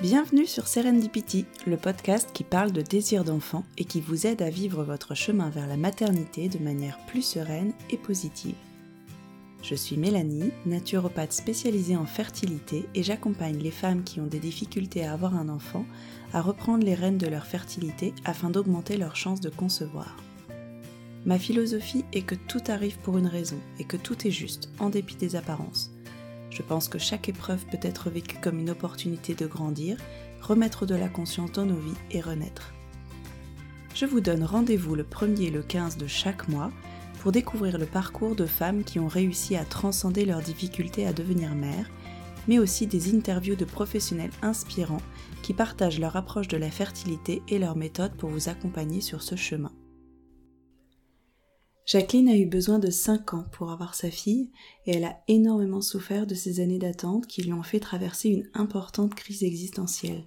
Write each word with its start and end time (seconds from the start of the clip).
Bienvenue 0.00 0.46
sur 0.46 0.66
Serendipity, 0.66 1.46
le 1.64 1.76
podcast 1.76 2.30
qui 2.32 2.42
parle 2.44 2.72
de 2.72 2.82
désir 2.82 3.24
d'enfant 3.24 3.64
et 3.78 3.84
qui 3.84 4.00
vous 4.00 4.26
aide 4.26 4.42
à 4.42 4.50
vivre 4.50 4.82
votre 4.82 5.14
chemin 5.14 5.48
vers 5.48 5.68
la 5.68 5.76
maternité 5.76 6.48
de 6.48 6.58
manière 6.58 6.98
plus 7.06 7.22
sereine 7.22 7.72
et 7.88 7.96
positive. 7.96 8.56
Je 9.62 9.76
suis 9.76 9.96
Mélanie, 9.96 10.50
naturopathe 10.66 11.32
spécialisée 11.32 11.96
en 11.96 12.04
fertilité 12.04 12.88
et 12.96 13.04
j'accompagne 13.04 13.58
les 13.58 13.70
femmes 13.70 14.02
qui 14.02 14.20
ont 14.20 14.26
des 14.26 14.40
difficultés 14.40 15.04
à 15.04 15.12
avoir 15.12 15.36
un 15.36 15.48
enfant 15.48 15.86
à 16.32 16.42
reprendre 16.42 16.84
les 16.84 16.94
rênes 16.94 17.18
de 17.18 17.28
leur 17.28 17.46
fertilité 17.46 18.12
afin 18.24 18.50
d'augmenter 18.50 18.96
leurs 18.96 19.14
chances 19.14 19.40
de 19.40 19.50
concevoir. 19.50 20.16
Ma 21.24 21.38
philosophie 21.38 22.04
est 22.12 22.22
que 22.22 22.34
tout 22.34 22.62
arrive 22.66 22.98
pour 22.98 23.18
une 23.18 23.28
raison 23.28 23.58
et 23.78 23.84
que 23.84 23.96
tout 23.96 24.26
est 24.26 24.32
juste, 24.32 24.68
en 24.80 24.90
dépit 24.90 25.14
des 25.14 25.36
apparences. 25.36 25.92
Je 26.50 26.62
pense 26.62 26.88
que 26.88 26.98
chaque 26.98 27.28
épreuve 27.28 27.64
peut 27.66 27.78
être 27.82 28.10
vécue 28.10 28.38
comme 28.42 28.58
une 28.58 28.70
opportunité 28.70 29.34
de 29.34 29.46
grandir, 29.46 29.96
remettre 30.40 30.86
de 30.86 30.96
la 30.96 31.08
conscience 31.08 31.52
dans 31.52 31.64
nos 31.64 31.78
vies 31.78 31.94
et 32.10 32.20
renaître. 32.20 32.74
Je 33.94 34.06
vous 34.06 34.20
donne 34.20 34.42
rendez-vous 34.42 34.96
le 34.96 35.04
1er 35.04 35.42
et 35.42 35.50
le 35.50 35.62
15 35.62 35.98
de 35.98 36.08
chaque 36.08 36.48
mois 36.48 36.72
pour 37.22 37.30
découvrir 37.30 37.78
le 37.78 37.86
parcours 37.86 38.34
de 38.34 38.46
femmes 38.46 38.82
qui 38.82 38.98
ont 38.98 39.06
réussi 39.06 39.54
à 39.54 39.64
transcender 39.64 40.24
leurs 40.24 40.42
difficultés 40.42 41.06
à 41.06 41.12
devenir 41.12 41.54
mères, 41.54 41.88
mais 42.48 42.58
aussi 42.58 42.88
des 42.88 43.14
interviews 43.14 43.54
de 43.54 43.64
professionnels 43.64 44.32
inspirants 44.42 45.00
qui 45.40 45.54
partagent 45.54 46.00
leur 46.00 46.16
approche 46.16 46.48
de 46.48 46.56
la 46.56 46.68
fertilité 46.68 47.40
et 47.46 47.60
leurs 47.60 47.76
méthodes 47.76 48.16
pour 48.16 48.28
vous 48.28 48.48
accompagner 48.48 49.00
sur 49.00 49.22
ce 49.22 49.36
chemin. 49.36 49.70
Jacqueline 51.86 52.28
a 52.28 52.36
eu 52.36 52.46
besoin 52.46 52.80
de 52.80 52.90
5 52.90 53.34
ans 53.34 53.44
pour 53.52 53.70
avoir 53.70 53.94
sa 53.94 54.10
fille 54.10 54.50
et 54.86 54.96
elle 54.96 55.04
a 55.04 55.20
énormément 55.28 55.80
souffert 55.80 56.26
de 56.26 56.34
ces 56.34 56.58
années 56.58 56.80
d'attente 56.80 57.28
qui 57.28 57.42
lui 57.42 57.52
ont 57.52 57.62
fait 57.62 57.78
traverser 57.78 58.30
une 58.30 58.50
importante 58.52 59.14
crise 59.14 59.44
existentielle. 59.44 60.26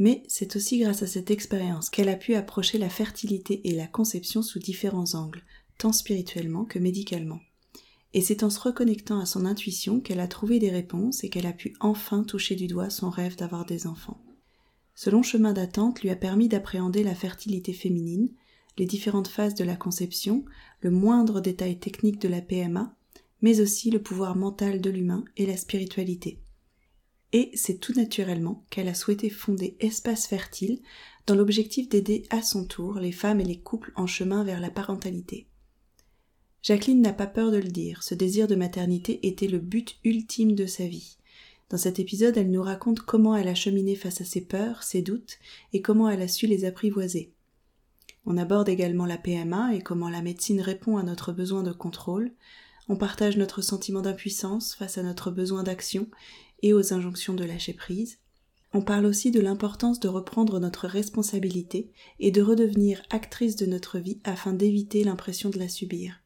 Mais 0.00 0.24
c'est 0.26 0.56
aussi 0.56 0.80
grâce 0.80 1.04
à 1.04 1.06
cette 1.06 1.30
expérience 1.30 1.90
qu'elle 1.90 2.08
a 2.08 2.16
pu 2.16 2.34
approcher 2.34 2.78
la 2.78 2.88
fertilité 2.88 3.68
et 3.68 3.72
la 3.72 3.86
conception 3.86 4.42
sous 4.42 4.58
différents 4.58 5.14
angles, 5.14 5.44
tant 5.78 5.92
spirituellement 5.92 6.64
que 6.64 6.78
médicalement. 6.78 7.40
Et 8.14 8.20
c'est 8.20 8.42
en 8.42 8.50
se 8.50 8.60
reconnectant 8.60 9.20
à 9.20 9.26
son 9.26 9.44
intuition 9.44 10.00
qu'elle 10.00 10.20
a 10.20 10.28
trouvé 10.28 10.58
des 10.58 10.70
réponses 10.70 11.24
et 11.24 11.28
qu'elle 11.28 11.46
a 11.46 11.52
pu 11.52 11.74
enfin 11.80 12.24
toucher 12.24 12.56
du 12.56 12.66
doigt 12.66 12.90
son 12.90 13.10
rêve 13.10 13.36
d'avoir 13.36 13.64
des 13.64 13.86
enfants. 13.86 14.20
Ce 14.94 15.10
long 15.10 15.22
chemin 15.22 15.52
d'attente 15.52 16.02
lui 16.02 16.10
a 16.10 16.16
permis 16.16 16.48
d'appréhender 16.48 17.04
la 17.04 17.14
fertilité 17.14 17.72
féminine, 17.72 18.30
les 18.78 18.86
différentes 18.86 19.28
phases 19.28 19.54
de 19.54 19.64
la 19.64 19.76
conception, 19.76 20.44
le 20.80 20.90
moindre 20.90 21.40
détail 21.40 21.78
technique 21.78 22.20
de 22.20 22.28
la 22.28 22.40
PMA, 22.40 22.94
mais 23.40 23.60
aussi 23.60 23.90
le 23.90 24.02
pouvoir 24.02 24.36
mental 24.36 24.80
de 24.80 24.90
l'humain 24.90 25.24
et 25.36 25.46
la 25.46 25.56
spiritualité. 25.56 26.40
Et 27.32 27.50
c'est 27.54 27.78
tout 27.78 27.92
naturellement 27.92 28.64
qu'elle 28.70 28.88
a 28.88 28.94
souhaité 28.94 29.28
fonder 29.28 29.76
Espace 29.80 30.26
Fertile 30.26 30.80
dans 31.26 31.34
l'objectif 31.34 31.88
d'aider 31.88 32.24
à 32.30 32.42
son 32.42 32.64
tour 32.64 32.94
les 32.94 33.12
femmes 33.12 33.40
et 33.40 33.44
les 33.44 33.60
couples 33.60 33.92
en 33.96 34.06
chemin 34.06 34.44
vers 34.44 34.60
la 34.60 34.70
parentalité. 34.70 35.46
Jacqueline 36.62 37.02
n'a 37.02 37.12
pas 37.12 37.26
peur 37.26 37.50
de 37.50 37.56
le 37.56 37.68
dire, 37.68 38.02
ce 38.02 38.14
désir 38.14 38.48
de 38.48 38.54
maternité 38.54 39.26
était 39.26 39.46
le 39.46 39.58
but 39.58 39.98
ultime 40.04 40.54
de 40.54 40.66
sa 40.66 40.86
vie. 40.86 41.18
Dans 41.70 41.78
cet 41.78 41.98
épisode, 41.98 42.36
elle 42.36 42.50
nous 42.50 42.62
raconte 42.62 43.00
comment 43.00 43.36
elle 43.36 43.48
a 43.48 43.54
cheminé 43.54 43.94
face 43.94 44.20
à 44.20 44.24
ses 44.24 44.40
peurs, 44.40 44.82
ses 44.82 45.02
doutes, 45.02 45.38
et 45.72 45.82
comment 45.82 46.08
elle 46.08 46.22
a 46.22 46.28
su 46.28 46.46
les 46.46 46.64
apprivoiser. 46.64 47.32
On 48.24 48.36
aborde 48.36 48.68
également 48.68 49.06
la 49.06 49.18
PMA 49.18 49.74
et 49.74 49.80
comment 49.80 50.08
la 50.08 50.22
médecine 50.22 50.60
répond 50.60 50.96
à 50.96 51.02
notre 51.02 51.32
besoin 51.32 51.62
de 51.62 51.72
contrôle. 51.72 52.32
On 52.88 52.96
partage 52.96 53.36
notre 53.36 53.62
sentiment 53.62 54.02
d'impuissance 54.02 54.74
face 54.74 54.98
à 54.98 55.02
notre 55.02 55.30
besoin 55.30 55.62
d'action 55.62 56.08
et 56.62 56.72
aux 56.72 56.92
injonctions 56.92 57.34
de 57.34 57.44
lâcher 57.44 57.74
prise. 57.74 58.18
On 58.74 58.82
parle 58.82 59.06
aussi 59.06 59.30
de 59.30 59.40
l'importance 59.40 60.00
de 60.00 60.08
reprendre 60.08 60.60
notre 60.60 60.86
responsabilité 60.86 61.90
et 62.18 62.30
de 62.30 62.42
redevenir 62.42 63.02
actrice 63.10 63.56
de 63.56 63.66
notre 63.66 63.98
vie 63.98 64.20
afin 64.24 64.52
d'éviter 64.52 65.04
l'impression 65.04 65.48
de 65.48 65.58
la 65.58 65.68
subir. 65.68 66.20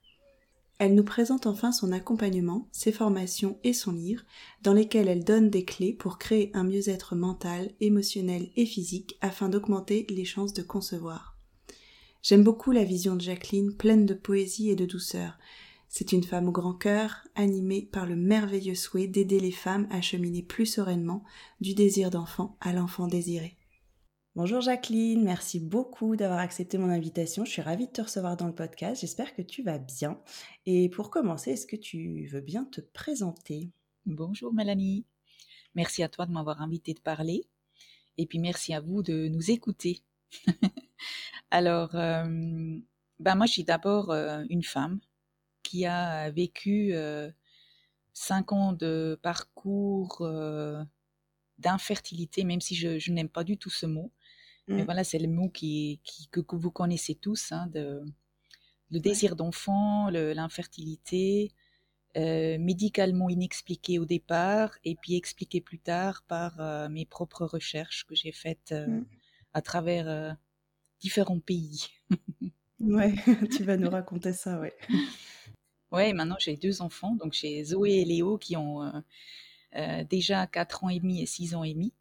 Elle 0.84 0.97
nous 0.97 1.04
présente 1.04 1.47
enfin 1.47 1.70
son 1.70 1.93
accompagnement, 1.93 2.66
ses 2.72 2.91
formations 2.91 3.56
et 3.62 3.72
son 3.72 3.93
livre, 3.93 4.25
dans 4.65 4.72
lesquels 4.72 5.06
elle 5.06 5.22
donne 5.22 5.48
des 5.48 5.65
clés 5.65 5.93
pour 5.93 6.19
créer 6.19 6.50
un 6.54 6.65
mieux-être 6.65 7.15
mental, 7.15 7.70
émotionnel 7.78 8.50
et 8.56 8.66
physique 8.66 9.16
afin 9.20 9.48
d'augmenter 9.48 10.09
les 10.10 10.25
chances 10.25 10.53
de 10.53 10.62
concevoir. 10.62 11.37
J'aime 12.20 12.43
beaucoup 12.43 12.72
la 12.72 12.82
vision 12.82 13.15
de 13.15 13.20
Jacqueline, 13.20 13.76
pleine 13.76 14.06
de 14.06 14.15
poésie 14.15 14.70
et 14.70 14.75
de 14.75 14.84
douceur. 14.84 15.38
C'est 15.88 16.10
une 16.10 16.25
femme 16.25 16.48
au 16.48 16.53
grand 16.53 16.75
cœur, 16.75 17.28
animée 17.37 17.88
par 17.93 18.04
le 18.04 18.16
merveilleux 18.16 18.75
souhait 18.75 19.06
d'aider 19.06 19.38
les 19.38 19.53
femmes 19.53 19.87
à 19.88 20.00
cheminer 20.00 20.43
plus 20.43 20.66
sereinement 20.66 21.22
du 21.60 21.75
désir 21.75 22.10
d'enfant 22.10 22.56
à 22.60 22.72
l'enfant 22.72 23.06
désiré. 23.06 23.56
Bonjour 24.34 24.62
Jacqueline, 24.62 25.22
merci 25.22 25.60
beaucoup 25.60 26.16
d'avoir 26.16 26.38
accepté 26.38 26.78
mon 26.78 26.88
invitation. 26.88 27.44
Je 27.44 27.50
suis 27.50 27.60
ravie 27.60 27.87
de 27.87 27.93
te 27.93 28.00
recevoir 28.00 28.34
dans 28.38 28.47
le 28.47 28.54
podcast. 28.54 29.03
J'espère 29.03 29.34
que 29.34 29.43
tu 29.43 29.62
vas 29.62 29.76
bien. 29.76 30.19
Et 30.65 30.88
pour 30.88 31.10
commencer, 31.10 31.50
est-ce 31.50 31.66
que 31.66 31.76
tu 31.76 32.26
veux 32.28 32.41
bien 32.41 32.65
te 32.65 32.81
présenter? 32.81 33.70
Bonjour 34.06 34.54
Mélanie. 34.54 35.04
Merci 35.75 36.03
à 36.03 36.09
toi 36.09 36.25
de 36.25 36.32
m'avoir 36.32 36.62
invité 36.62 36.94
de 36.94 37.00
parler. 37.00 37.47
Et 38.16 38.25
puis 38.25 38.38
merci 38.38 38.72
à 38.72 38.81
vous 38.81 39.03
de 39.03 39.28
nous 39.28 39.50
écouter. 39.50 40.03
Alors, 41.50 41.94
euh, 41.94 42.25
ben 43.20 43.34
moi, 43.34 43.44
je 43.44 43.53
suis 43.53 43.64
d'abord 43.64 44.12
euh, 44.12 44.44
une 44.49 44.64
femme 44.64 45.00
qui 45.62 45.84
a 45.84 46.31
vécu 46.31 46.94
euh, 46.94 47.31
cinq 48.14 48.53
ans 48.53 48.72
de 48.72 49.20
parcours 49.22 50.26
d'infertilité, 51.59 52.44
même 52.44 52.60
si 52.60 52.75
je, 52.75 53.10
n'aime 53.10 53.28
pas 53.28 53.44
du 53.44 53.56
tout 53.56 53.70
ce 53.70 53.87
mot. 53.87 54.10
Mais 54.69 54.83
mmh. 54.83 54.84
voilà, 54.84 55.05
c'est 55.05 55.19
le 55.19 55.28
mot 55.28 55.49
qui, 55.49 56.00
que, 56.31 56.41
vous 56.55 56.71
connaissez 56.71 57.15
tous, 57.15 57.53
hein, 57.53 57.67
de, 57.69 58.03
le 58.91 59.00
désir 59.00 59.37
d'enfant, 59.37 60.09
l'infertilité, 60.11 61.50
médicalement 62.15 63.28
inexpliqué 63.28 63.99
au 63.99 64.05
départ, 64.05 64.78
et 64.84 64.95
puis 64.95 65.17
expliqué 65.17 65.61
plus 65.61 65.78
tard 65.78 66.23
par 66.28 66.89
mes 66.91 67.06
propres 67.06 67.45
recherches 67.47 68.06
que 68.06 68.15
j'ai 68.15 68.33
faites 68.33 68.73
mmh. 68.73 69.05
à 69.55 69.62
travers 69.62 70.37
différents 71.00 71.41
pays. 71.41 71.89
ouais, 72.81 73.15
tu 73.56 73.65
vas 73.65 73.77
nous 73.77 73.91
raconter 73.91 74.33
ça, 74.33 74.59
ouais. 74.61 74.75
Ouais, 75.91 76.15
maintenant 76.15 76.37
j'ai 76.39 76.56
deux 76.56 76.81
enfants, 76.81 77.15
donc 77.17 77.34
j'ai 77.34 77.62
Zoé 77.65 77.91
et 78.00 78.05
Léo 78.06 78.39
qui 78.39 78.56
ont 78.56 78.83
euh, 78.83 79.00
euh, 79.77 80.05
déjà 80.05 80.47
4 80.47 80.84
ans 80.84 80.89
et 80.89 81.00
demi 81.00 81.21
et 81.21 81.27
6 81.27 81.55
ans 81.55 81.65
et 81.65 81.75
demi. 81.75 81.93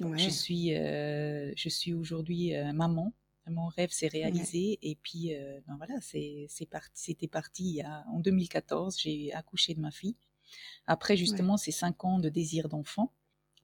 Je 0.00 0.28
suis, 0.28 0.74
euh, 0.74 1.52
je 1.56 1.68
suis 1.68 1.94
aujourd'hui 1.94 2.52
maman. 2.74 3.12
Mon 3.48 3.68
rêve 3.68 3.90
s'est 3.90 4.08
réalisé 4.08 4.78
et 4.82 4.96
puis 4.96 5.32
ben 5.66 5.76
voilà, 5.76 5.94
parti, 6.70 6.90
c'était 6.94 7.28
parti 7.28 7.80
en 8.12 8.18
2014. 8.20 8.98
J'ai 8.98 9.32
accouché 9.32 9.74
de 9.74 9.80
ma 9.80 9.90
fille. 9.90 10.16
Après 10.86 11.16
justement 11.16 11.56
ces 11.56 11.70
5 11.70 12.04
ans 12.04 12.18
de 12.18 12.28
désir 12.28 12.68
d'enfant, 12.68 13.12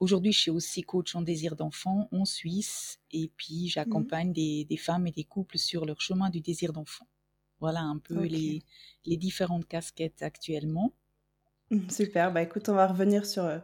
Aujourd'hui, 0.03 0.32
je 0.32 0.41
suis 0.41 0.50
aussi 0.50 0.82
coach 0.82 1.15
en 1.15 1.22
désir 1.22 1.54
d'enfant 1.54 2.09
en 2.10 2.25
Suisse 2.25 2.99
et 3.12 3.31
puis 3.37 3.69
j'accompagne 3.69 4.31
mmh. 4.31 4.64
des, 4.64 4.76
femmes 4.76 5.06
et 5.06 5.12
des 5.12 5.22
couples 5.22 5.59
sur 5.59 5.87
leur 5.87 6.00
chemin 6.00 6.28
du 6.28 6.41
désir 6.41 6.72
d'enfant. 6.72 7.06
Voilà 7.60 7.82
un 7.82 7.99
peu 7.99 8.25
les, 8.25 8.64
les, 9.06 9.16
différentes 9.16 9.64
casquettes 9.69 10.20
actuellement. 10.22 10.93
Mmh, 11.70 11.88
super, 11.88 12.32
bah 12.32 12.43
écoute, 12.43 12.69
on 12.69 12.75
va 12.75 12.88
revenir 12.88 13.25
sur, 13.25 13.44
euh, 13.44 13.60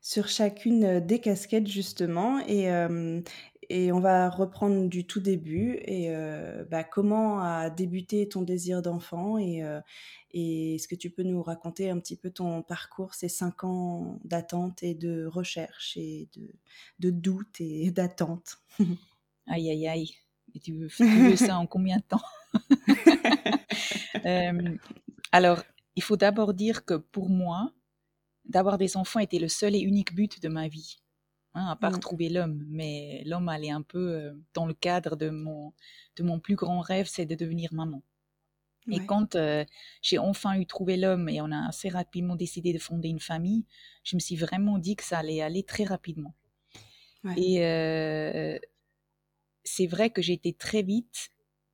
sur 0.00 0.28
chacune 0.28 1.00
des 1.00 1.20
casquettes 1.20 1.66
justement 1.66 2.40
et, 2.46 2.70
euh, 2.70 3.20
et 3.68 3.92
on 3.92 4.00
va 4.00 4.30
reprendre 4.30 4.88
du 4.88 5.06
tout 5.06 5.20
début 5.20 5.78
et 5.84 6.12
bah, 6.70 6.82
comment 6.82 7.40
a 7.40 7.70
débuté 7.70 8.28
ton 8.28 8.42
désir 8.42 8.82
d'enfant 8.82 9.38
et, 9.38 9.62
et 10.32 10.74
est-ce 10.74 10.88
que 10.88 10.96
tu 10.96 11.10
peux 11.10 11.22
nous 11.22 11.42
raconter 11.42 11.90
un 11.90 11.98
petit 12.00 12.16
peu 12.16 12.30
ton 12.30 12.62
parcours, 12.62 13.14
ces 13.14 13.28
cinq 13.28 13.62
ans 13.62 14.18
d'attente 14.24 14.82
et 14.82 14.94
de 14.94 15.24
recherche 15.26 15.96
et 15.96 16.28
de, 16.36 16.50
de 16.98 17.10
doute 17.10 17.60
et 17.60 17.90
d'attente? 17.92 18.58
Aïe, 19.46 19.70
aïe, 19.70 19.86
aïe. 19.86 20.14
Et 20.54 20.58
tu 20.58 20.72
veux, 20.74 20.88
tu 20.88 21.04
veux 21.04 21.36
ça 21.36 21.58
en 21.58 21.66
combien 21.66 21.98
de 21.98 22.02
temps? 22.02 22.22
Alors, 25.32 25.62
il 25.96 26.02
faut 26.02 26.16
d'abord 26.16 26.54
dire 26.54 26.84
que 26.84 26.94
pour 26.94 27.28
moi, 27.28 27.72
d'avoir 28.50 28.78
des 28.78 28.96
enfants 28.96 29.20
était 29.20 29.38
le 29.38 29.48
seul 29.48 29.74
et 29.74 29.80
unique 29.80 30.14
but 30.14 30.42
de 30.42 30.48
ma 30.48 30.68
vie. 30.68 30.98
Hein, 31.54 31.66
à 31.66 31.74
part 31.74 31.92
mmh. 31.92 32.00
trouver 32.00 32.28
l'homme. 32.28 32.64
Mais 32.68 33.22
l'homme 33.26 33.48
allait 33.48 33.70
un 33.70 33.82
peu 33.82 34.12
euh, 34.12 34.32
dans 34.54 34.66
le 34.66 34.74
cadre 34.74 35.16
de 35.16 35.30
mon, 35.30 35.72
de 36.16 36.22
mon 36.22 36.38
plus 36.38 36.54
grand 36.54 36.80
rêve, 36.80 37.06
c'est 37.08 37.26
de 37.26 37.34
devenir 37.34 37.72
maman. 37.72 38.02
Et 38.92 39.06
quand 39.06 39.36
j'ai 40.02 40.18
enfin 40.18 40.58
eu 40.58 40.66
trouvé 40.66 40.96
l'homme 40.96 41.28
et 41.28 41.40
on 41.40 41.52
a 41.52 41.68
assez 41.68 41.88
rapidement 41.88 42.34
décidé 42.34 42.72
de 42.72 42.78
fonder 42.78 43.08
une 43.08 43.20
famille, 43.20 43.64
je 44.02 44.16
me 44.16 44.20
suis 44.20 44.34
vraiment 44.34 44.78
dit 44.78 44.96
que 44.96 45.04
ça 45.04 45.18
allait 45.18 45.42
aller 45.42 45.62
très 45.62 45.84
rapidement. 45.84 46.34
Et 47.36 47.58
c'est 49.62 49.86
vrai 49.86 50.10
que 50.10 50.22
j'étais 50.22 50.54
très 50.54 50.82
vite 50.82 51.30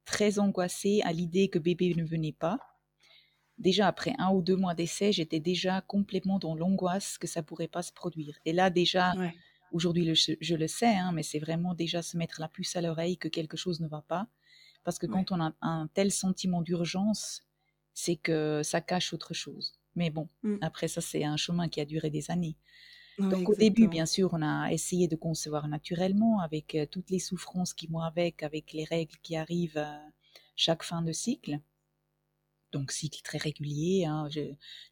très 0.07 0.39
angoissée 0.39 1.03
à 1.05 1.13
l'idée 1.13 1.49
que 1.49 1.59
bébé 1.59 1.95
ne 1.95 2.05
venait 2.05 2.33
pas. 2.33 2.59
Déjà 3.59 3.87
après 3.87 4.15
un 4.19 4.31
ou 4.31 4.43
deux 4.43 4.57
mois 4.57 4.75
d'essai, 4.75 5.13
j'étais 5.13 5.41
déjà 5.41 5.81
complètement 5.81 6.39
dans 6.39 6.55
l'angoisse 6.55 7.19
que 7.19 7.27
ça 7.27 7.43
pourrait 7.43 7.69
pas 7.69 7.83
se 7.83 7.93
produire. 7.93 8.39
Et 8.45 8.53
là 8.53 8.69
déjà, 8.71 9.15
aujourd'hui 9.73 10.15
je, 10.15 10.55
le 10.55 10.69
sais, 10.69 10.95
hein, 10.95 11.13
mais 11.13 11.23
c'est 11.23 11.39
vraiment 11.39 11.75
déjà 11.75 12.03
se 12.03 12.17
mettre 12.17 12.41
la 12.41 12.49
puce 12.49 12.77
à 12.77 12.83
l'oreille 12.83 13.17
que 13.17 13.29
quelque 13.29 13.57
chose 13.57 13.81
ne 13.81 13.89
va 13.89 14.03
pas. 14.07 14.27
Parce 14.85 14.99
que 14.99 15.07
quand 15.07 15.33
on 15.33 15.41
a 15.41 15.53
un 15.63 15.89
tel 15.95 16.13
sentiment 16.13 16.63
d'urgence, 16.63 17.45
c'est 17.93 18.17
que 18.17 18.63
ça 18.63 18.81
cache 18.81 19.13
autre 19.13 19.35
chose. 19.35 19.73
Mais 19.97 20.11
bon, 20.11 20.29
mmh. 20.43 20.57
après 20.61 20.87
ça, 20.87 21.01
c'est 21.01 21.25
un 21.25 21.39
chemin 21.39 21.69
qui 21.69 21.81
a 21.81 21.87
duré 21.87 22.11
des 22.11 22.31
années. 22.31 22.57
Donc 23.19 23.49
au 23.49 23.55
début, 23.55 23.89
bien 23.89 24.07
sûr, 24.07 24.31
on 24.33 24.43
a 24.43 24.71
essayé 24.71 25.09
de 25.09 25.17
concevoir 25.17 25.69
naturellement 25.69 26.41
avec 26.41 26.75
euh, 26.75 26.87
toutes 26.87 27.11
les 27.11 27.19
souffrances 27.19 27.73
qui 27.73 27.87
vont 27.87 28.01
avec, 28.01 28.43
avec 28.43 28.73
les 28.73 28.85
règles 28.85 29.17
qui 29.23 29.37
arrivent 29.37 29.79
à 29.79 29.95
euh, 29.95 30.11
chaque 30.55 30.83
fin 30.83 31.01
de 31.03 31.13
cycle. 31.13 31.59
Donc 32.73 32.93
cycle 32.93 33.23
très 33.23 33.39
régulier. 33.39 34.05
Hein, 34.05 34.29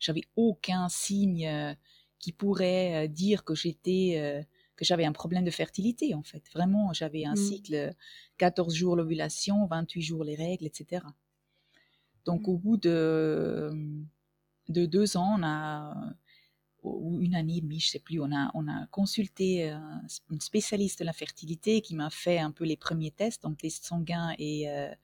j'avais 0.00 0.22
aucun 0.36 0.88
signe 0.88 1.46
euh, 1.46 1.74
qui 2.18 2.32
pourrait 2.32 3.08
dire 3.08 3.44
que 3.44 3.54
j'étais 3.54 4.46
que 4.76 4.84
j'avais 4.84 5.04
un 5.04 5.12
problème 5.12 5.44
de 5.44 5.50
fertilité 5.50 6.14
en 6.14 6.22
fait. 6.22 6.42
Vraiment, 6.52 6.92
j'avais 6.92 7.24
un 7.24 7.34
mmh. 7.34 7.36
cycle 7.36 7.94
14 8.38 8.74
jours 8.74 8.96
l'ovulation, 8.96 9.66
28 9.66 10.02
jours 10.02 10.24
les 10.24 10.34
règles, 10.34 10.66
etc. 10.66 11.04
Donc 12.24 12.46
mmh. 12.46 12.50
au 12.50 12.58
bout 12.58 12.76
de, 12.76 13.70
de 14.68 14.86
deux 14.86 15.16
ans, 15.16 15.36
on 15.38 15.42
a 15.44 16.14
ou 16.84 17.20
une 17.22 17.34
année 17.34 17.56
et 17.56 17.60
demie, 17.60 17.80
je 17.80 17.88
sais 17.88 17.98
plus, 17.98 18.20
on 18.20 18.30
a, 18.30 18.50
on 18.54 18.68
a 18.68 18.86
consulté 18.88 19.74
une 20.30 20.40
spécialiste 20.40 21.00
de 21.00 21.04
la 21.04 21.12
fertilité 21.12 21.80
qui 21.80 21.94
m'a 21.94 22.10
fait 22.10 22.38
un 22.38 22.50
peu 22.50 22.64
les 22.64 22.76
premiers 22.76 23.10
tests, 23.10 23.42
donc 23.42 23.58
tests 23.58 23.86
sanguins 23.86 24.34
et 24.38 24.68
euh, 24.68 24.88
euh, 24.90 24.94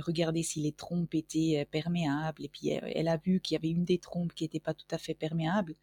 regarder 0.00 0.42
si 0.42 0.60
les 0.60 0.72
trompes 0.72 1.14
étaient 1.14 1.60
euh, 1.60 1.64
perméables. 1.70 2.44
Et 2.44 2.48
puis 2.48 2.68
elle, 2.68 3.08
a 3.08 3.16
vu 3.16 3.40
qu'il 3.40 3.54
y 3.54 3.58
avait 3.58 3.70
une 3.70 3.84
des 3.84 3.98
trompes 3.98 4.34
qui 4.34 4.44
n'était 4.44 4.60
pas 4.60 4.74
tout 4.74 4.86
à 4.90 4.98
fait 4.98 5.14
perméable. 5.14 5.74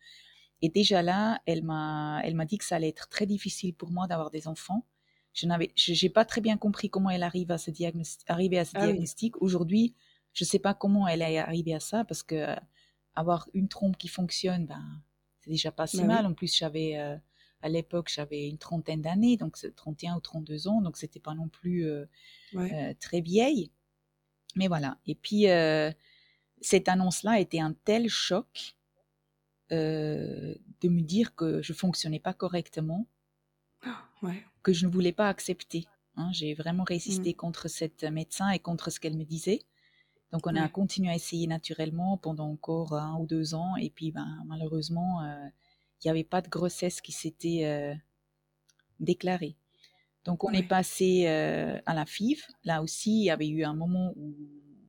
Et 0.62 0.70
déjà 0.70 1.02
là, 1.02 1.42
elle 1.46 1.64
m'a, 1.64 2.22
elle 2.24 2.36
m'a 2.36 2.46
dit 2.46 2.58
que 2.58 2.66
ça 2.66 2.76
allait 2.76 2.90
être 2.90 3.08
très 3.10 3.26
difficile 3.26 3.74
pour 3.74 3.92
moi 3.92 4.08
d'avoir 4.08 4.30
des 4.30 4.48
enfants. 4.48 4.86
Je 5.34 5.46
n'avais, 5.46 5.72
j'ai 5.76 6.10
pas 6.10 6.26
très 6.26 6.42
bien 6.42 6.58
compris 6.58 6.90
comment 6.90 7.10
elle 7.10 7.24
arrive 7.24 7.52
à 7.52 7.58
ce 7.58 7.72
diagnostic, 7.72 8.30
arriver 8.30 8.60
à 8.60 8.66
ce 8.66 8.72
ah 8.76 8.86
diagnostic. 8.86 9.42
Aujourd'hui, 9.42 9.96
je 10.34 10.44
sais 10.44 10.60
pas 10.60 10.74
comment 10.74 11.08
elle 11.08 11.22
est 11.22 11.38
arrivée 11.38 11.76
à 11.76 11.80
ça 11.80 12.04
parce 12.04 12.24
que 12.24 12.56
avoir 13.16 13.48
une 13.54 13.68
trompe 13.68 13.98
qui 13.98 14.08
fonctionne, 14.08 14.66
ben, 14.66 15.02
c'est 15.40 15.52
déjà 15.52 15.72
pas 15.72 15.88
si 15.88 15.98
bah 16.02 16.06
mal. 16.06 16.26
En 16.26 16.34
plus, 16.34 16.56
j'avais, 16.56 16.98
euh, 16.98 17.16
à 17.62 17.70
l'époque, 17.70 18.10
j'avais 18.14 18.48
une 18.48 18.58
trentaine 18.58 19.02
d'années, 19.02 19.38
donc 19.38 19.58
31 19.76 20.18
ou 20.18 20.20
32 20.22 20.68
ans, 20.68 20.82
donc 20.82 20.98
c'était 20.98 21.20
pas 21.20 21.34
non 21.34 21.50
plus 21.50 21.86
euh, 21.86 22.06
euh, 22.56 22.94
très 23.00 23.22
vieille. 23.22 23.72
Mais 24.56 24.68
voilà. 24.68 24.98
Et 25.06 25.16
puis, 25.16 25.46
cette 26.62 26.90
annonce-là 26.90 27.40
était 27.40 27.60
un 27.60 27.74
tel 27.74 28.10
choc 28.10 28.76
de 29.72 30.58
me 30.84 31.02
dire 31.02 31.36
que 31.36 31.62
je 31.62 31.74
fonctionnais 31.74 32.20
pas 32.20 32.34
correctement, 32.34 33.08
que 34.64 34.74
je 34.74 34.88
ne 34.88 34.92
voulais 34.92 35.12
pas 35.12 35.30
accepter. 35.30 35.86
Hein. 36.16 36.30
J'ai 36.32 36.54
vraiment 36.54 36.84
résisté 36.84 37.32
mmh. 37.32 37.36
contre 37.36 37.68
cette 37.68 38.04
médecin 38.04 38.50
et 38.50 38.60
contre 38.60 38.90
ce 38.90 39.00
qu'elle 39.00 39.18
me 39.18 39.26
disait. 39.26 39.62
Donc 40.32 40.46
on 40.46 40.56
a 40.56 40.68
continué 40.70 41.10
à 41.10 41.16
essayer 41.16 41.48
naturellement 41.48 42.18
pendant 42.18 42.50
encore 42.50 42.94
un 42.94 43.18
ou 43.20 43.26
deux 43.26 43.56
ans 43.56 43.76
et 43.78 43.90
puis 43.90 44.12
ben, 44.12 44.44
malheureusement 44.46 45.24
euh, 45.24 45.48
il 46.00 46.08
n'y 46.08 46.12
avait 46.12 46.24
pas 46.24 46.42
de 46.42 46.50
grossesse 46.50 47.02
qui 47.02 47.12
s'était 47.12 47.66
euh, 47.66 47.96
déclarée. 49.00 49.56
Donc 50.26 50.44
on 50.44 50.52
est 50.52 50.68
passé 50.68 51.26
euh, 51.28 51.80
à 51.86 51.94
la 51.94 52.06
FIV. 52.06 52.46
Là 52.64 52.82
aussi 52.82 53.22
il 53.22 53.26
y 53.26 53.30
avait 53.30 53.48
eu 53.48 53.64
un 53.64 53.74
moment 53.74 54.14
où 54.16 54.36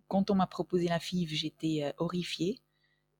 quand 0.08 0.30
on 0.30 0.34
m'a 0.34 0.46
proposé 0.46 0.88
la 0.88 0.98
FIV 0.98 1.30
j'étais 1.30 1.94
horrifiée. 1.98 2.60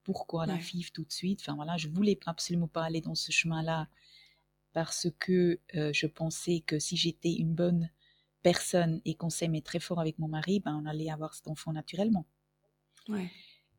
Pourquoi 0.03 0.47
la 0.47 0.59
FIV 0.59 0.91
tout 0.93 1.05
de 1.05 1.13
suite? 1.13 1.41
Enfin 1.41 1.55
voilà 1.55 1.77
je 1.77 1.89
voulais 1.89 2.19
absolument 2.27 2.69
pas 2.69 2.85
aller 2.85 3.01
dans 3.01 3.15
ce 3.15 3.31
chemin-là 3.31 3.89
parce 4.73 5.09
que 5.19 5.61
je 5.73 6.07
pensais 6.07 6.63
que 6.67 6.79
si 6.79 6.97
j'étais 6.97 7.33
une 7.33 7.55
bonne 7.55 7.91
personne 8.43 9.01
et 9.05 9.15
qu'on 9.15 9.31
s'aimait 9.31 9.61
très 9.61 9.81
fort 9.81 10.01
avec 10.01 10.19
mon 10.19 10.29
mari, 10.29 10.61
ben, 10.61 10.81
on 10.83 10.87
allait 10.87 11.11
avoir 11.11 11.35
cet 11.35 11.49
enfant 11.49 11.73
naturellement. 11.73 12.27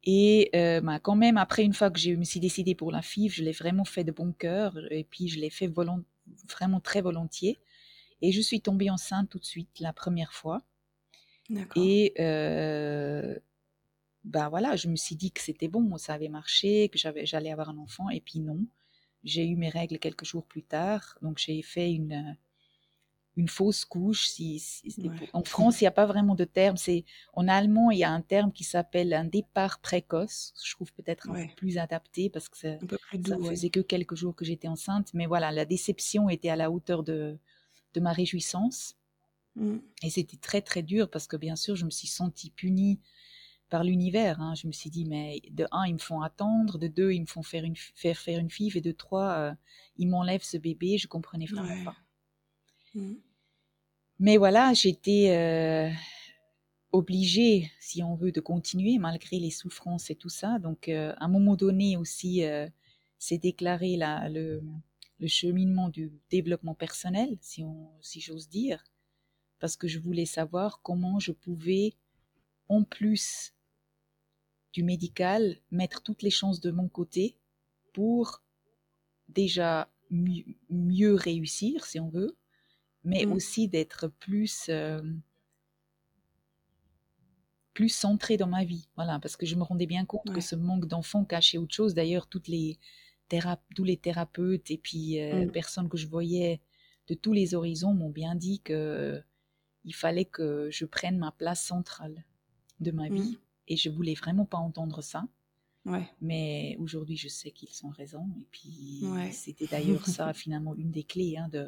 Et 0.03 0.49
euh, 0.55 0.81
ben, 0.81 0.99
quand 0.99 1.15
même, 1.15 1.37
après, 1.37 1.63
une 1.63 1.73
fois 1.73 1.91
que 1.91 1.99
je 1.99 2.11
me 2.11 2.23
suis 2.23 2.39
décidée 2.39 2.75
pour 2.75 2.91
la 2.91 3.01
FIV, 3.01 3.33
je 3.33 3.43
l'ai 3.43 3.51
vraiment 3.51 3.85
fait 3.85 4.03
de 4.03 4.11
bon 4.11 4.33
cœur 4.33 4.77
et 4.91 5.03
puis 5.03 5.27
je 5.27 5.39
l'ai 5.39 5.49
fait 5.49 5.67
vraiment 5.67 6.79
très 6.79 7.01
volontiers. 7.01 7.59
Et 8.21 8.31
je 8.31 8.41
suis 8.41 8.61
tombée 8.61 8.89
enceinte 8.89 9.29
tout 9.29 9.39
de 9.39 9.45
suite 9.45 9.79
la 9.79 9.93
première 9.93 10.33
fois. 10.33 10.61
Et 11.75 12.13
euh, 12.19 13.37
ben 14.23 14.49
voilà, 14.49 14.75
je 14.75 14.87
me 14.87 14.95
suis 14.95 15.15
dit 15.15 15.31
que 15.31 15.41
c'était 15.41 15.67
bon, 15.67 15.97
ça 15.97 16.13
avait 16.13 16.29
marché, 16.29 16.89
que 16.89 16.97
j'allais 16.97 17.51
avoir 17.51 17.69
un 17.69 17.77
enfant. 17.77 18.09
Et 18.09 18.21
puis 18.21 18.39
non, 18.39 18.65
j'ai 19.23 19.45
eu 19.45 19.55
mes 19.55 19.69
règles 19.69 19.99
quelques 19.99 20.25
jours 20.25 20.45
plus 20.45 20.63
tard. 20.63 21.17
Donc 21.21 21.39
j'ai 21.39 21.61
fait 21.61 21.91
une 21.91 22.37
une 23.37 23.47
fausse 23.47 23.85
couche. 23.85 24.27
Si, 24.27 24.61
En 25.33 25.43
France, 25.43 25.81
il 25.81 25.85
n'y 25.85 25.87
a 25.87 25.91
pas 25.91 26.05
vraiment 26.05 26.35
de 26.35 26.43
terme. 26.43 26.77
C'est 26.77 27.05
en 27.33 27.47
allemand, 27.47 27.91
il 27.91 27.99
y 27.99 28.03
a 28.03 28.11
un 28.11 28.21
terme 28.21 28.51
qui 28.51 28.63
s'appelle 28.63 29.13
un 29.13 29.23
départ 29.25 29.79
précoce. 29.79 30.53
Je 30.63 30.73
trouve 30.73 30.91
peut-être 30.93 31.29
un 31.29 31.47
peu 31.47 31.53
plus 31.55 31.77
adapté 31.77 32.29
parce 32.29 32.49
que 32.49 32.57
ça, 32.57 32.77
ne 33.13 33.49
faisait 33.49 33.69
que 33.69 33.79
quelques 33.79 34.15
jours 34.15 34.35
que 34.35 34.45
j'étais 34.45 34.67
enceinte. 34.67 35.13
Mais 35.13 35.25
voilà, 35.25 35.51
la 35.51 35.65
déception 35.65 36.29
était 36.29 36.49
à 36.49 36.55
la 36.55 36.71
hauteur 36.71 37.03
de, 37.03 37.37
de 37.93 37.99
ma 37.99 38.13
réjouissance. 38.13 38.95
Mmh. 39.55 39.77
Et 40.03 40.09
c'était 40.09 40.37
très 40.37 40.61
très 40.61 40.81
dur 40.81 41.09
parce 41.09 41.27
que 41.27 41.37
bien 41.37 41.55
sûr, 41.55 41.75
je 41.75 41.85
me 41.85 41.89
suis 41.89 42.07
sentie 42.07 42.51
punie 42.51 42.99
par 43.71 43.83
l'univers. 43.83 44.39
Hein. 44.39 44.53
Je 44.53 44.67
me 44.67 44.71
suis 44.71 44.91
dit, 44.91 45.05
mais 45.05 45.41
de 45.49 45.65
un, 45.71 45.87
ils 45.87 45.93
me 45.93 45.99
font 45.99 46.21
attendre, 46.21 46.77
de 46.77 46.87
deux, 46.87 47.11
ils 47.13 47.21
me 47.21 47.25
font 47.25 47.41
faire 47.41 47.63
une, 47.63 47.75
faire, 47.75 48.17
faire 48.17 48.37
une 48.37 48.51
fille, 48.51 48.71
et 48.75 48.81
de 48.81 48.91
trois, 48.91 49.31
euh, 49.31 49.53
ils 49.97 50.07
m'enlèvent 50.07 50.43
ce 50.43 50.57
bébé. 50.57 50.97
Je 50.97 51.07
comprenais 51.07 51.45
vraiment 51.45 51.83
pas. 51.83 51.95
Mmh. 52.93 53.13
Mais 54.19 54.37
voilà, 54.37 54.73
j'étais 54.73 55.31
euh, 55.31 55.89
obligée, 56.91 57.71
si 57.79 58.03
on 58.03 58.13
veut, 58.13 58.31
de 58.31 58.41
continuer 58.41 58.99
malgré 58.99 59.39
les 59.39 59.49
souffrances 59.49 60.11
et 60.11 60.15
tout 60.15 60.29
ça. 60.29 60.59
Donc, 60.59 60.89
euh, 60.89 61.13
à 61.17 61.25
un 61.25 61.29
moment 61.29 61.55
donné 61.55 61.97
aussi, 61.97 62.43
c'est 63.17 63.37
déclaré 63.37 63.97
le, 63.97 64.61
cheminement 65.27 65.89
du 65.89 66.11
développement 66.29 66.75
personnel, 66.75 67.37
si, 67.41 67.63
si 68.01 68.21
j'ose 68.21 68.49
dire, 68.49 68.83
parce 69.59 69.77
que 69.77 69.87
je 69.87 69.99
voulais 69.99 70.25
savoir 70.25 70.81
comment 70.81 71.19
je 71.19 71.31
pouvais, 71.31 71.93
en 72.69 72.83
plus 72.83 73.53
du 74.73 74.83
médical, 74.83 75.57
mettre 75.69 76.01
toutes 76.01 76.23
les 76.23 76.29
chances 76.29 76.61
de 76.61 76.71
mon 76.71 76.87
côté 76.87 77.37
pour 77.93 78.41
déjà 79.29 79.89
mieux 80.09 81.13
réussir, 81.13 81.85
si 81.85 81.99
on 81.99 82.09
veut, 82.09 82.37
mais 83.03 83.25
mmh. 83.25 83.31
aussi 83.31 83.67
d'être 83.67 84.07
plus 84.07 84.67
euh, 84.69 85.01
plus 87.73 87.89
centré 87.89 88.37
dans 88.37 88.47
ma 88.47 88.63
vie. 88.63 88.87
Voilà, 88.95 89.19
parce 89.19 89.37
que 89.37 89.45
je 89.45 89.55
me 89.55 89.63
rendais 89.63 89.85
bien 89.85 90.05
compte 90.05 90.33
que 90.33 90.41
ce 90.41 90.55
manque 90.55 90.87
d'enfants 90.87 91.25
cachait 91.25 91.57
autre 91.57 91.73
chose. 91.73 91.93
D'ailleurs, 91.93 92.27
toutes 92.27 92.47
les 92.47 92.77
tous 93.75 93.83
les 93.83 93.97
thérapeutes 93.97 94.71
et 94.71 94.77
puis 94.77 95.19
euh, 95.19 95.45
mmh. 95.45 95.51
personnes 95.51 95.89
que 95.89 95.97
je 95.97 96.07
voyais 96.07 96.61
de 97.07 97.13
tous 97.13 97.33
les 97.33 97.55
horizons 97.55 97.93
m'ont 97.93 98.09
bien 98.09 98.35
dit 98.35 98.61
que 98.61 99.21
il 99.83 99.95
fallait 99.95 100.25
que 100.25 100.69
je 100.71 100.85
prenne 100.85 101.17
ma 101.17 101.31
place 101.31 101.63
centrale 101.63 102.23
de 102.79 102.91
ma 102.91 103.09
vie. 103.09 103.31
Mmh. 103.31 103.37
Et 103.67 103.77
je 103.77 103.89
voulais 103.89 104.13
vraiment 104.13 104.45
pas 104.45 104.57
entendre 104.57 105.01
ça. 105.01 105.27
Ouais. 105.85 106.07
Mais 106.19 106.77
aujourd'hui, 106.79 107.17
je 107.17 107.27
sais 107.27 107.51
qu'ils 107.51 107.85
ont 107.85 107.89
raison. 107.89 108.29
Et 108.39 108.45
puis, 108.51 109.03
c'était 109.31 109.65
d'ailleurs 109.65 110.05
ça, 110.05 110.33
finalement, 110.33 110.75
une 110.75 110.91
des 110.91 111.03
clés 111.03 111.37
hein, 111.37 111.49
de, 111.49 111.67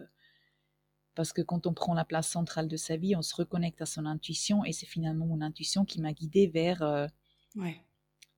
parce 1.16 1.34
que 1.34 1.42
quand 1.42 1.68
on 1.68 1.74
prend 1.74 1.94
la 1.94 2.06
place 2.06 2.28
centrale 2.28 2.68
de 2.68 2.78
sa 2.78 2.98
vie, 2.98 3.16
on 3.16 3.22
se 3.22 3.36
reconnecte 3.36 3.82
à 3.82 3.86
son 3.86 4.06
intuition 4.06 4.66
et 4.66 4.72
c'est 4.72 4.86
finalement 4.86 5.26
mon 5.26 5.42
intuition 5.42 5.86
qui 5.86 6.02
m'a 6.02 6.14
guidée 6.14 6.48
vers, 6.48 6.82
euh, 6.82 7.08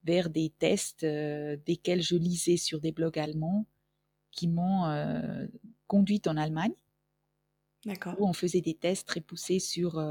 vers 0.05 0.29
des 0.29 0.51
tests 0.59 1.03
euh, 1.03 1.57
desquels 1.65 2.01
je 2.01 2.15
lisais 2.15 2.57
sur 2.57 2.79
des 2.79 2.91
blogs 2.91 3.19
allemands 3.19 3.65
qui 4.31 4.47
m'ont 4.47 4.85
euh, 4.85 5.47
conduite 5.88 6.27
en 6.27 6.38
Allemagne. 6.38 6.74
Où 8.17 8.27
on 8.27 8.33
faisait 8.33 8.62
des 8.62 8.74
tests 8.74 9.07
très 9.07 9.21
poussés 9.21 9.59
sur, 9.59 10.03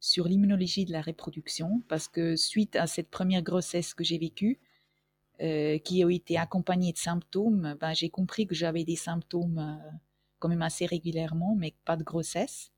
sur 0.00 0.26
l'immunologie 0.26 0.84
de 0.84 0.90
la 0.90 1.00
reproduction 1.00 1.80
parce 1.88 2.08
que 2.08 2.34
suite 2.34 2.74
à 2.74 2.88
cette 2.88 3.08
première 3.08 3.42
grossesse 3.42 3.94
que 3.94 4.02
j'ai 4.02 4.18
vécue, 4.18 4.58
qui 5.38 6.02
a 6.02 6.10
été 6.10 6.36
accompagnée 6.36 6.92
de 6.92 6.98
symptômes, 6.98 7.76
ben, 7.80 7.94
j'ai 7.94 8.10
compris 8.10 8.48
que 8.48 8.56
j'avais 8.56 8.82
des 8.82 8.96
symptômes 8.96 9.80
quand 10.40 10.48
même 10.48 10.62
assez 10.62 10.86
régulièrement, 10.86 11.54
mais 11.54 11.74
pas 11.84 11.96
de 11.96 12.02
grossesse. 12.02 12.72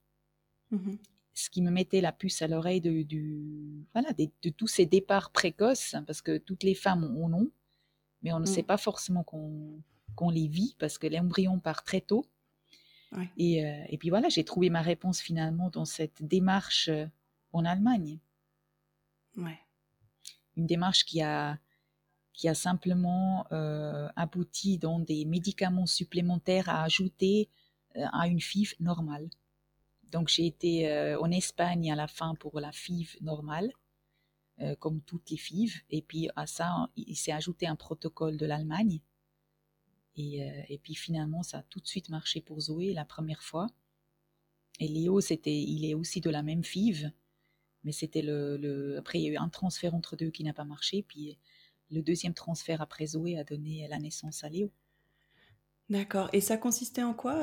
Mhm. 0.69 0.99
Ce 1.41 1.49
qui 1.49 1.61
me 1.61 1.71
mettait 1.71 2.01
la 2.01 2.11
puce 2.11 2.41
à 2.41 2.47
l'oreille 2.47 2.81
de, 2.81 3.01
du, 3.03 3.85
voilà, 3.93 4.13
de, 4.13 4.49
tous 4.49 4.67
ces 4.67 4.85
départs 4.85 5.31
précoces, 5.31 5.93
hein, 5.93 6.03
parce 6.03 6.21
que 6.21 6.37
toutes 6.37 6.63
les 6.63 6.75
femmes 6.75 7.03
en 7.03 7.33
ont, 7.33 7.51
mais 8.21 8.31
on 8.33 8.39
ne 8.39 8.45
sait 8.45 8.61
mm. 8.61 8.67
pas 8.67 8.77
forcément 8.77 9.23
qu'on 9.23 10.29
les 10.29 10.47
vit, 10.47 10.75
parce 10.79 10.97
que 10.97 11.07
l'embryon 11.07 11.59
part 11.59 11.83
très 11.83 12.01
tôt. 12.01 12.25
Et, 13.37 13.65
euh, 13.65 13.83
et, 13.89 13.97
puis 13.97 14.09
voilà, 14.09 14.29
j'ai 14.29 14.45
trouvé 14.45 14.69
ma 14.69 14.81
réponse 14.81 15.19
finalement 15.19 15.69
dans 15.69 15.83
cette 15.83 16.23
démarche 16.23 16.87
euh, 16.87 17.07
en 17.51 17.65
Allemagne. 17.65 18.19
Ouais. 19.35 19.59
Une 20.55 20.65
démarche 20.65 21.03
qui 21.03 21.21
a, 21.21 21.59
qui 22.31 22.47
a 22.47 22.53
simplement 22.53 23.47
euh, 23.51 24.07
abouti 24.15 24.77
dans 24.77 24.99
des 24.99 25.25
médicaments 25.25 25.87
supplémentaires 25.87 26.69
à 26.69 26.83
ajouter 26.83 27.49
à 28.13 28.27
une 28.27 28.39
FIV 28.39 28.75
normale. 28.79 29.29
Donc 30.11 30.27
j'ai 30.27 30.45
été 30.45 30.89
euh, 30.89 31.19
en 31.19 31.31
Espagne 31.31 31.91
à 31.91 31.95
la 31.95 32.07
fin 32.07 32.35
pour 32.35 32.59
la 32.59 32.71
FIV 32.71 33.17
normale, 33.21 33.71
euh, 34.59 34.75
comme 34.75 35.01
toutes 35.01 35.29
les 35.29 35.37
FIV. 35.37 35.81
Et 35.89 36.01
puis 36.01 36.29
à 36.35 36.45
ça, 36.47 36.89
il 36.95 37.15
s'est 37.15 37.31
ajouté 37.31 37.65
un 37.65 37.77
protocole 37.77 38.37
de 38.37 38.45
l'Allemagne. 38.45 39.01
Et, 40.17 40.43
euh, 40.43 40.61
et, 40.67 40.77
puis 40.77 40.93
finalement, 40.93 41.41
ça 41.41 41.59
a 41.59 41.63
tout 41.63 41.79
de 41.79 41.87
suite 41.87 42.09
marché 42.09 42.41
pour 42.41 42.59
Zoé 42.59 42.93
la 42.93 43.05
première 43.05 43.41
fois. 43.41 43.67
Et 44.79 44.89
Léo, 44.89 45.21
c'était, 45.21 45.57
il 45.57 45.85
est 45.85 45.93
aussi 45.93 46.19
de 46.19 46.29
la 46.29 46.43
même 46.43 46.65
FIV, 46.65 47.11
mais 47.85 47.93
c'était 47.93 48.21
le, 48.21 48.97
Après, 48.97 49.19
il 49.19 49.23
y 49.23 49.29
a 49.29 49.31
eu 49.33 49.37
un 49.37 49.47
transfert 49.47 49.95
entre 49.95 50.17
deux 50.17 50.29
qui 50.29 50.43
n'a 50.43 50.53
pas 50.53 50.65
marché. 50.65 51.03
Puis 51.03 51.37
le 51.89 52.01
deuxième 52.01 52.33
transfert 52.33 52.81
après 52.81 53.05
Zoé 53.05 53.37
a 53.37 53.45
donné 53.45 53.87
la 53.87 53.99
naissance 53.99 54.43
à 54.43 54.49
Léo. 54.49 54.71
D'accord. 55.89 56.29
Et 56.33 56.41
ça 56.41 56.57
consistait 56.57 57.03
en 57.03 57.13
quoi 57.13 57.37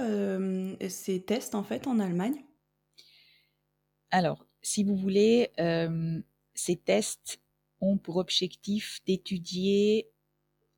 ces 0.89 1.23
tests 1.23 1.55
en 1.55 1.63
fait 1.63 1.87
en 1.87 1.99
Allemagne? 1.99 2.45
Alors, 4.11 4.47
si 4.63 4.85
vous 4.85 4.97
voulez, 4.97 5.51
euh, 5.61 6.21
ces 6.55 6.77
tests 6.77 7.41
ont 7.81 7.99
pour 7.99 8.17
objectif 8.17 9.01
d'étudier 9.07 10.11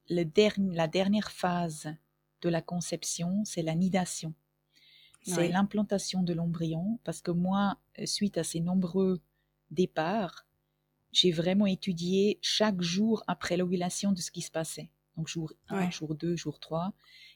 la 0.08 0.88
dernière 0.88 1.30
phase 1.30 1.94
de 2.42 2.48
la 2.48 2.62
conception, 2.62 3.44
c'est 3.44 3.62
la 3.62 3.74
nidation. 3.74 4.34
C'est 5.22 5.48
l'implantation 5.48 6.22
de 6.22 6.32
l'embryon, 6.32 6.98
parce 7.04 7.20
que 7.20 7.30
moi, 7.30 7.78
suite 8.04 8.38
à 8.38 8.44
ces 8.44 8.60
nombreux 8.60 9.20
départs, 9.70 10.46
j'ai 11.12 11.30
vraiment 11.30 11.66
étudié 11.66 12.38
chaque 12.40 12.80
jour 12.80 13.22
après 13.26 13.56
l'ovulation 13.56 14.12
de 14.12 14.20
ce 14.20 14.30
qui 14.30 14.40
se 14.40 14.50
passait. 14.50 14.90
Donc 15.16 15.28
jour 15.28 15.52
1, 15.68 15.90
jour 15.90 16.14
2, 16.14 16.36
jour 16.36 16.58
3. 16.58 16.94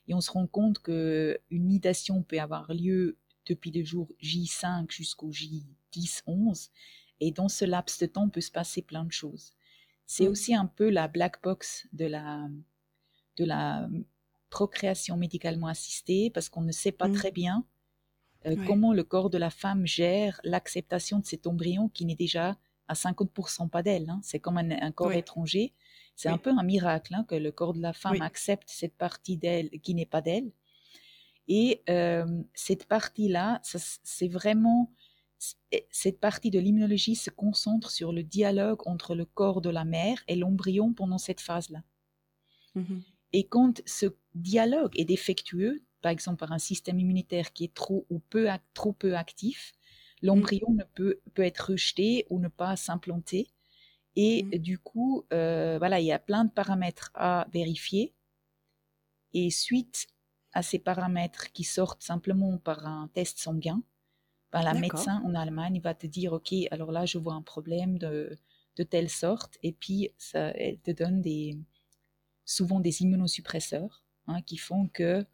Et 0.08 0.14
on 0.14 0.20
se 0.20 0.30
rend 0.30 0.46
compte 0.46 0.78
qu'une 0.78 1.36
nidation 1.50 2.22
peut 2.22 2.40
avoir 2.40 2.72
lieu 2.72 3.18
depuis 3.46 3.70
le 3.70 3.84
jour 3.84 4.08
J5 4.22 4.90
jusqu'au 4.90 5.30
J 5.32 5.66
10, 5.94 6.24
11. 6.26 6.70
Et 7.20 7.30
dans 7.30 7.48
ce 7.48 7.64
laps 7.64 8.00
de 8.00 8.06
temps, 8.06 8.28
peut 8.28 8.40
se 8.40 8.50
passer 8.50 8.82
plein 8.82 9.04
de 9.04 9.12
choses. 9.12 9.52
C'est 10.06 10.28
aussi 10.28 10.54
un 10.54 10.66
peu 10.66 10.90
la 10.90 11.08
black 11.08 11.42
box 11.42 11.88
de 11.92 12.06
la, 12.06 12.48
de 13.36 13.44
la 13.44 13.88
procréation 14.50 15.16
médicalement 15.16 15.68
assistée, 15.68 16.30
parce 16.30 16.48
qu'on 16.48 16.62
ne 16.62 16.72
sait 16.72 16.92
pas 16.92 17.08
très 17.08 17.30
bien 17.30 17.64
euh, 18.46 18.56
comment 18.66 18.92
le 18.92 19.04
corps 19.04 19.30
de 19.30 19.38
la 19.38 19.50
femme 19.50 19.86
gère 19.86 20.40
l'acceptation 20.44 21.18
de 21.18 21.24
cet 21.24 21.46
embryon 21.46 21.88
qui 21.88 22.04
n'est 22.04 22.14
déjà 22.14 22.58
à 22.88 22.94
50% 22.94 23.70
pas 23.70 23.82
d'elle. 23.82 24.10
Hein. 24.10 24.20
C'est 24.22 24.40
comme 24.40 24.58
un, 24.58 24.92
corps 24.92 25.12
étranger. 25.12 25.72
C'est 26.14 26.28
un 26.28 26.38
peu 26.38 26.50
un 26.50 26.62
miracle 26.62 27.14
hein, 27.14 27.24
que 27.26 27.34
le 27.34 27.50
corps 27.50 27.72
de 27.72 27.80
la 27.80 27.94
femme 27.94 28.20
accepte 28.20 28.68
cette 28.68 28.96
partie 28.96 29.38
d'elle 29.38 29.70
qui 29.82 29.94
n'est 29.94 30.06
pas 30.06 30.20
d'elle. 30.20 30.52
Et 31.48 31.82
euh, 31.88 32.42
cette 32.54 32.86
partie-là, 32.86 33.60
c'est 33.62 34.28
vraiment 34.28 34.92
cette 35.90 36.20
partie 36.20 36.50
de 36.50 36.58
l'immunologie 36.58 37.16
se 37.16 37.30
concentre 37.30 37.90
sur 37.90 38.12
le 38.12 38.22
dialogue 38.22 38.80
entre 38.86 39.14
le 39.14 39.24
corps 39.24 39.60
de 39.60 39.70
la 39.70 39.84
mère 39.84 40.22
et 40.28 40.36
l'embryon 40.36 40.92
pendant 40.92 41.18
cette 41.18 41.40
phase-là. 41.40 41.82
Mm-hmm. 42.76 43.02
Et 43.32 43.46
quand 43.48 43.82
ce 43.86 44.06
dialogue 44.34 44.98
est 44.98 45.04
défectueux, 45.04 45.82
par 46.02 46.12
exemple 46.12 46.38
par 46.38 46.52
un 46.52 46.58
système 46.58 47.00
immunitaire 47.00 47.52
qui 47.52 47.64
est 47.64 47.74
trop 47.74 48.06
ou 48.10 48.20
peu, 48.20 48.48
trop 48.74 48.92
peu 48.92 49.16
actif, 49.16 49.72
l'embryon 50.22 50.70
mm. 50.70 50.76
ne 50.76 50.84
peut, 50.94 51.20
peut 51.34 51.42
être 51.42 51.70
rejeté 51.72 52.26
ou 52.30 52.38
ne 52.38 52.48
pas 52.48 52.76
s'implanter. 52.76 53.48
Et 54.16 54.44
mm. 54.44 54.58
du 54.58 54.78
coup, 54.78 55.26
euh, 55.32 55.78
voilà, 55.78 56.00
il 56.00 56.06
y 56.06 56.12
a 56.12 56.18
plein 56.18 56.44
de 56.44 56.50
paramètres 56.50 57.10
à 57.14 57.46
vérifier. 57.52 58.14
Et 59.32 59.50
suite 59.50 60.06
à 60.52 60.62
ces 60.62 60.78
paramètres 60.78 61.52
qui 61.52 61.64
sortent 61.64 62.02
simplement 62.02 62.58
par 62.58 62.86
un 62.86 63.08
test 63.08 63.38
sanguin, 63.38 63.82
ben, 64.54 64.62
la 64.62 64.75
médecin 64.75 65.20
en 65.25 65.34
Allemagne 65.34 65.80
va 65.80 65.94
te 65.94 66.06
dire, 66.06 66.32
OK, 66.32 66.54
alors 66.70 66.92
là, 66.92 67.06
je 67.06 67.18
vois 67.18 67.34
un 67.34 67.42
problème 67.42 67.99
de, 67.99 68.38
de 68.76 68.82
telle 68.84 69.11
sorte, 69.11 69.58
et 69.64 69.73
puis 69.73 70.11
ça, 70.16 70.50
elle 70.50 70.78
te 70.78 70.92
donne 70.92 71.20
des, 71.20 71.58
souvent 72.44 72.78
des 72.78 73.02
immunosuppresseurs 73.02 74.04
hein, 74.28 74.42
qui 74.42 74.56
font 74.56 74.88
que 74.92 75.26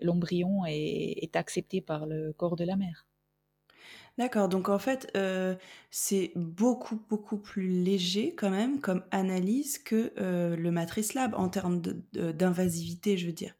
l'embryon 0.00 0.66
est, 0.66 1.22
est, 1.22 1.36
accepté 1.36 1.80
par 1.80 2.06
le 2.06 2.32
corps 2.32 2.56
de 2.56 2.64
la 2.64 2.74
mère. 2.74 3.06
D'accord, 4.18 4.48
donc 4.48 4.68
en 4.68 4.80
fait, 4.80 5.12
euh, 5.16 5.54
c'est 5.92 6.32
beaucoup, 6.34 7.00
beaucoup 7.08 7.36
plus 7.36 7.68
léger 7.68 8.34
quand 8.34 8.50
même 8.50 8.80
comme 8.80 9.04
analyse 9.12 9.78
que 9.78 10.12
euh, 10.18 10.56
le 10.56 10.70
Matrice 10.72 11.14
Lab 11.14 11.34
en 11.34 11.48
termes 11.50 11.82
d'invasivité, 12.12 13.16
je 13.16 13.26
veux 13.26 13.32
dire. 13.32 13.54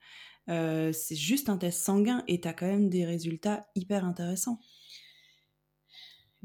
Euh, 0.49 0.93
c'est 0.93 1.17
juste 1.17 1.49
un 1.49 1.59
test 1.59 1.85
sanguin 1.85 2.25
et 2.27 2.41
tu 2.41 2.49
as 2.49 2.55
quand 2.55 2.67
même 2.67 2.89
des 2.89 3.05
résultats 3.05 3.67
hyper 3.75 4.05
intéressants. 4.05 4.59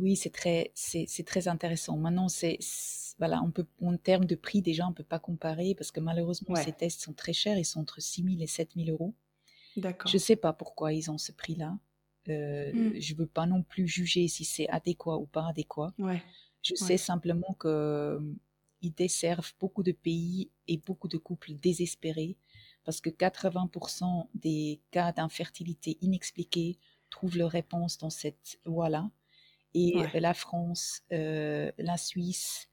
Oui, 0.02 0.16
c'est 0.16 0.32
très, 0.32 0.72
c'est, 0.74 1.08
très 1.26 1.48
intéressant. 1.48 1.96
Maintenant, 1.96 2.28
c'est, 2.28 2.58
voilà, 3.20 3.42
on 3.44 3.52
peut, 3.52 3.68
en 3.82 3.96
termes 3.98 4.26
de 4.26 4.36
prix, 4.36 4.62
déjà, 4.62 4.88
on 4.88 4.94
peut 4.94 5.04
pas 5.04 5.20
comparer 5.20 5.76
parce 5.76 5.92
que 5.92 6.00
malheureusement, 6.00 6.56
ces 6.56 6.74
tests 6.74 7.02
sont 7.02 7.14
très 7.14 7.34
chers. 7.34 7.58
Ils 7.58 7.66
sont 7.66 7.82
entre 7.82 8.02
6 8.02 8.24
000 8.24 8.36
et 8.40 8.48
7 8.48 8.72
000 8.76 8.90
euros. 8.90 9.14
D'accord. 9.78 10.12
Je 10.12 10.18
sais 10.18 10.36
pas 10.36 10.54
pourquoi 10.54 10.92
ils 10.92 11.12
ont 11.12 11.20
ce 11.20 11.32
prix-là. 11.32 11.78
Euh, 12.30 12.72
ne 12.74 12.90
hmm. 12.90 13.00
Je 13.00 13.16
veux 13.16 13.28
pas 13.28 13.46
non 13.46 13.64
plus 13.64 13.88
juger 13.88 14.28
si 14.28 14.44
c'est 14.44 14.68
adéquat 14.70 15.18
ou 15.18 15.28
pas 15.28 15.48
adéquat. 15.48 15.94
Ouais. 15.98 16.22
Je 16.64 16.76
sais 16.76 16.98
simplement 16.98 17.56
que 17.60 17.68
euh, 17.68 18.20
ils 18.82 18.94
desservent 18.94 19.54
beaucoup 19.60 19.84
de 19.84 19.92
pays 19.92 20.50
et 20.68 20.78
beaucoup 20.78 21.08
de 21.08 21.18
couples 21.18 21.54
désespérés 21.54 22.38
parce 22.84 23.02
que 23.02 23.10
80% 23.10 24.28
des 24.36 24.82
cas 24.92 25.12
d'infertilité 25.12 25.98
inexpliqués 26.02 26.78
trouvent 27.10 27.38
leur 27.38 27.52
réponse 27.52 27.98
dans 27.98 28.10
cette 28.10 28.60
voie-là. 28.66 29.10
Et 29.74 29.96
la 30.20 30.34
France, 30.34 31.02
euh, 31.14 31.72
la 31.78 31.98
Suisse, 31.98 32.70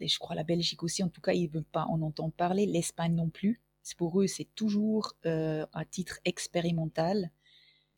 et 0.00 0.08
je 0.08 0.18
crois 0.18 0.34
la 0.34 0.42
Belgique 0.42 0.82
aussi, 0.82 1.02
en 1.04 1.08
tout 1.08 1.20
cas, 1.20 1.32
ils 1.32 1.46
ne 1.46 1.52
veulent 1.52 1.64
pas 1.64 1.84
en 1.84 2.02
entendre 2.02 2.32
parler. 2.32 2.66
L'Espagne 2.66 3.14
non 3.14 3.30
plus. 3.30 3.60
Pour 3.96 4.20
eux, 4.20 4.26
c'est 4.26 4.48
toujours 4.54 5.14
euh, 5.26 5.64
à 5.72 5.84
titre 5.84 6.18
expérimental. 6.24 7.30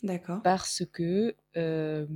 D'accord. 0.03 0.43
Parce 0.43 0.85
que 0.85 1.35
euh, 1.57 2.07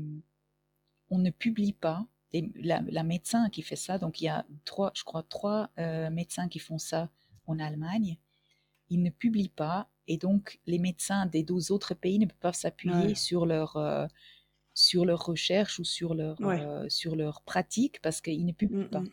on 1.10 1.18
ne 1.18 1.30
publie 1.30 1.72
pas. 1.72 2.06
La, 2.54 2.82
la, 2.82 3.02
médecin 3.02 3.48
qui 3.48 3.62
fait 3.62 3.76
ça, 3.76 3.96
donc 3.96 4.20
il 4.20 4.24
y 4.24 4.28
a 4.28 4.44
trois, 4.66 4.92
je 4.94 5.02
crois, 5.02 5.22
trois 5.22 5.70
médecins 6.10 6.48
qui 6.48 6.58
font 6.58 6.76
ça 6.76 7.08
en 7.46 7.58
Allemagne. 7.58 8.18
Ils 8.90 9.02
ne 9.02 9.08
publient 9.08 9.48
pas 9.48 9.88
et 10.08 10.18
donc 10.18 10.60
les 10.66 10.78
médecins 10.78 11.24
des 11.24 11.42
deux 11.42 11.72
autres 11.72 11.94
pays 11.94 12.18
ne 12.18 12.26
peuvent 12.26 12.36
pas 12.38 12.52
s'appuyer 12.52 13.14
sur 13.14 13.46
leur 13.46 13.78
sur 14.78 15.04
leurs 15.04 15.24
recherches 15.24 15.80
ou 15.80 15.84
sur 15.84 16.14
leur, 16.14 16.36
euh, 16.40 16.88
sur 16.88 17.16
leur 17.16 17.42
pratique 17.42 18.00
parce 18.00 18.20
qu'ils 18.20 18.46
ne 18.46 18.52
publient 18.52 18.84
mmh, 18.84 18.90
pas. 18.90 19.00
Mmh. 19.00 19.10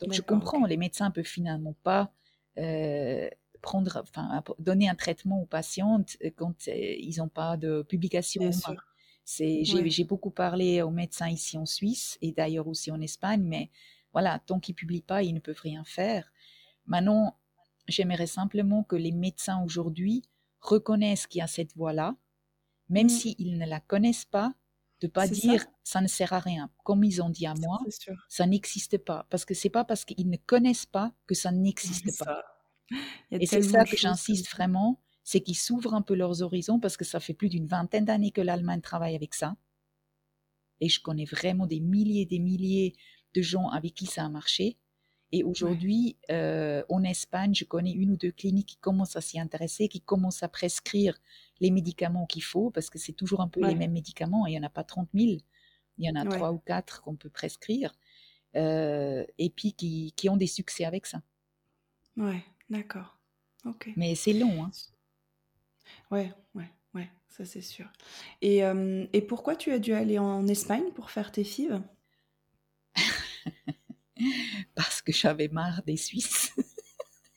Donc 0.00 0.12
je 0.12 0.22
comprends, 0.22 0.64
les 0.64 0.76
médecins 0.76 1.10
peuvent 1.10 1.24
finalement 1.24 1.74
pas 1.82 2.12
euh, 2.58 3.28
prendre, 3.62 4.00
enfin, 4.00 4.44
donner 4.60 4.88
un 4.88 4.94
traitement 4.94 5.42
aux 5.42 5.46
patientes 5.46 6.16
euh, 6.24 6.30
quand 6.36 6.68
ils 6.68 7.16
n'ont 7.18 7.28
pas 7.28 7.56
de 7.56 7.82
publication. 7.82 8.48
C'est, 9.24 9.64
j'ai, 9.64 10.04
beaucoup 10.04 10.30
parlé 10.30 10.82
aux 10.82 10.90
médecins 10.90 11.28
ici 11.28 11.58
en 11.58 11.66
Suisse 11.66 12.16
et 12.22 12.30
d'ailleurs 12.30 12.68
aussi 12.68 12.92
en 12.92 13.00
Espagne, 13.00 13.42
mais 13.42 13.70
voilà, 14.12 14.38
tant 14.46 14.60
qu'ils 14.60 14.74
publient 14.76 15.02
pas, 15.02 15.24
ils 15.24 15.34
ne 15.34 15.40
peuvent 15.40 15.60
rien 15.60 15.82
faire. 15.84 16.32
Maintenant, 16.86 17.36
j'aimerais 17.88 18.26
simplement 18.28 18.84
que 18.84 18.96
les 18.96 19.12
médecins 19.12 19.64
aujourd'hui 19.64 20.22
reconnaissent 20.60 21.26
qu'il 21.26 21.40
y 21.40 21.42
a 21.42 21.48
cette 21.48 21.74
voie-là, 21.76 22.14
même 22.88 23.06
mmh. 23.06 23.10
s'ils 23.10 23.58
ne 23.58 23.66
la 23.66 23.80
connaissent 23.80 24.24
pas, 24.24 24.54
de 25.02 25.08
pas 25.08 25.26
dire 25.26 25.64
ça. 25.82 26.00
ne 26.00 26.06
sert 26.06 26.32
à 26.32 26.38
rien. 26.38 26.70
Comme 26.84 27.04
ils 27.04 27.22
ont 27.22 27.28
dit 27.28 27.46
à 27.46 27.54
moi, 27.54 27.78
ça 28.28 28.46
n'existe 28.46 28.98
pas. 28.98 29.26
Parce 29.30 29.44
que 29.44 29.54
c'est 29.54 29.70
pas 29.70 29.84
parce 29.84 30.04
qu'ils 30.04 30.30
ne 30.30 30.36
connaissent 30.36 30.86
pas 30.86 31.12
que 31.26 31.34
ça 31.34 31.50
n'existe 31.50 32.18
pas. 32.24 32.42
Et 33.30 33.46
c'est 33.46 33.62
ça 33.62 33.84
que 33.84 33.96
j'insiste 33.96 34.48
vraiment, 34.50 35.00
c'est 35.24 35.40
qu'ils 35.40 35.56
s'ouvrent 35.56 35.94
un 35.94 36.02
peu 36.02 36.14
leurs 36.14 36.42
horizons 36.42 36.78
parce 36.78 36.96
que 36.96 37.04
ça 37.04 37.20
fait 37.20 37.34
plus 37.34 37.48
d'une 37.48 37.66
vingtaine 37.66 38.04
d'années 38.04 38.30
que 38.30 38.40
l'Allemagne 38.40 38.80
travaille 38.80 39.14
avec 39.14 39.34
ça. 39.34 39.56
Et 40.80 40.88
je 40.88 41.00
connais 41.00 41.24
vraiment 41.24 41.66
des 41.66 41.80
milliers 41.80 42.22
et 42.22 42.26
des 42.26 42.38
milliers 42.38 42.94
de 43.34 43.42
gens 43.42 43.68
avec 43.68 43.94
qui 43.94 44.06
ça 44.06 44.24
a 44.24 44.28
marché. 44.28 44.78
Et 45.32 45.42
aujourd'hui, 45.44 46.16
euh, 46.30 46.84
en 46.90 47.02
Espagne, 47.02 47.54
je 47.54 47.64
connais 47.64 47.92
une 47.92 48.12
ou 48.12 48.16
deux 48.16 48.32
cliniques 48.32 48.68
qui 48.68 48.76
commencent 48.76 49.16
à 49.16 49.22
s'y 49.22 49.40
intéresser, 49.40 49.88
qui 49.88 50.02
commencent 50.02 50.42
à 50.42 50.48
prescrire 50.48 51.18
les 51.60 51.70
médicaments 51.70 52.26
qu'il 52.26 52.44
faut, 52.44 52.70
parce 52.70 52.90
que 52.90 52.98
c'est 52.98 53.14
toujours 53.14 53.40
un 53.40 53.48
peu 53.48 53.66
les 53.66 53.74
mêmes 53.74 53.92
médicaments. 53.92 54.46
Il 54.46 54.50
n'y 54.50 54.58
en 54.58 54.62
a 54.62 54.68
pas 54.68 54.84
30 54.84 55.08
000. 55.14 55.38
Il 55.98 56.04
y 56.04 56.10
en 56.10 56.16
a 56.16 56.26
trois 56.26 56.52
ou 56.52 56.58
quatre 56.58 57.00
qu'on 57.00 57.16
peut 57.16 57.30
prescrire. 57.30 57.94
Euh, 58.56 59.24
et 59.38 59.48
puis 59.48 59.72
qui, 59.72 60.12
qui, 60.14 60.28
ont 60.28 60.36
des 60.36 60.46
succès 60.46 60.84
avec 60.84 61.06
ça. 61.06 61.22
Ouais, 62.18 62.44
d'accord. 62.68 63.16
Ok. 63.64 63.90
Mais 63.96 64.14
c'est 64.14 64.34
long. 64.34 64.64
Hein. 64.64 64.70
Ouais, 66.10 66.30
ouais, 66.54 66.70
ouais, 66.94 67.10
ça 67.30 67.46
c'est 67.46 67.62
sûr. 67.62 67.90
Et, 68.42 68.62
euh, 68.64 69.06
et 69.14 69.22
pourquoi 69.22 69.56
tu 69.56 69.72
as 69.72 69.78
dû 69.78 69.94
aller 69.94 70.18
en 70.18 70.46
Espagne 70.46 70.92
pour 70.94 71.10
faire 71.10 71.32
tes 71.32 71.44
fives 71.44 71.80
Parce 74.74 75.02
que 75.02 75.12
j'avais 75.12 75.48
marre 75.48 75.82
des 75.86 75.96
Suisses. 75.96 76.52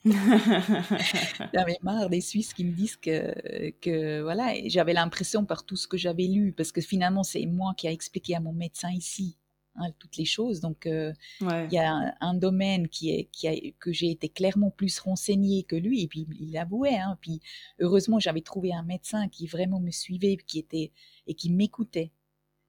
j'avais 1.53 1.77
marre 1.81 2.09
des 2.09 2.21
Suisses 2.21 2.53
qui 2.53 2.63
me 2.63 2.71
disent 2.71 2.97
que, 2.97 3.71
que 3.81 4.21
voilà, 4.21 4.53
j'avais 4.65 4.93
l'impression 4.93 5.45
par 5.45 5.65
tout 5.65 5.75
ce 5.75 5.87
que 5.87 5.97
j'avais 5.97 6.27
lu, 6.27 6.53
parce 6.53 6.71
que 6.71 6.79
finalement 6.79 7.23
c'est 7.23 7.45
moi 7.47 7.73
qui 7.75 7.87
a 7.87 7.91
expliqué 7.91 8.35
à 8.35 8.39
mon 8.39 8.53
médecin 8.53 8.91
ici 8.91 9.35
Hein, 9.77 9.89
toutes 9.99 10.15
les 10.15 10.25
choses. 10.25 10.61
Donc, 10.61 10.85
euh, 10.85 11.11
il 11.41 11.67
y 11.73 11.77
a 11.77 12.15
un, 12.21 12.33
domaine 12.33 12.87
qui 12.87 13.09
est, 13.11 13.25
qui 13.25 13.47
a, 13.49 13.53
que 13.79 13.91
j'ai 13.91 14.09
été 14.09 14.29
clairement 14.29 14.71
plus 14.71 14.99
renseigné 14.99 15.63
que 15.63 15.75
lui, 15.75 16.01
et 16.01 16.07
puis 16.07 16.25
il 16.39 16.53
l'avouait. 16.53 16.97
Hein, 16.97 17.17
puis, 17.19 17.41
heureusement, 17.79 18.17
j'avais 18.17 18.39
trouvé 18.39 18.73
un 18.73 18.83
médecin 18.83 19.27
qui 19.27 19.47
vraiment 19.47 19.81
me 19.81 19.91
suivait, 19.91 20.37
qui 20.47 20.59
était 20.59 20.91
et 21.27 21.33
qui 21.33 21.51
m'écoutait, 21.51 22.11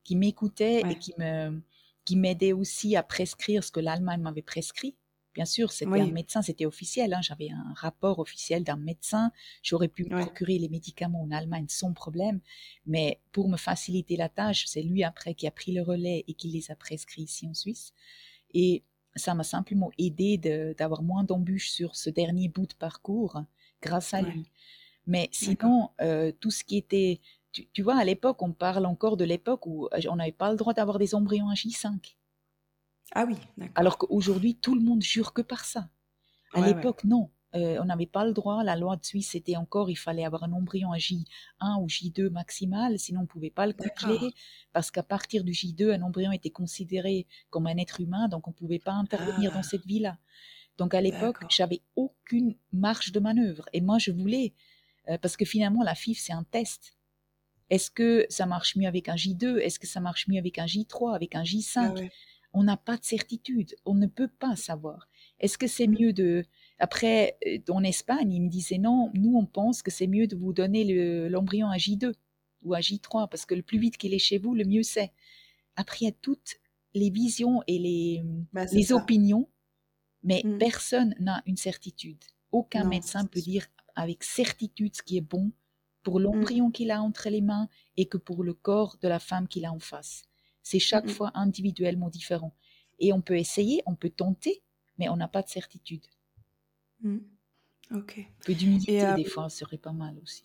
qui 0.03 0.17
m'écoutait 0.17 0.81
et 0.81 0.99
qui 0.99 1.15
me 1.17 1.63
qui 2.07 2.17
m'aidait 2.17 2.55
aussi 2.55 2.97
à 2.97 3.03
prescrire 3.03 3.63
ce 3.63 3.71
que 3.71 3.81
l'Allemagne 3.81 4.23
m'avait 4.23 4.41
prescrit. 4.41 4.97
Bien 5.35 5.45
sûr, 5.45 5.71
c'était 5.71 6.01
un 6.01 6.11
médecin, 6.13 6.41
c'était 6.41 6.65
officiel. 6.65 7.13
Hein, 7.13 7.21
J'avais 7.21 7.51
un 7.51 7.75
rapport 7.75 8.21
officiel 8.21 8.65
d'un 8.65 8.79
médecin. 8.79 9.33
J'aurais 9.63 9.89
pu 9.89 10.05
me 10.05 10.23
procurer 10.23 10.59
les 10.59 10.71
médicaments 10.71 11.21
en 11.21 11.31
Allemagne 11.31 11.67
sans 11.69 11.93
problème. 11.93 12.41
Mais 12.87 13.21
pour 13.33 13.51
me 13.51 13.59
faciliter 13.59 14.17
la 14.17 14.31
tâche, 14.31 14.65
c'est 14.67 14.83
lui 14.83 15.05
après 15.05 15.35
qui 15.35 15.47
a 15.47 15.51
pris 15.51 15.73
le 15.73 15.83
relais 15.83 16.25
et 16.27 16.33
qui 16.33 16.49
les 16.49 16.71
a 16.71 16.75
prescrits 16.75 17.25
ici 17.25 17.47
en 17.47 17.53
Suisse. 17.53 17.93
Et 18.55 18.83
ça 19.15 19.35
m'a 19.35 19.45
simplement 19.45 19.91
aidé 19.99 20.39
d'avoir 20.79 21.03
moins 21.03 21.23
d'embûches 21.23 21.69
sur 21.69 21.97
ce 21.97 22.09
dernier 22.09 22.49
bout 22.49 22.67
de 22.67 22.75
parcours 22.75 23.43
grâce 23.83 24.15
à 24.15 24.23
lui. 24.23 24.51
Mais 25.07 25.29
sinon, 25.33 25.91
euh, 26.01 26.33
tout 26.41 26.51
ce 26.51 26.65
qui 26.65 26.79
était... 26.79 27.21
Tu, 27.57 27.67
tu 27.73 27.81
vois, 27.81 27.97
à 27.97 28.05
l'époque, 28.05 28.43
on 28.43 28.53
parle 28.53 28.85
encore 28.85 29.17
de 29.17 29.25
l'époque 29.25 29.67
où 29.67 29.87
euh, 29.87 30.01
on 30.11 30.17
n'avait 30.17 30.31
pas 30.31 30.51
le 30.51 30.59
droit 30.59 30.75
d'avoir 30.75 30.99
des 30.99 31.15
embryons 31.15 31.49
à 31.49 31.55
J5. 31.55 32.17
Ah 33.15 33.25
oui, 33.27 33.35
d'accord. 33.57 33.73
Alors 33.77 33.97
qu'aujourd'hui, 33.97 34.57
tout 34.57 34.75
le 34.75 34.83
monde 34.83 35.03
jure 35.03 35.33
que 35.33 35.41
par 35.41 35.65
ça. 35.65 35.89
À 36.53 36.61
l'époque, 36.61 37.05
non. 37.05 37.31
Euh, 37.55 37.79
on 37.81 37.87
n'avait 37.87 38.05
pas 38.05 38.27
le 38.27 38.35
droit. 38.35 38.63
La 38.63 38.77
loi 38.77 38.97
de 38.97 39.05
Suisse, 39.07 39.31
c'était 39.31 39.57
encore, 39.57 39.89
il 39.89 39.97
fallait 39.97 40.27
avoir 40.27 40.45
un 40.45 40.53
embryon 40.53 40.93
à 40.93 40.99
J1 40.99 41.81
ou 41.81 41.87
J2 41.87 42.29
maximal, 42.29 42.99
sinon 42.99 43.21
on 43.21 43.23
ne 43.23 43.29
pouvait 43.29 43.51
pas 43.51 43.67
le 43.67 43.73
congeler, 43.73 44.35
parce 44.75 44.91
qu'à 44.91 45.03
partir 45.03 45.45
du 45.45 45.53
J2, 45.53 45.95
un 45.95 46.03
embryon 46.03 46.33
était 46.33 46.51
considéré 46.51 47.27
comme 47.49 47.67
un 47.67 47.79
être 47.79 48.03
humain, 48.03 48.29
donc 48.29 48.49
on 48.49 48.51
ne 48.51 48.57
pouvait 48.57 48.79
pas 48.79 48.93
intervenir 48.93 49.53
dans 49.53 49.61
ah. 49.61 49.63
cette 49.63 49.87
vie-là. 49.87 50.19
Donc 50.77 50.93
à 50.93 51.01
l'époque, 51.01 51.39
j'avais 51.49 51.81
aucune 51.95 52.55
marge 52.75 53.13
de 53.13 53.21
manœuvre. 53.21 53.67
Et 53.73 53.81
moi, 53.81 53.97
je 53.99 54.11
voulais, 54.11 54.53
euh, 55.09 55.17
parce 55.17 55.39
que 55.39 55.47
finalement, 55.47 55.83
la 55.83 55.95
FIF, 55.95 56.19
c'est 56.19 56.35
un 56.35 56.45
test. 56.45 56.99
Est-ce 57.71 57.91
que 57.91 58.27
ça 58.29 58.47
marche 58.47 58.77
mieux 58.77 58.87
avec 58.87 59.09
un 59.09 59.17
J2 59.17 59.59
Est-ce 59.59 59.79
que 59.79 59.87
ça 59.87 60.01
marche 60.01 60.29
mieux 60.29 60.39
avec 60.39 60.59
un 60.59 60.67
J3 60.67 61.15
Avec 61.15 61.35
un 61.35 61.43
J5 61.43 62.11
on 62.57 62.63
n'a 62.63 62.79
pas 62.79 62.97
de 62.97 63.05
certitude, 63.05 63.77
on 63.85 63.95
ne 63.95 64.07
peut 64.07 64.29
pas 64.29 64.57
savoir. 64.57 65.11
Est-ce 65.41 65.59
que 65.59 65.67
c'est 65.67 65.87
mieux 65.87 66.15
de... 66.15 66.43
Après, 66.79 67.37
euh, 67.47 67.59
en 67.69 67.85
Espagne, 67.85 68.33
il 68.33 68.41
me 68.41 68.49
disait 68.49 68.79
non, 68.79 69.11
nous 69.13 69.37
on 69.37 69.45
pense 69.45 69.83
que 69.83 69.91
c'est 69.91 70.07
mieux 70.07 70.27
de 70.27 70.37
vous 70.37 70.55
donner 70.55 71.29
l'embryon 71.29 71.69
à 71.69 71.77
J2 71.77 72.15
ou 72.63 72.73
à 72.73 72.81
J3, 72.81 73.29
parce 73.29 73.45
que 73.45 73.55
le 73.55 73.61
plus 73.61 73.79
vite 73.79 73.99
qu'il 73.99 74.15
est 74.15 74.19
chez 74.19 74.39
vous, 74.39 74.55
le 74.55 74.65
mieux 74.65 74.83
c'est. 74.83 75.13
Après, 75.77 75.99
il 76.01 76.05
y 76.05 76.09
a 76.09 76.15
toutes 76.23 76.57
les 76.95 77.11
visions 77.11 77.63
et 77.67 77.79
les, 77.79 78.25
bah, 78.55 78.65
les 78.73 78.91
opinions, 78.91 79.51
mais 80.23 80.41
mm. 80.43 80.57
personne 80.57 81.15
n'a 81.21 81.43
une 81.45 81.59
certitude. 81.59 82.25
Aucun 82.53 82.85
médecin 82.85 83.27
peut 83.27 83.41
dire 83.41 83.67
avec 83.95 84.25
certitude 84.25 84.97
ce 84.97 85.03
qui 85.03 85.19
est 85.19 85.23
bon 85.23 85.53
pour 86.07 86.21
l'embryon 86.21 86.69
mm. 86.69 86.73
qu'il 86.73 86.93
a 86.93 87.03
entre 87.03 87.29
les 87.31 87.41
mains 87.41 87.69
et 87.97 88.07
que 88.07 88.17
pour 88.17 88.45
le 88.45 88.55
corps 88.55 88.97
de 89.03 89.09
la 89.09 89.19
femme 89.19 89.49
qu'il 89.49 89.65
a 89.65 89.73
en 89.73 89.81
face. 89.81 90.23
C'est 90.63 90.79
chaque 90.79 91.11
fois 91.11 91.33
individuellement 91.35 92.11
différent. 92.11 92.55
Et 93.01 93.13
on 93.13 93.21
peut 93.21 93.37
essayer, 93.37 93.83
on 93.87 93.97
peut 93.97 94.11
tenter, 94.11 94.63
mais 94.99 95.09
on 95.09 95.17
n'a 95.17 95.27
pas 95.27 95.43
de 95.43 95.49
certitude. 95.49 96.07
Mm. 97.01 97.19
Ok. 97.91 98.19
Un 98.21 98.45
peu 98.45 98.55
d'humilité, 98.55 99.05
euh, 99.05 99.17
des 99.17 99.25
fois, 99.25 99.49
serait 99.49 99.79
pas 99.79 99.91
mal 99.91 100.17
aussi. 100.23 100.45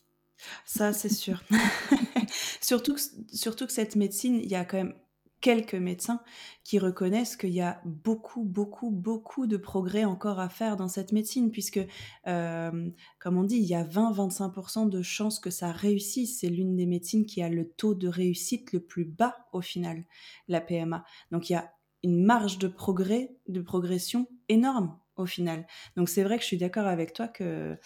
Ça, 0.65 0.93
c'est 0.93 1.13
sûr. 1.13 1.43
surtout, 2.61 2.97
surtout 3.31 3.67
que 3.67 3.73
cette 3.73 3.95
médecine, 3.95 4.37
il 4.37 4.49
y 4.49 4.55
a 4.55 4.65
quand 4.65 4.77
même 4.77 4.95
quelques 5.41 5.75
médecins 5.75 6.21
qui 6.63 6.79
reconnaissent 6.79 7.35
qu'il 7.35 7.51
y 7.51 7.61
a 7.61 7.81
beaucoup, 7.83 8.43
beaucoup, 8.43 8.91
beaucoup 8.91 9.47
de 9.47 9.57
progrès 9.57 10.05
encore 10.05 10.39
à 10.39 10.49
faire 10.49 10.77
dans 10.77 10.87
cette 10.87 11.11
médecine, 11.11 11.51
puisque, 11.51 11.79
euh, 12.27 12.89
comme 13.19 13.37
on 13.37 13.43
dit, 13.43 13.57
il 13.57 13.65
y 13.65 13.75
a 13.75 13.83
20-25% 13.83 14.87
de 14.87 15.01
chances 15.01 15.39
que 15.39 15.49
ça 15.49 15.71
réussisse. 15.71 16.39
C'est 16.39 16.49
l'une 16.49 16.75
des 16.75 16.85
médecines 16.85 17.25
qui 17.25 17.41
a 17.41 17.49
le 17.49 17.69
taux 17.69 17.95
de 17.95 18.07
réussite 18.07 18.71
le 18.71 18.79
plus 18.79 19.05
bas 19.05 19.47
au 19.51 19.61
final, 19.61 20.05
la 20.47 20.61
PMA. 20.61 21.03
Donc 21.31 21.49
il 21.49 21.53
y 21.53 21.55
a 21.57 21.73
une 22.03 22.23
marge 22.23 22.57
de 22.57 22.67
progrès, 22.67 23.35
de 23.47 23.61
progression 23.61 24.27
énorme 24.49 24.97
au 25.17 25.25
final. 25.25 25.67
Donc 25.95 26.09
c'est 26.09 26.23
vrai 26.23 26.37
que 26.37 26.43
je 26.43 26.47
suis 26.47 26.57
d'accord 26.57 26.87
avec 26.87 27.13
toi 27.13 27.27
que 27.27 27.77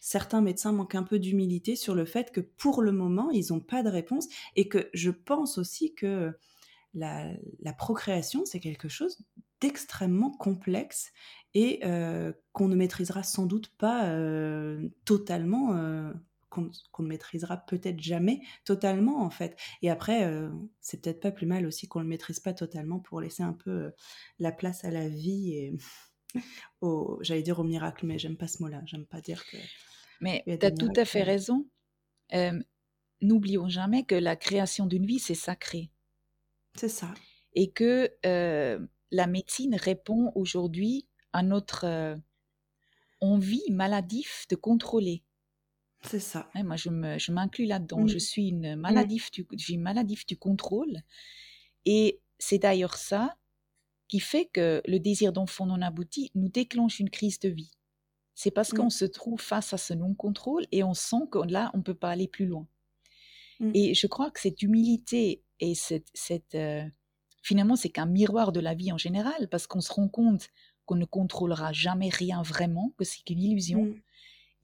certains 0.00 0.42
médecins 0.42 0.72
manquent 0.72 0.96
un 0.96 1.02
peu 1.02 1.18
d'humilité 1.18 1.76
sur 1.76 1.94
le 1.94 2.04
fait 2.04 2.30
que 2.30 2.40
pour 2.40 2.82
le 2.82 2.92
moment, 2.92 3.30
ils 3.30 3.52
n'ont 3.52 3.60
pas 3.60 3.82
de 3.82 3.88
réponse 3.88 4.28
et 4.54 4.68
que 4.68 4.90
je 4.92 5.10
pense 5.10 5.56
aussi 5.56 5.94
que 5.94 6.36
la, 6.94 7.72
procréation, 7.72 8.44
c'est 8.44 8.60
quelque 8.60 8.88
chose 8.88 9.18
d'extrêmement 9.60 10.30
complexe 10.30 11.12
et 11.54 11.80
euh, 11.84 12.32
qu'on 12.52 12.68
ne 12.68 12.76
maîtrisera 12.76 13.22
sans 13.22 13.46
doute 13.46 13.68
pas 13.76 14.08
euh, 14.08 14.88
totalement, 15.04 15.74
euh, 15.76 16.12
qu'on 16.50 16.70
ne 17.00 17.08
maîtrisera 17.08 17.56
peut-être 17.56 18.00
jamais 18.00 18.40
totalement 18.64 19.22
en 19.22 19.30
fait. 19.30 19.58
Et 19.82 19.90
après, 19.90 20.30
c'est 20.80 21.02
peut-être 21.02 21.20
pas 21.20 21.32
plus 21.32 21.46
mal 21.46 21.66
aussi 21.66 21.88
qu'on 21.88 21.98
ne 21.98 22.04
le 22.04 22.10
maîtrise 22.10 22.38
pas 22.38 22.54
totalement 22.54 23.00
pour 23.00 23.20
laisser 23.20 23.42
un 23.42 23.54
peu 23.54 23.90
la 24.38 24.52
place 24.52 24.84
à 24.84 24.90
la 24.90 25.08
vie 25.08 25.54
et 25.54 25.76
au, 26.80 27.18
j'allais 27.22 27.42
dire 27.42 27.58
au 27.58 27.64
miracle, 27.64 28.06
mais 28.06 28.18
j'aime 28.18 28.36
pas 28.36 28.46
ce 28.46 28.62
mot-là, 28.62 28.82
j'aime 28.84 29.06
pas 29.06 29.20
dire 29.20 29.44
que... 29.46 29.56
Mais 30.20 30.44
tu 30.46 30.64
as 30.64 30.70
tout 30.70 30.92
à 30.94 31.04
fait 31.04 31.24
raison. 31.24 31.66
N'oublions 33.20 33.68
jamais 33.68 34.04
que 34.04 34.14
la 34.14 34.36
création 34.36 34.86
d'une 34.86 35.06
vie, 35.06 35.18
c'est 35.18 35.34
sacré. 35.34 35.90
C'est 36.74 36.88
ça. 36.88 37.12
Et 37.54 37.70
que 37.70 38.10
euh, 38.26 38.84
la 39.10 39.26
médecine 39.26 39.76
répond 39.76 40.32
aujourd'hui 40.34 41.06
à 41.32 41.42
notre 41.42 41.84
euh, 41.86 42.16
envie 43.20 43.64
maladive 43.70 44.46
de 44.50 44.56
contrôler. 44.56 45.22
C'est 46.02 46.20
ça. 46.20 46.50
moi, 46.54 46.76
je 46.76 47.30
m'inclus 47.32 47.64
là-dedans. 47.64 48.06
Je 48.06 48.18
suis 48.18 48.48
une 48.48 48.76
maladive, 48.76 49.30
du, 49.32 49.46
une 49.70 49.80
maladive 49.80 50.26
du 50.26 50.36
contrôle. 50.36 50.98
Et 51.86 52.20
c'est 52.38 52.58
d'ailleurs 52.58 52.96
ça 52.96 53.38
qui 54.08 54.20
fait 54.20 54.46
que 54.46 54.82
le 54.86 54.98
désir 54.98 55.32
d'enfant 55.32 55.64
non 55.64 55.80
abouti 55.80 56.30
nous 56.34 56.48
déclenche 56.48 57.00
une 57.00 57.08
crise 57.08 57.38
de 57.38 57.48
vie. 57.48 57.70
C'est 58.34 58.50
parce 58.50 58.72
qu'on 58.72 58.90
se 58.90 59.04
trouve 59.04 59.40
face 59.40 59.72
à 59.72 59.78
ce 59.78 59.94
non-contrôle 59.94 60.66
et 60.72 60.82
on 60.82 60.92
sent 60.92 61.28
que 61.30 61.38
là, 61.38 61.70
on 61.72 61.78
ne 61.78 61.82
peut 61.82 61.94
pas 61.94 62.10
aller 62.10 62.28
plus 62.28 62.46
loin. 62.46 62.66
Et 63.72 63.94
je 63.94 64.06
crois 64.08 64.32
que 64.32 64.40
cette 64.40 64.62
humilité 64.62 65.43
et 65.60 65.74
cette, 65.74 66.54
euh, 66.54 66.84
finalement, 67.42 67.76
c'est 67.76 67.90
qu'un 67.90 68.06
miroir 68.06 68.52
de 68.52 68.60
la 68.60 68.74
vie 68.74 68.92
en 68.92 68.98
général, 68.98 69.48
parce 69.50 69.66
qu'on 69.66 69.80
se 69.80 69.92
rend 69.92 70.08
compte 70.08 70.48
qu'on 70.86 70.96
ne 70.96 71.04
contrôlera 71.04 71.72
jamais 71.72 72.10
rien 72.10 72.42
vraiment, 72.42 72.92
que 72.98 73.04
c'est 73.04 73.22
qu'une 73.24 73.40
illusion. 73.40 73.84
Mm. 73.84 74.00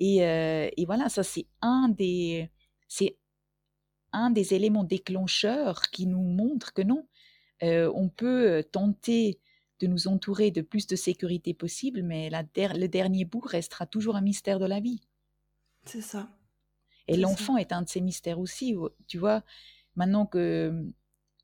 Euh, 0.02 0.70
et, 0.76 0.86
voilà, 0.86 1.08
ça 1.08 1.22
c'est 1.22 1.46
un 1.60 1.88
des, 1.88 2.50
c'est 2.88 3.18
un 4.12 4.30
des 4.30 4.54
éléments 4.54 4.84
déclencheurs 4.84 5.82
qui 5.90 6.06
nous 6.06 6.22
montre 6.22 6.72
que 6.72 6.82
non, 6.82 7.06
euh, 7.62 7.90
on 7.94 8.08
peut 8.08 8.64
tenter 8.72 9.40
de 9.80 9.86
nous 9.86 10.08
entourer 10.08 10.50
de 10.50 10.62
plus 10.62 10.86
de 10.86 10.96
sécurité 10.96 11.54
possible, 11.54 12.02
mais 12.02 12.28
la 12.28 12.42
le 12.54 12.86
dernier 12.86 13.24
bout 13.24 13.40
restera 13.40 13.86
toujours 13.86 14.16
un 14.16 14.20
mystère 14.20 14.58
de 14.58 14.66
la 14.66 14.80
vie. 14.80 15.00
C'est 15.84 16.02
ça. 16.02 16.28
Et 17.08 17.16
l'enfant 17.16 17.56
est 17.56 17.72
un 17.72 17.82
de 17.82 17.88
ces 17.88 18.00
mystères 18.00 18.38
aussi. 18.38 18.76
Tu 19.06 19.18
vois, 19.18 19.42
Maintenant 20.00 20.24
que 20.24 20.72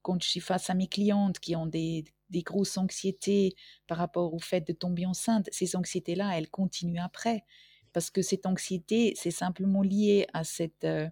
quand 0.00 0.22
je 0.22 0.30
suis 0.30 0.40
face 0.40 0.70
à 0.70 0.74
mes 0.74 0.86
clientes 0.86 1.38
qui 1.40 1.54
ont 1.56 1.66
des, 1.66 2.06
grosses 2.36 2.78
anxiétés 2.78 3.54
par 3.86 3.98
rapport 3.98 4.32
au 4.32 4.38
fait 4.38 4.66
de 4.66 4.72
tomber 4.72 5.04
enceinte, 5.04 5.46
ces 5.52 5.76
anxiétés-là, 5.76 6.38
elles 6.38 6.48
continuent 6.48 7.02
après. 7.04 7.44
Parce 7.92 8.08
que 8.08 8.22
cette 8.22 8.46
anxiété, 8.46 9.12
c'est 9.14 9.30
simplement 9.30 9.82
lié 9.82 10.26
à 10.32 10.42
cette, 10.42 10.84
euh, 10.84 11.06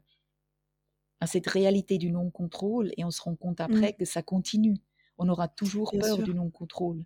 à 1.21 1.27
cette 1.27 1.47
réalité 1.47 1.99
du 1.99 2.11
non-contrôle 2.11 2.93
et 2.97 3.05
on 3.05 3.11
se 3.11 3.21
rend 3.21 3.37
compte 3.37 3.61
après 3.61 3.91
mmh. 3.91 3.97
que 3.99 4.05
ça 4.07 4.23
continue. 4.23 4.79
On 5.19 5.29
aura 5.29 5.47
toujours 5.47 5.93
peur 6.01 6.23
du 6.23 6.33
non-contrôle. 6.33 7.05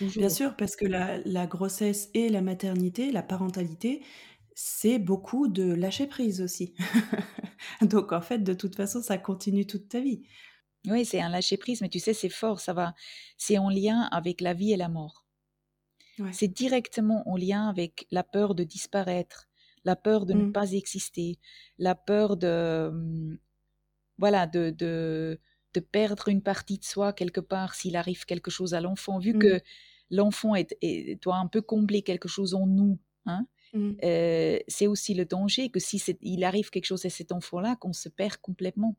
Bien 0.00 0.28
sûr, 0.28 0.54
parce 0.56 0.76
que 0.76 0.86
la, 0.86 1.18
la 1.24 1.48
grossesse 1.48 2.10
et 2.14 2.28
la 2.28 2.42
maternité, 2.42 3.10
la 3.10 3.24
parentalité, 3.24 4.04
c'est 4.54 5.00
beaucoup 5.00 5.48
de 5.48 5.64
lâcher 5.64 6.06
prise 6.06 6.40
aussi. 6.40 6.74
Donc 7.82 8.12
en 8.12 8.20
fait, 8.20 8.38
de 8.38 8.54
toute 8.54 8.74
façon, 8.74 9.02
ça 9.02 9.18
continue 9.18 9.66
toute 9.66 9.88
ta 9.88 10.00
vie. 10.00 10.22
Oui, 10.86 11.04
c'est 11.04 11.20
un 11.20 11.28
lâcher 11.28 11.56
prise, 11.56 11.80
mais 11.80 11.88
tu 11.88 11.98
sais, 11.98 12.14
c'est 12.14 12.28
fort, 12.28 12.60
ça 12.60 12.72
va. 12.72 12.94
C'est 13.36 13.58
en 13.58 13.68
lien 13.68 14.02
avec 14.12 14.40
la 14.40 14.54
vie 14.54 14.72
et 14.72 14.76
la 14.76 14.88
mort. 14.88 15.24
C'est 16.32 16.48
directement 16.48 17.28
en 17.28 17.36
lien 17.36 17.68
avec 17.68 18.06
la 18.10 18.22
peur 18.22 18.54
de 18.54 18.64
disparaître, 18.64 19.48
la 19.84 19.96
peur 19.96 20.24
de 20.24 20.32
ne 20.32 20.44
mmh. 20.44 20.52
pas 20.52 20.72
exister, 20.72 21.38
la 21.78 21.94
peur 21.94 22.38
de, 22.38 22.90
mmh, 22.90 23.38
voilà, 24.16 24.46
de, 24.46 24.70
de, 24.70 25.38
de, 25.74 25.80
perdre 25.80 26.28
une 26.28 26.42
partie 26.42 26.78
de 26.78 26.84
soi 26.84 27.12
quelque 27.12 27.40
part 27.40 27.74
s'il 27.74 27.96
arrive 27.96 28.24
quelque 28.24 28.50
chose 28.50 28.72
à 28.72 28.80
l'enfant. 28.80 29.18
Vu 29.18 29.34
mmh. 29.34 29.38
que 29.38 29.60
l'enfant 30.10 30.54
est, 30.54 31.22
doit 31.22 31.36
un 31.36 31.48
peu 31.48 31.60
combler 31.60 32.00
quelque 32.00 32.28
chose 32.28 32.54
en 32.54 32.66
nous, 32.66 32.98
hein, 33.26 33.46
euh, 34.02 34.58
c'est 34.68 34.86
aussi 34.86 35.14
le 35.14 35.24
danger 35.24 35.70
que 35.70 35.80
si 35.80 36.02
il 36.22 36.44
arrive 36.44 36.70
quelque 36.70 36.86
chose 36.86 37.04
à 37.04 37.10
cet 37.10 37.32
enfant-là, 37.32 37.76
qu'on 37.76 37.92
se 37.92 38.08
perd 38.08 38.36
complètement. 38.38 38.96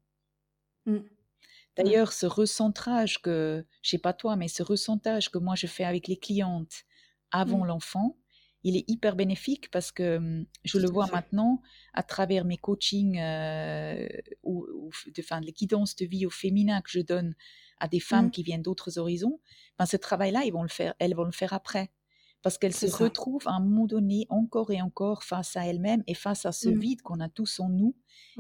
D'ailleurs, 1.76 2.12
ce 2.12 2.26
recentrage 2.26 3.22
que, 3.22 3.66
je 3.84 3.90
sais 3.90 3.98
pas 4.00 4.14
toi, 4.14 4.36
mais 4.36 4.48
ce 4.48 4.64
recentrage 4.64 5.30
que 5.30 5.38
moi 5.38 5.56
je 5.56 5.68
fais 5.68 5.84
avec 5.84 6.08
les 6.08 6.18
clientes 6.18 6.86
avant 7.32 7.64
mmh. 7.64 7.68
l'enfant, 7.68 8.18
il 8.64 8.76
est 8.76 8.90
hyper 8.90 9.16
bénéfique 9.16 9.70
parce 9.70 9.92
que 9.92 10.18
mmh, 10.18 10.46
je 10.64 10.80
le 10.80 10.90
vois 10.90 11.08
maintenant 11.08 11.62
à 11.94 12.04
travers 12.04 12.46
mes 12.46 12.58
coachings 12.58 13.20
euh, 13.20 14.08
ou, 14.44 14.66
de, 15.06 15.22
enfin, 15.22 15.40
les 15.40 15.52
guidances 15.52 15.96
de 15.96 16.06
vie 16.06 16.26
au 16.26 16.32
féminin 16.32 16.82
que 16.82 16.90
je 16.90 17.02
donne 17.02 17.36
à 17.80 17.88
des 17.88 18.00
femmes 18.00 18.28
mmh. 18.28 18.32
qui 18.32 18.44
viennent 18.44 18.64
d'autres 18.64 18.98
horizons. 18.98 19.40
Ben, 19.78 19.86
ce 19.86 19.98
travail-là, 19.98 20.44
ils 20.46 20.54
vont 20.54 20.64
le 20.64 20.70
faire, 20.70 20.96
elles 21.00 21.14
vont 21.14 21.26
le 21.26 21.32
faire 21.32 21.54
après 21.54 21.92
parce 22.42 22.58
qu'elles 22.58 22.74
se 22.74 22.86
retrouvent 22.86 23.48
à 23.48 23.52
un 23.52 23.60
moment 23.60 23.86
donné 23.86 24.26
encore 24.30 24.72
et 24.72 24.82
encore 24.82 25.24
face 25.24 25.58
à 25.58 25.66
elles-mêmes 25.66 26.04
et 26.08 26.14
face 26.14 26.46
à 26.46 26.52
ce 26.52 26.70
vide 26.70 27.02
qu'on 27.02 27.20
a 27.20 27.30
tous 27.30 27.60
en 27.60 27.70
nous 27.70 27.96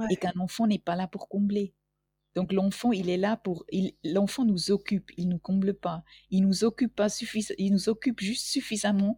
et 0.10 0.16
qu'un 0.16 0.40
enfant 0.40 0.68
n'est 0.68 0.80
pas 0.80 0.96
là 0.96 1.08
pour 1.08 1.28
combler. 1.28 1.74
Donc 2.36 2.54
l'enfant, 2.54 2.92
il 2.92 3.10
est 3.10 3.18
là 3.18 3.36
pour, 3.36 3.66
l'enfant 4.04 4.46
nous 4.46 4.70
occupe, 4.70 5.10
il 5.18 5.28
nous 5.28 5.40
comble 5.40 5.74
pas, 5.74 6.04
il 6.30 6.42
nous 6.42 6.64
occupe 6.64 6.96
pas 6.96 7.08
il 7.58 7.72
nous 7.72 7.90
occupe 7.90 8.20
juste 8.20 8.46
suffisamment 8.46 9.18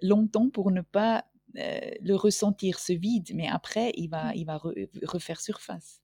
longtemps 0.00 0.50
pour 0.50 0.70
ne 0.70 0.80
pas 0.80 1.24
euh, 1.58 1.80
le 2.00 2.14
ressentir 2.14 2.78
ce 2.78 2.92
vide, 2.92 3.32
mais 3.34 3.48
après 3.48 3.92
il 3.96 4.08
va, 4.08 4.30
mmh. 4.30 4.36
il 4.36 4.46
va 4.46 4.62
refaire 5.02 5.40
surface. 5.40 6.00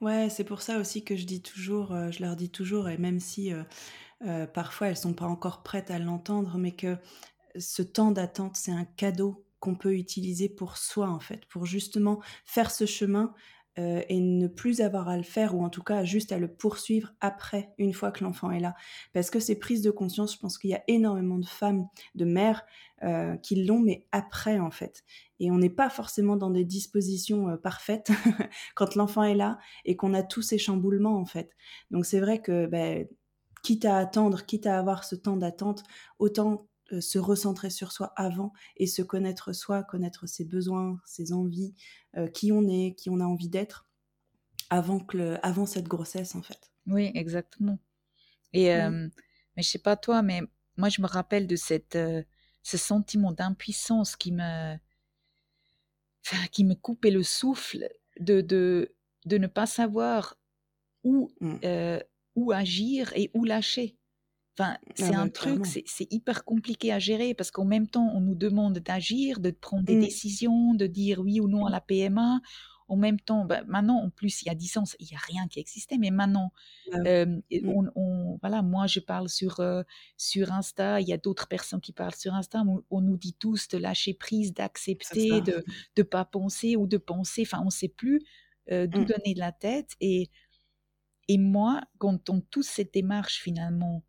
Ouais, 0.00 0.28
c'est 0.28 0.44
pour 0.44 0.60
ça 0.60 0.78
aussi 0.78 1.02
que 1.02 1.16
je 1.16 1.24
dis 1.24 1.40
toujours, 1.40 1.92
euh, 1.92 2.10
je 2.10 2.20
leur 2.20 2.36
dis 2.36 2.50
toujours, 2.50 2.88
et 2.88 2.98
même 2.98 3.20
si 3.20 3.52
euh, 3.52 3.62
parfois 4.52 4.88
elles 4.88 4.96
sont 4.96 5.14
pas 5.14 5.26
encore 5.26 5.62
prêtes 5.62 5.90
à 5.90 5.98
l'entendre, 5.98 6.56
mais 6.58 6.72
que 6.72 6.96
ce 7.56 7.82
temps 7.82 8.10
d'attente, 8.10 8.56
c'est 8.56 8.72
un 8.72 8.84
cadeau 8.84 9.44
qu'on 9.60 9.74
peut 9.74 9.94
utiliser 9.94 10.48
pour 10.48 10.76
soi 10.76 11.08
en 11.08 11.20
fait, 11.20 11.46
pour 11.46 11.66
justement 11.66 12.20
faire 12.44 12.70
ce 12.70 12.86
chemin 12.86 13.32
euh, 13.78 14.02
et 14.08 14.20
ne 14.20 14.46
plus 14.46 14.80
avoir 14.82 15.08
à 15.08 15.16
le 15.16 15.24
faire, 15.24 15.56
ou 15.56 15.64
en 15.64 15.68
tout 15.68 15.82
cas 15.82 16.04
juste 16.04 16.30
à 16.30 16.38
le 16.38 16.46
poursuivre 16.46 17.12
après, 17.20 17.72
une 17.78 17.92
fois 17.92 18.12
que 18.12 18.22
l'enfant 18.22 18.52
est 18.52 18.60
là. 18.60 18.76
Parce 19.12 19.30
que 19.30 19.40
ces 19.40 19.58
prises 19.58 19.82
de 19.82 19.90
conscience, 19.90 20.34
je 20.34 20.38
pense 20.38 20.58
qu'il 20.58 20.70
y 20.70 20.74
a 20.74 20.84
énormément 20.86 21.38
de 21.38 21.46
femmes, 21.46 21.88
de 22.14 22.24
mères, 22.24 22.64
euh, 23.02 23.36
qui 23.38 23.64
l'ont, 23.64 23.80
mais 23.80 24.06
après 24.12 24.60
en 24.60 24.70
fait. 24.70 25.02
Et 25.40 25.50
on 25.50 25.58
n'est 25.58 25.70
pas 25.70 25.90
forcément 25.90 26.36
dans 26.36 26.50
des 26.50 26.64
dispositions 26.64 27.48
euh, 27.48 27.56
parfaites 27.56 28.12
quand 28.76 28.94
l'enfant 28.94 29.24
est 29.24 29.34
là 29.34 29.58
et 29.84 29.96
qu'on 29.96 30.14
a 30.14 30.22
tous 30.22 30.42
ces 30.42 30.58
chamboulements 30.58 31.18
en 31.18 31.24
fait. 31.24 31.50
Donc 31.90 32.06
c'est 32.06 32.20
vrai 32.20 32.40
que, 32.40 32.66
ben, 32.66 33.08
quitte 33.64 33.86
à 33.86 33.96
attendre, 33.96 34.44
quitte 34.44 34.66
à 34.66 34.78
avoir 34.78 35.02
ce 35.02 35.16
temps 35.16 35.38
d'attente, 35.38 35.82
autant 36.18 36.68
euh, 36.92 37.00
se 37.00 37.18
recentrer 37.18 37.70
sur 37.70 37.92
soi 37.92 38.12
avant 38.14 38.52
et 38.76 38.86
se 38.86 39.00
connaître 39.00 39.54
soi, 39.54 39.82
connaître 39.82 40.26
ses 40.28 40.44
besoins, 40.44 41.00
ses 41.06 41.32
envies, 41.32 41.74
euh, 42.16 42.28
qui 42.28 42.52
on 42.52 42.68
est, 42.68 42.94
qui 42.94 43.08
on 43.08 43.20
a 43.20 43.24
envie 43.24 43.48
d'être, 43.48 43.88
avant, 44.68 45.00
que 45.00 45.38
avant 45.42 45.64
cette 45.64 45.88
grossesse 45.88 46.34
en 46.34 46.42
fait. 46.42 46.70
Oui, 46.86 47.10
exactement. 47.14 47.78
Et 48.52 48.72
euh, 48.74 49.08
mais 49.56 49.62
je 49.62 49.70
sais 49.70 49.78
pas 49.78 49.96
toi, 49.96 50.22
mais 50.22 50.42
moi 50.76 50.90
je 50.90 51.00
me 51.00 51.06
rappelle 51.06 51.46
de 51.46 51.56
cette, 51.56 51.98
ce 52.62 52.76
sentiment 52.76 53.32
d'impuissance 53.32 54.14
qui 54.14 54.30
me, 54.30 54.76
enfin, 56.26 56.46
qui 56.52 56.64
me 56.64 56.74
coupait 56.74 57.10
le 57.10 57.22
souffle 57.22 57.88
de, 58.20 58.42
de, 58.42 58.94
de 59.24 59.38
ne 59.38 59.46
pas 59.46 59.66
savoir 59.66 60.36
où, 61.02 61.32
mmh. 61.40 61.56
Où 62.36 62.52
agir 62.52 63.12
et 63.14 63.30
où 63.34 63.44
lâcher. 63.44 63.96
Enfin, 64.56 64.76
ah 64.80 64.92
c'est 64.94 65.14
un 65.14 65.28
truc, 65.28 65.66
c'est 65.66 66.12
hyper 66.12 66.44
compliqué 66.44 66.92
à 66.92 67.00
gérer 67.00 67.34
parce 67.34 67.50
qu'en 67.50 67.64
même 67.64 67.88
temps, 67.88 68.12
on 68.14 68.20
nous 68.20 68.36
demande 68.36 68.78
d'agir, 68.78 69.40
de 69.40 69.50
prendre 69.50 69.84
des 69.84 69.96
mmh. 69.96 70.00
décisions, 70.00 70.74
de 70.74 70.86
dire 70.86 71.20
oui 71.20 71.40
ou 71.40 71.48
non 71.48 71.66
à 71.66 71.70
la 71.70 71.80
PMA. 71.80 72.40
En 72.86 72.96
même 72.96 73.18
temps, 73.18 73.46
bah, 73.46 73.62
maintenant, 73.66 73.96
en 73.96 74.10
plus, 74.10 74.42
il 74.42 74.46
y 74.46 74.50
a 74.50 74.54
10 74.54 74.76
ans, 74.76 74.84
il 75.00 75.06
n'y 75.06 75.16
a 75.16 75.20
rien 75.26 75.48
qui 75.48 75.58
existait, 75.58 75.96
mais 75.96 76.10
maintenant, 76.10 76.52
ah 76.92 77.24
mmh. 77.24 77.90
on, 77.96 78.38
voilà, 78.42 78.62
moi, 78.62 78.86
je 78.86 79.00
parle 79.00 79.28
sur, 79.28 79.60
sur 80.18 80.52
Insta, 80.52 81.00
il 81.00 81.08
y 81.08 81.14
a 81.14 81.16
d'autres 81.16 81.48
personnes 81.48 81.80
qui 81.80 81.92
parlent 81.92 82.14
sur 82.14 82.34
Insta, 82.34 82.62
on, 82.90 83.00
nous 83.00 83.16
dit 83.16 83.34
tous 83.34 83.68
de 83.68 83.78
lâcher 83.78 84.12
prise, 84.12 84.52
d'accepter, 84.52 85.40
de 85.40 85.64
ne 85.96 86.02
pas 86.02 86.26
penser 86.26 86.76
ou 86.76 86.86
de 86.86 86.98
penser, 86.98 87.42
enfin, 87.42 87.60
on 87.62 87.66
ne 87.66 87.70
sait 87.70 87.88
plus 87.88 88.22
d'où 88.70 89.00
mmh. 89.00 89.04
donner 89.04 89.34
de 89.34 89.40
la 89.40 89.52
tête. 89.52 89.92
Et, 90.00 90.30
et 91.28 91.38
moi, 91.38 91.80
quand 91.98 92.30
on 92.30 92.40
tous 92.40 92.66
cette 92.66 92.92
démarche, 92.92 93.40
finalement, 93.40 94.04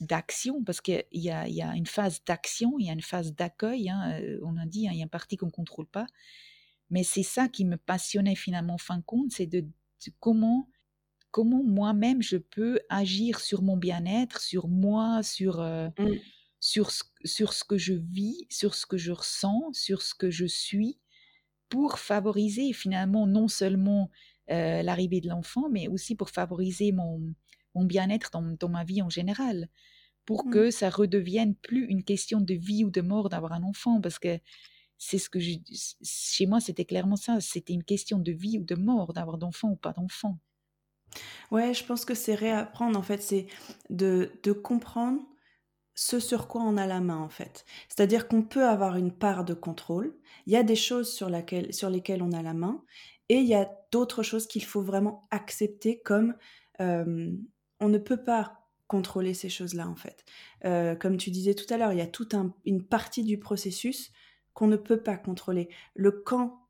d'action, 0.00 0.62
parce 0.64 0.80
qu'il 0.80 1.04
y, 1.12 1.30
a, 1.30 1.74
une 1.74 1.86
phase 1.86 2.22
d'action, 2.24 2.78
il 2.78 2.86
y 2.86 2.90
a 2.90 2.92
une 2.92 3.00
phase 3.00 3.34
d'accueil, 3.34 3.88
hein, 3.88 4.20
on 4.42 4.56
a 4.56 4.66
dit, 4.66 4.88
hein, 4.88 4.92
il 4.92 4.98
y 4.98 5.00
a 5.00 5.04
une 5.04 5.10
partie 5.10 5.36
qu'on 5.36 5.46
ne 5.46 5.52
contrôle 5.52 5.86
pas, 5.86 6.06
mais 6.90 7.02
c'est 7.02 7.22
ça 7.22 7.48
qui 7.48 7.64
me 7.64 7.76
passionnait 7.76 8.34
finalement, 8.34 8.74
en 8.74 8.78
fin 8.78 8.98
de 8.98 9.02
compte, 9.02 9.32
c'est 9.32 9.46
de, 9.46 9.64
comment, 10.20 10.68
comment 11.30 11.62
moi-même 11.64 12.22
je 12.22 12.36
peux 12.36 12.80
agir 12.88 13.40
sur 13.40 13.62
mon 13.62 13.76
bien-être, 13.76 14.40
sur 14.40 14.68
moi, 14.68 15.22
sur, 15.22 15.60
mmh. 15.62 15.92
sur, 16.60 16.90
sur 17.24 17.52
ce 17.52 17.64
que 17.64 17.78
je 17.78 17.94
vis, 17.94 18.46
sur 18.50 18.74
ce 18.74 18.86
que 18.86 18.98
je 18.98 19.12
ressens, 19.12 19.72
sur 19.72 20.02
ce 20.02 20.14
que 20.14 20.30
je 20.30 20.46
suis, 20.46 20.98
pour 21.68 21.98
favoriser 21.98 22.72
finalement 22.72 23.26
non 23.26 23.48
seulement 23.48 24.10
l'arrivée 24.48 25.20
de 25.20 25.28
l'enfant, 25.28 25.68
mais 25.70 25.88
aussi 25.88 26.14
pour 26.14 26.30
favoriser 26.30 26.92
mon, 26.92 27.20
mon 27.74 27.84
bien-être 27.84 28.30
dans, 28.32 28.68
ma 28.68 28.84
vie 28.84 29.02
en 29.02 29.10
général, 29.10 29.68
pour 30.24 30.46
mmh. 30.46 30.50
que 30.50 30.70
ça 30.70 30.90
redevienne 30.90 31.54
plus 31.54 31.86
une 31.86 32.02
question 32.02 32.40
de 32.40 32.54
vie 32.54 32.84
ou 32.84 32.90
de 32.90 33.00
mort 33.00 33.28
d'avoir 33.28 33.52
un 33.52 33.62
enfant, 33.62 34.00
parce 34.00 34.18
que 34.18 34.38
c'est 34.98 35.18
ce 35.18 35.28
que 35.28 35.38
je, 35.38 35.52
chez 36.02 36.46
moi 36.46 36.58
c'était 36.60 36.86
clairement 36.86 37.16
ça, 37.16 37.40
c'était 37.40 37.74
une 37.74 37.84
question 37.84 38.18
de 38.18 38.32
vie 38.32 38.58
ou 38.58 38.64
de 38.64 38.74
mort 38.74 39.12
d'avoir 39.12 39.38
d'enfant 39.38 39.70
ou 39.70 39.76
pas 39.76 39.92
d'enfant. 39.92 40.38
Ouais, 41.50 41.72
je 41.74 41.84
pense 41.84 42.04
que 42.04 42.14
c'est 42.14 42.34
réapprendre 42.34 42.98
en 42.98 43.02
fait, 43.02 43.22
c'est 43.22 43.46
de, 43.90 44.32
de 44.42 44.52
comprendre 44.52 45.22
ce 45.94 46.20
sur 46.20 46.46
quoi 46.46 46.62
on 46.62 46.76
a 46.76 46.86
la 46.86 47.00
main 47.00 47.18
en 47.18 47.28
fait. 47.28 47.64
C'est-à-dire 47.88 48.28
qu'on 48.28 48.42
peut 48.42 48.66
avoir 48.66 48.96
une 48.96 49.12
part 49.12 49.44
de 49.44 49.54
contrôle, 49.54 50.14
il 50.46 50.52
y 50.52 50.56
a 50.56 50.62
des 50.62 50.76
choses 50.76 51.12
sur, 51.12 51.30
laquelle, 51.30 51.72
sur 51.72 51.90
lesquelles 51.90 52.22
on 52.22 52.32
a 52.32 52.42
la 52.42 52.54
main, 52.54 52.82
et 53.28 53.36
il 53.36 53.46
y 53.46 53.54
a 53.54 53.70
d'autres 53.92 54.22
choses 54.22 54.46
qu'il 54.46 54.64
faut 54.64 54.82
vraiment 54.82 55.26
accepter 55.30 56.00
comme 56.00 56.34
on 56.78 57.88
ne 57.88 57.98
peut 57.98 58.22
pas 58.22 58.60
contrôler 58.88 59.34
ces 59.34 59.48
choses-là 59.48 59.88
en 59.88 59.96
fait. 59.96 60.24
Comme 61.00 61.16
tu 61.16 61.30
disais 61.30 61.54
tout 61.54 61.72
à 61.72 61.76
l'heure, 61.76 61.92
il 61.92 61.98
y 61.98 62.02
a 62.02 62.06
toute 62.06 62.34
une 62.64 62.84
partie 62.84 63.24
du 63.24 63.38
processus 63.38 64.12
qu'on 64.54 64.68
ne 64.68 64.76
peut 64.76 65.02
pas 65.02 65.16
contrôler. 65.16 65.68
Le 65.94 66.10
quand, 66.10 66.62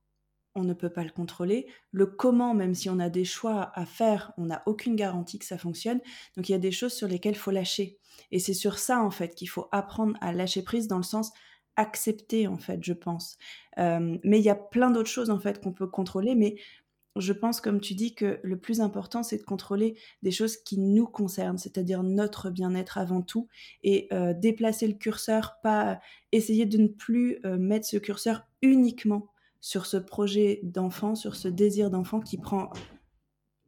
on 0.55 0.65
ne 0.65 0.73
peut 0.73 0.89
pas 0.89 1.05
le 1.05 1.11
contrôler. 1.11 1.67
Le 1.93 2.07
comment, 2.07 2.55
même 2.55 2.75
si 2.75 2.89
on 2.89 2.99
a 2.99 3.11
des 3.11 3.27
choix 3.27 3.71
à 3.75 3.85
faire, 3.85 4.33
on 4.39 4.47
n'a 4.47 4.63
aucune 4.65 4.97
garantie 4.97 5.39
que 5.39 5.45
ça 5.45 5.59
fonctionne. 5.59 6.01
Donc 6.37 6.49
il 6.49 6.53
y 6.53 6.55
a 6.55 6.59
des 6.59 6.73
choses 6.73 6.95
sur 6.95 7.07
lesquelles 7.07 7.35
il 7.35 7.39
faut 7.39 7.51
lâcher. 7.51 7.99
Et 8.31 8.39
c'est 8.39 8.55
sur 8.55 8.79
ça 8.79 9.03
en 9.03 9.11
fait 9.11 9.35
qu'il 9.35 9.51
faut 9.51 9.69
apprendre 9.71 10.17
à 10.23 10.33
lâcher 10.33 10.63
prise 10.63 10.89
dans 10.89 10.97
le 10.97 11.03
sens 11.03 11.31
accepter 11.77 12.47
en 12.47 12.59
fait, 12.59 12.83
je 12.83 12.93
pense. 12.93 13.39
Euh, 13.79 14.19
mais 14.25 14.39
il 14.39 14.45
y 14.45 14.51
a 14.51 14.55
plein 14.55 14.91
d'autres 14.91 15.11
choses 15.11 15.31
en 15.31 15.39
fait 15.39 15.63
qu'on 15.63 15.73
peut 15.73 15.87
contrôler, 15.87 16.35
mais 16.35 16.57
je 17.17 17.33
pense, 17.33 17.61
comme 17.61 17.81
tu 17.81 17.95
dis, 17.95 18.15
que 18.15 18.39
le 18.43 18.59
plus 18.59 18.81
important, 18.81 19.23
c'est 19.23 19.39
de 19.39 19.43
contrôler 19.43 19.97
des 20.23 20.31
choses 20.31 20.57
qui 20.57 20.79
nous 20.79 21.07
concernent, 21.07 21.59
c'est-à-dire 21.59 22.03
notre 22.03 22.51
bien-être 22.51 22.99
avant 22.99 23.23
tout, 23.23 23.49
et 23.83 24.07
euh, 24.13 24.35
déplacer 24.35 24.87
le 24.87 24.95
curseur, 24.95 25.57
pas 25.63 26.01
essayer 26.33 26.67
de 26.67 26.79
ne 26.79 26.89
plus 26.89 27.39
euh, 27.45 27.57
mettre 27.57 27.87
ce 27.87 27.97
curseur 27.97 28.47
uniquement 28.63 29.29
sur 29.61 29.87
ce 29.87 29.97
projet 29.97 30.61
d'enfant, 30.63 31.15
sur 31.15 31.37
ce 31.37 31.49
désir 31.49 31.91
d'enfant 31.91 32.21
qui 32.21 32.37
prend 32.37 32.71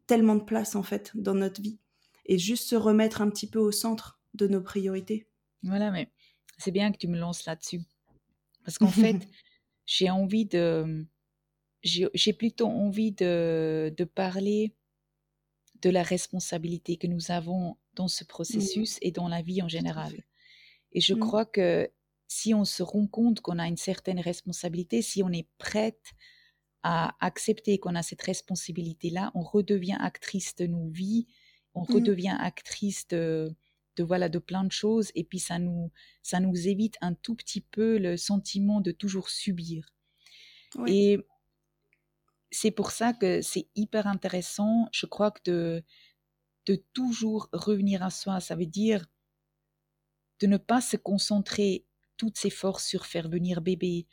tellement 0.07 0.37
de 0.37 0.45
place 0.45 0.77
en 0.77 0.83
fait 0.83 1.13
dans 1.15 1.35
notre 1.35 1.61
vie, 1.61 1.79
et 2.27 2.39
juste 2.39 2.69
se 2.69 2.77
remettre 2.77 3.23
un 3.23 3.31
petit 3.31 3.49
peu 3.49 3.59
au 3.59 3.73
centre 3.73 4.21
de 4.35 4.47
nos 4.47 4.61
priorités. 4.61 5.27
Voilà, 5.63 5.91
mais 5.91 6.13
c'est 6.59 6.71
bien 6.71 6.93
que 6.93 6.99
tu 6.99 7.09
me 7.09 7.19
lances 7.19 7.47
là-dessus, 7.47 7.81
parce 8.69 8.77
qu'en 8.77 8.89
fait, 8.91 9.27
j'ai 9.87 10.11
envie 10.11 10.45
de 10.45 11.07
j'ai 11.83 12.33
plutôt 12.35 12.67
envie 12.67 13.13
de, 13.13 13.95
de, 13.97 14.05
parler 14.05 14.75
de 15.81 15.89
la 15.89 16.03
responsabilité 16.03 16.99
que 16.99 17.07
nous 17.07 17.31
avons 17.31 17.79
dans 17.95 18.09
ce 18.09 18.25
processus 18.25 18.99
et 19.01 19.11
dans 19.11 19.29
la 19.29 19.41
vie 19.41 19.63
en 19.63 19.69
général. 19.69 20.13
Et 20.93 21.01
je 21.01 21.15
crois 21.15 21.47
que 21.47 21.89
si 22.27 22.53
on 22.53 22.67
se 22.67 22.83
rend 22.83 23.07
compte 23.07 23.41
qu'on 23.41 23.59
a 23.59 23.69
une 23.69 23.79
certaine 23.79 24.21
responsabilité, 24.21 25.01
si 25.01 25.23
on 25.23 25.31
est 25.31 25.49
prête 25.57 26.11
à 26.83 27.17
accepter 27.25 27.79
qu'on 27.79 27.95
a 27.95 28.03
cette 28.03 28.23
responsabilité-là, 28.23 29.31
on 29.35 29.43
redevient 29.43 29.97
actrice 29.99 30.57
de 30.57 30.67
nos 30.67 30.89
vies, 30.91 31.27
on 31.75 31.85
redevient 31.85 32.37
actrice 32.39 33.07
de, 33.09 33.57
de 33.99 34.05
voilà 34.05 34.29
de 34.29 34.39
plein 34.39 34.65
de 34.65 34.73
choses 34.73 35.11
et 35.15 35.25
puis 35.25 35.39
ça 35.39 35.59
nous 35.59 35.91
ça 36.23 36.41
nous 36.41 36.69
évite 36.69 36.97
un 37.01 37.15
tout 37.15 37.35
petit 37.35 37.61
peu 37.61 37.99
le 37.99 38.17
sentiment 38.17 38.81
de 38.81 38.93
toujours 38.93 39.29
subir. 39.29 39.95
Et 40.87 41.19
c'est 42.51 42.71
pour 42.71 42.91
ça 42.91 43.13
que 43.13 43.43
c'est 43.43 43.69
hyper 43.75 44.07
intéressant, 44.07 44.89
je 44.93 45.07
crois 45.07 45.31
que 45.31 45.41
de 45.45 45.85
de 46.67 46.77
toujours 46.93 47.49
revenir 47.53 48.03
à 48.03 48.11
soi, 48.11 48.41
ça 48.41 48.55
veut 48.55 48.67
dire 48.67 49.07
de 50.41 50.47
ne 50.47 50.59
pas 50.59 50.81
se 50.81 50.97
concentrer 50.97 51.87
toutes 52.17 52.39
ses 52.39 52.51
forces 52.51 52.87
sur 52.87 53.07
faire 53.07 53.29
venir 53.29 53.61
bébé 53.61 54.07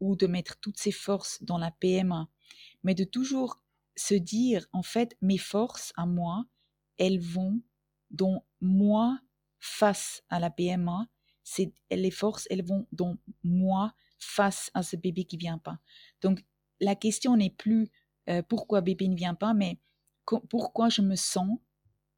ou 0.00 0.16
de 0.16 0.26
mettre 0.26 0.58
toutes 0.60 0.78
ses 0.78 0.92
forces 0.92 1.42
dans 1.42 1.58
la 1.58 1.70
PMA, 1.70 2.28
mais 2.82 2.94
de 2.94 3.04
toujours 3.04 3.62
se 3.96 4.14
dire 4.14 4.66
en 4.72 4.82
fait 4.82 5.16
mes 5.22 5.38
forces 5.38 5.92
à 5.96 6.06
moi, 6.06 6.44
elles 6.98 7.20
vont 7.20 7.62
dans 8.10 8.44
moi 8.60 9.18
face 9.62 10.24
à 10.28 10.40
la 10.40 10.50
PMA, 10.50 11.06
c'est 11.44 11.72
les 11.88 12.10
forces, 12.10 12.48
elles 12.50 12.64
vont 12.64 12.88
dans 12.90 13.16
moi 13.44 13.94
face 14.18 14.72
à 14.74 14.82
ce 14.82 14.96
bébé 14.96 15.24
qui 15.24 15.36
vient 15.36 15.58
pas. 15.58 15.78
Donc 16.20 16.44
la 16.80 16.96
question 16.96 17.36
n'est 17.36 17.50
plus 17.50 17.88
euh, 18.28 18.42
pourquoi 18.42 18.80
bébé 18.80 19.06
ne 19.06 19.14
vient 19.14 19.36
pas, 19.36 19.54
mais 19.54 19.78
pourquoi 20.50 20.88
je 20.88 21.00
me 21.00 21.14
sens 21.14 21.58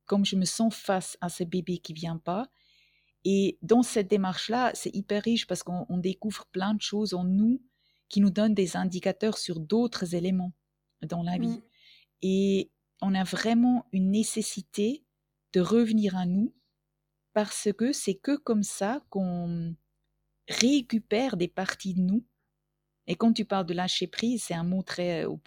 comme 0.06 0.24
je 0.24 0.36
me 0.36 0.44
sens 0.46 0.74
face 0.74 1.18
à 1.20 1.28
ce 1.28 1.44
bébé 1.44 1.78
qui 1.78 1.92
vient 1.92 2.18
pas. 2.18 2.48
Et 3.26 3.58
dans 3.62 3.82
cette 3.82 4.08
démarche-là, 4.08 4.70
c'est 4.74 4.94
hyper 4.94 5.22
riche 5.22 5.46
parce 5.46 5.62
qu'on 5.62 5.98
découvre 5.98 6.46
plein 6.46 6.74
de 6.74 6.80
choses 6.80 7.12
en 7.14 7.24
nous 7.24 7.62
qui 8.08 8.20
nous 8.20 8.30
donnent 8.30 8.54
des 8.54 8.76
indicateurs 8.76 9.38
sur 9.38 9.60
d'autres 9.60 10.14
éléments 10.14 10.52
dans 11.02 11.22
la 11.22 11.38
vie. 11.38 11.48
Mmh. 11.48 11.62
Et 12.22 12.70
on 13.00 13.14
a 13.14 13.24
vraiment 13.24 13.86
une 13.92 14.10
nécessité 14.10 15.04
de 15.54 15.60
revenir 15.60 16.16
à 16.16 16.26
nous 16.26 16.54
parce 17.34 17.68
que 17.76 17.92
c'est 17.92 18.14
que 18.14 18.36
comme 18.36 18.62
ça 18.62 19.04
qu'on 19.10 19.76
récupère 20.48 21.36
des 21.36 21.48
parties 21.48 21.94
de 21.94 22.00
nous. 22.00 22.24
Et 23.06 23.16
quand 23.16 23.32
tu 23.32 23.44
parles 23.44 23.66
de 23.66 23.74
lâcher 23.74 24.06
prise, 24.06 24.44
c'est 24.44 24.54
un 24.54 24.64
mot 24.64 24.82
très 24.82 25.26
où, 25.26 25.40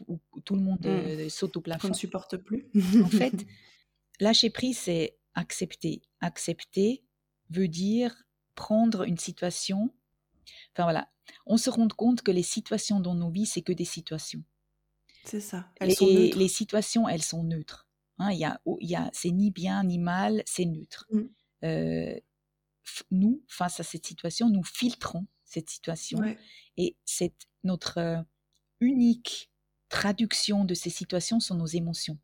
tout 0.46 0.56
le 0.56 0.62
monde 0.62 0.86
mmh. 0.86 0.90
euh, 0.90 1.30
saute 1.30 1.58
au 1.58 1.62
plafond. 1.62 1.88
On 1.88 1.92
ne 1.92 1.96
supporte 1.96 2.38
plus. 2.38 2.70
en 3.04 3.08
fait, 3.08 3.34
lâcher 4.20 4.52
prise, 4.52 4.78
c'est 4.78 5.18
accepter. 5.34 6.04
Accepter 6.22 7.04
veut 7.50 7.68
dire 7.68 8.16
prendre 8.54 9.04
une 9.04 9.18
situation. 9.18 9.92
Enfin 10.74 10.84
voilà, 10.84 11.10
on 11.46 11.58
se 11.58 11.70
rend 11.70 11.88
compte 11.88 12.22
que 12.22 12.32
les 12.32 12.44
situations 12.44 13.00
dans 13.00 13.16
nos 13.16 13.32
vies, 13.32 13.46
c'est 13.46 13.62
que 13.62 13.74
des 13.74 13.86
situations. 13.86 14.44
C'est 15.24 15.42
ça. 15.42 15.72
Elles 15.80 15.90
les, 15.90 15.96
sont 15.96 16.08
neutres. 16.08 16.38
les 16.38 16.48
situations, 16.48 17.10
elles 17.10 17.24
sont 17.24 17.44
neutres. 17.44 17.88
Hein, 18.20 18.32
y 18.32 18.46
a, 18.46 18.62
y 18.80 18.96
a, 18.96 19.10
c'est 19.14 19.32
ni 19.32 19.52
bien 19.52 19.84
ni 19.84 20.00
mal, 20.00 20.44
c'est 20.46 20.66
neutre. 20.66 21.06
Mmh. 21.12 21.24
Euh, 21.64 22.20
nous, 23.12 23.44
face 23.48 23.80
à 23.80 23.84
cette 23.84 24.06
situation, 24.06 24.50
nous 24.50 24.64
filtrons 24.64 25.28
cette 25.44 25.70
situation. 25.70 26.20
Et 26.78 26.98
c'est 27.06 27.34
notre 27.64 27.98
euh, 27.98 28.22
unique 28.80 29.52
traduction 29.90 30.66
de 30.66 30.74
ces 30.74 30.90
situations 30.90 31.40
sont 31.40 31.56
nos 31.56 31.66
émotions. 31.66 32.20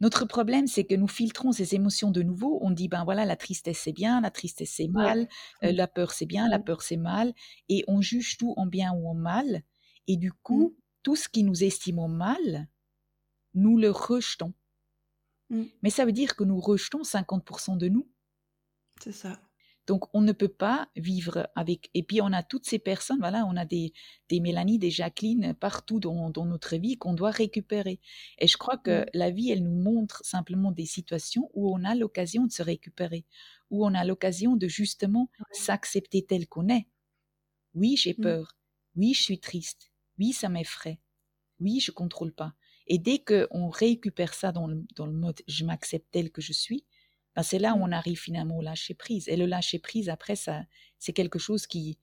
Notre 0.00 0.24
problème, 0.24 0.66
c'est 0.66 0.84
que 0.84 0.94
nous 0.94 1.08
filtrons 1.08 1.52
ces 1.52 1.74
émotions 1.74 2.10
de 2.10 2.22
nouveau. 2.22 2.58
On 2.62 2.70
dit, 2.70 2.88
ben 2.88 3.04
voilà, 3.04 3.26
la 3.26 3.36
tristesse 3.36 3.80
c'est 3.84 3.92
bien, 3.92 4.20
la 4.22 4.30
tristesse 4.30 4.72
c'est 4.76 4.88
mal, 4.88 5.28
euh, 5.62 5.72
la 5.72 5.86
peur 5.86 6.12
c'est 6.12 6.26
bien, 6.26 6.48
la 6.48 6.58
peur 6.58 6.80
c'est 6.80 6.96
mal, 6.96 7.34
et 7.68 7.84
on 7.86 8.00
juge 8.00 8.38
tout 8.38 8.54
en 8.56 8.66
bien 8.66 8.92
ou 8.92 9.08
en 9.08 9.14
mal. 9.14 9.62
Et 10.06 10.16
du 10.16 10.32
coup, 10.32 10.70
mmh. 10.70 10.82
tout 11.02 11.16
ce 11.16 11.28
qui 11.28 11.42
nous 11.42 11.64
estimons 11.64 12.08
mal, 12.08 12.68
nous 13.52 13.76
le 13.76 13.90
rejetons. 13.90 14.54
Mmh. 15.50 15.64
Mais 15.82 15.90
ça 15.90 16.04
veut 16.04 16.12
dire 16.12 16.36
que 16.36 16.44
nous 16.44 16.60
rejetons 16.60 17.02
50% 17.02 17.76
de 17.76 17.88
nous. 17.88 18.08
C'est 19.02 19.12
ça. 19.12 19.40
Donc, 19.86 20.04
on 20.14 20.20
ne 20.20 20.32
peut 20.32 20.46
pas 20.46 20.88
vivre 20.94 21.48
avec. 21.56 21.90
Et 21.94 22.04
puis, 22.04 22.20
on 22.20 22.32
a 22.32 22.44
toutes 22.44 22.64
ces 22.64 22.78
personnes, 22.78 23.18
voilà, 23.18 23.44
on 23.46 23.56
a 23.56 23.64
des, 23.64 23.92
des 24.28 24.38
Mélanie, 24.38 24.78
des 24.78 24.90
Jacqueline 24.90 25.52
partout 25.54 25.98
dans, 25.98 26.30
notre 26.44 26.76
vie 26.76 26.96
qu'on 26.96 27.14
doit 27.14 27.32
récupérer. 27.32 27.98
Et 28.38 28.46
je 28.46 28.56
crois 28.56 28.76
que 28.76 29.04
la 29.14 29.30
vie, 29.30 29.50
elle 29.50 29.64
nous 29.64 29.82
montre 29.82 30.24
simplement 30.24 30.70
des 30.70 30.86
situations 30.86 31.50
où 31.54 31.74
on 31.74 31.82
a 31.82 31.96
l'occasion 31.96 32.46
de 32.46 32.52
se 32.52 32.62
récupérer, 32.62 33.24
où 33.70 33.84
on 33.84 33.94
a 33.94 34.04
l'occasion 34.04 34.54
de 34.54 34.68
justement 34.68 35.28
s'accepter 35.50 36.24
tel 36.24 36.46
qu'on 36.46 36.68
est. 36.68 36.86
Oui, 37.74 37.96
j'ai 37.96 38.12
mmh. 38.12 38.22
peur. 38.22 38.56
Oui, 38.94 39.14
je 39.14 39.22
suis 39.22 39.40
triste. 39.40 39.90
Oui, 40.20 40.32
ça 40.32 40.48
m'effraie. 40.48 41.00
Oui, 41.58 41.80
je 41.80 41.90
contrôle 41.90 42.32
pas. 42.32 42.54
Et 42.86 42.98
dès 42.98 43.18
qu'on 43.18 43.68
récupère 43.68 44.34
ça 44.34 44.52
dans 44.52 44.66
le, 44.66 44.84
dans 44.96 45.06
le 45.06 45.12
mode 45.12 45.40
je 45.46 45.64
m'accepte 45.64 46.06
tel 46.10 46.30
que 46.30 46.40
je 46.40 46.52
suis, 46.52 46.84
ben, 47.36 47.42
c'est 47.42 47.58
là 47.58 47.74
où 47.74 47.78
mmh. 47.78 47.82
on 47.82 47.92
arrive 47.92 48.18
finalement 48.18 48.58
au 48.58 48.62
lâcher 48.62 48.94
prise. 48.94 49.28
Et 49.28 49.36
le 49.36 49.46
lâcher 49.46 49.78
prise, 49.78 50.08
après, 50.08 50.36
ça, 50.36 50.62
c'est 50.98 51.12
quelque 51.12 51.38
chose 51.38 51.66
qui, 51.66 51.98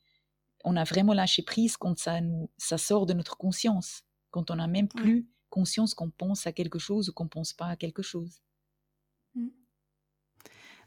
on 0.63 0.75
a 0.75 0.83
vraiment 0.83 1.13
lâché 1.13 1.43
prise 1.43 1.77
quand 1.77 1.97
ça 1.97 2.21
nous, 2.21 2.49
ça 2.57 2.77
sort 2.77 3.05
de 3.05 3.13
notre 3.13 3.37
conscience, 3.37 4.03
quand 4.31 4.51
on 4.51 4.55
n'a 4.55 4.67
même 4.67 4.87
plus 4.87 5.27
conscience 5.49 5.93
qu'on 5.93 6.09
pense 6.09 6.47
à 6.47 6.51
quelque 6.51 6.79
chose 6.79 7.09
ou 7.09 7.13
qu'on 7.13 7.27
pense 7.27 7.53
pas 7.53 7.67
à 7.67 7.75
quelque 7.75 8.01
chose. 8.01 8.41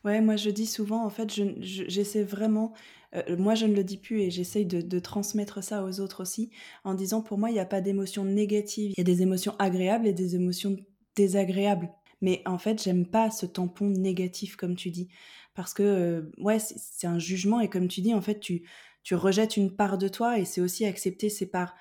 Ouais, 0.04 0.20
moi 0.20 0.36
je 0.36 0.50
dis 0.50 0.66
souvent, 0.66 1.04
en 1.04 1.10
fait, 1.10 1.30
j'essaie 1.60 2.22
vraiment, 2.22 2.72
euh, 3.14 3.36
moi 3.36 3.54
je 3.54 3.66
ne 3.66 3.74
le 3.74 3.84
dis 3.84 3.98
plus 3.98 4.22
et 4.22 4.30
j'essaye 4.30 4.64
de, 4.64 4.80
de, 4.80 4.98
transmettre 4.98 5.62
ça 5.62 5.84
aux 5.84 6.00
autres 6.00 6.22
aussi, 6.22 6.50
en 6.84 6.94
disant 6.94 7.20
pour 7.20 7.36
moi 7.36 7.50
il 7.50 7.54
n'y 7.54 7.60
a 7.60 7.66
pas 7.66 7.82
d'émotions 7.82 8.24
négatives, 8.24 8.92
il 8.96 8.98
y 8.98 9.00
a 9.02 9.04
des 9.04 9.20
émotions 9.22 9.54
agréables 9.58 10.06
et 10.06 10.14
des 10.14 10.36
émotions 10.36 10.76
désagréables. 11.16 11.90
Mais 12.20 12.42
en 12.46 12.58
fait, 12.58 12.82
j'aime 12.82 13.06
pas 13.06 13.30
ce 13.30 13.46
tampon 13.46 13.86
négatif, 13.86 14.56
comme 14.56 14.76
tu 14.76 14.90
dis. 14.90 15.08
Parce 15.54 15.74
que, 15.74 15.82
euh, 15.82 16.32
ouais, 16.38 16.58
c'est 16.58 17.06
un 17.06 17.18
jugement. 17.18 17.60
Et 17.60 17.68
comme 17.68 17.88
tu 17.88 18.00
dis, 18.02 18.14
en 18.14 18.20
fait, 18.20 18.40
tu, 18.40 18.68
tu 19.02 19.14
rejettes 19.14 19.56
une 19.56 19.74
part 19.74 19.98
de 19.98 20.08
toi. 20.08 20.38
Et 20.38 20.44
c'est 20.44 20.60
aussi 20.60 20.84
accepter 20.84 21.28
ces 21.30 21.46
parts 21.46 21.74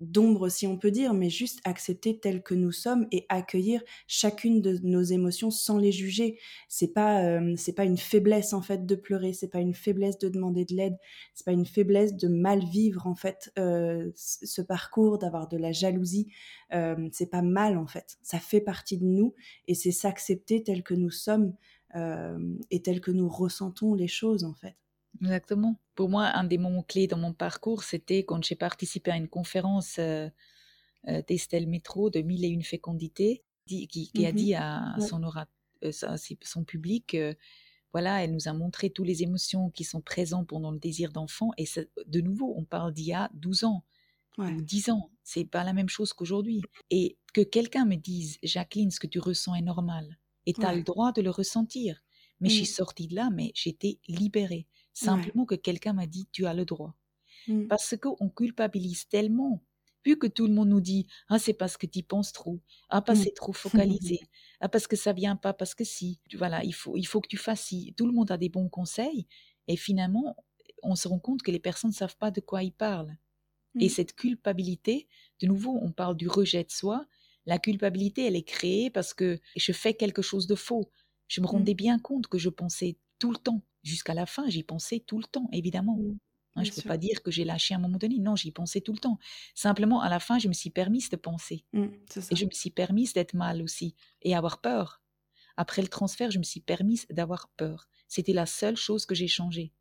d'ombre, 0.00 0.48
si 0.48 0.66
on 0.66 0.78
peut 0.78 0.90
dire, 0.90 1.12
mais 1.14 1.30
juste 1.30 1.60
accepter 1.64 2.18
tel 2.18 2.42
que 2.42 2.54
nous 2.54 2.72
sommes 2.72 3.06
et 3.10 3.26
accueillir 3.28 3.82
chacune 4.06 4.62
de 4.62 4.78
nos 4.82 5.02
émotions 5.02 5.50
sans 5.50 5.78
les 5.78 5.92
juger. 5.92 6.38
C'est 6.68 6.92
pas, 6.92 7.24
euh, 7.24 7.54
c'est 7.56 7.72
pas 7.72 7.84
une 7.84 7.96
faiblesse 7.96 8.52
en 8.52 8.62
fait 8.62 8.86
de 8.86 8.94
pleurer, 8.94 9.32
c'est 9.32 9.48
pas 9.48 9.60
une 9.60 9.74
faiblesse 9.74 10.18
de 10.18 10.28
demander 10.28 10.64
de 10.64 10.74
l'aide, 10.74 10.96
c'est 11.34 11.44
pas 11.44 11.52
une 11.52 11.66
faiblesse 11.66 12.14
de 12.16 12.28
mal 12.28 12.64
vivre 12.64 13.06
en 13.06 13.14
fait 13.14 13.52
euh, 13.58 14.10
ce 14.14 14.62
parcours, 14.62 15.18
d'avoir 15.18 15.48
de 15.48 15.56
la 15.56 15.72
jalousie. 15.72 16.28
Euh, 16.72 17.08
c'est 17.12 17.30
pas 17.30 17.42
mal 17.42 17.76
en 17.76 17.86
fait, 17.86 18.18
ça 18.22 18.38
fait 18.38 18.60
partie 18.60 18.98
de 18.98 19.04
nous 19.04 19.34
et 19.66 19.74
c'est 19.74 19.92
s'accepter 19.92 20.62
tel 20.62 20.82
que 20.82 20.94
nous 20.94 21.10
sommes 21.10 21.54
et 22.70 22.82
tel 22.82 23.00
que 23.00 23.10
nous 23.10 23.30
ressentons 23.30 23.94
les 23.94 24.08
choses 24.08 24.44
en 24.44 24.52
fait. 24.52 24.76
Exactement. 25.20 25.80
Pour 25.94 26.08
moi, 26.08 26.26
un 26.34 26.44
des 26.44 26.58
moments 26.58 26.82
clés 26.82 27.06
dans 27.06 27.18
mon 27.18 27.32
parcours, 27.32 27.82
c'était 27.82 28.24
quand 28.24 28.42
j'ai 28.44 28.54
participé 28.54 29.10
à 29.10 29.16
une 29.16 29.28
conférence 29.28 29.96
euh, 29.98 30.28
euh, 31.08 31.22
d'Estelle 31.26 31.66
Métro 31.66 32.10
de 32.10 32.20
Mille 32.20 32.44
et 32.44 32.48
une 32.48 32.62
fécondités, 32.62 33.42
qui, 33.66 34.10
a 34.24 34.32
mmh 34.32 34.34
dit 34.34 34.54
à, 34.54 34.96
son, 35.00 35.22
euh, 35.84 36.16
son 36.42 36.64
public, 36.64 37.16
voilà, 37.92 38.22
elle 38.22 38.32
nous 38.32 38.48
a 38.48 38.52
montré 38.52 38.90
toutes 38.90 39.06
les 39.06 39.22
émotions 39.22 39.70
qui 39.70 39.84
sont 39.84 40.00
présentes 40.00 40.46
pendant 40.46 40.70
le 40.70 40.78
désir 40.78 41.12
d'enfant. 41.12 41.50
Et 41.58 41.66
de 42.06 42.20
nouveau, 42.20 42.54
on 42.56 42.64
parle 42.64 42.92
d'il 42.92 43.06
y 43.06 43.12
a 43.12 43.30
12 43.34 43.64
ans 43.64 43.84
ou 44.38 44.62
10 44.62 44.90
ans. 44.90 45.10
C'est 45.24 45.44
pas 45.44 45.64
la 45.64 45.72
même 45.72 45.88
chose 45.88 46.12
qu'aujourd'hui. 46.12 46.62
Et 46.90 47.18
que 47.34 47.40
quelqu'un 47.40 47.84
me 47.84 47.96
dise, 47.96 48.38
Jacqueline, 48.42 48.90
ce 48.90 49.00
que 49.00 49.06
tu 49.06 49.18
ressens 49.18 49.54
est 49.54 49.62
normal. 49.62 50.18
Et 50.46 50.52
tu 50.52 50.64
as 50.64 50.74
le 50.74 50.82
droit 50.82 51.12
de 51.12 51.22
le 51.22 51.30
ressentir. 51.30 52.02
Mais 52.40 52.48
je 52.48 52.54
suis 52.54 52.62
mmh. 52.62 52.66
sortie 52.66 53.08
de 53.08 53.16
là, 53.16 53.30
mais 53.32 53.50
j'étais 53.54 53.98
libérée. 54.06 54.66
Simplement 55.04 55.44
que 55.44 55.54
quelqu'un 55.54 55.92
m'a 55.92 56.06
dit, 56.06 56.28
tu 56.32 56.46
as 56.46 56.54
le 56.54 56.64
droit. 56.64 56.96
Mmh. 57.46 57.68
Parce 57.68 57.96
qu'on 57.96 58.28
culpabilise 58.28 59.08
tellement. 59.08 59.62
Vu 60.04 60.16
que 60.16 60.26
tout 60.26 60.46
le 60.46 60.52
monde 60.54 60.70
nous 60.70 60.80
dit, 60.80 61.06
ah, 61.28 61.38
c'est 61.38 61.52
parce 61.52 61.76
que 61.76 61.86
tu 61.86 62.02
penses 62.02 62.32
trop. 62.32 62.60
Ah, 62.88 63.02
parce 63.02 63.18
que 63.18 63.22
mmh. 63.22 63.26
c'est 63.26 63.34
trop 63.34 63.52
focalisé. 63.52 64.20
ah, 64.60 64.68
parce 64.68 64.86
que 64.86 64.96
ça 64.96 65.12
vient 65.12 65.36
pas, 65.36 65.52
parce 65.52 65.74
que 65.74 65.84
si. 65.84 66.20
Voilà, 66.34 66.64
il 66.64 66.72
faut, 66.74 66.96
il 66.96 67.04
faut 67.04 67.20
que 67.20 67.28
tu 67.28 67.36
fasses 67.36 67.62
si. 67.62 67.94
Tout 67.96 68.06
le 68.06 68.12
monde 68.12 68.30
a 68.30 68.36
des 68.36 68.48
bons 68.48 68.68
conseils. 68.68 69.26
Et 69.68 69.76
finalement, 69.76 70.36
on 70.82 70.96
se 70.96 71.08
rend 71.08 71.18
compte 71.18 71.42
que 71.42 71.50
les 71.50 71.60
personnes 71.60 71.90
ne 71.90 71.94
savent 71.96 72.16
pas 72.16 72.30
de 72.30 72.40
quoi 72.40 72.62
ils 72.62 72.72
parlent. 72.72 73.16
Et 73.78 73.86
mmh. 73.86 73.90
cette 73.90 74.14
culpabilité, 74.14 75.06
de 75.40 75.46
nouveau, 75.46 75.78
on 75.80 75.92
parle 75.92 76.16
du 76.16 76.26
rejet 76.26 76.64
de 76.64 76.70
soi. 76.70 77.06
La 77.46 77.58
culpabilité, 77.58 78.24
elle 78.26 78.36
est 78.36 78.42
créée 78.42 78.90
parce 78.90 79.14
que 79.14 79.38
je 79.56 79.72
fais 79.72 79.94
quelque 79.94 80.22
chose 80.22 80.46
de 80.46 80.54
faux. 80.54 80.90
Je 81.28 81.40
me 81.40 81.46
rendais 81.46 81.74
bien 81.74 81.98
compte 81.98 82.26
que 82.26 82.38
je 82.38 82.48
pensais 82.48 82.96
tout 83.18 83.30
le 83.30 83.38
temps 83.38 83.62
jusqu'à 83.88 84.14
la 84.14 84.26
fin, 84.26 84.48
j'y 84.48 84.62
pensais 84.62 85.00
tout 85.00 85.18
le 85.18 85.24
temps, 85.24 85.48
évidemment. 85.52 85.96
Mmh, 85.96 86.18
hein, 86.56 86.64
je 86.64 86.70
ne 86.70 86.76
peux 86.76 86.82
pas 86.82 86.98
dire 86.98 87.22
que 87.22 87.30
j'ai 87.30 87.44
lâché 87.44 87.74
à 87.74 87.78
un 87.78 87.80
moment 87.80 87.98
donné. 87.98 88.18
Non, 88.18 88.36
j'y 88.36 88.52
pensais 88.52 88.80
tout 88.80 88.92
le 88.92 88.98
temps. 88.98 89.18
Simplement, 89.54 90.00
à 90.00 90.08
la 90.08 90.20
fin, 90.20 90.38
je 90.38 90.48
me 90.48 90.52
suis 90.52 90.70
permise 90.70 91.10
de 91.10 91.16
penser. 91.16 91.64
Mmh, 91.72 91.86
et 92.30 92.36
je 92.36 92.44
me 92.44 92.50
suis 92.50 92.70
permise 92.70 93.12
d'être 93.12 93.34
mal 93.34 93.62
aussi 93.62 93.94
et 94.22 94.36
avoir 94.36 94.60
peur. 94.60 95.02
après 95.56 95.82
le 95.82 95.88
transfert, 95.88 96.30
je 96.30 96.38
me 96.38 96.44
suis 96.44 96.60
permise 96.60 97.06
d'avoir 97.10 97.48
peur. 97.56 97.88
C'était 98.06 98.32
la 98.32 98.46
seule 98.46 98.76
chose 98.76 99.06
que 99.06 99.14
j'ai 99.14 99.26
changée. 99.26 99.72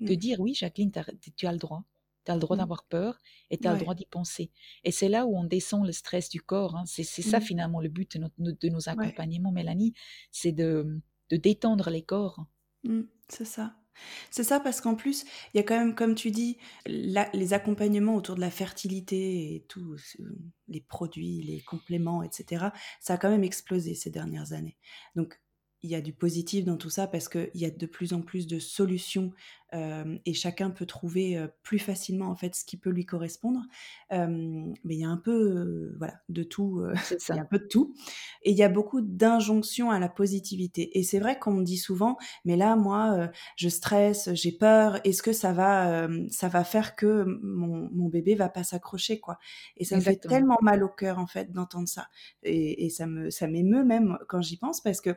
De 0.00 0.12
mmh. 0.12 0.16
dire, 0.16 0.40
oui, 0.40 0.54
Jacqueline, 0.54 0.92
tu 1.36 1.46
as 1.46 1.52
le 1.52 1.58
droit. 1.58 1.84
Tu 2.24 2.30
as 2.30 2.34
le 2.34 2.40
droit 2.40 2.56
mmh. 2.56 2.60
d'avoir 2.60 2.84
peur 2.84 3.18
et 3.50 3.58
tu 3.58 3.66
as 3.66 3.72
le 3.72 3.80
droit 3.80 3.94
d'y 3.94 4.06
penser. 4.06 4.50
Et 4.84 4.92
c'est 4.92 5.08
là 5.08 5.26
où 5.26 5.36
on 5.36 5.44
descend 5.44 5.86
le 5.86 5.92
stress 5.92 6.28
du 6.28 6.40
corps. 6.40 6.76
Hein. 6.76 6.84
C'est 6.86 7.04
ça 7.04 7.40
finalement 7.40 7.80
le 7.80 7.88
but 7.88 8.18
de, 8.18 8.68
nos 8.68 8.88
accompagnements, 8.88 9.50
Mélanie, 9.50 9.94
c'est 10.30 10.52
de, 10.52 11.00
de, 11.30 11.36
détendre 11.36 11.90
les 11.90 12.02
corps. 12.02 12.44
C'est 13.28 13.44
ça. 13.44 13.74
C'est 14.30 14.44
ça 14.44 14.60
parce 14.60 14.80
qu'en 14.80 14.94
plus, 14.94 15.24
il 15.52 15.56
y 15.56 15.60
a 15.60 15.64
quand 15.64 15.76
même, 15.76 15.94
comme 15.94 16.14
tu 16.14 16.30
dis, 16.30 16.58
les 16.86 17.52
accompagnements 17.52 18.14
autour 18.14 18.36
de 18.36 18.40
la 18.40 18.50
fertilité 18.50 19.54
et 19.54 19.64
tous 19.68 20.16
les 20.68 20.80
produits, 20.80 21.42
les 21.42 21.62
compléments, 21.62 22.22
etc. 22.22 22.66
Ça 23.00 23.14
a 23.14 23.16
quand 23.18 23.30
même 23.30 23.42
explosé 23.42 23.94
ces 23.94 24.10
dernières 24.10 24.52
années. 24.52 24.76
Donc, 25.16 25.40
il 25.82 25.90
y 25.90 25.94
a 25.94 26.00
du 26.00 26.12
positif 26.12 26.64
dans 26.64 26.76
tout 26.76 26.90
ça 26.90 27.06
parce 27.06 27.28
qu'il 27.28 27.50
y 27.54 27.64
a 27.64 27.70
de 27.70 27.86
plus 27.86 28.12
en 28.12 28.20
plus 28.22 28.46
de 28.46 28.58
solutions 28.58 29.32
et 30.24 30.32
chacun 30.32 30.70
peut 30.70 30.86
trouver 30.86 31.46
plus 31.62 31.78
facilement 31.78 32.28
en 32.30 32.34
fait 32.34 32.54
ce 32.54 32.64
qui 32.64 32.78
peut 32.78 32.88
lui 32.88 33.04
correspondre. 33.04 33.60
mais 34.10 34.74
il 34.84 34.98
y 34.98 35.04
a 35.04 35.10
un 35.10 35.18
peu 35.18 35.94
voilà 35.98 36.14
de 36.30 36.42
tout, 36.42 36.82
il 37.28 37.34
y 37.34 37.38
a 37.38 37.42
un 37.42 37.44
peu 37.44 37.58
de 37.58 37.66
tout. 37.66 37.94
Et 38.44 38.52
il 38.52 38.56
y 38.56 38.62
a 38.62 38.70
beaucoup 38.70 39.02
d'injonctions 39.02 39.90
à 39.90 39.98
la 39.98 40.08
positivité. 40.08 40.98
Et 40.98 41.02
c'est 41.02 41.18
vrai 41.18 41.38
qu'on 41.38 41.52
me 41.52 41.64
dit 41.64 41.76
souvent, 41.76 42.16
mais 42.46 42.56
là 42.56 42.76
moi 42.76 43.30
je 43.56 43.68
stresse, 43.68 44.30
j'ai 44.32 44.52
peur. 44.52 45.00
Est-ce 45.04 45.22
que 45.22 45.34
ça 45.34 45.52
va 45.52 46.08
ça 46.30 46.48
va 46.48 46.64
faire 46.64 46.96
que 46.96 47.24
mon, 47.42 47.90
mon 47.92 48.08
bébé 48.08 48.34
va 48.36 48.48
pas 48.48 48.64
s'accrocher 48.64 49.20
quoi? 49.20 49.38
Et 49.76 49.84
ça 49.84 49.96
me 49.96 50.00
fait 50.00 50.16
tellement 50.16 50.58
mal 50.62 50.82
au 50.82 50.88
cœur 50.88 51.18
en 51.18 51.26
fait 51.26 51.52
d'entendre 51.52 51.88
ça. 51.88 52.08
Et, 52.42 52.86
et 52.86 52.90
ça 52.90 53.06
me 53.06 53.28
ça 53.28 53.46
m'émeut 53.46 53.84
même 53.84 54.18
quand 54.28 54.40
j'y 54.40 54.56
pense 54.56 54.80
parce 54.80 55.02
que 55.02 55.10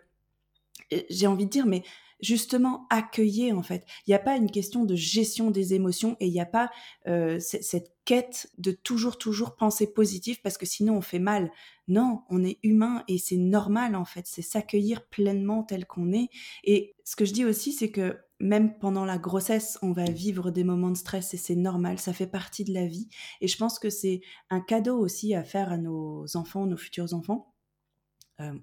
j'ai 1.09 1.27
envie 1.27 1.45
de 1.45 1.51
dire, 1.51 1.65
mais 1.65 1.83
justement 2.21 2.85
accueillir 2.89 3.57
en 3.57 3.63
fait. 3.63 3.85
Il 4.05 4.11
n'y 4.11 4.15
a 4.15 4.19
pas 4.19 4.37
une 4.37 4.51
question 4.51 4.85
de 4.85 4.95
gestion 4.95 5.51
des 5.51 5.73
émotions 5.73 6.15
et 6.19 6.27
il 6.27 6.31
n'y 6.31 6.41
a 6.41 6.45
pas 6.45 6.71
euh, 7.07 7.39
cette 7.39 7.93
quête 8.05 8.49
de 8.57 8.71
toujours 8.71 9.17
toujours 9.17 9.55
penser 9.55 9.91
positif 9.91 10.41
parce 10.41 10.57
que 10.57 10.65
sinon 10.65 10.97
on 10.97 11.01
fait 11.01 11.19
mal. 11.19 11.51
Non, 11.87 12.21
on 12.29 12.43
est 12.43 12.59
humain 12.63 13.03
et 13.07 13.17
c'est 13.17 13.37
normal 13.37 13.95
en 13.95 14.05
fait. 14.05 14.25
C'est 14.27 14.41
s'accueillir 14.41 15.05
pleinement 15.07 15.63
tel 15.63 15.85
qu'on 15.85 16.13
est. 16.13 16.29
Et 16.63 16.95
ce 17.03 17.15
que 17.15 17.25
je 17.25 17.33
dis 17.33 17.45
aussi, 17.45 17.73
c'est 17.73 17.91
que 17.91 18.17
même 18.39 18.77
pendant 18.79 19.05
la 19.05 19.17
grossesse, 19.17 19.77
on 19.81 19.91
va 19.91 20.05
vivre 20.05 20.51
des 20.51 20.63
moments 20.63 20.89
de 20.89 20.97
stress 20.97 21.33
et 21.33 21.37
c'est 21.37 21.55
normal, 21.55 21.99
ça 21.99 22.13
fait 22.13 22.27
partie 22.27 22.63
de 22.63 22.73
la 22.73 22.87
vie. 22.87 23.07
Et 23.39 23.47
je 23.47 23.57
pense 23.57 23.77
que 23.77 23.89
c'est 23.89 24.21
un 24.49 24.61
cadeau 24.61 24.97
aussi 24.97 25.35
à 25.35 25.43
faire 25.43 25.71
à 25.71 25.77
nos 25.77 26.25
enfants, 26.35 26.65
nos 26.65 26.77
futurs 26.77 27.13
enfants 27.13 27.50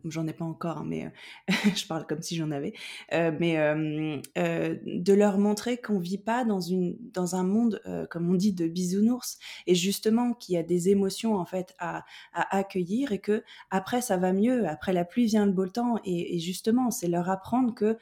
j'en 0.04 0.26
ai 0.26 0.32
pas 0.32 0.44
encore, 0.44 0.78
hein, 0.78 0.84
mais 0.86 1.12
je 1.76 1.86
parle 1.86 2.06
comme 2.06 2.22
si 2.22 2.36
j'en 2.36 2.50
avais. 2.50 2.74
Mais 3.12 3.56
de 3.56 5.12
leur 5.12 5.38
montrer 5.38 5.78
qu'on 5.78 5.98
vit 5.98 6.18
pas 6.18 6.44
dans 6.44 6.60
une 6.60 6.96
dans 7.12 7.34
un 7.34 7.42
monde, 7.42 7.80
comme 8.10 8.30
on 8.30 8.34
dit, 8.34 8.52
de 8.52 8.68
bisounours, 8.68 9.38
et 9.66 9.74
justement 9.74 10.34
qu'il 10.34 10.54
y 10.54 10.58
a 10.58 10.62
des 10.62 10.88
émotions 10.88 11.36
en 11.36 11.44
fait 11.44 11.74
à, 11.78 12.04
à, 12.32 12.56
accueillir 12.56 13.12
et 13.12 13.18
que 13.18 13.42
après 13.70 14.00
ça 14.00 14.16
va 14.16 14.32
mieux. 14.32 14.66
Après 14.68 14.92
la 14.92 15.04
pluie 15.04 15.26
vient 15.26 15.46
le 15.46 15.52
beau 15.52 15.66
temps, 15.66 15.98
et, 16.04 16.36
et 16.36 16.38
justement 16.38 16.90
c'est 16.90 17.08
leur 17.08 17.28
apprendre 17.30 17.74
que 17.74 17.98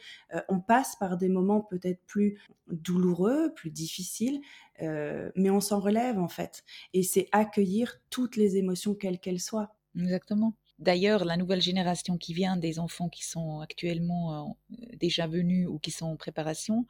on 0.49 0.61
passe 0.61 0.97
par 0.97 1.17
des 1.17 1.29
moments 1.29 1.61
peut-être 1.61 2.01
plus 2.07 2.39
douloureux, 2.69 3.53
plus 3.55 3.71
difficiles, 3.71 4.41
mais 4.81 5.51
on 5.51 5.61
s'en 5.61 5.81
relève 5.81 6.19
en 6.19 6.29
fait. 6.29 6.65
Et 6.93 7.03
c'est 7.03 7.29
accueillir 7.33 8.01
toutes 8.11 8.37
les 8.37 8.57
émotions 8.57 8.95
quelles 8.95 9.19
qu'elles 9.19 9.41
soient. 9.41 9.75
Exactement. 9.97 10.55
D'ailleurs, 10.79 11.25
la 11.25 11.39
nouvelle 11.39 11.62
génération 11.62 12.19
qui 12.19 12.35
vient, 12.35 12.57
des 12.59 12.79
enfants 12.79 13.09
qui 13.09 13.25
sont 13.25 13.61
actuellement 13.61 14.53
euh, 14.71 14.77
déjà 14.97 15.27
venus 15.27 15.67
ou 15.69 15.79
qui 15.79 15.91
sont 15.91 16.07
en 16.07 16.17
préparation, 16.17 16.87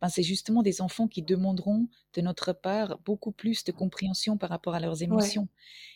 ben 0.00 0.08
c'est 0.08 0.22
justement 0.22 0.62
des 0.62 0.80
enfants 0.80 1.06
qui 1.06 1.20
demanderont 1.20 1.86
de 2.14 2.20
notre 2.22 2.54
part 2.54 2.98
beaucoup 3.04 3.32
plus 3.32 3.64
de 3.64 3.72
compréhension 3.72 4.38
par 4.38 4.48
rapport 4.48 4.74
à 4.74 4.80
leurs 4.80 5.02
émotions. 5.02 5.48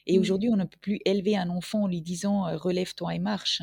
Et 0.06 0.18
mmh. 0.18 0.20
aujourd'hui, 0.20 0.50
on 0.50 0.56
ne 0.56 0.64
peut 0.64 0.78
plus 0.80 1.00
élever 1.06 1.34
un 1.36 1.48
enfant 1.48 1.84
en 1.84 1.86
lui 1.86 2.02
disant 2.02 2.46
euh, 2.46 2.58
relève-toi 2.58 3.14
et 3.14 3.18
marche. 3.18 3.62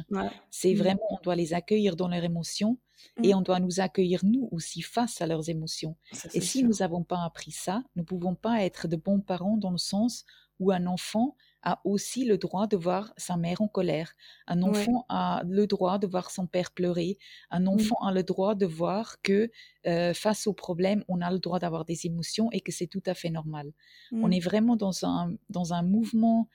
C'est 0.50 0.74
mmh. 0.74 0.78
vraiment, 0.78 1.08
on 1.12 1.22
doit 1.22 1.36
les 1.36 1.54
accueillir 1.54 1.96
dans 1.96 2.08
leurs 2.08 2.24
émotions 2.24 2.80
et 3.24 3.34
mmh. 3.34 3.38
on 3.38 3.42
doit 3.42 3.60
nous 3.60 3.80
accueillir 3.80 4.22
nous 4.26 4.50
aussi 4.52 4.82
face 4.82 5.22
à 5.22 5.28
leurs 5.28 5.50
émotions. 5.50 5.96
et 6.34 6.42
si 6.42 6.64
nous 6.64 6.78
n'avons 6.80 7.04
pas 7.04 7.24
appris 7.24 7.52
ça, 7.52 7.84
nous 7.96 8.02
ne 8.02 8.08
pouvons 8.08 8.34
pas 8.34 8.64
être 8.64 8.88
de 8.88 8.96
bons 8.96 9.22
parents 9.22 9.58
dans 9.58 9.72
le 9.72 9.78
sens 9.78 10.26
où 10.60 10.72
un 10.72 10.88
enfant 10.88 11.36
a 11.64 11.82
aussi 11.84 12.26
le 12.26 12.38
droit 12.38 12.68
de 12.68 12.78
voir 12.78 13.14
sa 13.18 13.36
mère 13.38 13.62
en 13.62 13.68
colère. 13.68 14.14
Un 14.48 14.62
enfant 14.62 15.06
a 15.10 15.44
le 15.48 15.68
droit 15.68 15.98
de 15.98 16.08
voir 16.08 16.32
son 16.32 16.48
père 16.48 16.72
pleurer. 16.72 17.18
Un 17.50 17.62
mmh. 17.62 17.68
enfant 17.68 17.98
a 18.02 18.12
le 18.12 18.24
droit 18.24 18.56
de 18.56 18.66
voir 18.66 19.22
que 19.22 19.52
euh, 19.86 20.14
face 20.14 20.48
au 20.48 20.54
problème, 20.54 21.04
on 21.08 21.22
a 21.22 21.32
le 21.32 21.40
droit 21.40 21.60
d'avoir 21.60 21.86
des 21.86 22.06
émotions 22.06 22.50
et 22.52 22.62
que 22.62 22.72
c'est 22.72 22.88
tout 22.88 23.04
à 23.06 23.14
fait 23.14 23.30
normal. 23.30 23.72
On 24.12 24.28
mmh. 24.28 24.34
est 24.34 24.40
vraiment 24.40 24.76
dans 24.76 25.06
un, 25.06 25.36
dans 25.50 25.74
un 25.74 25.82
mouvement 25.82 26.48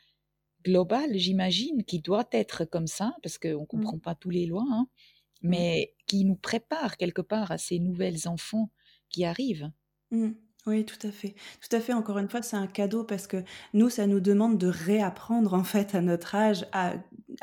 global, 0.64 1.10
j'imagine, 1.16 1.84
qui 1.84 2.00
doit 2.00 2.28
être 2.32 2.64
comme 2.64 2.86
ça, 2.86 3.14
parce 3.22 3.38
qu'on 3.38 3.48
ne 3.48 3.54
mmh. 3.54 3.66
comprend 3.66 3.98
pas 3.98 4.14
tous 4.14 4.30
les 4.30 4.46
lois, 4.46 4.66
hein, 4.70 4.86
mais 5.42 5.94
qui 6.06 6.24
nous 6.24 6.36
prépare 6.36 6.96
quelque 6.96 7.22
part 7.22 7.50
à 7.50 7.58
ces 7.58 7.80
nouvelles 7.80 8.28
enfants 8.28 8.70
qui 9.10 9.24
arrivent. 9.24 9.70
Oui, 10.66 10.85
tout 10.85 11.07
à 11.07 11.11
fait. 11.11 11.35
Tout 11.61 11.75
à 11.75 11.81
fait, 11.81 11.92
encore 11.92 12.18
une 12.18 12.29
fois, 12.29 12.40
c'est 12.40 12.57
un 12.57 12.68
cadeau 12.68 13.03
parce 13.03 13.27
que 13.27 13.42
nous, 13.75 13.90
ça 13.90 14.07
nous 14.07 14.20
demande 14.20 14.59
de 14.59 14.68
réapprendre, 14.68 15.55
en 15.55 15.64
fait, 15.64 15.96
à 15.96 16.01
notre 16.01 16.37
âge, 16.37 16.66
à, 16.70 16.94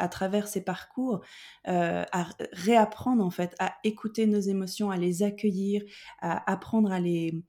travers 0.07 0.47
ces 0.47 0.61
parcours, 0.61 1.19
euh, 1.67 2.05
à 2.13 2.29
réapprendre, 2.53 3.23
en 3.25 3.29
fait, 3.29 3.55
à 3.59 3.75
écouter 3.83 4.25
nos 4.25 4.39
émotions, 4.39 4.89
à 4.89 4.95
les 4.95 5.21
accueillir, 5.21 5.83
à 6.19 6.49
apprendre 6.49 6.93
à 6.93 7.01
les, 7.01 7.43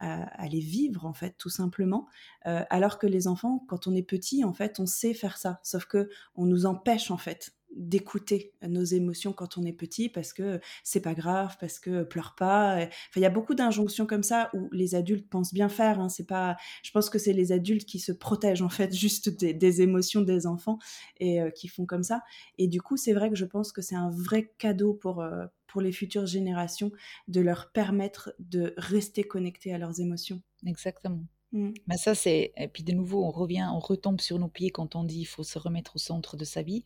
à, 0.00 0.48
les 0.48 0.60
vivre, 0.60 1.06
en 1.06 1.12
fait, 1.12 1.36
tout 1.38 1.48
simplement. 1.48 2.08
Euh, 2.46 2.64
alors 2.68 2.98
que 2.98 3.06
les 3.06 3.28
enfants, 3.28 3.64
quand 3.68 3.86
on 3.86 3.94
est 3.94 4.02
petit, 4.02 4.42
en 4.44 4.52
fait, 4.52 4.80
on 4.80 4.86
sait 4.86 5.14
faire 5.14 5.38
ça, 5.38 5.60
sauf 5.62 5.84
que 5.86 6.08
on 6.34 6.44
nous 6.44 6.66
empêche, 6.66 7.12
en 7.12 7.18
fait, 7.18 7.52
d'écouter 7.76 8.52
nos 8.62 8.84
émotions 8.84 9.32
quand 9.32 9.58
on 9.58 9.64
est 9.64 9.72
petit 9.72 10.08
parce 10.08 10.32
que 10.32 10.60
c'est 10.82 11.00
pas 11.00 11.14
grave, 11.14 11.56
parce 11.60 11.78
que 11.78 12.02
pleure 12.02 12.34
pas. 12.36 12.76
Enfin, 12.76 12.88
il 13.16 13.22
y 13.22 13.26
a 13.26 13.30
beaucoup 13.30 13.54
d'injonctions 13.54 14.06
comme 14.06 14.22
ça 14.22 14.50
où 14.54 14.68
les 14.72 14.94
adultes 14.94 15.28
pensent 15.28 15.54
bien 15.54 15.68
faire. 15.68 16.00
Hein, 16.00 16.08
c'est 16.08 16.26
pas, 16.26 16.56
je 16.82 16.90
pense 16.90 17.10
que 17.10 17.18
c'est 17.18 17.32
les 17.32 17.52
adultes 17.52 17.86
qui 17.86 17.98
se 17.98 18.12
protègent 18.12 18.62
en 18.62 18.68
fait 18.68 18.92
juste 18.94 19.28
des, 19.30 19.82
émotions 19.82 20.20
des 20.20 20.46
enfants 20.46 20.78
et 21.18 21.40
euh, 21.40 21.50
qui 21.50 21.68
font 21.68 21.86
comme 21.86 22.04
ça. 22.04 22.22
Et 22.58 22.68
du 22.68 22.80
coup, 22.80 22.96
c'est 22.96 23.12
vrai 23.12 23.30
que 23.30 23.36
je 23.36 23.44
pense 23.44 23.72
que 23.72 23.82
c'est 23.82 23.96
un 23.96 24.10
vrai 24.10 24.52
cadeau 24.58 24.94
pour 24.94 25.20
euh, 25.20 25.46
pour 25.66 25.80
les 25.80 25.90
futures 25.90 26.26
générations 26.26 26.92
de 27.26 27.40
leur 27.40 27.72
permettre 27.72 28.32
de 28.38 28.74
rester 28.76 29.24
connectés 29.24 29.74
à 29.74 29.78
leurs 29.78 30.00
émotions. 30.00 30.40
Exactement. 30.64 31.24
Mmh. 31.54 31.70
Mais 31.86 31.96
ça, 31.96 32.16
c'est. 32.16 32.52
Et 32.56 32.66
puis 32.66 32.82
de 32.82 32.92
nouveau, 32.92 33.24
on 33.24 33.30
revient, 33.30 33.68
on 33.72 33.78
retombe 33.78 34.20
sur 34.20 34.40
nos 34.40 34.48
pieds 34.48 34.70
quand 34.70 34.96
on 34.96 35.04
dit 35.04 35.18
qu'il 35.18 35.26
faut 35.26 35.44
se 35.44 35.58
remettre 35.58 35.94
au 35.94 35.98
centre 36.00 36.36
de 36.36 36.44
sa 36.44 36.62
vie. 36.62 36.84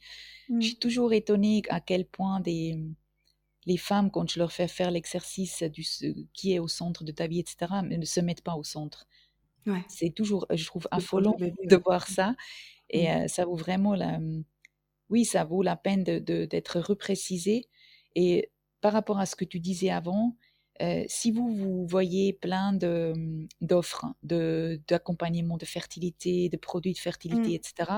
Je 0.48 0.54
mmh. 0.54 0.62
suis 0.62 0.76
toujours 0.76 1.12
étonnée 1.14 1.62
à 1.70 1.80
quel 1.80 2.04
point 2.04 2.40
des, 2.40 2.78
les 3.64 3.78
femmes, 3.78 4.10
quand 4.10 4.30
je 4.30 4.38
leur 4.38 4.52
fais 4.52 4.68
faire 4.68 4.90
l'exercice 4.90 5.62
du 5.62 5.86
qui 6.34 6.52
est 6.52 6.58
au 6.58 6.68
centre 6.68 7.02
de 7.02 7.12
ta 7.12 7.26
vie, 7.26 7.40
etc., 7.40 7.72
ne 7.82 8.04
se 8.04 8.20
mettent 8.20 8.44
pas 8.44 8.56
au 8.56 8.62
centre. 8.62 9.06
Ouais. 9.66 9.82
C'est 9.88 10.10
toujours, 10.10 10.46
je 10.52 10.66
trouve, 10.66 10.86
affolant 10.90 11.36
de 11.38 11.76
voir 11.76 12.06
ça. 12.06 12.36
Et 12.90 13.08
mmh. 13.08 13.10
euh, 13.10 13.28
ça 13.28 13.46
vaut 13.46 13.56
vraiment 13.56 13.94
la. 13.94 14.20
Oui, 15.08 15.24
ça 15.24 15.44
vaut 15.44 15.62
la 15.62 15.76
peine 15.76 16.04
d'être 16.04 16.24
de, 16.24 16.44
d'être 16.44 16.78
reprécisé. 16.78 17.70
Et 18.14 18.50
par 18.82 18.92
rapport 18.92 19.18
à 19.18 19.24
ce 19.24 19.34
que 19.34 19.46
tu 19.46 19.60
disais 19.60 19.88
avant, 19.88 20.36
euh, 20.80 21.04
si 21.08 21.30
vous, 21.30 21.48
vous 21.48 21.86
voyez 21.86 22.32
plein 22.32 22.72
mmh, 22.72 23.48
d'offres 23.60 24.06
de, 24.22 24.80
d'accompagnement 24.88 25.56
de, 25.56 25.64
fertilité, 25.64 26.48
de 26.48 26.56
produits 26.56 26.92
de 26.92 26.98
fertilité, 26.98 27.50
mmh. 27.50 27.54
etc., 27.54 27.90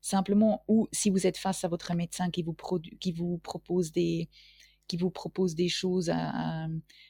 simplement, 0.00 0.64
ou 0.68 0.88
si 0.92 1.10
vous 1.10 1.26
êtes 1.26 1.36
face 1.36 1.64
à 1.64 1.68
votre 1.68 1.94
médecin 1.94 2.30
qui 2.30 2.42
vous, 2.42 2.56
qui 3.00 3.12
vous, 3.12 3.38
propose, 3.38 3.92
des, 3.92 4.28
qui 4.88 4.96
vous 4.96 5.10
propose 5.10 5.54
des 5.54 5.68
choses 5.68 6.10
à, 6.10 6.68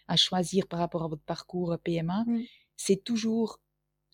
à, 0.08 0.16
choisir 0.16 0.66
par 0.66 0.80
rapport 0.80 1.04
à 1.04 1.08
votre 1.08 1.24
parcours 1.24 1.76
PMA, 1.82 2.24
mmh. 2.26 2.42
c'est 2.76 3.02
toujours, 3.02 3.60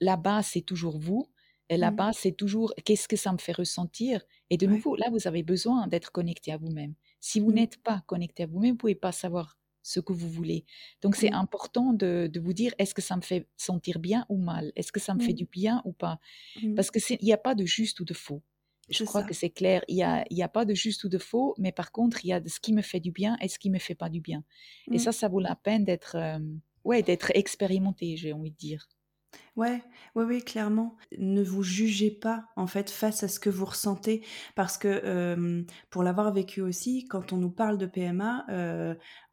la 0.01 0.17
base, 0.17 0.47
c'est 0.47 0.62
toujours 0.62 0.99
vous. 0.99 1.29
Et 1.69 1.79
la 1.79 1.91
base, 1.91 2.19
c'est 2.19 2.33
toujours 2.33 2.75
qu'est-ce 2.85 3.09
que 3.09 3.17
ça 3.17 3.33
me 3.33 3.38
fait 3.38 3.53
ressentir. 3.53 4.21
Et 4.51 4.59
de 4.59 4.67
nouveau, 4.67 4.95
là, 4.95 5.09
vous 5.11 5.27
avez 5.27 5.43
besoin 5.43 5.87
d'être 5.87 6.12
connecté 6.12 6.53
à 6.53 6.59
vous-même. 6.59 6.95
Si 7.19 7.41
vous 7.41 7.51
n'êtes 7.51 7.83
pas 7.83 8.03
connecté 8.07 8.43
à 8.43 8.47
vous-même, 8.47 8.73
vous 8.73 8.75
ne 8.75 8.79
pouvez 8.79 8.94
pas 8.94 9.13
savoir 9.13 9.57
ce 9.83 10.00
que 10.00 10.12
vous 10.12 10.28
voulez. 10.28 10.64
Donc 11.00 11.16
c'est 11.16 11.33
important 11.33 11.92
de, 11.92 12.30
vous 12.42 12.52
dire 12.52 12.72
est-ce 12.78 12.94
que 12.94 13.02
ça 13.02 13.16
me 13.16 13.22
fait 13.22 13.46
sentir 13.56 13.98
bien 13.98 14.26
ou 14.28 14.37
mal? 14.37 14.72
Est-ce 14.76 14.92
que 14.92 15.00
ça 15.00 15.14
me 15.14 15.20
fait 15.20 15.33
du 15.33 15.44
bien 15.44 15.83
ou 15.85 15.92
pas? 15.92 16.18
Mmh. 16.62 16.74
Parce 16.74 16.90
qu'il 16.90 17.18
n'y 17.22 17.33
a 17.33 17.38
pas 17.38 17.54
de 17.54 17.64
juste 17.64 18.00
ou 18.00 18.04
de 18.04 18.14
faux. 18.14 18.42
Je 18.88 19.04
crois 19.04 19.22
que 19.22 19.33
c'est 19.33 19.50
clair. 19.50 19.83
Il 19.88 19.94
n'y 19.94 20.02
a, 20.02 20.24
y 20.30 20.42
a 20.42 20.48
pas 20.48 20.64
de 20.64 20.74
juste 20.74 21.04
ou 21.04 21.08
de 21.08 21.18
faux, 21.18 21.54
mais 21.56 21.72
par 21.72 21.92
contre, 21.92 22.24
il 22.24 22.28
y 22.28 22.33
a 22.33 22.40
de 22.40 22.48
ce 22.48 22.60
qui 22.60 22.72
me 22.72 22.83
fait 22.83 23.00
du 23.00 23.12
bien 23.12 23.38
et 23.40 23.48
ce 23.48 23.58
qui 23.58 23.70
ne 23.70 23.74
me 23.74 23.78
fait 23.78 23.94
pas 23.94 24.08
du 24.08 24.20
bien. 24.20 24.44
Et 24.90 24.96
mmh. 24.96 24.98
ça, 24.98 25.12
ça 25.12 25.28
vaut 25.28 25.40
la 25.40 25.56
peine 25.56 25.85
d'être 25.85 26.16
ouais, 26.85 27.02
d'être 27.02 27.30
expérimenté, 27.35 28.16
j'ai 28.16 28.33
envie 28.33 28.50
de 28.50 28.56
dire. 28.56 28.88
Ouais, 29.57 29.83
oui, 30.15 30.42
clairement. 30.42 30.96
Ne 31.19 31.42
vous 31.42 31.63
jugez 31.63 32.11
pas, 32.11 32.46
en 32.57 32.67
fait, 32.67 32.88
face 32.88 33.23
à 33.23 33.29
ce 33.29 33.38
que 33.38 33.50
vous 33.50 33.67
ressentez, 33.67 34.25
parce 34.55 34.79
que 34.79 35.63
pour 35.90 36.03
l'avoir 36.03 36.33
vécu 36.33 36.63
aussi, 36.63 37.07
quand 37.07 37.35
on 37.35 37.37
nous 37.37 37.50
parle 37.50 37.77
de 37.77 37.85
PMA, 37.85 38.46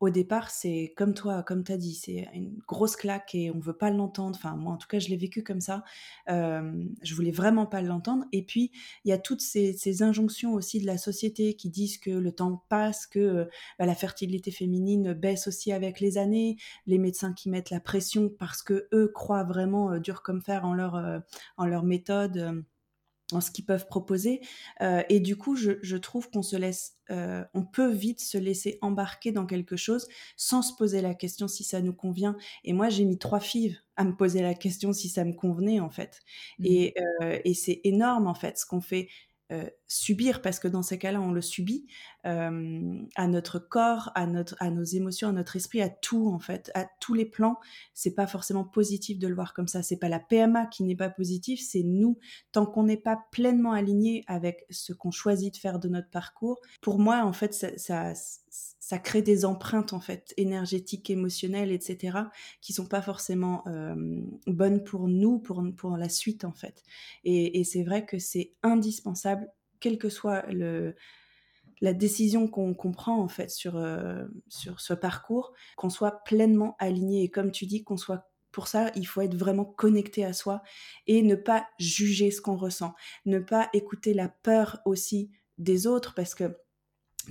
au 0.02 0.10
départ, 0.10 0.50
c'est 0.50 0.94
comme 0.98 1.14
toi, 1.14 1.42
comme 1.44 1.64
tu 1.64 1.72
as 1.72 1.78
dit, 1.78 1.96
c'est 1.96 2.28
une 2.34 2.60
grosse 2.68 2.98
claque 2.98 3.34
et 3.34 3.50
on 3.50 3.60
veut 3.60 3.78
pas 3.78 3.92
l'entendre. 3.92 4.38
Enfin, 4.38 4.58
moi, 4.58 4.74
en 4.74 4.78
tout 4.78 4.90
cas, 4.90 5.00
je 5.00 5.08
l'ai 5.08 5.16
vécu 5.16 5.42
comme 5.42 5.62
ça. 5.62 5.86
je 6.28 7.16
voulais 7.16 7.32
vraiment 7.32 7.66
pas 7.66 7.82
l'entendre. 7.82 8.26
Et 8.34 8.44
puis, 8.44 8.72
il 9.06 9.10
y 9.10 9.14
a 9.14 9.18
toutes 9.18 9.42
ces, 9.42 10.04
injonctions 10.04 10.54
aussi 10.54 10.80
de 10.80 10.86
la 10.86 10.98
société 10.98 11.56
qui 11.56 11.70
disent 11.70 11.98
que 11.98 12.12
le 12.12 12.32
temps 12.32 12.64
passe, 12.70 13.08
que 13.08 13.48
bah, 13.78 13.86
la 13.86 13.96
fertilité 13.96 14.52
féminine 14.52 15.14
baisse 15.14 15.48
aussi 15.48 15.72
avec 15.72 16.00
les 16.00 16.18
années, 16.18 16.58
les 16.88 16.98
médecins 16.98 17.34
qui 17.34 17.50
mettent 17.50 17.70
la 17.70 17.80
pression 17.80 18.30
parce 18.30 18.64
que 18.64 18.88
eux 18.94 19.12
croient 19.14 19.44
vraiment 19.44 20.00
comme 20.14 20.42
faire 20.42 20.66
en 20.66 20.74
leur, 20.74 20.96
euh, 20.96 21.20
en 21.58 21.66
leur 21.66 21.84
méthode 21.84 22.38
euh, 22.38 22.62
en 23.32 23.42
ce 23.42 23.52
qu'ils 23.52 23.66
peuvent 23.66 23.86
proposer. 23.88 24.42
Euh, 24.82 25.04
et 25.08 25.20
du 25.20 25.38
coup, 25.38 25.56
je, 25.56 25.98
trouve 25.98 26.32
qu'on 26.32 26.42
se 26.42 26.56
laisse, 26.56 26.98
on 27.54 27.64
peut 27.64 27.92
vite 27.92 28.22
se 28.22 28.40
laisser 28.40 28.80
embarquer 28.82 29.32
dans 29.32 29.46
quelque 29.46 29.76
chose 29.76 30.08
sans 30.36 30.64
se 30.64 30.74
poser 30.76 31.02
la 31.02 31.14
question 31.14 31.48
si 31.48 31.64
ça 31.64 31.82
nous 31.82 31.94
convient. 31.94 32.36
Et 32.64 32.74
moi, 32.74 32.90
j'ai 32.90 33.06
mis 33.06 33.20
trois 33.20 33.40
fives 33.40 33.78
à 33.98 34.04
me 34.04 34.16
poser 34.16 34.42
la 34.42 34.56
question 34.56 34.94
si 34.94 35.10
ça 35.10 35.26
me 35.26 35.34
convenait 35.34 35.80
en 35.80 35.92
fait. 35.92 36.22
Mmh. 36.58 36.66
Et, 36.66 36.96
et 37.46 37.54
c'est 37.54 37.82
énorme 37.84 38.26
en 38.26 38.34
fait 38.34 38.58
ce 38.58 38.66
qu'on 38.66 38.82
fait. 38.82 39.10
Euh, 39.52 39.68
subir, 39.88 40.44
parce 40.44 40.60
que 40.60 40.68
dans 40.68 40.84
ces 40.84 41.00
cas-là, 41.00 41.20
on 41.20 41.32
le 41.32 41.42
subit, 41.42 41.88
euh, 42.28 43.02
à 43.16 43.28
notre 43.28 43.58
corps, 43.58 44.12
à, 44.14 44.28
notre, 44.28 44.56
à 44.60 44.70
nos 44.70 44.84
émotions, 44.84 45.30
à 45.30 45.32
notre 45.32 45.56
esprit, 45.56 45.82
à 45.82 45.90
tout 45.90 46.28
en 46.28 46.38
fait, 46.38 46.70
à 46.76 46.86
tous 47.00 47.16
les 47.16 47.26
plans. 47.26 47.58
C'est 47.96 48.14
pas 48.14 48.28
forcément 48.28 48.64
positif 48.64 49.18
de 49.18 49.28
le 49.28 49.34
voir 49.34 49.56
comme 49.56 49.68
ça. 49.68 49.82
C'est 49.82 49.98
pas 49.98 50.08
la 50.08 50.20
PMA 50.20 50.68
qui 50.68 50.84
n'est 50.84 50.96
pas 50.96 51.10
positive, 51.10 51.60
c'est 51.60 51.82
nous. 51.82 52.20
Tant 52.52 52.68
qu'on 52.68 52.84
n'est 52.84 52.96
pas 52.96 53.20
pleinement 53.32 53.72
aligné 53.72 54.24
avec 54.28 54.68
ce 54.70 54.94
qu'on 54.94 55.10
choisit 55.10 55.52
de 55.56 55.60
faire 55.60 55.80
de 55.80 55.90
notre 55.90 56.12
parcours, 56.12 56.62
pour 56.80 57.00
moi, 57.00 57.24
en 57.24 57.34
fait, 57.34 57.56
ça, 57.56 57.76
ça 57.78 58.14
ça 58.90 58.98
crée 58.98 59.22
des 59.22 59.46
empreintes 59.46 59.94
en 59.94 60.00
fait 60.00 60.34
énergétiques, 60.36 61.12
émotionnelles, 61.12 61.72
etc., 61.72 62.22
qui 62.60 62.74
sont 62.74 62.88
pas 62.88 63.04
forcément 63.04 63.64
bonnes 64.48 64.84
pour 64.84 65.08
nous, 65.08 65.38
pour 65.38 65.64
pour 65.78 65.96
la 65.96 66.10
suite 66.10 66.44
en 66.44 66.54
fait. 66.54 66.82
Et, 67.24 67.64
c'est 67.66 67.84
vrai 67.84 68.08
que 68.08 68.18
c'est 68.18 68.56
indispensable, 68.64 69.48
quelle 69.80 70.00
que 70.00 70.10
soit 70.10 70.44
le 70.48 70.96
la 71.82 71.94
décision 71.94 72.48
qu'on 72.48 72.92
prend 72.92 73.22
en 73.22 73.28
fait 73.28 73.52
sur 73.52 73.78
euh, 73.78 74.26
sur 74.48 74.82
ce 74.82 74.96
parcours, 74.96 75.54
qu'on 75.78 75.92
soit 75.92 76.24
pleinement 76.24 76.76
aligné 76.80 77.22
et 77.22 77.30
comme 77.30 77.52
tu 77.52 77.68
dis, 77.68 77.84
qu'on 77.84 77.96
soit 77.96 78.32
pour 78.52 78.68
ça, 78.68 78.92
il 78.96 79.06
faut 79.06 79.22
être 79.22 79.36
vraiment 79.36 79.66
connecté 79.66 80.26
à 80.26 80.34
soi 80.34 80.64
et 81.06 81.22
ne 81.22 81.36
pas 81.36 81.68
juger 81.78 82.32
ce 82.32 82.42
qu'on 82.42 82.58
ressent, 82.58 82.96
ne 83.28 83.38
pas 83.38 83.70
écouter 83.74 84.16
la 84.16 84.30
peur 84.30 84.80
aussi 84.86 85.30
des 85.60 85.86
autres 85.86 86.16
parce 86.16 86.34
que 86.34 86.58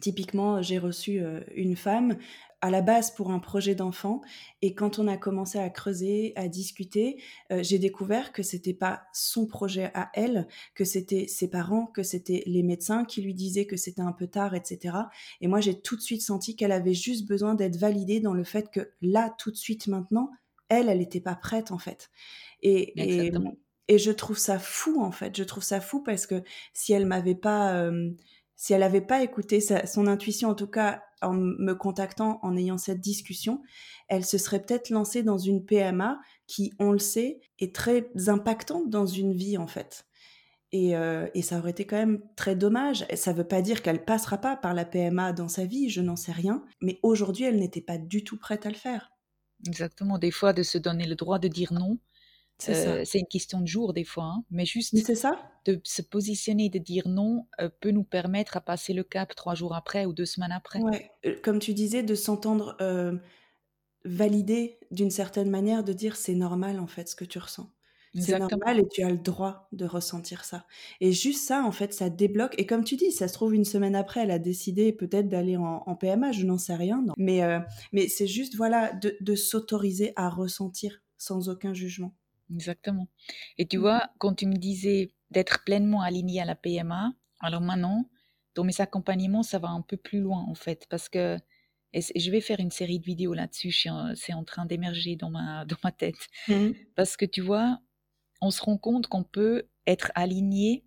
Typiquement, 0.01 0.63
j'ai 0.63 0.79
reçu 0.79 1.21
euh, 1.21 1.41
une 1.55 1.77
femme 1.77 2.17
à 2.61 2.71
la 2.71 2.83
base 2.83 3.13
pour 3.13 3.31
un 3.31 3.39
projet 3.39 3.75
d'enfant 3.75 4.21
et 4.63 4.75
quand 4.75 4.99
on 4.99 5.07
a 5.07 5.17
commencé 5.17 5.59
à 5.59 5.71
creuser, 5.71 6.33
à 6.35 6.49
discuter, 6.49 7.23
euh, 7.53 7.63
j'ai 7.63 7.79
découvert 7.79 8.33
que 8.33 8.43
c'était 8.43 8.75
pas 8.75 9.05
son 9.13 9.47
projet 9.47 9.91
à 9.95 10.11
elle, 10.15 10.49
que 10.75 10.85
c'était 10.85 11.27
ses 11.29 11.49
parents, 11.49 11.87
que 11.87 12.03
c'était 12.03 12.43
les 12.47 12.63
médecins 12.63 13.05
qui 13.05 13.23
lui 13.23 13.35
disaient 13.35 13.67
que 13.67 13.77
c'était 13.77 14.03
un 14.03 14.13
peu 14.13 14.27
tard, 14.27 14.55
etc. 14.55 14.97
Et 15.41 15.47
moi, 15.47 15.61
j'ai 15.61 15.81
tout 15.81 15.97
de 15.97 16.01
suite 16.01 16.23
senti 16.23 16.57
qu'elle 16.57 16.73
avait 16.73 16.95
juste 16.95 17.29
besoin 17.29 17.55
d'être 17.55 17.77
validée 17.77 18.21
dans 18.21 18.35
le 18.35 18.45
fait 18.45 18.71
que 18.71 18.91
là, 19.03 19.33
tout 19.39 19.53
de 19.53 19.57
suite, 19.57 19.87
maintenant, 19.87 20.31
elle, 20.69 20.89
elle 20.89 20.99
n'était 20.99 21.21
pas 21.21 21.35
prête 21.35 21.71
en 21.71 21.79
fait. 21.79 22.11
Et, 22.63 23.29
et, 23.89 23.99
je 23.99 24.11
trouve 24.11 24.37
ça 24.37 24.59
fou 24.59 25.01
en 25.01 25.13
fait. 25.13 25.37
Je 25.37 25.45
trouve 25.45 25.63
ça 25.63 25.81
fou 25.81 26.03
parce 26.03 26.27
que 26.27 26.43
si 26.75 26.93
elle 26.93 27.07
m'avait 27.07 27.35
pas 27.35 27.75
euh, 27.75 28.11
si 28.59 28.73
elle 28.73 28.81
n'avait 28.81 29.01
pas 29.01 29.23
écouté 29.23 29.61
son 29.61 30.09
intuition, 30.09 30.49
en 30.49 30.55
tout 30.57 30.67
cas 30.67 31.01
en 31.23 31.33
me 31.33 31.75
contactant, 31.75 32.41
en 32.43 32.57
ayant 32.57 32.77
cette 32.77 33.01
discussion, 33.01 33.63
elle 34.09 34.25
se 34.25 34.37
serait 34.37 34.61
peut-être 34.61 34.91
lancée 34.91 35.23
dans 35.23 35.39
une 35.39 35.65
PMA 35.65 36.21
qui, 36.49 36.73
on 36.81 36.91
le 36.91 36.99
sait, 36.99 37.41
est 37.61 37.73
très 37.73 38.11
impactante 38.27 38.91
dans 38.91 39.07
une 39.07 39.33
vie 39.33 39.57
en 39.57 39.69
fait. 39.69 40.07
Et, 40.73 40.97
euh, 40.97 41.29
ça 41.41 41.59
aurait 41.59 41.71
été 41.71 41.87
quand 41.87 41.97
même 41.97 42.21
très 42.35 42.57
dommage. 42.57 43.07
Ça 43.15 43.33
ne 43.33 43.39
veut 43.39 43.47
pas 43.47 43.63
dire 43.63 43.81
qu'elle 43.81 44.05
passera 44.05 44.39
pas 44.39 44.57
par 44.57 44.75
la 44.75 44.85
PMA 44.85 45.33
dans 45.33 45.49
sa 45.49 45.65
vie, 45.65 45.89
je 45.89 46.01
n'en 46.01 46.17
sais 46.17 46.33
rien. 46.33 46.65
Mais 46.83 46.99
aujourd'hui, 47.05 47.45
elle 47.45 47.61
n'était 47.61 47.81
pas 47.81 47.97
du 47.97 48.25
tout 48.25 48.39
prête 48.39 48.67
à 48.67 48.71
le 48.71 48.75
faire. 48.75 49.13
Exactement. 49.69 50.19
Des 50.19 50.33
fois, 50.33 50.53
de 50.53 50.65
se 50.65 50.79
donner 50.79 51.07
le 51.07 51.15
droit 51.15 51.39
de 51.39 51.49
dire 51.49 51.73
non, 51.73 51.99
euh, 52.69 53.03
c'est 53.05 53.19
une 53.21 53.27
question 53.27 53.61
de 53.61 53.67
jour 53.67 53.93
des 53.93 54.05
fois, 54.05 54.25
hein, 54.25 54.45
mais 54.51 54.65
juste 54.65 54.97
ça. 55.15 55.39
de 55.65 55.81
se 55.85 56.03
positionner, 56.03 56.69
de 56.69 56.79
dire 56.79 57.07
non, 57.07 57.47
euh, 57.61 57.69
peut 57.81 57.91
nous 57.91 58.05
permettre 58.05 58.57
à 58.57 58.61
passer 58.61 58.93
le 58.93 59.05
cap 59.05 59.35
trois 59.35 59.55
jours 59.55 59.75
après 59.75 60.07
ou 60.07 60.13
deux 60.13 60.27
semaines 60.27 60.53
après. 60.53 60.81
Ouais. 60.81 61.11
Euh, 61.25 61.37
comme 61.43 61.61
tu 61.61 61.75
disais, 61.75 62.03
de 62.03 62.15
s'entendre 62.15 62.77
valider 64.05 64.79
d'une 64.91 65.11
certaine 65.11 65.51
manière, 65.51 65.85
de 65.85 65.93
dire 65.93 66.17
c'est 66.17 66.35
normal 66.35 66.81
en 66.81 66.87
fait 66.87 67.09
ce 67.09 67.17
que 67.17 67.25
tu 67.25 67.39
ressens. 67.39 67.71
C'est 68.15 68.39
normal 68.39 68.81
et 68.81 68.89
tu 68.89 69.03
as 69.03 69.11
le 69.11 69.19
droit 69.19 69.69
de 69.73 69.85
ressentir 69.85 70.45
ça. 70.45 70.67
Et 71.01 71.13
juste 71.13 71.47
ça, 71.47 71.63
en 71.63 71.71
fait, 71.71 71.93
ça 71.93 72.09
débloque. 72.09 72.55
Et 72.59 72.67
comme 72.67 72.83
tu 72.83 72.97
dis, 72.97 73.13
ça 73.13 73.29
se 73.29 73.35
trouve 73.35 73.55
une 73.55 73.67
semaine 73.67 73.95
après, 73.95 74.23
elle 74.23 74.31
a 74.31 74.39
décidé 74.39 74.93
peut-être 74.93 75.29
d'aller 75.29 75.57
en, 75.57 75.95
PMA, 75.95 76.33
je 76.33 76.45
n'en 76.47 76.59
sais 76.59 76.75
rien. 76.75 77.05
Mais, 77.17 77.43
mais 77.93 78.09
c'est 78.09 78.27
juste, 78.27 78.57
voilà, 78.57 78.93
de 78.93 79.35
s'autoriser 79.35 80.15
à 80.17 80.31
ressentir 80.31 81.03
sans 81.19 81.49
aucun 81.49 81.75
jugement. 81.75 82.15
Exactement. 82.53 83.09
Et 83.59 83.67
tu 83.67 83.79
mmh 83.79 83.81
vois, 83.81 84.11
quand 84.19 84.35
tu 84.35 84.47
me 84.47 84.57
disais 84.57 85.13
d'être 85.31 85.65
pleinement 85.65 86.03
aligné 86.03 86.41
à 86.41 86.45
la 86.45 86.55
PMA, 86.55 87.13
alors 87.41 87.61
maintenant, 87.61 88.09
dans 88.55 88.65
mes 88.65 88.81
accompagnements, 88.81 89.43
ça 89.43 89.59
va 89.59 89.69
un 89.69 89.83
peu 89.83 89.97
plus 89.97 90.21
loin 90.21 90.45
en 90.49 90.55
fait, 90.55 90.87
parce 90.89 91.09
que 91.09 91.39
et 91.95 92.21
je 92.21 92.31
vais 92.31 92.43
faire 92.43 92.61
une 92.61 92.71
série 92.71 92.99
de 92.99 93.05
vidéos 93.07 93.33
là-dessus, 93.33 93.73
c'est 94.15 94.35
en 94.35 94.45
train 94.45 94.67
d'émerger 94.67 95.17
dans 95.17 95.31
ma, 95.31 95.65
dans 95.67 95.77
ma 95.85 95.93
tête. 95.93 96.29
Mmh 96.49 96.73
parce 96.97 97.17
que 97.17 97.25
tu 97.25 97.41
vois, 97.41 97.81
on 98.41 98.51
se 98.51 98.63
rend 98.63 98.79
compte 98.79 99.07
qu'on 99.07 99.25
peut 99.25 99.69
être 99.87 100.13
aligné 100.15 100.85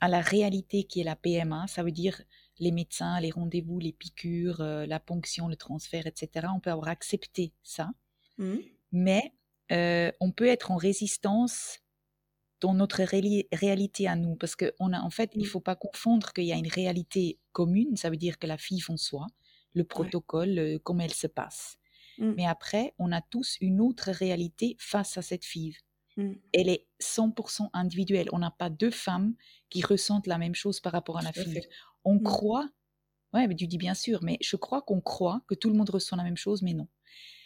à 0.00 0.08
la 0.08 0.20
réalité 0.20 0.84
qui 0.84 1.00
est 1.00 1.04
la 1.04 1.16
PMA, 1.16 1.66
ça 1.68 1.82
veut 1.82 1.92
dire 1.92 2.20
les 2.58 2.72
médecins, 2.72 3.20
les 3.20 3.30
rendez-vous, 3.30 3.78
les 3.78 3.92
piqûres, 3.92 4.60
euh, 4.60 4.86
la 4.86 5.00
ponction, 5.00 5.48
le 5.48 5.56
transfert, 5.56 6.06
etc. 6.06 6.48
On 6.54 6.60
peut 6.60 6.70
avoir 6.70 6.88
accepté 6.88 7.52
ça. 7.62 7.90
Mmh. 8.38 8.56
Mais 8.92 9.32
euh, 9.72 10.10
on 10.20 10.30
peut 10.30 10.46
être 10.46 10.70
en 10.70 10.76
résistance 10.76 11.80
dans 12.60 12.74
notre 12.74 13.02
réalité 13.52 14.08
à 14.08 14.16
nous, 14.16 14.36
parce 14.36 14.56
qu'en 14.56 14.92
en 14.92 15.10
fait, 15.10 15.32
il 15.34 15.42
ne 15.42 15.44
mmh. 15.44 15.48
faut 15.48 15.60
pas 15.60 15.76
confondre 15.76 16.32
qu'il 16.32 16.44
y 16.44 16.52
a 16.52 16.56
une 16.56 16.68
réalité 16.68 17.38
commune, 17.52 17.96
ça 17.96 18.10
veut 18.10 18.16
dire 18.16 18.38
que 18.38 18.46
la 18.46 18.56
FIV 18.56 18.86
en 18.90 18.96
soi, 18.96 19.26
le 19.74 19.84
protocole, 19.84 20.58
euh, 20.58 20.78
comment 20.82 21.02
elle 21.02 21.12
se 21.12 21.26
passe. 21.26 21.76
Mmh. 22.18 22.32
Mais 22.36 22.46
après, 22.46 22.94
on 22.98 23.12
a 23.12 23.20
tous 23.20 23.58
une 23.60 23.80
autre 23.80 24.10
réalité 24.10 24.76
face 24.78 25.18
à 25.18 25.22
cette 25.22 25.44
FIV. 25.44 25.76
Mmh. 26.16 26.32
Elle 26.52 26.68
est 26.68 26.86
100% 27.02 27.68
individuelle. 27.72 28.28
On 28.32 28.38
n'a 28.38 28.52
pas 28.52 28.70
deux 28.70 28.90
femmes 28.90 29.34
qui 29.68 29.82
ressentent 29.82 30.26
la 30.26 30.38
même 30.38 30.54
chose 30.54 30.80
par 30.80 30.92
rapport 30.92 31.18
à 31.18 31.22
la 31.22 31.32
FIV. 31.32 31.60
On 32.04 32.20
croit, 32.20 32.68
ouais, 33.32 33.46
mais 33.48 33.56
tu 33.56 33.66
dis 33.66 33.78
bien 33.78 33.94
sûr, 33.94 34.22
mais 34.22 34.38
je 34.40 34.56
crois 34.56 34.82
qu'on 34.82 35.00
croit 35.00 35.42
que 35.48 35.54
tout 35.54 35.68
le 35.68 35.76
monde 35.76 35.90
ressent 35.90 36.16
la 36.16 36.22
même 36.22 36.36
chose, 36.36 36.62
mais 36.62 36.72
non. 36.72 36.88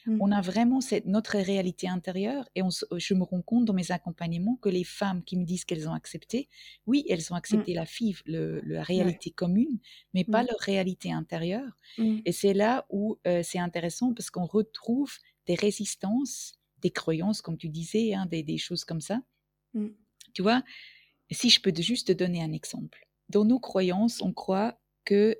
Mmh. 0.08 0.22
On 0.22 0.32
a 0.32 0.40
vraiment 0.40 0.80
cette, 0.80 1.04
notre 1.04 1.36
réalité 1.36 1.86
intérieure 1.86 2.48
et 2.54 2.62
je 2.96 3.14
me 3.14 3.24
rends 3.24 3.42
compte 3.42 3.66
dans 3.66 3.74
mes 3.74 3.92
accompagnements 3.92 4.56
que 4.56 4.70
les 4.70 4.82
femmes 4.82 5.22
qui 5.22 5.36
me 5.36 5.44
disent 5.44 5.66
qu'elles 5.66 5.86
ont 5.86 5.92
accepté, 5.92 6.48
oui, 6.86 7.04
elles 7.10 7.30
ont 7.30 7.34
mmh. 7.34 7.38
accepté 7.38 7.74
la 7.74 7.84
FIV, 7.84 8.22
la 8.26 8.82
réalité 8.82 9.30
commune, 9.30 9.78
mais 10.14 10.24
pas 10.24 10.42
mmh. 10.42 10.46
leur 10.46 10.58
réalité 10.60 11.12
intérieure. 11.12 11.76
Et 12.24 12.32
c'est 12.32 12.54
là 12.54 12.86
où 12.88 13.18
euh, 13.26 13.42
c'est 13.42 13.58
intéressant 13.58 14.14
parce 14.14 14.30
qu'on 14.30 14.46
retrouve 14.46 15.12
des 15.46 15.54
résistances, 15.54 16.54
des 16.80 16.90
croyances, 16.90 17.42
comme 17.42 17.58
tu 17.58 17.68
disais, 17.68 18.14
hein, 18.14 18.26
des, 18.26 18.42
des, 18.42 18.56
choses 18.56 18.84
comme 18.84 19.02
ça. 19.02 19.20
Tu 20.32 20.42
vois, 20.42 20.62
si 21.30 21.50
je 21.50 21.60
peux 21.60 21.72
juste 21.76 22.08
te 22.08 22.12
donner 22.12 22.42
un 22.42 22.52
exemple. 22.52 23.06
Dans 23.28 23.44
nos 23.44 23.58
croyances, 23.58 24.22
on 24.22 24.32
croit 24.32 24.80
que 25.04 25.36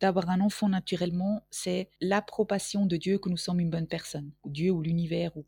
d'avoir 0.00 0.28
un 0.28 0.40
enfant 0.40 0.68
naturellement, 0.68 1.46
c'est 1.50 1.90
l'approbation 2.00 2.86
de 2.86 2.96
Dieu 2.96 3.18
que 3.18 3.28
nous 3.28 3.36
sommes 3.36 3.60
une 3.60 3.70
bonne 3.70 3.86
personne, 3.86 4.32
ou 4.44 4.50
Dieu 4.50 4.70
ou 4.70 4.82
l'univers, 4.82 5.36
ou 5.36 5.44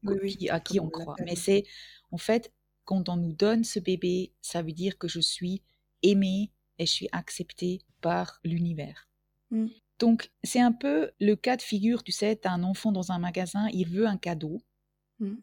à 0.50 0.60
qui 0.60 0.80
on 0.80 0.88
croit. 0.88 1.16
Mais 1.24 1.36
c'est, 1.36 1.64
en 2.10 2.18
fait, 2.18 2.52
quand 2.84 3.08
on 3.08 3.16
nous 3.16 3.32
donne 3.32 3.64
ce 3.64 3.78
bébé, 3.78 4.32
ça 4.40 4.62
veut 4.62 4.72
dire 4.72 4.96
que 4.96 5.08
je 5.08 5.20
suis 5.20 5.62
aimée 6.02 6.52
et 6.78 6.86
je 6.86 6.92
suis 6.92 7.08
acceptée 7.12 7.82
par 8.00 8.40
l'univers. 8.44 9.08
Mmh. 9.50 9.66
Donc, 9.98 10.30
c'est 10.42 10.60
un 10.60 10.72
peu 10.72 11.10
le 11.20 11.34
cas 11.34 11.56
de 11.56 11.62
figure, 11.62 12.02
tu 12.02 12.12
sais, 12.12 12.36
tu 12.36 12.48
as 12.48 12.52
un 12.52 12.62
enfant 12.62 12.92
dans 12.92 13.12
un 13.12 13.18
magasin, 13.18 13.68
il 13.72 13.88
veut 13.88 14.06
un 14.06 14.16
cadeau. 14.16 14.62
Mmh. 15.18 15.34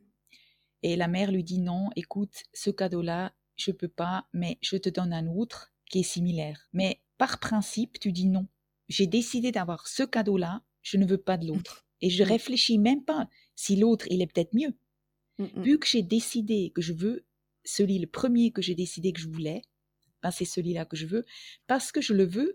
Et 0.81 0.95
la 0.95 1.07
mère 1.07 1.31
lui 1.31 1.43
dit 1.43 1.59
non, 1.59 1.89
écoute, 1.95 2.43
ce 2.53 2.69
cadeau-là, 2.69 3.33
je 3.57 3.71
peux 3.71 3.87
pas, 3.87 4.27
mais 4.33 4.57
je 4.61 4.77
te 4.77 4.89
donne 4.89 5.13
un 5.13 5.27
autre 5.27 5.73
qui 5.89 5.99
est 5.99 6.03
similaire. 6.03 6.67
Mais 6.73 7.01
par 7.17 7.39
principe, 7.39 7.99
tu 7.99 8.11
dis 8.11 8.27
non 8.27 8.47
j'ai 8.87 9.07
décidé 9.07 9.51
d'avoir 9.51 9.87
ce 9.87 10.03
cadeau-là, 10.03 10.61
je 10.81 10.97
ne 10.97 11.05
veux 11.05 11.17
pas 11.17 11.37
de 11.37 11.47
l'autre. 11.47 11.85
Et 12.01 12.09
je 12.09 12.23
réfléchis 12.23 12.77
même 12.77 13.03
pas 13.03 13.29
si 13.55 13.75
l'autre, 13.75 14.05
il 14.09 14.21
est 14.21 14.27
peut-être 14.27 14.53
mieux. 14.53 14.75
Mmh 15.37 15.63
Vu 15.63 15.79
que 15.79 15.87
j'ai 15.87 16.01
décidé 16.01 16.71
que 16.75 16.81
je 16.81 16.93
veux 16.93 17.25
ce 17.63 17.83
lit, 17.83 17.99
le 17.99 18.07
premier 18.07 18.51
que 18.51 18.61
j'ai 18.61 18.75
décidé 18.75 19.11
que 19.11 19.19
je 19.19 19.27
voulais, 19.27 19.63
ben 20.21 20.31
c'est 20.31 20.45
celui-là 20.45 20.85
que 20.85 20.95
je 20.95 21.05
veux, 21.05 21.25
parce 21.67 21.91
que 21.91 22.01
je 22.01 22.13
le 22.13 22.25
veux. 22.25 22.53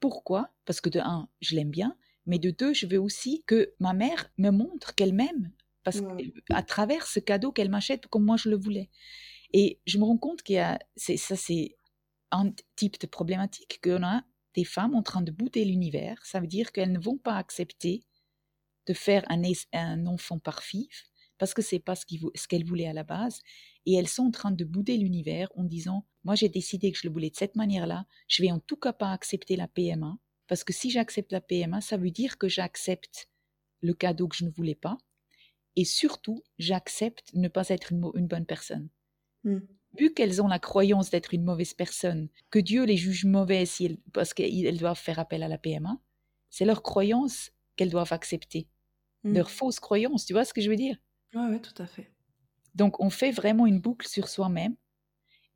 Pourquoi? 0.00 0.52
Parce 0.64 0.80
que 0.80 0.88
de 0.88 0.98
un, 1.00 1.28
je 1.40 1.54
l'aime 1.54 1.70
bien, 1.70 1.96
mais 2.26 2.38
de 2.38 2.50
deux, 2.50 2.72
je 2.74 2.86
veux 2.86 3.00
aussi 3.00 3.44
que 3.46 3.74
ma 3.78 3.92
mère 3.92 4.30
me 4.38 4.50
montre 4.50 4.94
qu'elle 4.94 5.12
m'aime, 5.12 5.52
parce 5.84 6.02
à 6.50 6.62
travers 6.62 7.06
ce 7.06 7.20
cadeau 7.20 7.52
qu'elle 7.52 7.70
m'achète 7.70 8.06
comme 8.06 8.24
moi 8.24 8.36
je 8.36 8.48
le 8.48 8.56
voulais. 8.56 8.90
Et 9.52 9.80
je 9.86 9.98
me 9.98 10.04
rends 10.04 10.18
compte 10.18 10.42
qu'il 10.42 10.56
y 10.56 10.58
a, 10.58 10.78
ça 10.96 11.36
c'est 11.36 11.76
un 12.30 12.52
type 12.76 13.00
de 13.00 13.06
problématique 13.06 13.80
qu'on 13.82 14.02
a 14.02 14.22
des 14.54 14.64
femmes 14.64 14.94
en 14.94 15.02
train 15.02 15.22
de 15.22 15.30
bouter 15.30 15.64
l'univers. 15.64 16.24
Ça 16.24 16.40
veut 16.40 16.46
dire 16.46 16.72
qu'elles 16.72 16.92
ne 16.92 16.98
vont 16.98 17.18
pas 17.18 17.36
accepter 17.36 18.02
de 18.86 18.94
faire 18.94 19.24
un, 19.28 19.42
un 19.72 20.06
enfant 20.06 20.38
par 20.38 20.62
fif 20.62 21.10
parce 21.38 21.54
que 21.54 21.62
c'est 21.62 21.78
pas 21.78 21.94
ce 21.96 22.04
qu'elles 22.48 22.66
voulaient 22.66 22.86
à 22.86 22.92
la 22.92 23.02
base. 23.02 23.40
Et 23.86 23.94
elles 23.94 24.08
sont 24.08 24.24
en 24.24 24.30
train 24.30 24.50
de 24.50 24.64
bouder 24.64 24.98
l'univers 24.98 25.48
en 25.56 25.64
disant 25.64 26.06
Moi, 26.22 26.34
j'ai 26.34 26.50
décidé 26.50 26.92
que 26.92 26.98
je 26.98 27.08
le 27.08 27.12
voulais 27.12 27.30
de 27.30 27.36
cette 27.36 27.56
manière-là. 27.56 28.06
Je 28.28 28.42
vais 28.42 28.50
en 28.50 28.60
tout 28.60 28.76
cas 28.76 28.92
pas 28.92 29.10
accepter 29.10 29.56
la 29.56 29.66
PMA. 29.66 30.18
Parce 30.46 30.64
que 30.64 30.74
si 30.74 30.90
j'accepte 30.90 31.32
la 31.32 31.40
PMA, 31.40 31.80
ça 31.80 31.96
veut 31.96 32.10
dire 32.10 32.36
que 32.36 32.48
j'accepte 32.48 33.28
le 33.80 33.94
cadeau 33.94 34.28
que 34.28 34.36
je 34.36 34.44
ne 34.44 34.50
voulais 34.50 34.74
pas. 34.74 34.98
Et 35.76 35.86
surtout, 35.86 36.44
j'accepte 36.58 37.32
ne 37.32 37.48
pas 37.48 37.68
être 37.70 37.92
une, 37.92 38.26
bonne 38.26 38.46
personne. 38.46 38.90
Hmm 39.44 39.60
vu 39.98 40.12
qu'elles 40.12 40.40
ont 40.40 40.48
la 40.48 40.58
croyance 40.58 41.10
d'être 41.10 41.34
une 41.34 41.44
mauvaise 41.44 41.74
personne, 41.74 42.28
que 42.50 42.58
Dieu 42.58 42.84
les 42.84 42.96
juge 42.96 43.24
mauvaises 43.24 43.78
parce 44.12 44.34
qu'elles 44.34 44.78
doivent 44.78 44.98
faire 44.98 45.18
appel 45.18 45.42
à 45.42 45.48
la 45.48 45.58
PMA, 45.58 45.98
c'est 46.48 46.64
leur 46.64 46.82
croyance 46.82 47.50
qu'elles 47.76 47.90
doivent 47.90 48.12
accepter. 48.12 48.68
Mmh. 49.24 49.34
Leur 49.34 49.50
fausse 49.50 49.80
croyance, 49.80 50.26
tu 50.26 50.32
vois 50.32 50.44
ce 50.44 50.54
que 50.54 50.60
je 50.60 50.70
veux 50.70 50.76
dire? 50.76 50.96
Oui, 51.34 51.42
ouais, 51.50 51.60
tout 51.60 51.80
à 51.82 51.86
fait. 51.86 52.10
Donc 52.74 53.00
on 53.00 53.10
fait 53.10 53.30
vraiment 53.30 53.66
une 53.66 53.80
boucle 53.80 54.06
sur 54.08 54.28
soi-même. 54.28 54.76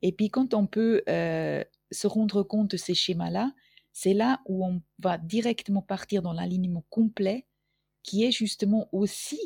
Et 0.01 0.11
puis 0.11 0.29
quand 0.29 0.53
on 0.53 0.67
peut 0.67 1.01
euh, 1.09 1.63
se 1.91 2.07
rendre 2.07 2.43
compte 2.43 2.71
de 2.71 2.77
ces 2.77 2.93
schémas-là, 2.93 3.53
c'est 3.91 4.13
là 4.13 4.41
où 4.45 4.65
on 4.65 4.81
va 4.99 5.17
directement 5.17 5.81
partir 5.81 6.21
dans 6.21 6.33
l'alignement 6.33 6.85
complet, 6.89 7.47
qui 8.03 8.25
est 8.25 8.31
justement 8.31 8.89
aussi 8.91 9.39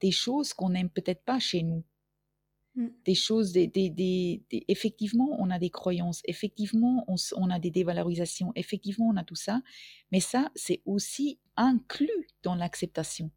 des 0.00 0.12
choses 0.12 0.54
qu'on 0.54 0.70
n'aime 0.70 0.88
peut-être 0.88 1.24
pas 1.24 1.38
chez 1.38 1.62
nous. 1.62 1.84
Mmh. 2.74 2.86
Des 3.04 3.14
choses, 3.14 3.52
des, 3.52 3.66
des, 3.66 3.90
des, 3.90 4.42
effectivement, 4.68 5.36
on 5.38 5.50
a 5.50 5.58
des 5.58 5.68
croyances, 5.68 6.22
effectivement, 6.24 7.04
on, 7.06 7.16
on, 7.36 7.50
a 7.50 7.58
des 7.58 7.70
dévalorisations, 7.70 8.50
effectivement, 8.54 9.08
on 9.08 9.16
a 9.16 9.24
tout 9.24 9.34
ça, 9.34 9.60
mais 10.10 10.20
ça, 10.20 10.50
c'est 10.54 10.80
aussi 10.86 11.38
inclus 11.56 12.08
dans 12.42 12.54
l'acceptation. 12.54 13.30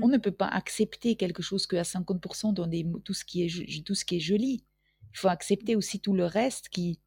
On 0.00 0.06
mmh. 0.06 0.12
ne 0.12 0.18
peut 0.18 0.32
pas 0.32 0.46
accepter 0.46 1.16
quelque 1.16 1.42
chose 1.42 1.66
que 1.66 1.76
à 1.76 1.82
50% 1.82 2.54
dans 2.54 2.68
des, 2.68 2.86
tout, 3.04 3.14
ce 3.14 3.24
qui 3.24 3.42
est, 3.42 3.84
tout 3.84 3.94
ce 3.94 4.04
qui 4.04 4.16
est 4.16 4.20
joli. 4.20 4.64
Il 5.12 5.18
faut 5.18 5.28
accepter 5.28 5.74
aussi 5.74 6.00
tout 6.00 6.14
le 6.14 6.24
reste 6.24 6.68
qui, 6.68 7.00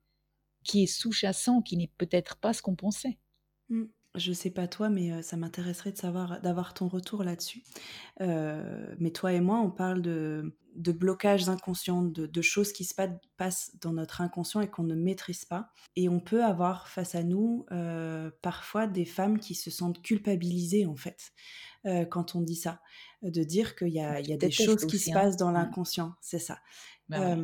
qui 0.63 0.83
est 0.83 0.87
sous-jacent, 0.87 1.61
qui 1.61 1.77
n'est 1.77 1.91
peut-être 1.97 2.35
pas 2.35 2.53
ce 2.53 2.61
qu'on 2.61 2.75
pensait. 2.75 3.17
Mmh. 3.69 3.85
Je 4.17 4.33
sais 4.33 4.49
pas 4.49 4.67
toi, 4.67 4.89
mais 4.89 5.21
ça 5.21 5.37
m'intéresserait 5.37 5.91
de 5.91 5.97
savoir, 5.97 6.41
d'avoir 6.41 6.73
ton 6.73 6.87
retour 6.87 7.23
là-dessus. 7.23 7.63
mais 8.19 9.11
toi 9.13 9.33
et 9.33 9.41
moi, 9.41 9.59
on 9.59 9.71
parle 9.71 10.01
de, 10.01 10.55
de 10.75 10.91
blocages 10.91 11.47
inconscients, 11.49 12.01
de, 12.01 12.41
choses 12.41 12.71
qui 12.71 12.83
se 12.83 12.93
passent 13.37 13.75
dans 13.81 13.93
notre 13.93 14.21
inconscient 14.21 14.61
et 14.61 14.67
qu'on 14.67 14.83
ne 14.83 14.95
maîtrise 14.95 15.45
pas. 15.45 15.71
Et 15.95 16.09
on 16.09 16.19
peut 16.19 16.43
avoir 16.43 16.87
face 16.87 17.15
à 17.15 17.23
nous 17.23 17.65
parfois 18.41 18.87
des 18.87 19.05
femmes 19.05 19.39
qui 19.39 19.55
se 19.55 19.71
sentent 19.71 20.01
culpabilisées 20.01 20.85
en 20.85 20.95
fait 20.95 21.33
quand 22.09 22.35
on 22.35 22.41
dit 22.41 22.55
ça, 22.55 22.81
de 23.21 23.43
dire 23.43 23.75
qu'il 23.75 23.89
y 23.89 23.99
a, 23.99 24.19
il 24.19 24.27
y 24.27 24.33
a 24.33 24.37
des 24.37 24.51
choses 24.51 24.85
qui 24.85 24.97
se 24.97 25.11
hein. 25.11 25.13
passent 25.13 25.37
dans 25.37 25.51
l'inconscient, 25.51 26.15
c'est 26.21 26.39
ça. 26.39 26.59
Bah 27.09 27.37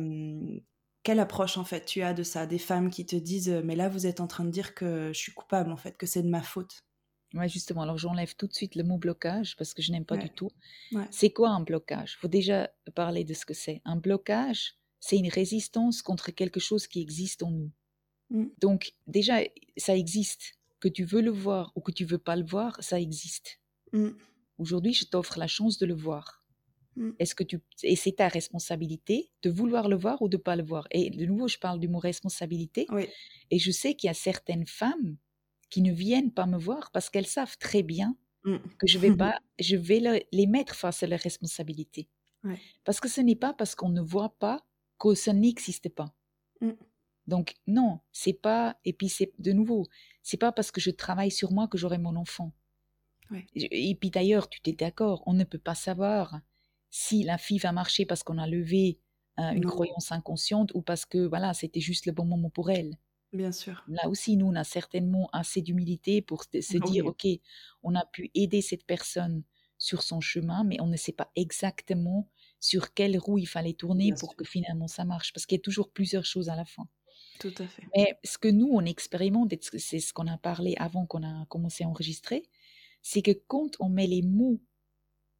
quelle 1.02 1.20
approche 1.20 1.58
en 1.58 1.64
fait 1.64 1.84
tu 1.84 2.02
as 2.02 2.14
de 2.14 2.22
ça? 2.22 2.46
Des 2.46 2.58
femmes 2.58 2.90
qui 2.90 3.06
te 3.06 3.16
disent 3.16 3.62
mais 3.64 3.76
là 3.76 3.88
vous 3.88 4.06
êtes 4.06 4.20
en 4.20 4.26
train 4.26 4.44
de 4.44 4.50
dire 4.50 4.74
que 4.74 5.10
je 5.12 5.18
suis 5.18 5.32
coupable 5.32 5.70
en 5.70 5.76
fait, 5.76 5.96
que 5.96 6.06
c'est 6.06 6.22
de 6.22 6.28
ma 6.28 6.42
faute. 6.42 6.84
Oui, 7.34 7.48
justement. 7.48 7.82
Alors 7.82 7.98
j'enlève 7.98 8.36
tout 8.36 8.46
de 8.46 8.52
suite 8.52 8.74
le 8.74 8.84
mot 8.84 8.98
blocage 8.98 9.56
parce 9.56 9.72
que 9.74 9.82
je 9.82 9.90
n'aime 9.90 10.04
pas 10.04 10.16
du 10.16 10.30
tout. 10.30 10.50
C'est 11.10 11.30
quoi 11.30 11.50
un 11.50 11.60
blocage? 11.60 12.14
Il 12.16 12.20
faut 12.20 12.28
déjà 12.28 12.70
parler 12.94 13.24
de 13.24 13.34
ce 13.34 13.46
que 13.46 13.54
c'est. 13.54 13.80
Un 13.84 13.96
blocage, 13.96 14.76
c'est 15.00 15.16
une 15.16 15.28
résistance 15.28 16.02
contre 16.02 16.30
quelque 16.30 16.60
chose 16.60 16.86
qui 16.86 17.00
existe 17.00 17.42
en 17.42 17.50
nous. 17.50 17.70
Mmh. 18.30 18.46
Donc 18.60 18.92
déjà, 19.06 19.40
ça 19.76 19.96
existe. 19.96 20.54
Que 20.78 20.88
tu 20.88 21.04
veux 21.04 21.20
le 21.20 21.30
voir 21.30 21.72
ou 21.76 21.80
que 21.80 21.92
tu 21.92 22.04
veux 22.04 22.18
pas 22.18 22.36
le 22.36 22.44
voir, 22.44 22.76
ça 22.82 23.00
existe. 23.00 23.60
Mmh. 23.92 24.08
Aujourd'hui, 24.58 24.92
je 24.92 25.06
t'offre 25.06 25.38
la 25.38 25.46
chance 25.46 25.78
de 25.78 25.86
le 25.86 25.94
voir. 25.94 26.41
Mmh. 26.96 27.10
Est-ce 27.18 27.34
que 27.34 27.44
tu 27.44 27.60
et 27.82 27.96
c'est 27.96 28.12
ta 28.12 28.28
responsabilité 28.28 29.30
de 29.42 29.50
vouloir 29.50 29.88
le 29.88 29.96
voir 29.96 30.20
ou 30.22 30.28
de 30.28 30.36
pas 30.36 30.56
le 30.56 30.62
voir? 30.62 30.86
Et 30.90 31.10
de 31.10 31.24
nouveau, 31.24 31.48
je 31.48 31.58
parle 31.58 31.80
du 31.80 31.88
mot 31.88 31.98
responsabilité. 31.98 32.86
Et 33.50 33.58
je 33.58 33.70
sais 33.70 33.94
qu'il 33.94 34.08
y 34.08 34.10
a 34.10 34.14
certaines 34.14 34.66
femmes 34.66 35.16
qui 35.70 35.80
ne 35.80 35.92
viennent 35.92 36.32
pas 36.32 36.46
me 36.46 36.58
voir 36.58 36.90
parce 36.92 37.08
qu'elles 37.08 37.26
savent 37.26 37.56
très 37.58 37.82
bien 37.82 38.16
mmh. 38.44 38.56
que 38.78 38.86
je 38.86 38.98
vais 38.98 39.16
pas, 39.16 39.38
je 39.58 39.76
vais 39.76 40.26
les 40.32 40.46
mettre 40.46 40.74
face 40.74 41.02
à 41.02 41.06
leurs 41.06 41.20
responsabilités. 41.20 42.08
Parce 42.84 43.00
que 43.00 43.08
ce 43.08 43.20
n'est 43.20 43.36
pas 43.36 43.54
parce 43.54 43.74
qu'on 43.74 43.88
ne 43.88 44.00
voit 44.00 44.36
pas 44.38 44.66
que 44.98 45.14
ça 45.14 45.32
n'existe 45.32 45.88
pas. 45.88 46.14
Mmh. 46.60 46.72
Donc 47.26 47.54
non, 47.66 48.00
c'est 48.10 48.32
pas. 48.32 48.76
Et 48.84 48.92
puis 48.92 49.08
c'est 49.08 49.32
de 49.38 49.52
nouveau, 49.52 49.86
c'est 50.22 50.36
pas 50.36 50.52
parce 50.52 50.70
que 50.70 50.80
je 50.80 50.90
travaille 50.90 51.30
sur 51.30 51.52
moi 51.52 51.68
que 51.68 51.78
j'aurai 51.78 51.98
mon 51.98 52.16
enfant. 52.16 52.52
Et 53.54 53.94
puis 53.94 54.10
d'ailleurs, 54.10 54.50
tu 54.50 54.60
t'es 54.60 54.72
d'accord, 54.72 55.22
on 55.26 55.32
ne 55.32 55.44
peut 55.44 55.58
pas 55.58 55.74
savoir 55.74 56.40
si 56.92 57.24
la 57.24 57.38
fille 57.38 57.58
va 57.58 57.72
marcher 57.72 58.04
parce 58.04 58.22
qu'on 58.22 58.36
a 58.36 58.46
levé 58.46 59.00
euh, 59.40 59.50
une 59.52 59.64
croyance 59.64 60.12
inconsciente 60.12 60.72
ou 60.74 60.82
parce 60.82 61.06
que 61.06 61.26
voilà, 61.26 61.54
c'était 61.54 61.80
juste 61.80 62.04
le 62.04 62.12
bon 62.12 62.26
moment 62.26 62.50
pour 62.50 62.70
elle. 62.70 62.98
Bien 63.32 63.50
sûr. 63.50 63.82
Là 63.88 64.10
aussi, 64.10 64.36
nous, 64.36 64.46
on 64.46 64.54
a 64.54 64.62
certainement 64.62 65.30
assez 65.32 65.62
d'humilité 65.62 66.20
pour 66.20 66.44
se 66.44 66.76
dire, 66.76 67.06
OK, 67.06 67.26
on 67.82 67.94
a 67.94 68.04
pu 68.04 68.30
aider 68.34 68.60
cette 68.60 68.84
personne 68.84 69.42
sur 69.78 70.02
son 70.02 70.20
chemin, 70.20 70.64
mais 70.64 70.80
on 70.82 70.86
ne 70.86 70.98
sait 70.98 71.12
pas 71.12 71.32
exactement 71.34 72.28
sur 72.60 72.92
quelle 72.92 73.16
roue 73.16 73.38
il 73.38 73.48
fallait 73.48 73.72
tourner 73.72 74.12
pour 74.20 74.36
que 74.36 74.44
finalement 74.44 74.86
ça 74.86 75.06
marche, 75.06 75.32
parce 75.32 75.46
qu'il 75.46 75.56
y 75.56 75.60
a 75.60 75.62
toujours 75.62 75.90
plusieurs 75.90 76.26
choses 76.26 76.50
à 76.50 76.56
la 76.56 76.66
fin. 76.66 76.86
Tout 77.40 77.54
à 77.56 77.66
fait. 77.66 77.84
Mais 77.96 78.18
ce 78.22 78.36
que 78.36 78.48
nous, 78.48 78.68
on 78.70 78.84
expérimente, 78.84 79.54
c'est 79.78 79.98
ce 79.98 80.12
qu'on 80.12 80.26
a 80.26 80.36
parlé 80.36 80.74
avant 80.76 81.06
qu'on 81.06 81.22
a 81.22 81.46
commencé 81.46 81.84
à 81.84 81.88
enregistrer, 81.88 82.42
c'est 83.00 83.22
que 83.22 83.32
quand 83.48 83.70
on 83.80 83.88
met 83.88 84.06
les 84.06 84.22
mots 84.22 84.60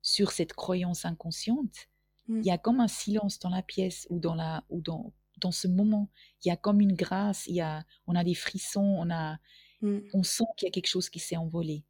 sur 0.02 0.32
cette 0.32 0.52
croyance 0.52 1.04
inconsciente, 1.04 1.88
il 2.28 2.34
mmh. 2.36 2.42
y 2.42 2.50
a 2.50 2.58
comme 2.58 2.80
un 2.80 2.88
silence 2.88 3.38
dans 3.38 3.50
la 3.50 3.62
pièce 3.62 4.06
ou 4.10 4.20
dans 4.20 4.34
la 4.34 4.64
ou 4.68 4.80
dans 4.80 5.12
dans 5.38 5.52
ce 5.52 5.66
moment, 5.66 6.08
il 6.44 6.48
y 6.48 6.50
a 6.50 6.56
comme 6.56 6.80
une 6.80 6.94
grâce, 6.94 7.46
il 7.46 7.54
y 7.54 7.60
a 7.60 7.84
on 8.06 8.14
a 8.14 8.24
des 8.24 8.34
frissons, 8.34 8.96
on 8.98 9.10
a 9.10 9.38
mmh. 9.80 9.98
on 10.12 10.22
sent 10.22 10.44
qu'il 10.56 10.66
y 10.66 10.68
a 10.68 10.72
quelque 10.72 10.88
chose 10.88 11.08
qui 11.08 11.18
s'est 11.18 11.36
envolé. 11.36 11.84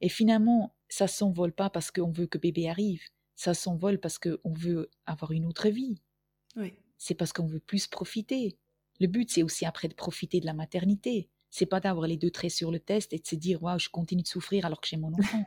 Et 0.00 0.08
finalement, 0.08 0.74
ça 0.88 1.08
s'envole 1.08 1.52
pas 1.52 1.70
parce 1.70 1.90
qu'on 1.90 2.10
veut 2.10 2.26
que 2.26 2.38
bébé 2.38 2.68
arrive, 2.68 3.02
ça 3.34 3.54
s'envole 3.54 3.98
parce 3.98 4.18
qu'on 4.18 4.52
veut 4.52 4.90
avoir 5.06 5.32
une 5.32 5.46
autre 5.46 5.68
vie. 5.68 6.00
C'est 6.98 7.14
parce 7.14 7.32
qu'on 7.32 7.46
veut 7.46 7.60
plus 7.60 7.86
profiter. 7.86 8.56
Le 9.00 9.08
but, 9.08 9.30
c'est 9.30 9.42
aussi 9.42 9.66
après 9.66 9.88
de 9.88 9.94
profiter 9.94 10.40
de 10.40 10.46
la 10.46 10.54
maternité. 10.54 11.28
C'est 11.50 11.66
pas 11.66 11.80
d'avoir 11.80 12.06
les 12.06 12.16
deux 12.16 12.30
traits 12.30 12.52
sur 12.52 12.70
le 12.70 12.78
test 12.78 13.12
et 13.12 13.18
de 13.18 13.26
se 13.26 13.34
dire, 13.34 13.62
waouh, 13.62 13.78
je 13.78 13.88
continue 13.88 14.22
de 14.22 14.28
souffrir 14.28 14.64
alors 14.64 14.80
que 14.80 14.86
j'ai 14.86 14.96
mon 14.96 15.12
enfant. 15.18 15.44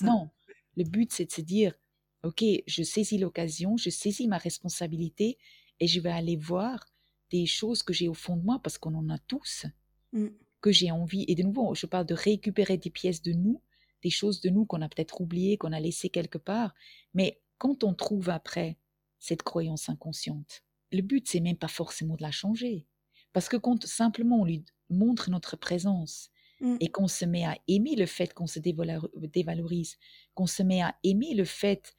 Non, 0.00 0.30
le 0.78 0.84
but, 0.84 1.12
c'est 1.12 1.26
de 1.26 1.32
se 1.32 1.40
dire, 1.40 1.74
OK, 2.22 2.44
je 2.66 2.82
saisis 2.82 3.18
l'occasion, 3.18 3.76
je 3.76 3.90
saisis 3.90 4.28
ma 4.28 4.38
responsabilité 4.38 5.38
et 5.80 5.88
je 5.88 6.00
vais 6.00 6.10
aller 6.10 6.36
voir 6.36 6.86
des 7.30 7.46
choses 7.46 7.82
que 7.82 7.92
j'ai 7.92 8.08
au 8.08 8.14
fond 8.14 8.36
de 8.36 8.44
moi, 8.44 8.60
parce 8.62 8.78
qu'on 8.78 8.94
en 8.94 9.10
a 9.10 9.18
tous, 9.18 9.66
mm. 10.12 10.28
que 10.60 10.70
j'ai 10.72 10.90
envie. 10.92 11.24
Et 11.28 11.34
de 11.34 11.42
nouveau, 11.42 11.74
je 11.74 11.86
parle 11.86 12.06
de 12.06 12.14
récupérer 12.14 12.78
des 12.78 12.90
pièces 12.90 13.22
de 13.22 13.32
nous, 13.32 13.60
des 14.02 14.10
choses 14.10 14.40
de 14.40 14.50
nous 14.50 14.64
qu'on 14.66 14.80
a 14.80 14.88
peut-être 14.88 15.20
oubliées, 15.20 15.58
qu'on 15.58 15.72
a 15.72 15.80
laissées 15.80 16.10
quelque 16.10 16.38
part. 16.38 16.74
Mais 17.12 17.40
quand 17.58 17.82
on 17.82 17.92
trouve 17.92 18.30
après 18.30 18.78
cette 19.18 19.42
croyance 19.42 19.88
inconsciente, 19.88 20.62
le 20.92 21.02
but, 21.02 21.26
c'est 21.28 21.40
même 21.40 21.56
pas 21.56 21.68
forcément 21.68 22.14
de 22.14 22.22
la 22.22 22.30
changer. 22.30 22.86
Parce 23.32 23.48
que 23.48 23.56
quand 23.56 23.84
simplement 23.84 24.40
on 24.40 24.44
lui 24.44 24.64
montre 24.88 25.28
notre 25.28 25.56
présence, 25.56 26.30
Mmh. 26.60 26.76
et 26.80 26.88
qu'on 26.88 27.06
se 27.06 27.24
met 27.24 27.44
à 27.44 27.56
aimer 27.68 27.94
le 27.94 28.06
fait 28.06 28.34
qu'on 28.34 28.48
se 28.48 28.58
dévalorise, 28.58 29.96
qu'on 30.34 30.48
se 30.48 30.64
met 30.64 30.82
à 30.82 30.96
aimer 31.04 31.34
le 31.34 31.44
fait 31.44 31.94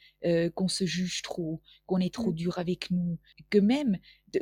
qu'on 0.53 0.67
se 0.67 0.85
juge 0.85 1.21
trop, 1.21 1.61
qu'on 1.85 1.99
est 1.99 2.13
trop 2.13 2.31
mmh. 2.31 2.35
dur 2.35 2.59
avec 2.59 2.91
nous, 2.91 3.17
que 3.49 3.57
même 3.57 3.97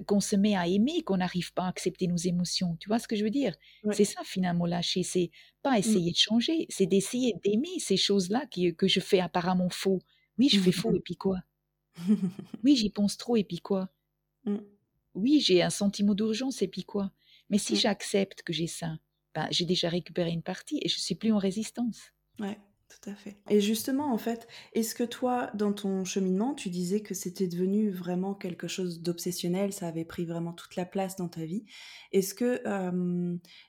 qu'on 0.08 0.20
se 0.20 0.36
met 0.36 0.56
à 0.56 0.68
aimer 0.68 1.04
qu'on 1.04 1.18
n'arrive 1.18 1.54
pas 1.54 1.66
à 1.66 1.70
accepter 1.70 2.08
nos 2.08 2.18
émotions. 2.18 2.78
Tu 2.80 2.88
vois 2.90 2.98
ce 2.98 3.08
que 3.08 3.16
je 3.16 3.24
veux 3.24 3.30
dire? 3.30 3.56
C'est 3.92 4.06
ça 4.06 4.24
finalement 4.24 4.66
lâcher, 4.66 5.04
c'est 5.04 5.30
pas 5.62 5.74
mmh. 5.74 5.80
essayer 5.80 6.12
de 6.12 6.18
changer, 6.18 6.66
c'est 6.70 6.88
d'essayer 6.88 7.36
d'aimer 7.44 7.78
ces 7.78 7.98
choses-là 7.98 8.48
que 8.52 8.88
je 8.88 9.00
fais 9.00 9.20
apparemment 9.20 9.70
faux. 9.70 10.00
Oui, 10.40 10.50
je 10.50 10.60
fais 10.60 10.72
faux 10.72 10.96
et 10.96 11.00
puis 11.00 11.16
quoi? 11.16 11.42
Oui, 12.64 12.76
j'y 12.76 12.90
pense 12.90 13.18
trop 13.18 13.36
et 13.36 13.44
puis 13.44 13.60
quoi? 13.60 13.90
Oui, 15.14 15.42
j'ai 15.42 15.62
un 15.62 15.70
sentiment 15.70 16.16
d'urgence 16.16 16.64
et 16.64 16.68
puis 16.68 16.84
quoi? 16.84 17.12
Mais 17.52 17.60
si 17.60 17.76
j'accepte 17.76 18.42
que 18.42 18.52
j'ai 18.52 18.68
ça, 18.68 18.98
bah, 19.38 19.48
j'ai 19.52 19.66
déjà 19.66 19.88
récupéré 19.88 20.32
une 20.32 20.42
partie 20.42 20.80
et 20.82 20.90
je 20.90 20.98
suis 21.00 21.14
plus 21.14 21.32
en 21.32 21.38
résistance. 21.38 22.12
Ouais. 22.40 22.58
Tout 22.90 23.10
à 23.10 23.16
fait. 23.16 23.36
Et 23.50 23.60
justement, 23.60 24.14
en 24.14 24.18
fait, 24.18 24.48
est-ce 24.72 24.96
que 24.96 25.04
toi, 25.04 25.52
dans 25.54 25.74
ton 25.74 26.06
cheminement, 26.06 26.54
tu 26.54 26.70
disais 26.70 27.02
que 27.02 27.14
c'était 27.14 27.50
devenu 27.50 27.92
vraiment 27.92 28.34
quelque 28.34 28.70
chose 28.70 29.02
d'obsessionnel, 29.02 29.74
ça 29.74 29.90
avait 29.90 30.06
pris 30.06 30.26
vraiment 30.26 30.54
toute 30.54 30.78
la 30.78 30.86
place 30.86 31.18
dans 31.18 31.28
ta 31.28 31.44
vie. 31.44 31.66
Est-ce 32.14 32.34
que 32.34 32.62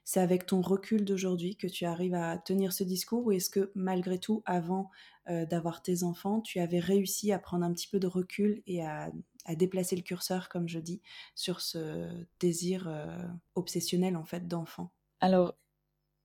c'est 0.04 0.20
avec 0.20 0.46
ton 0.46 0.60
recul 0.60 1.04
d'aujourd'hui 1.04 1.56
que 1.56 1.66
tu 1.66 1.84
arrives 1.84 2.14
à 2.14 2.38
tenir 2.38 2.72
ce 2.72 2.84
discours 2.84 3.26
ou 3.26 3.32
est-ce 3.32 3.50
que 3.50 3.72
malgré 3.74 4.20
tout, 4.20 4.40
avant 4.46 4.88
d'avoir 5.26 5.82
tes 5.82 6.04
enfants, 6.04 6.40
tu 6.40 6.60
avais 6.60 6.78
réussi 6.78 7.32
à 7.32 7.40
prendre 7.40 7.64
un 7.64 7.74
petit 7.74 7.88
peu 7.88 7.98
de 7.98 8.06
recul 8.06 8.62
et 8.68 8.86
à, 8.86 9.10
déplacer 9.56 9.96
le 9.96 10.02
curseur, 10.02 10.48
comme 10.48 10.68
je 10.68 10.78
dis, 10.78 11.02
sur 11.34 11.60
ce 11.60 12.08
désir 12.38 12.88
obsessionnel 13.56 14.16
en 14.16 14.24
fait 14.24 14.46
d'enfant? 14.46 14.92
Alors, 15.20 15.56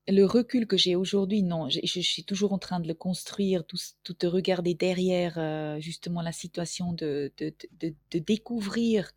le 0.07 0.25
recul 0.25 0.67
que 0.67 0.77
j'ai 0.77 0.95
aujourd'hui, 0.95 1.43
non, 1.43 1.69
je, 1.69 1.99
suis 2.01 2.25
toujours 2.25 2.51
en 2.51 2.59
train 2.59 2.79
de 2.79 2.87
le 2.87 2.93
construire, 2.93 3.65
tout, 3.65 3.77
tout 4.03 4.15
de 4.19 4.27
regarder 4.27 4.73
derrière 4.73 5.37
euh, 5.37 5.79
justement 5.79 6.21
la 6.21 6.33
situation, 6.33 6.91
de, 6.91 7.31
de, 7.37 7.53
de, 7.79 8.19
découvrir 8.19 9.11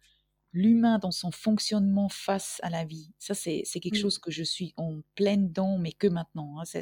l'humain 0.52 0.98
dans 0.98 1.10
son 1.10 1.32
fonctionnement 1.32 2.08
face 2.08 2.60
à 2.62 2.70
la 2.70 2.84
vie. 2.84 3.12
Ça, 3.18 3.34
c'est 3.34 3.64
quelque 3.80 3.98
chose 3.98 4.18
que 4.18 4.30
je 4.30 4.44
suis 4.44 4.74
en 4.76 5.00
pleine 5.16 5.50
dent, 5.50 5.76
mais 5.76 5.92
que 5.92 6.06
maintenant. 6.06 6.60
Hein. 6.60 6.64
Ça, 6.64 6.80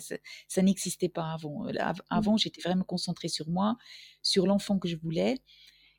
ça, 0.49 0.62
n'existait 0.62 1.09
pas 1.09 1.32
avant. 1.32 1.66
Avant, 2.11 2.36
j'étais 2.36 2.61
vraiment 2.61 2.84
concentrée 2.84 3.28
sur 3.28 3.49
moi, 3.49 3.78
sur 4.22 4.47
l'enfant 4.47 4.78
que 4.78 4.86
je 4.86 4.97
voulais. 4.97 5.38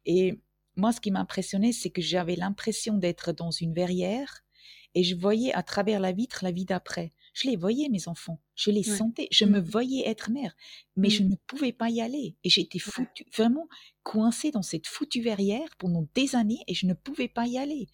Et 0.06 0.40
moi, 0.76 0.94
ce 0.94 1.02
qui 1.02 1.10
m'impressionnait, 1.10 1.72
c'est 1.72 1.90
que 1.90 2.02
j'avais 2.02 2.36
l'impression 2.36 2.98
d'être 2.98 3.34
dans 3.34 3.52
une 3.52 3.74
verrière 3.74 4.45
et 4.96 5.04
je 5.04 5.16
voyais 5.16 5.54
à 5.54 5.62
travers 5.62 6.00
la 6.00 6.14
vitre 6.14 6.40
la 6.42 6.52
vie 6.52 6.66
d'après. 6.66 7.14
Je 7.34 7.50
les 7.50 7.58
voyais, 7.58 7.90
mes 7.90 8.08
enfants. 8.08 8.40
Je 8.56 8.72
les 8.72 8.82
sentais. 8.82 9.28
Je 9.30 9.44
me 9.44 9.60
mmh. 9.60 9.64
voyais 9.64 10.08
être 10.08 10.32
mère. 10.32 10.56
Mais 10.96 11.10
je 11.10 11.22
mmh. 11.22 11.30
ne 11.30 11.36
pouvais 11.48 11.74
pas 11.74 11.90
y 11.90 12.00
aller. 12.00 12.38
Et 12.46 12.50
j'étais 12.50 12.80
foutue, 12.80 13.26
vraiment 13.36 13.68
coincée 14.04 14.52
dans 14.52 14.62
cette 14.62 14.88
foutue 14.88 15.22
verrière 15.22 15.76
pendant 15.78 16.08
des 16.16 16.36
années 16.36 16.64
et 16.68 16.74
je 16.74 16.86
ne 16.86 16.94
pouvais 16.94 17.28
pas 17.28 17.46
y 17.46 17.58
aller. 17.58 17.90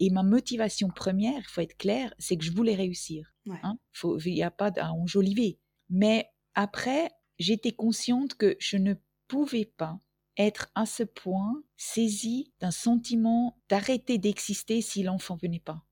Et 0.00 0.10
ma 0.10 0.22
motivation 0.22 0.90
première, 0.90 1.38
il 1.38 1.48
faut 1.48 1.62
être 1.62 1.78
clair, 1.78 2.12
c'est 2.18 2.36
que 2.36 2.44
je 2.44 2.52
voulais 2.52 2.74
réussir. 2.74 3.32
Hein. 3.62 3.78
Il 4.04 4.34
n'y 4.34 4.42
a 4.42 4.50
pas 4.50 4.70
à 4.76 4.92
enjoliver. 4.92 5.58
Mais 5.88 6.28
après, 6.54 7.10
j'étais 7.38 7.72
consciente 7.72 8.34
que 8.34 8.56
je 8.58 8.76
ne 8.76 8.94
pouvais 9.28 9.64
pas 9.64 9.98
être 10.36 10.68
à 10.74 10.84
ce 10.84 11.04
point 11.04 11.62
saisie 11.76 12.52
d'un 12.60 12.72
sentiment 12.72 13.62
d'arrêter 13.70 14.18
d'exister 14.18 14.82
si 14.82 15.02
l'enfant 15.04 15.36
venait 15.36 15.60
pas. 15.60 15.84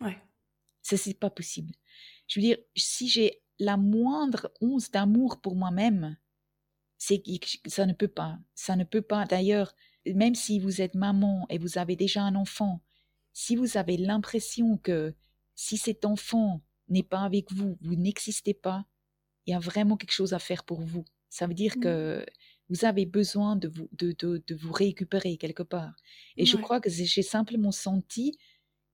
Ouais. 0.00 0.18
Ça, 0.82 0.96
c'est 0.96 1.14
pas 1.14 1.30
possible. 1.30 1.74
Je 2.26 2.38
veux 2.38 2.46
dire, 2.46 2.58
si 2.76 3.08
j'ai 3.08 3.42
la 3.58 3.76
moindre 3.76 4.52
once 4.60 4.90
d'amour 4.90 5.40
pour 5.40 5.56
moi-même, 5.56 6.16
c'est 6.96 7.20
que 7.20 7.70
ça 7.70 7.86
ne 7.86 7.92
peut 7.92 8.08
pas. 8.08 8.38
Ça 8.54 8.76
ne 8.76 8.84
peut 8.84 9.02
pas. 9.02 9.24
D'ailleurs, 9.24 9.74
même 10.06 10.34
si 10.34 10.58
vous 10.58 10.80
êtes 10.80 10.94
maman 10.94 11.46
et 11.48 11.58
vous 11.58 11.78
avez 11.78 11.96
déjà 11.96 12.22
un 12.22 12.34
enfant, 12.34 12.82
si 13.32 13.56
vous 13.56 13.76
avez 13.76 13.96
l'impression 13.96 14.78
que 14.78 15.14
si 15.54 15.76
cet 15.76 16.04
enfant 16.04 16.62
n'est 16.88 17.02
pas 17.02 17.22
avec 17.22 17.52
vous, 17.52 17.78
vous 17.80 17.96
n'existez 17.96 18.54
pas, 18.54 18.86
il 19.46 19.52
y 19.52 19.54
a 19.54 19.58
vraiment 19.58 19.96
quelque 19.96 20.12
chose 20.12 20.34
à 20.34 20.38
faire 20.38 20.64
pour 20.64 20.80
vous. 20.80 21.04
Ça 21.30 21.46
veut 21.46 21.54
dire 21.54 21.76
mmh. 21.76 21.80
que 21.80 22.26
vous 22.68 22.84
avez 22.84 23.06
besoin 23.06 23.56
de 23.56 23.68
vous, 23.68 23.88
de, 23.92 24.12
de, 24.12 24.54
vous 24.54 24.72
récupérer 24.72 25.36
quelque 25.36 25.62
part. 25.62 25.94
Et 26.36 26.44
je 26.44 26.56
crois 26.56 26.80
que 26.80 26.90
j'ai 26.90 27.22
simplement 27.22 27.72
senti 27.72 28.36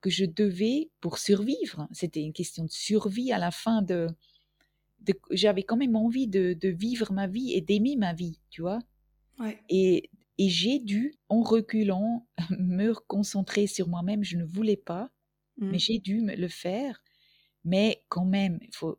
que 0.04 0.10
je 0.10 0.26
devais, 0.26 0.90
pour 1.00 1.16
survivre, 1.16 1.88
c'était 1.90 2.20
une 2.20 2.34
question 2.34 2.64
de 2.64 2.70
survie 2.70 3.32
à 3.32 3.38
la 3.38 3.50
fin 3.50 3.80
de... 3.80 4.06
J'avais 5.30 5.62
quand 5.62 5.78
même 5.78 5.96
envie 5.96 6.26
de, 6.26 6.68
vivre 6.68 7.10
ma 7.14 7.26
vie 7.26 7.54
et 7.54 7.62
d'aimer 7.62 7.96
ma 7.96 8.12
vie, 8.12 8.38
tu 8.50 8.60
vois. 8.60 8.80
Et, 9.70 10.10
et 10.36 10.48
j'ai 10.50 10.78
dû, 10.78 11.14
en 11.30 11.40
reculant, 11.40 12.28
me 12.58 12.92
concentrer 12.92 13.66
sur 13.66 13.88
moi-même. 13.88 14.22
Je 14.22 14.36
ne 14.36 14.44
voulais 14.44 14.76
pas, 14.76 15.10
mais 15.56 15.78
mmh. 15.78 15.80
j'ai 15.80 15.98
dû 16.00 16.20
me 16.20 16.36
le 16.36 16.48
faire. 16.48 17.02
Mais 17.64 18.04
quand 18.10 18.26
même, 18.26 18.58
il 18.60 18.74
faut... 18.74 18.98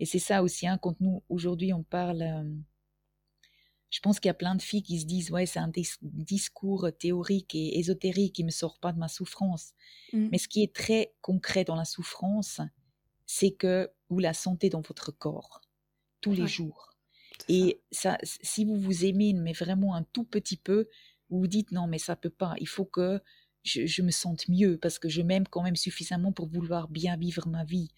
Et 0.00 0.06
c'est 0.06 0.18
ça 0.18 0.42
aussi, 0.42 0.66
hein, 0.66 0.78
quand 0.78 0.98
nous, 1.02 1.22
aujourd'hui, 1.28 1.74
on 1.74 1.82
parle... 1.82 2.22
Euh, 2.22 2.44
je 3.90 4.00
pense 4.00 4.20
qu'il 4.20 4.28
y 4.28 4.30
a 4.30 4.34
plein 4.34 4.54
de 4.54 4.62
filles 4.62 4.82
qui 4.82 5.00
se 5.00 5.06
disent 5.06 5.30
ouais 5.30 5.46
c'est 5.46 5.58
un 5.58 5.70
discours 6.02 6.88
théorique 6.98 7.54
et 7.54 7.78
ésotérique 7.78 8.34
qui 8.34 8.44
me 8.44 8.50
sort 8.50 8.78
pas 8.78 8.92
de 8.92 8.98
ma 8.98 9.08
souffrance 9.08 9.72
mmh. 10.12 10.28
mais 10.30 10.38
ce 10.38 10.48
qui 10.48 10.62
est 10.62 10.74
très 10.74 11.14
concret 11.20 11.64
dans 11.64 11.76
la 11.76 11.84
souffrance 11.84 12.60
c'est 13.26 13.52
que 13.52 13.90
vous 14.08 14.18
la 14.18 14.34
sentez 14.34 14.68
dans 14.70 14.80
votre 14.80 15.10
corps 15.10 15.60
tous 16.20 16.32
les 16.32 16.46
jours 16.46 16.90
et 17.48 17.80
ça. 17.90 18.18
si 18.22 18.64
vous 18.64 18.78
vous 18.78 19.04
aimez 19.04 19.32
mais 19.32 19.52
vraiment 19.52 19.94
un 19.94 20.02
tout 20.02 20.24
petit 20.24 20.56
peu 20.56 20.88
vous 21.30 21.40
vous 21.40 21.46
dites 21.46 21.72
non 21.72 21.86
mais 21.86 21.98
ça 21.98 22.16
peut 22.16 22.30
pas 22.30 22.54
il 22.58 22.68
faut 22.68 22.84
que 22.84 23.22
je, 23.64 23.86
je 23.86 24.02
me 24.02 24.10
sente 24.10 24.48
mieux 24.48 24.78
parce 24.78 24.98
que 24.98 25.08
je 25.08 25.22
m'aime 25.22 25.46
quand 25.48 25.62
même 25.62 25.76
suffisamment 25.76 26.32
pour 26.32 26.48
vouloir 26.48 26.88
bien 26.88 27.16
vivre 27.16 27.48
ma 27.48 27.64
vie 27.64 27.90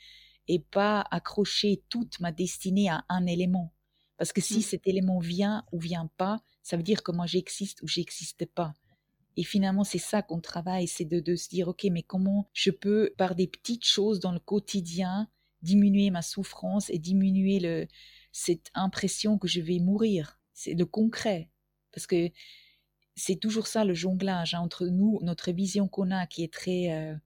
et 0.47 0.59
pas 0.59 1.05
accrocher 1.11 1.83
toute 1.89 2.21
ma 2.21 2.33
destinée 2.33 2.89
à 2.89 3.05
un 3.09 3.27
élément 3.27 3.73
parce 4.21 4.35
que 4.35 4.43
si 4.43 4.59
mmh. 4.59 4.63
cet 4.63 4.87
élément 4.87 5.19
vient 5.19 5.65
ou 5.73 5.81
vient 5.81 6.11
pas, 6.19 6.43
ça 6.63 6.77
veut 6.77 6.83
dire 6.83 7.03
que 7.03 7.11
moi 7.11 7.25
j'existe 7.25 7.81
ou 7.81 7.89
j'existe 7.89 8.45
pas. 8.45 8.75
Et 9.39 9.45
finalement, 9.45 9.83
c'est 9.83 9.97
ça 9.97 10.21
qu'on 10.21 10.43
travaille, 10.43 10.89
c'est 10.89 11.07
de, 11.07 11.37
se 11.37 11.49
dire, 11.49 11.69
OK, 11.69 11.87
mais 11.91 12.03
comment 12.03 12.47
je 12.53 12.71
peux, 12.71 13.15
par 13.17 13.35
des 13.35 13.47
petites 13.47 13.87
choses 13.87 14.21
dans 14.21 14.33
le 14.33 14.39
quotidien, 14.39 15.31
diminuer 15.63 16.11
ma 16.11 16.21
souffrance 16.21 16.91
et 16.91 16.99
diminuer 16.99 17.61
le, 17.61 17.89
cette 18.31 18.71
impression 18.75 19.39
que 19.39 19.49
je 19.49 19.63
vais 19.63 19.79
mourir. 19.79 20.39
C'est 20.53 20.75
le 20.75 20.85
concret. 20.85 21.49
Parce 21.91 22.07
que 22.07 22.29
c'est 23.17 23.37
toujours 23.37 23.69
ça 23.69 23.87
le 23.87 23.95
jonglage 23.95 24.53
hein, 24.53 24.61
entre 24.61 24.87
nous, 24.87 25.19
notre 25.23 25.51
vision 25.51 25.89
qu'on 25.89 26.11
a 26.11 26.27
qui 26.27 26.45
est 26.45 26.53
très, 26.53 26.93
euh, 26.93 27.17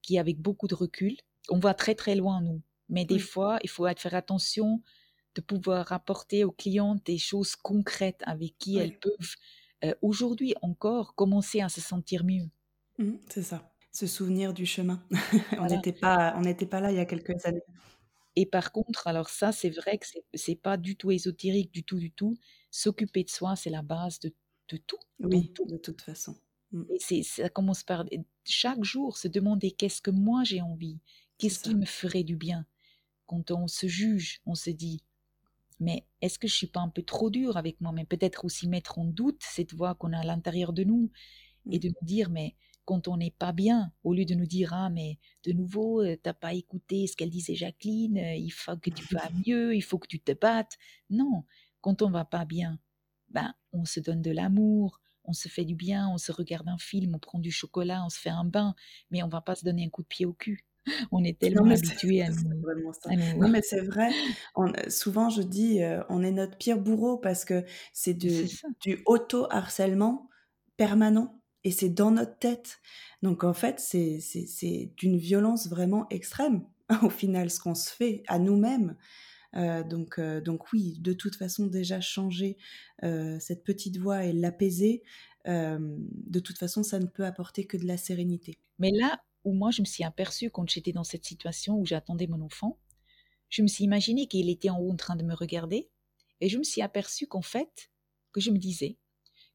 qui 0.00 0.14
est 0.14 0.20
avec 0.20 0.38
beaucoup 0.40 0.68
de 0.68 0.76
recul. 0.76 1.16
On 1.48 1.58
va 1.58 1.74
très 1.74 1.96
très 1.96 2.14
loin, 2.14 2.40
nous. 2.40 2.62
Mais 2.88 3.04
des 3.04 3.18
fois, 3.18 3.58
il 3.64 3.68
faut 3.68 3.88
faire 3.96 4.14
attention 4.14 4.80
de 5.36 5.42
pouvoir 5.42 5.92
apporter 5.92 6.44
aux 6.44 6.50
clientes 6.50 7.04
des 7.04 7.18
choses 7.18 7.54
concrètes 7.56 8.22
avec 8.22 8.56
qui 8.58 8.78
elles 8.78 8.98
peuvent 8.98 9.36
euh, 9.84 9.94
aujourd'hui 10.00 10.54
encore 10.62 11.14
commencer 11.14 11.60
à 11.60 11.68
se 11.68 11.80
sentir 11.80 12.24
mieux. 12.24 12.48
Mmh, 12.98 13.16
c'est 13.28 13.42
ça, 13.42 13.70
se 13.92 14.06
souvenir 14.06 14.54
du 14.54 14.64
chemin. 14.64 15.06
on 15.58 15.66
n'était 15.66 15.92
pas, 15.92 16.34
on 16.36 16.40
n'était 16.40 16.66
pas 16.66 16.80
là 16.80 16.90
il 16.90 16.96
y 16.96 17.00
a 17.00 17.04
quelques 17.04 17.44
années. 17.44 17.62
Et 18.34 18.46
par 18.46 18.72
contre, 18.72 19.06
alors 19.06 19.28
ça, 19.28 19.52
c'est 19.52 19.70
vrai 19.70 19.98
que 19.98 20.06
c'est 20.34 20.54
pas 20.56 20.76
du 20.76 20.96
tout 20.96 21.10
ésotérique, 21.10 21.72
du 21.72 21.84
tout, 21.84 21.98
du 21.98 22.10
tout. 22.10 22.36
S'occuper 22.70 23.24
de 23.24 23.30
soi, 23.30 23.56
c'est 23.56 23.70
la 23.70 23.82
base 23.82 24.18
de, 24.20 24.32
de 24.68 24.78
tout. 24.78 24.98
Oui, 25.20 25.52
de 25.68 25.76
toute 25.76 26.02
façon. 26.02 26.36
Mmh. 26.72 26.84
Et 27.10 27.22
ça 27.22 27.48
commence 27.50 27.82
par 27.82 28.04
chaque 28.44 28.84
jour 28.84 29.16
se 29.18 29.28
demander 29.28 29.70
qu'est-ce 29.70 30.00
que 30.00 30.10
moi 30.10 30.44
j'ai 30.44 30.62
envie, 30.62 30.98
qu'est-ce 31.38 31.60
qui 31.60 31.74
me 31.74 31.86
ferait 31.86 32.24
du 32.24 32.36
bien. 32.36 32.66
Quand 33.26 33.50
on 33.50 33.66
se 33.66 33.86
juge, 33.86 34.40
on 34.46 34.54
se 34.54 34.70
dit 34.70 35.02
mais 35.80 36.06
est-ce 36.20 36.38
que 36.38 36.48
je 36.48 36.54
suis 36.54 36.66
pas 36.66 36.80
un 36.80 36.88
peu 36.88 37.02
trop 37.02 37.30
dur 37.30 37.56
avec 37.56 37.80
moi? 37.80 37.92
Mais 37.92 38.04
peut-être 38.04 38.44
aussi 38.44 38.68
mettre 38.68 38.98
en 38.98 39.04
doute 39.04 39.42
cette 39.42 39.74
voix 39.74 39.94
qu'on 39.94 40.12
a 40.12 40.20
à 40.20 40.24
l'intérieur 40.24 40.72
de 40.72 40.84
nous 40.84 41.10
et 41.70 41.78
de 41.78 41.88
mmh. 41.88 41.92
nous 42.00 42.06
dire, 42.06 42.30
mais 42.30 42.56
quand 42.86 43.08
on 43.08 43.16
n'est 43.16 43.32
pas 43.32 43.52
bien, 43.52 43.92
au 44.04 44.14
lieu 44.14 44.24
de 44.24 44.34
nous 44.34 44.46
dire, 44.46 44.72
ah, 44.72 44.88
mais 44.88 45.18
de 45.44 45.52
nouveau, 45.52 46.02
euh, 46.02 46.16
t'as 46.22 46.32
pas 46.32 46.54
écouté 46.54 47.06
ce 47.06 47.16
qu'elle 47.16 47.30
disait 47.30 47.56
Jacqueline, 47.56 48.16
euh, 48.16 48.34
il 48.36 48.50
faut 48.50 48.76
que 48.76 48.90
tu 48.90 49.04
vas 49.14 49.28
mieux, 49.46 49.74
il 49.74 49.82
faut 49.82 49.98
que 49.98 50.06
tu 50.06 50.20
te 50.20 50.32
battes. 50.32 50.78
Non, 51.10 51.44
quand 51.80 52.00
on 52.00 52.10
va 52.10 52.24
pas 52.24 52.44
bien, 52.44 52.78
ben, 53.28 53.54
on 53.72 53.84
se 53.84 54.00
donne 54.00 54.22
de 54.22 54.30
l'amour, 54.30 55.00
on 55.24 55.32
se 55.32 55.48
fait 55.48 55.64
du 55.64 55.74
bien, 55.74 56.08
on 56.08 56.18
se 56.18 56.30
regarde 56.32 56.68
un 56.68 56.78
film, 56.78 57.14
on 57.16 57.18
prend 57.18 57.40
du 57.40 57.50
chocolat, 57.50 58.04
on 58.04 58.08
se 58.08 58.20
fait 58.20 58.30
un 58.30 58.44
bain, 58.44 58.74
mais 59.10 59.22
on 59.24 59.28
va 59.28 59.40
pas 59.40 59.56
se 59.56 59.64
donner 59.64 59.84
un 59.84 59.90
coup 59.90 60.02
de 60.02 60.08
pied 60.08 60.24
au 60.24 60.32
cul. 60.32 60.64
On 61.12 61.24
est 61.24 61.38
tellement 61.38 61.68
habitué 61.70 62.22
à, 62.22 62.30
nous, 62.30 63.38
Non, 63.38 63.48
mais 63.48 63.62
c'est 63.62 63.80
vrai. 63.80 64.10
souvent, 64.88 65.30
je 65.30 65.42
dis, 65.42 65.82
euh, 65.82 66.02
on 66.08 66.22
est 66.22 66.30
notre 66.30 66.56
pire 66.56 66.78
bourreau 66.78 67.18
parce 67.18 67.44
que 67.44 67.64
c'est 67.92 68.14
du 68.14 68.48
auto-harcèlement 69.06 70.28
permanent 70.76 71.40
et 71.64 71.70
c'est 71.70 71.88
dans 71.88 72.10
notre 72.10 72.38
tête. 72.38 72.78
Donc, 73.22 73.44
en 73.44 73.54
fait, 73.54 73.80
c'est 73.80 74.92
d'une 74.96 75.16
violence 75.16 75.68
vraiment 75.68 76.06
extrême, 76.10 76.62
au 77.02 77.10
final, 77.10 77.50
ce 77.50 77.60
qu'on 77.60 77.74
se 77.74 77.90
fait 77.90 78.22
à 78.28 78.38
nous-mêmes. 78.38 78.96
Euh, 79.54 79.82
donc, 79.82 80.18
euh, 80.18 80.40
donc 80.40 80.72
oui, 80.72 80.98
de 81.00 81.12
toute 81.12 81.36
façon, 81.36 81.66
déjà 81.66 82.00
changer 82.00 82.56
cette 83.38 83.64
petite 83.64 83.98
voix 83.98 84.24
et 84.24 84.32
l'apaiser, 84.32 85.02
de 85.46 86.40
toute 86.40 86.58
façon, 86.58 86.82
ça 86.82 86.98
ne 86.98 87.06
peut 87.06 87.24
apporter 87.24 87.66
que 87.66 87.76
de 87.76 87.86
la 87.86 87.96
sérénité. 87.96 88.58
Mais 88.78 88.90
là, 88.90 89.20
où 89.46 89.54
moi 89.54 89.70
je 89.70 89.80
me 89.80 89.86
suis 89.86 90.04
aperçue 90.04 90.50
quand 90.50 90.68
j'étais 90.68 90.92
dans 90.92 91.04
cette 91.04 91.24
situation 91.24 91.76
où 91.78 91.86
j'attendais 91.86 92.26
mon 92.26 92.42
enfant, 92.42 92.78
je 93.48 93.62
me 93.62 93.68
suis 93.68 93.84
imaginé 93.84 94.26
qu'il 94.26 94.50
était 94.50 94.70
en 94.70 94.78
haut 94.78 94.90
en 94.90 94.96
train 94.96 95.16
de 95.16 95.24
me 95.24 95.34
regarder, 95.34 95.88
et 96.40 96.48
je 96.48 96.58
me 96.58 96.64
suis 96.64 96.82
aperçue 96.82 97.26
qu'en 97.26 97.42
fait, 97.42 97.90
que 98.32 98.40
je 98.40 98.50
me 98.50 98.58
disais 98.58 98.98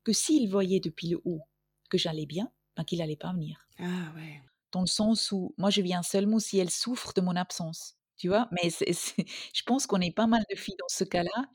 que 0.04 0.14
s'il 0.14 0.50
voyait 0.50 0.80
depuis 0.80 1.10
le 1.10 1.22
haut 1.26 1.42
que 1.90 1.98
j'allais 1.98 2.26
bien, 2.26 2.52
ben 2.76 2.84
qu'il 2.86 3.00
n'allait 3.00 3.18
pas 3.18 3.34
venir. 3.34 3.68
Ah 3.78 4.12
ouais. 4.16 4.42
Dans 4.72 4.82
le 4.82 4.88
sens 4.88 5.32
où 5.32 5.54
moi 5.58 5.70
je 5.70 5.82
viens 5.82 6.02
seulement 6.02 6.40
si 6.40 6.58
elle 6.58 6.72
souffre 6.72 7.14
de 7.14 7.22
mon 7.22 7.36
absence, 7.36 7.98
tu 8.18 8.30
vois? 8.30 8.48
Mais 8.52 8.70
je 9.54 9.64
pense 9.66 9.86
qu'on 9.86 10.00
est 10.00 10.16
pas 10.16 10.28
mal 10.28 10.44
de 10.50 10.56
filles 10.56 10.78
dans 10.80 10.88
ce 10.88 11.04
cas-là 11.04 11.46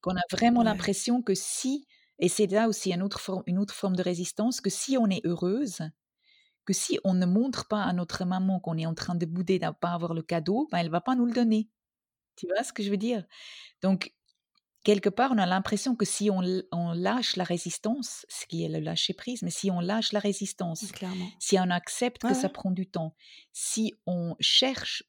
qu'on 0.00 0.16
a 0.16 0.22
vraiment 0.30 0.62
l'impression 0.62 1.22
que 1.22 1.34
si, 1.34 1.86
et 2.18 2.28
c'est 2.28 2.46
là 2.46 2.68
aussi 2.68 2.92
une 2.92 3.02
autre, 3.02 3.20
forme, 3.20 3.42
une 3.46 3.58
autre 3.58 3.74
forme 3.74 3.96
de 3.96 4.02
résistance, 4.02 4.60
que 4.60 4.70
si 4.70 4.96
on 4.96 5.08
est 5.08 5.20
heureuse, 5.26 5.80
que 6.70 6.76
si 6.76 7.00
on 7.02 7.14
ne 7.14 7.26
montre 7.26 7.66
pas 7.66 7.82
à 7.82 7.92
notre 7.92 8.24
maman 8.24 8.60
qu'on 8.60 8.78
est 8.78 8.86
en 8.86 8.94
train 8.94 9.16
de 9.16 9.26
bouder 9.26 9.58
de 9.58 9.66
pas 9.80 9.90
avoir 9.90 10.14
le 10.14 10.22
cadeau, 10.22 10.68
ben 10.70 10.78
elle 10.78 10.88
va 10.88 11.00
pas 11.00 11.16
nous 11.16 11.26
le 11.26 11.32
donner. 11.32 11.68
Tu 12.36 12.46
vois 12.46 12.62
ce 12.62 12.72
que 12.72 12.84
je 12.84 12.90
veux 12.90 12.96
dire? 12.96 13.24
Donc, 13.82 14.14
quelque 14.84 15.08
part, 15.08 15.32
on 15.32 15.38
a 15.38 15.46
l'impression 15.46 15.96
que 15.96 16.04
si 16.04 16.30
on, 16.30 16.40
lâche 16.92 17.34
la 17.34 17.42
résistance, 17.42 18.24
ce 18.28 18.46
qui 18.46 18.62
est 18.64 18.68
le 18.68 18.78
lâcher 18.78 19.14
prise, 19.14 19.42
mais 19.42 19.50
si 19.50 19.68
on 19.72 19.80
lâche 19.80 20.12
la 20.12 20.20
résistance, 20.20 20.84
si 21.40 21.58
on 21.58 21.70
accepte 21.70 22.22
que 22.22 22.34
ça 22.34 22.48
prend 22.48 22.70
du 22.70 22.88
temps, 22.88 23.16
si 23.52 23.92
on 24.06 24.36
cherche 24.38 25.02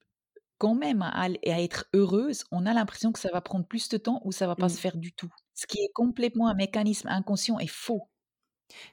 quand 0.58 0.74
même 0.74 1.04
à, 1.04 1.28
être 1.44 1.86
heureuse, 1.94 2.44
on 2.52 2.66
a 2.66 2.74
l'impression 2.74 3.12
que 3.12 3.20
ça 3.20 3.30
va 3.32 3.42
prendre 3.42 3.68
plus 3.68 3.88
de 3.90 3.98
temps 3.98 4.20
ou 4.26 4.32
ça 4.32 4.48
va 4.48 4.56
pas 4.56 4.68
se 4.68 4.78
mmh. 4.78 4.80
faire 4.80 4.98
du 4.98 5.14
tout. 5.14 5.30
Ce 5.54 5.68
qui 5.68 5.78
est 5.78 5.92
complètement 5.94 6.48
un 6.48 6.56
mécanisme 6.56 7.08
inconscient 7.08 7.60
et 7.60 7.68
faux. 7.68 8.11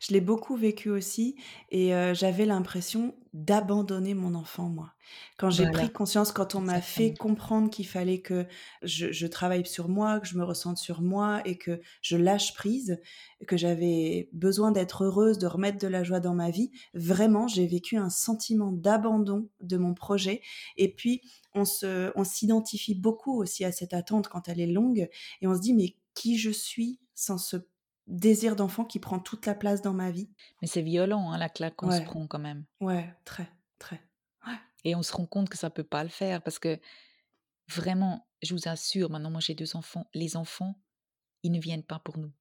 Je 0.00 0.12
l'ai 0.12 0.20
beaucoup 0.20 0.56
vécu 0.56 0.90
aussi 0.90 1.36
et 1.70 1.90
j'avais 2.14 2.46
l'impression 2.46 3.14
d'abandonner 3.32 4.14
mon 4.14 4.34
enfant, 4.34 4.68
moi. 4.68 4.94
Quand 5.38 5.50
j'ai 5.50 5.70
pris 5.70 5.90
conscience, 5.90 6.32
quand 6.32 6.54
on 6.54 6.60
m'a 6.60 6.80
fait 6.80 7.14
comprendre 7.14 7.70
qu'il 7.70 7.86
fallait 7.86 8.20
que 8.20 8.46
je, 8.82 9.26
travaille 9.26 9.64
sur 9.66 9.88
moi, 9.88 10.20
que 10.20 10.26
je 10.26 10.36
me 10.36 10.44
ressente 10.44 10.78
sur 10.78 11.00
moi 11.00 11.40
et 11.44 11.56
que 11.56 11.80
je 12.02 12.16
lâche 12.16 12.54
prise, 12.54 12.98
que 13.46 13.56
j'avais 13.56 14.28
besoin 14.32 14.72
d'être 14.72 15.04
heureuse, 15.04 15.38
de 15.38 15.46
remettre 15.46 15.78
de 15.78 15.86
la 15.86 16.02
joie 16.02 16.20
dans 16.20 16.34
ma 16.34 16.50
vie, 16.50 16.70
vraiment, 16.94 17.46
j'ai 17.48 17.66
vécu 17.66 17.96
un 17.96 18.10
sentiment 18.10 18.72
d'abandon 18.72 19.48
de 19.60 19.76
mon 19.76 19.94
projet. 19.94 20.42
Et 20.76 20.92
puis, 20.92 21.22
on 21.54 21.64
se, 21.64 22.10
on 22.16 22.24
s'identifie 22.24 22.94
beaucoup 22.94 23.40
aussi 23.40 23.64
à 23.64 23.72
cette 23.72 23.94
attente 23.94 24.28
quand 24.28 24.48
elle 24.48 24.60
est 24.60 24.66
longue 24.66 25.08
et 25.40 25.46
on 25.46 25.54
se 25.54 25.60
dit, 25.60 25.74
mais 25.74 25.96
qui 26.14 26.38
je 26.38 26.50
suis 26.50 26.98
sans 27.14 27.38
ce 27.38 27.56
désir 28.08 28.56
d'enfant 28.56 28.84
qui 28.84 28.98
prend 28.98 29.20
toute 29.20 29.46
la 29.46 29.54
place 29.54 29.82
dans 29.82 29.92
ma 29.92 30.10
vie. 30.10 30.30
Mais 30.60 30.68
c'est 30.68 30.82
violent, 30.82 31.30
hein, 31.30 31.38
la 31.38 31.48
claque 31.48 31.76
qu'on 31.76 31.90
se 31.90 32.02
prend 32.02 32.26
quand 32.26 32.38
même. 32.38 32.64
Ouais, 32.80 33.14
très, 33.24 33.48
très. 33.78 34.02
Et 34.84 34.94
on 34.94 35.02
se 35.02 35.12
rend 35.12 35.26
compte 35.26 35.48
que 35.48 35.58
ça 35.58 35.70
peut 35.70 35.84
pas 35.84 36.02
le 36.02 36.08
faire 36.08 36.42
parce 36.42 36.58
que 36.58 36.78
vraiment, 37.68 38.28
je 38.42 38.54
vous 38.54 38.68
assure, 38.68 39.10
maintenant 39.10 39.30
moi 39.30 39.40
j'ai 39.40 39.54
deux 39.54 39.76
enfants, 39.76 40.08
les 40.14 40.36
enfants, 40.36 40.80
ils 41.42 41.52
ne 41.52 41.60
viennent 41.60 41.82
pas 41.82 41.98
pour 41.98 42.18
nous. 42.18 42.32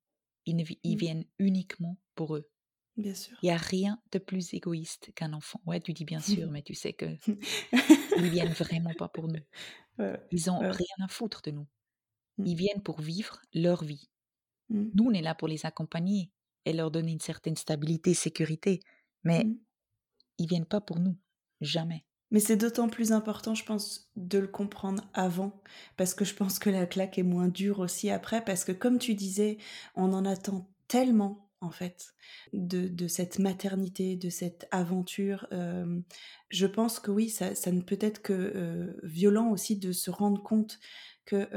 Ils, 0.45 0.55
ne, 0.55 0.63
ils 0.84 0.95
mmh. 0.95 0.99
viennent 0.99 1.26
uniquement 1.39 1.97
pour 2.15 2.36
eux. 2.36 2.49
Bien 2.95 3.13
sûr. 3.13 3.38
Il 3.41 3.47
n'y 3.47 3.51
a 3.51 3.57
rien 3.57 4.01
de 4.11 4.20
plus 4.20 4.53
égoïste 4.53 5.11
qu'un 5.13 5.34
enfant. 5.34 5.61
Ouais, 5.65 5.82
tu 5.82 5.93
dis 5.93 6.05
bien 6.05 6.20
sûr, 6.22 6.49
mais 6.49 6.61
tu 6.61 6.74
sais 6.74 6.93
que 6.93 7.05
ils 8.18 8.30
viennent 8.30 8.53
vraiment 8.53 8.93
pas 8.93 9.09
pour 9.09 9.28
nous. 9.28 9.41
Ils 10.32 10.49
ont 10.51 10.59
rien 10.59 11.03
à 11.03 11.07
foutre 11.07 11.41
de 11.41 11.51
nous. 11.51 11.68
Mmh. 12.38 12.45
Ils 12.45 12.55
viennent 12.55 12.84
pour 12.84 13.01
vivre 13.01 13.41
leur 13.53 13.84
vie. 13.84 14.09
Mmh. 14.70 14.86
Nous, 14.93 15.03
on 15.05 15.13
est 15.13 15.22
là 15.22 15.36
pour 15.36 15.47
les 15.47 15.65
accompagner 15.65 16.32
et 16.65 16.74
leur 16.74 16.91
donner 16.91 17.11
une 17.11 17.20
certaine 17.20 17.55
stabilité, 17.55 18.13
sécurité. 18.13 18.82
Mais 19.24 19.43
mmh. 19.43 19.57
ils 20.39 20.47
viennent 20.47 20.65
pas 20.65 20.82
pour 20.82 20.99
nous. 20.99 21.18
Jamais. 21.61 22.03
Mais 22.30 22.39
c'est 22.39 22.57
d'autant 22.57 22.89
plus 22.89 23.13
important, 23.13 23.55
je 23.55 23.63
pense, 23.63 24.11
de 24.15 24.38
le 24.38 24.47
comprendre 24.47 25.03
avant, 25.13 25.61
parce 25.95 26.13
que 26.13 26.26
je 26.26 26.34
pense 26.34 26.59
que 26.59 26.70
la 26.70 26.86
claque 26.86 27.18
est 27.18 27.24
moins 27.24 27.47
dure 27.47 27.80
aussi 27.80 28.09
après, 28.09 28.43
parce 28.43 28.65
que 28.65 28.74
comme 28.74 28.99
tu 28.99 29.15
disais, 29.15 29.57
on 29.95 30.11
en 30.11 30.26
attend 30.26 30.70
tellement, 30.89 31.49
en 31.61 31.72
fait, 31.72 32.13
de, 32.51 33.07
cette 33.07 33.39
maternité, 33.39 34.18
de 34.18 34.30
cette 34.30 34.68
aventure. 34.72 35.47
je 36.49 36.65
pense 36.65 36.99
que 36.99 37.11
oui, 37.11 37.30
ça, 37.30 37.72
ne 37.72 37.82
peut 37.82 37.97
être 38.01 38.22
que 38.22 38.93
violent 39.03 39.49
aussi 39.49 39.78
de 39.78 39.93
se 39.93 40.11
rendre 40.11 40.43
compte 40.43 40.80
que 41.26 41.47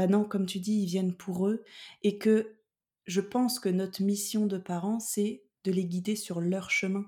bah 0.00 0.06
non, 0.06 0.24
comme 0.24 0.46
tu 0.46 0.60
dis, 0.60 0.80
ils 0.80 0.86
viennent 0.86 1.12
pour 1.12 1.46
eux, 1.46 1.62
et 2.02 2.16
que 2.16 2.56
je 3.04 3.20
pense 3.20 3.58
que 3.58 3.68
notre 3.68 4.02
mission 4.02 4.46
de 4.46 4.56
parents, 4.56 4.98
c'est 4.98 5.42
de 5.64 5.72
les 5.72 5.84
guider 5.84 6.16
sur 6.16 6.40
leur 6.40 6.70
chemin. 6.70 7.04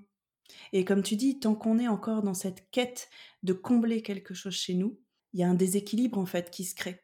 Et 0.74 0.84
comme 0.84 1.02
tu 1.02 1.16
dis, 1.16 1.40
tant 1.40 1.54
qu'on 1.54 1.78
est 1.78 1.88
encore 1.88 2.22
dans 2.22 2.34
cette 2.34 2.68
quête 2.70 3.08
de 3.44 3.54
combler 3.54 4.02
quelque 4.02 4.34
chose 4.34 4.52
chez 4.52 4.74
nous, 4.74 5.00
il 5.32 5.40
y 5.40 5.42
a 5.42 5.48
un 5.48 5.54
déséquilibre 5.54 6.18
en 6.18 6.26
fait 6.26 6.50
qui 6.50 6.64
se 6.64 6.74
crée. 6.74 7.02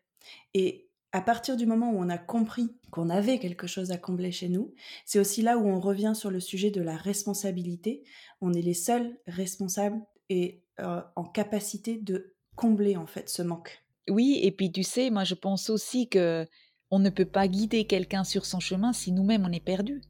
Et 0.52 0.90
à 1.12 1.22
partir 1.22 1.56
du 1.56 1.64
moment 1.64 1.90
où 1.90 1.96
on 1.96 2.10
a 2.10 2.18
compris 2.18 2.76
qu'on 2.90 3.08
avait 3.08 3.38
quelque 3.38 3.66
chose 3.66 3.90
à 3.90 3.96
combler 3.96 4.30
chez 4.30 4.50
nous, 4.50 4.74
c'est 5.06 5.18
aussi 5.18 5.40
là 5.40 5.56
où 5.56 5.66
on 5.66 5.80
revient 5.80 6.12
sur 6.14 6.30
le 6.30 6.40
sujet 6.40 6.70
de 6.70 6.82
la 6.82 6.98
responsabilité. 6.98 8.04
On 8.42 8.52
est 8.52 8.60
les 8.60 8.74
seuls 8.74 9.18
responsables 9.26 10.02
et 10.28 10.66
euh, 10.80 11.00
en 11.16 11.24
capacité 11.24 11.96
de 11.96 12.34
combler 12.56 12.98
en 12.98 13.06
fait 13.06 13.30
ce 13.30 13.40
manque. 13.40 13.87
Oui, 14.08 14.40
et 14.42 14.50
puis 14.52 14.72
tu 14.72 14.82
sais, 14.82 15.10
moi 15.10 15.24
je 15.24 15.34
pense 15.34 15.70
aussi 15.70 16.08
que 16.08 16.46
on 16.90 16.98
ne 16.98 17.10
peut 17.10 17.26
pas 17.26 17.48
guider 17.48 17.86
quelqu'un 17.86 18.24
sur 18.24 18.46
son 18.46 18.60
chemin 18.60 18.92
si 18.92 19.12
nous-mêmes 19.12 19.44
on 19.44 19.52
est 19.52 19.64
perdu. 19.64 20.02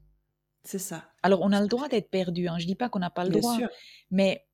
C'est 0.65 0.79
ça. 0.79 1.11
Alors 1.23 1.41
on 1.43 1.53
a 1.53 1.61
le 1.61 1.67
droit 1.67 1.89
d'être 1.89 2.11
perdu. 2.11 2.49
Hein. 2.49 2.59
Je 2.59 2.67
dis 2.67 2.75
pas 2.75 2.89
qu'on 2.89 2.99
n'a 2.99 3.11
pas 3.11 3.25
le 3.25 3.31
Bien 3.31 3.41
droit, 3.41 3.57
sûr. 3.57 3.69
mais 4.11 4.47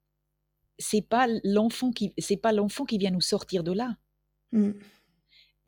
c'est 0.79 1.03
pas 1.03 1.27
l'enfant 1.45 1.93
qui 1.93 2.15
c'est 2.19 2.37
pas 2.37 2.53
l'enfant 2.53 2.85
qui 2.85 2.99
vient 2.99 3.11
nous 3.11 3.21
sortir 3.21 3.63
de 3.65 3.73
là. 3.73 3.97
Mmh. 4.53 4.71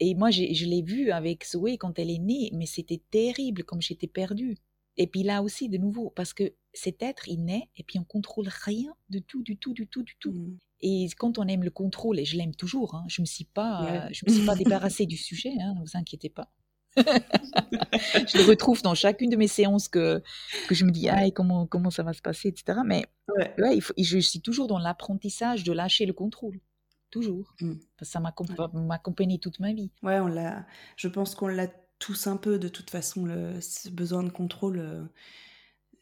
Et 0.01 0.14
moi 0.14 0.31
je 0.31 0.64
l'ai 0.64 0.83
vu 0.83 1.11
avec 1.11 1.45
Zoé 1.47 1.79
quand 1.79 1.99
elle 1.99 2.11
est 2.11 2.18
née, 2.18 2.51
mais 2.53 2.66
c'était 2.66 3.03
terrible 3.11 3.64
comme 3.64 3.83
j'étais 3.83 4.07
perdue. 4.07 4.57
Et 4.97 5.07
puis 5.07 5.22
là 5.22 5.43
aussi 5.43 5.68
de 5.68 5.79
nouveau 5.79 6.11
parce 6.11 6.33
que 6.33 6.55
cet 6.72 7.03
être 7.03 7.29
il 7.29 7.45
naît 7.45 7.68
et 7.77 7.83
puis 7.83 7.99
on 7.99 8.05
contrôle 8.05 8.49
rien 8.49 8.95
du 9.09 9.22
tout, 9.22 9.43
du 9.43 9.57
tout, 9.59 9.74
du 9.74 9.87
tout, 9.89 10.03
du 10.03 10.16
tout. 10.18 10.33
Mmh. 10.33 10.59
Et 10.81 11.09
quand 11.18 11.39
on 11.39 11.49
aime 11.49 11.62
le 11.62 11.70
contrôle, 11.70 12.18
et 12.18 12.24
je 12.24 12.37
l'aime 12.37 12.55
toujours, 12.55 12.95
hein, 12.95 13.05
je 13.09 13.20
ne 13.20 13.24
me 13.24 13.27
suis 13.27 13.45
pas, 13.45 14.09
je 14.12 14.24
me 14.27 14.33
suis 14.33 14.45
pas 14.45 14.55
débarrassée 14.55 15.07
du 15.07 15.16
sujet, 15.16 15.53
hein, 15.61 15.74
ne 15.74 15.81
vous 15.81 15.97
inquiétez 15.97 16.29
pas. 16.29 16.51
je 16.97 18.39
le 18.39 18.49
retrouve 18.49 18.81
dans 18.83 18.95
chacune 18.95 19.31
de 19.31 19.37
mes 19.37 19.49
séances 19.49 19.89
que, 19.89 20.22
que 20.68 20.74
je 20.74 20.85
me 20.85 20.91
dis, 20.91 21.09
ah, 21.09 21.31
comment, 21.31 21.66
comment 21.66 21.91
ça 21.91 22.03
va 22.03 22.12
se 22.12 22.22
passer, 22.22 22.49
etc. 22.49 22.81
Mais 22.85 23.07
ouais. 23.59 23.79
je 23.99 24.18
suis 24.18 24.41
toujours 24.41 24.66
dans 24.66 24.79
l'apprentissage 24.79 25.64
de 25.64 25.72
lâcher 25.72 26.07
le 26.07 26.12
contrôle. 26.12 26.61
Toujours. 27.11 27.55
Que 27.59 28.05
ça 28.05 28.20
m'a 28.20 28.35
accompagné 28.91 29.39
toute 29.39 29.61
ma 29.61 29.72
vie. 29.72 29.91
Ouais, 30.03 30.18
on 30.18 30.27
l'a, 30.27 30.66
je 30.97 31.09
pense 31.09 31.35
qu'on 31.35 31.49
l'a 31.49 31.68
tous 31.99 32.27
un 32.27 32.37
peu, 32.37 32.59
de 32.59 32.68
toute 32.68 32.91
façon, 32.91 33.24
le 33.24 33.59
besoin 33.93 34.22
de 34.22 34.31
contrôle. 34.31 34.79
Euh, 34.79 35.05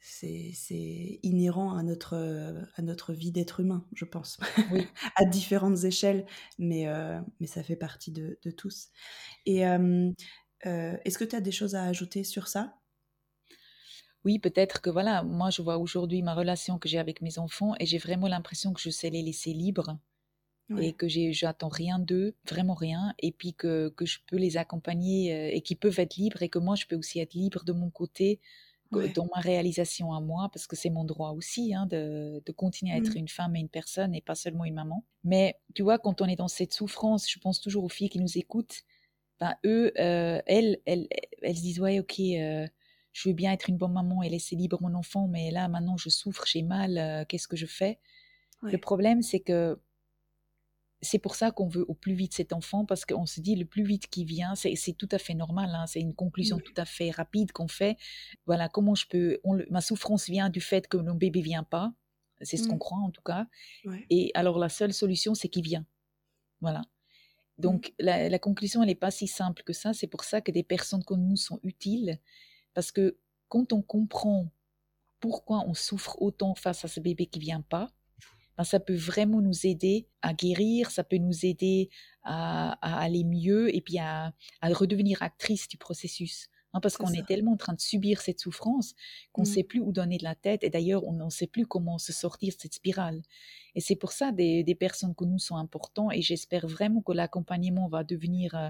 c'est 0.07 1.19
inhérent 1.23 1.77
à 1.77 1.83
notre, 1.83 2.15
à 2.77 2.83
notre 2.83 3.15
vie 3.15 3.33
d'être 3.33 3.61
humain, 3.61 3.87
je 3.95 4.05
pense, 4.05 4.39
oui. 4.71 4.87
à 5.17 5.25
différentes 5.25 5.83
échelles, 5.85 6.27
mais, 6.59 6.87
euh, 6.89 7.19
mais 7.41 7.47
ça 7.47 7.63
fait 7.63 7.77
partie 7.77 8.13
de, 8.13 8.39
de 8.43 8.51
tous. 8.51 8.91
Et 9.47 9.67
euh, 9.67 10.13
est-ce 10.63 11.17
que 11.17 11.25
tu 11.25 11.35
as 11.35 11.41
des 11.41 11.53
choses 11.53 11.75
à 11.75 11.85
ajouter 11.85 12.23
sur 12.23 12.49
ça? 12.49 12.75
Oui, 14.25 14.39
peut-être 14.39 14.83
que 14.83 14.91
voilà, 14.91 15.23
moi 15.23 15.49
je 15.49 15.63
vois 15.63 15.79
aujourd'hui 15.79 16.23
ma 16.23 16.35
relation 16.35 16.79
que 16.79 16.89
j'ai 16.89 16.99
avec 16.99 17.23
mes 17.23 17.39
enfants 17.39 17.75
et 17.81 17.87
j'ai 17.87 17.99
vraiment 17.99 18.29
l'impression 18.29 18.75
que 18.75 18.81
je 18.81 18.91
sais 18.91 19.11
les 19.11 19.23
laisser 19.23 19.53
libres 19.53 19.99
et 20.79 20.95
que 20.95 21.07
j'attends 21.09 21.69
rien 21.69 21.99
d'eux, 21.99 22.35
vraiment 22.49 22.73
rien, 22.73 23.15
et 23.19 23.33
puis 23.33 23.53
que, 23.53 23.91
que, 23.91 24.07
je 24.07 24.21
peux 24.27 24.37
les 24.37 24.57
accompagner 24.57 25.35
euh, 25.35 25.51
et 25.53 25.61
qu'ils 25.61 25.77
peuvent 25.77 26.01
être 26.01 26.17
libres 26.17 26.43
et 26.43 26.49
que 26.49 26.59
moi 26.59 26.75
je 26.75 26.87
peux 26.87 26.97
aussi 26.97 27.21
être 27.21 27.35
libre 27.35 27.65
de 27.65 27.73
mon 27.73 27.91
côté 27.91 28.41
dans 29.15 29.29
ma 29.35 29.41
réalisation 29.41 30.13
à 30.13 30.21
moi, 30.21 30.49
parce 30.53 30.67
que 30.67 30.77
c'est 30.77 30.91
mon 30.91 31.05
droit 31.05 31.31
aussi 31.31 31.75
hein, 31.75 31.87
de, 31.87 32.43
de, 32.45 32.53
continuer 32.53 32.93
à 32.93 32.97
être 32.97 33.15
mmh. 33.15 33.19
une 33.19 33.29
femme 33.29 33.57
et 33.57 33.61
une 33.61 33.69
personne 33.69 34.15
et 34.15 34.21
pas 34.21 34.35
seulement 34.35 34.65
une 34.65 34.75
maman. 34.75 35.05
Mais 35.23 35.59
tu 35.75 35.83
vois, 35.83 35.99
quand 35.99 36.21
on 36.21 36.27
est 36.27 36.37
dans 36.37 36.49
cette 36.49 36.73
souffrance, 36.73 37.31
je 37.31 37.39
pense 37.39 37.61
toujours 37.61 37.85
aux 37.85 37.89
filles 37.89 38.09
qui 38.09 38.21
nous 38.21 38.39
écoutent, 38.39 38.83
ben, 39.41 39.55
eux, 39.65 39.93
euh, 39.99 40.41
elles, 40.47 40.79
elles, 40.87 41.09
elles, 41.43 41.55
disent, 41.55 41.81
ouais, 41.81 41.99
ok, 41.99 42.21
euh, 42.21 42.67
je 43.13 43.29
veux 43.29 43.35
bien 43.35 43.53
être 43.53 43.69
une 43.69 43.77
bonne 43.77 43.93
maman 43.93 44.23
et 44.23 44.29
laisser 44.29 44.57
libre 44.57 44.79
mon 44.81 44.95
enfant, 44.95 45.29
mais 45.29 45.51
là, 45.51 45.69
maintenant, 45.69 45.97
je 45.97 46.09
souffre, 46.09 46.45
j'ai 46.47 46.63
mal, 46.63 46.99
euh, 46.99 47.25
qu'est-ce 47.29 47.49
que 47.49 47.57
je 47.57 47.67
fais? 47.67 47.99
Le 48.63 48.79
problème, 48.79 49.21
c'est 49.21 49.41
que 49.41 49.79
c'est 51.05 51.19
pour 51.19 51.35
ça 51.37 51.51
qu'on 51.51 51.69
veut 51.69 51.85
au 51.89 51.95
plus 51.95 52.15
vite 52.15 52.35
cet 52.35 52.53
enfant, 52.53 52.85
parce 52.85 53.05
qu'on 53.05 53.27
se 53.27 53.41
dit 53.41 53.55
le 53.55 53.65
plus 53.65 53.85
vite 53.85 54.09
qu'il 54.09 54.27
vient, 54.27 54.55
c'est 54.55 54.75
tout 54.97 55.09
à 55.13 55.19
fait 55.19 55.35
normal, 55.35 55.71
hein, 55.75 55.87
c'est 55.87 56.01
une 56.01 56.15
conclusion 56.15 56.59
tout 56.59 56.75
à 56.77 56.85
fait 56.85 57.11
rapide 57.11 57.53
qu'on 57.53 57.69
fait. 57.69 57.97
Voilà, 58.47 58.69
comment 58.69 58.95
je 58.95 59.07
peux. 59.07 59.41
ma 59.71 59.81
souffrance 59.81 60.27
vient 60.29 60.51
du 60.51 60.61
fait 60.61 60.89
que 60.89 60.97
mon 60.97 61.15
bébé 61.15 61.41
vient 61.41 61.63
pas, 61.63 61.93
c'est 62.41 62.57
ce 62.57 62.67
qu'on 62.67 62.77
mmh. 62.77 62.79
croit 62.79 62.99
en 62.99 63.11
tout 63.11 63.23
cas. 63.23 63.47
Et 64.11 64.31
alors 64.35 64.59
la 64.59 64.69
seule 64.69 64.93
solution, 64.93 65.35
c'est 65.35 65.49
qu'il 65.49 65.65
vient. 65.65 65.87
Voilà. 66.61 66.83
Donc 67.59 67.95
mmh. 68.01 68.05
la, 68.05 68.39
conclusion, 68.39 68.83
elle 68.83 68.89
n'est 68.89 68.95
pas 68.95 69.11
si 69.11 69.27
simple 69.27 69.63
que 69.63 69.73
ça. 69.73 69.93
C'est 69.93 70.09
pour 70.09 70.25
ça 70.25 70.41
que 70.41 70.51
des 70.51 70.65
personnes 70.65 71.05
comme 71.05 71.27
nous 71.27 71.37
sont 71.37 71.61
utiles, 71.63 72.19
parce 72.73 72.91
que 72.91 73.19
quand 73.49 73.73
on 73.73 73.83
comprend 73.83 74.51
pourquoi 75.21 75.65
on 75.67 75.75
souffre 75.75 76.21
autant 76.21 76.55
face 76.55 76.85
à 76.85 76.89
ce 76.89 77.01
bébé 77.01 77.27
qui 77.27 77.39
vient 77.39 77.63
pas, 77.63 77.91
ben, 78.57 78.65
ça 78.65 78.81
peut 78.81 78.95
vraiment 78.95 79.41
nous 79.41 79.67
aider 79.67 80.09
à 80.23 80.33
guérir, 80.33 80.91
ça 80.91 81.05
peut 81.05 81.19
nous 81.19 81.45
aider 81.45 81.91
à, 82.23 82.73
aller 82.83 83.25
mieux 83.25 83.75
et 83.75 83.81
puis 83.81 83.99
à, 83.99 84.33
redevenir 84.63 85.23
actrice 85.23 85.69
du 85.69 85.77
processus. 85.77 86.49
Hein, 86.73 86.81
parce 86.81 86.97
qu'on 86.97 87.13
est 87.13 87.25
tellement 87.25 87.53
en 87.53 87.57
train 87.57 87.75
de 87.75 87.81
subir 87.81 88.21
cette 88.21 88.41
souffrance 88.41 88.95
qu'on 89.31 89.43
ne 89.43 89.47
mmh. 89.47 89.51
sait 89.51 89.63
plus 89.63 89.79
où 89.79 89.93
donner 89.93 90.19
de 90.19 90.25
la 90.25 90.35
tête 90.35 90.65
et 90.65 90.71
d'ailleurs 90.71 91.05
on 91.05 91.13
ne 91.13 91.31
sait 91.31 91.47
plus 91.47 91.67
comment 91.67 91.99
se 91.99 92.13
sortir 92.13 92.53
de 92.53 92.61
cette 92.61 92.75
spirale. 92.75 93.23
Et 93.77 93.81
c'est 93.81 93.95
pour 93.95 94.11
ça 94.11 94.33
des, 94.33 94.65
des 94.65 94.75
personnes 94.75 95.15
comme 95.15 95.31
nous 95.31 95.39
sont 95.39 95.55
importantes 95.55 96.11
et 96.15 96.21
j'espère 96.21 96.67
vraiment 96.67 97.01
que 97.01 97.13
l'accompagnement 97.13 97.87
va 97.89 98.03
devenir 98.03 98.57
euh, 98.57 98.69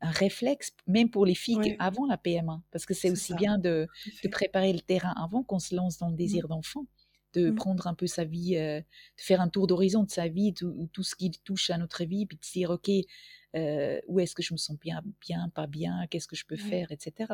un 0.00 0.10
réflexe, 0.10 0.72
même 0.86 1.10
pour 1.10 1.26
les 1.26 1.34
filles 1.34 1.76
avant 1.78 2.06
la 2.06 2.16
PMA, 2.16 2.62
parce 2.70 2.86
que 2.86 2.94
c'est 2.94 3.10
aussi 3.10 3.34
bien 3.34 3.58
de, 3.58 3.88
de, 4.22 4.28
préparer 4.28 4.72
le 4.72 4.80
terrain 4.80 5.14
avant 5.16 5.42
qu'on 5.42 5.58
se 5.58 5.74
lance 5.74 5.98
dans 5.98 6.08
le 6.08 6.16
désir 6.16 6.44
mmh. 6.44 6.48
d'enfant, 6.48 6.86
de 7.38 7.50
mmh. 7.50 7.54
prendre 7.54 7.86
un 7.86 7.94
peu 7.94 8.06
sa 8.06 8.24
vie, 8.24 8.56
euh, 8.56 8.80
de 8.80 9.22
faire 9.22 9.40
un 9.40 9.48
tour 9.48 9.66
d'horizon 9.66 10.04
de 10.04 10.10
sa 10.10 10.28
vie, 10.28 10.54
tout, 10.54 10.88
tout, 10.92 11.02
ce 11.02 11.14
qui 11.14 11.30
touche 11.44 11.70
à 11.70 11.78
notre 11.78 12.04
vie, 12.04 12.26
puis 12.26 12.38
de 12.38 12.44
se 12.44 12.52
dire, 12.52 12.70
OK, 12.70 12.90
euh, 13.56 14.00
où 14.08 14.20
est-ce 14.20 14.34
que 14.34 14.42
je 14.42 14.52
me 14.52 14.58
sens 14.58 14.78
bien, 14.78 15.02
bien, 15.26 15.48
pas 15.54 15.66
bien, 15.66 16.06
qu'est-ce 16.10 16.28
que 16.28 16.36
je 16.36 16.44
peux 16.44 16.56
faire, 16.56 16.92
etc. 16.92 17.32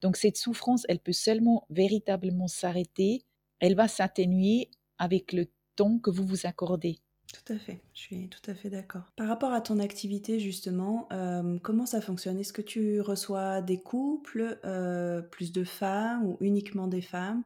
Donc 0.00 0.16
cette 0.16 0.36
souffrance, 0.36 0.84
elle 0.88 1.00
peut 1.00 1.12
seulement 1.12 1.66
véritablement 1.68 2.46
s'arrêter, 2.46 3.24
elle 3.58 3.74
va 3.74 3.88
s'atténuer 3.88 4.70
avec 4.98 5.32
le 5.32 5.50
temps 5.74 5.98
que 5.98 6.10
vous 6.10 6.24
vous 6.24 6.46
accordez. 6.46 7.00
Tout 7.32 7.52
à 7.52 7.58
fait, 7.58 7.82
je 7.92 8.00
suis 8.00 8.28
tout 8.30 8.50
à 8.50 8.54
fait 8.54 8.70
d'accord. 8.70 9.02
Par 9.16 9.28
rapport 9.28 9.52
à 9.52 9.60
ton 9.60 9.80
activité, 9.80 10.40
justement, 10.40 11.06
euh, 11.12 11.58
comment 11.62 11.84
ça 11.84 12.00
fonctionne? 12.00 12.38
Est-ce 12.38 12.54
que 12.54 12.62
tu 12.62 13.02
reçois 13.02 13.60
des 13.60 13.78
couples, 13.82 14.58
euh, 14.64 15.20
plus 15.20 15.52
de 15.52 15.62
femmes 15.62 16.24
ou 16.24 16.38
uniquement 16.40 16.88
des 16.88 17.02
femmes, 17.02 17.42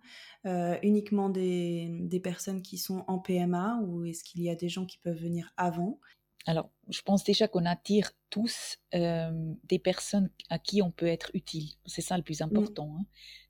euh, 0.46 0.76
uniquement 0.84 1.30
des, 1.30 1.88
des, 2.02 2.20
personnes 2.20 2.62
qui 2.62 2.78
sont 2.78 3.04
en 3.08 3.18
PMA 3.18 3.80
ou 3.84 4.04
est-ce 4.04 4.22
qu'il 4.22 4.42
y 4.42 4.50
a 4.50 4.54
des 4.54 4.68
gens 4.68 4.86
qui 4.86 4.98
peuvent 4.98 5.20
venir 5.20 5.52
avant? 5.56 5.98
Alors, 6.46 6.70
je 6.88 7.02
pense 7.02 7.22
déjà 7.24 7.46
qu'on 7.46 7.64
attire 7.66 8.10
tous 8.30 8.78
des 8.92 9.78
personnes 9.78 10.30
à 10.50 10.58
qui 10.58 10.82
on 10.82 10.90
peut 10.90 11.06
être 11.06 11.30
utile. 11.34 11.70
C'est 11.86 12.02
ça 12.02 12.16
le 12.16 12.22
plus 12.22 12.40
mmh. 12.40 12.44
important. 12.44 12.96
Hein. 12.98 13.04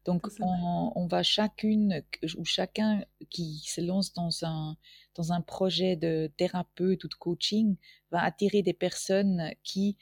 Donc, 0.05 0.27
on, 0.41 1.07
va 1.07 1.23
chacune 1.23 2.03
ou 2.37 2.45
chacun 2.45 3.05
qui 3.31 3.63
se 3.67 3.81
lance 3.81 4.13
dans 4.13 4.45
un, 4.45 4.77
dans 5.15 5.33
un 5.33 5.41
projet 5.41 5.97
de 5.97 6.31
thérapeute 6.37 7.05
ou 7.05 7.09
de 7.09 7.15
coaching 7.15 7.77
va 8.11 8.23
attirer 8.23 8.63
des 8.63 8.73
personnes 8.73 9.53
qui, 9.63 9.97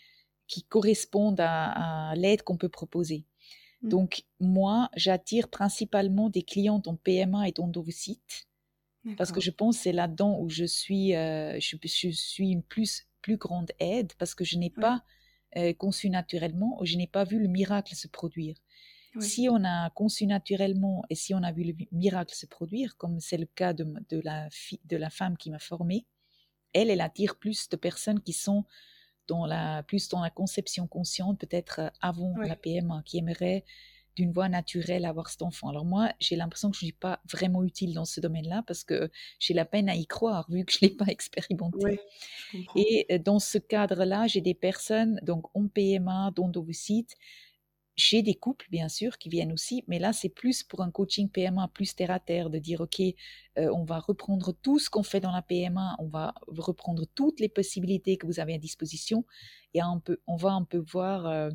qui 0.46 0.62
correspondent 0.64 1.40
à, 1.40 2.14
l'aide 2.16 2.42
qu'on 2.42 2.56
peut 2.56 2.70
proposer. 2.70 3.26
Mmh. 3.82 3.88
Donc, 3.88 4.24
moi, 4.40 4.90
j'attire 4.96 5.48
principalement 5.48 6.30
des 6.30 6.42
clientes 6.42 6.88
en 6.88 6.96
PMA 6.96 7.48
et 7.48 7.52
d'endovocytes 7.52 8.49
parce 9.16 9.32
que 9.32 9.40
je 9.40 9.50
pense 9.50 9.76
que 9.76 9.82
c'est 9.84 9.92
là-dedans 9.92 10.38
où 10.38 10.48
je 10.48 10.64
suis, 10.64 11.14
euh, 11.14 11.58
je, 11.58 11.76
suis 12.10 12.50
une 12.50 12.62
plus, 12.62 13.06
plus 13.22 13.36
grande 13.36 13.70
aide 13.78 14.12
parce 14.18 14.34
que 14.34 14.44
je 14.44 14.58
n'ai 14.58 14.70
pas 14.70 15.02
euh, 15.56 15.72
conçu 15.72 16.10
naturellement 16.10 16.80
ou 16.80 16.86
je 16.86 16.96
n'ai 16.96 17.06
pas 17.06 17.24
vu 17.24 17.38
le 17.40 17.48
miracle 17.48 17.94
se 17.94 18.08
produire. 18.08 18.56
Si 19.18 19.48
on 19.50 19.64
a 19.64 19.90
conçu 19.90 20.24
naturellement 20.24 21.02
et 21.10 21.16
si 21.16 21.34
on 21.34 21.42
a 21.42 21.50
vu 21.50 21.64
le 21.64 21.74
miracle 21.90 22.32
se 22.32 22.46
produire, 22.46 22.96
comme 22.96 23.18
c'est 23.18 23.38
le 23.38 23.46
cas 23.46 23.72
de, 23.72 23.84
de, 24.08 24.20
la 24.22 24.48
de 24.84 24.96
la 24.96 25.10
femme 25.10 25.36
qui 25.36 25.50
m'a 25.50 25.58
formée, 25.58 26.06
elle, 26.72 26.90
elle 26.90 27.00
attire 27.00 27.36
plus 27.36 27.68
de 27.68 27.76
personnes 27.76 28.20
qui 28.20 28.32
sont 28.32 28.64
dans 29.26 29.46
la, 29.46 29.82
plus 29.82 30.08
dans 30.08 30.20
la 30.20 30.30
conception 30.30 30.86
consciente, 30.86 31.40
peut-être 31.40 31.80
euh, 31.80 31.88
avant 32.00 32.36
la 32.36 32.54
PMA, 32.54 33.02
qui 33.04 33.18
aimeraient 33.18 33.64
d'une 34.16 34.32
voie 34.32 34.48
naturelle 34.48 35.04
avoir 35.04 35.28
cet 35.28 35.42
enfant. 35.42 35.68
Alors 35.68 35.84
moi, 35.84 36.12
j'ai 36.20 36.36
l'impression 36.36 36.70
que 36.70 36.76
je 36.76 36.84
ne 36.84 36.88
suis 36.88 36.96
pas 36.96 37.20
vraiment 37.30 37.62
utile 37.62 37.94
dans 37.94 38.04
ce 38.04 38.20
domaine-là 38.20 38.62
parce 38.66 38.84
que 38.84 39.10
j'ai 39.38 39.54
la 39.54 39.64
peine 39.64 39.88
à 39.88 39.94
y 39.94 40.06
croire 40.06 40.46
vu 40.50 40.64
que 40.64 40.72
je 40.72 40.78
ne 40.82 40.88
l'ai 40.88 40.96
pas 40.96 41.06
expérimenté. 41.08 42.00
et 42.76 43.06
euh, 43.10 43.18
dans 43.18 43.38
ce 43.38 43.58
cadre-là, 43.58 44.26
j'ai 44.26 44.40
des 44.40 44.54
personnes, 44.54 45.20
donc 45.22 45.46
en 45.56 45.68
PMA, 45.68 46.32
dont 46.34 46.50
site 46.72 47.16
j'ai 48.00 48.22
des 48.22 48.34
couples, 48.34 48.66
bien 48.70 48.88
sûr, 48.88 49.18
qui 49.18 49.28
viennent 49.28 49.52
aussi, 49.52 49.84
mais 49.86 49.98
là, 49.98 50.12
c'est 50.12 50.28
plus 50.28 50.62
pour 50.62 50.80
un 50.80 50.90
coaching 50.90 51.28
PMA 51.28 51.68
plus 51.74 51.94
terre 51.94 52.10
à 52.10 52.18
terre, 52.18 52.48
de 52.48 52.58
dire, 52.58 52.80
OK, 52.80 53.00
euh, 53.00 53.70
on 53.74 53.84
va 53.84 53.98
reprendre 53.98 54.52
tout 54.62 54.78
ce 54.78 54.88
qu'on 54.88 55.02
fait 55.02 55.20
dans 55.20 55.32
la 55.32 55.42
PMA, 55.42 55.96
on 55.98 56.08
va 56.08 56.34
reprendre 56.46 57.04
toutes 57.14 57.40
les 57.40 57.48
possibilités 57.48 58.16
que 58.16 58.26
vous 58.26 58.40
avez 58.40 58.54
à 58.54 58.58
disposition, 58.58 59.24
et 59.74 59.82
on, 59.82 60.00
peut, 60.00 60.18
on 60.26 60.36
va 60.36 60.52
un 60.52 60.64
peu 60.64 60.78
voir 60.78 61.26
euh, 61.26 61.50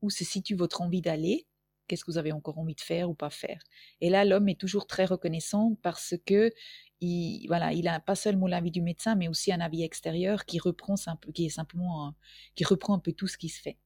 où 0.00 0.10
se 0.10 0.24
situe 0.24 0.54
votre 0.54 0.82
envie 0.82 1.00
d'aller, 1.00 1.46
qu'est-ce 1.88 2.04
que 2.04 2.10
vous 2.10 2.18
avez 2.18 2.32
encore 2.32 2.58
envie 2.58 2.74
de 2.74 2.80
faire 2.80 3.10
ou 3.10 3.14
pas 3.14 3.30
faire. 3.30 3.60
Et 4.00 4.10
là, 4.10 4.24
l'homme 4.24 4.48
est 4.48 4.60
toujours 4.60 4.86
très 4.86 5.04
reconnaissant 5.04 5.76
parce 5.82 6.14
que 6.26 6.52
il, 7.00 7.46
voilà, 7.48 7.72
il 7.72 7.88
a 7.88 8.00
pas 8.00 8.14
seulement 8.14 8.46
l'avis 8.46 8.70
du 8.70 8.82
médecin, 8.82 9.14
mais 9.14 9.28
aussi 9.28 9.52
un 9.52 9.60
avis 9.60 9.82
extérieur 9.82 10.44
qui 10.44 10.58
reprend, 10.58 10.94
qui 11.34 11.46
est 11.46 11.50
simplement, 11.50 12.14
qui 12.54 12.64
reprend 12.64 12.94
un 12.94 12.98
peu 12.98 13.12
tout 13.12 13.26
ce 13.26 13.38
qui 13.38 13.48
se 13.48 13.60
fait. 13.60 13.78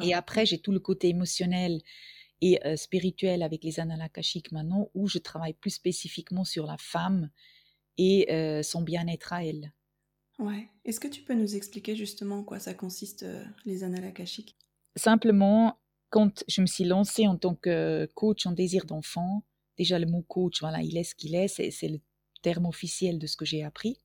Et 0.00 0.14
après, 0.14 0.44
j'ai 0.46 0.58
tout 0.58 0.72
le 0.72 0.80
côté 0.80 1.08
émotionnel 1.08 1.80
et 2.40 2.64
euh, 2.66 2.76
spirituel 2.76 3.42
avec 3.42 3.64
les 3.64 3.80
annales 3.80 4.00
akashiques 4.00 4.52
maintenant, 4.52 4.90
où 4.94 5.08
je 5.08 5.18
travaille 5.18 5.54
plus 5.54 5.70
spécifiquement 5.70 6.44
sur 6.44 6.66
la 6.66 6.76
femme 6.78 7.30
et 7.96 8.32
euh, 8.32 8.62
son 8.62 8.82
bien-être 8.82 9.32
à 9.32 9.44
elle. 9.44 9.72
Ouais. 10.38 10.68
Est-ce 10.84 11.00
que 11.00 11.08
tu 11.08 11.22
peux 11.22 11.34
nous 11.34 11.56
expliquer 11.56 11.96
justement 11.96 12.38
en 12.38 12.44
quoi 12.44 12.60
ça 12.60 12.74
consiste, 12.74 13.24
euh, 13.24 13.44
les 13.64 13.82
annales 13.82 14.04
akashiques? 14.04 14.56
Simplement, 14.96 15.78
quand 16.10 16.44
je 16.48 16.60
me 16.60 16.66
suis 16.66 16.84
lancée 16.84 17.26
en 17.26 17.36
tant 17.36 17.54
que 17.54 18.08
coach 18.14 18.46
en 18.46 18.52
désir 18.52 18.84
d'enfant, 18.86 19.44
déjà 19.76 19.98
le 19.98 20.06
mot 20.06 20.22
coach, 20.22 20.60
voilà, 20.60 20.82
il 20.82 20.96
est 20.96 21.04
ce 21.04 21.14
qu'il 21.14 21.34
est, 21.34 21.48
c'est 21.48 21.88
le 21.88 22.00
terme 22.42 22.66
officiel 22.66 23.18
de 23.18 23.26
ce 23.26 23.36
que 23.36 23.44
j'ai 23.44 23.62
appris. 23.62 24.00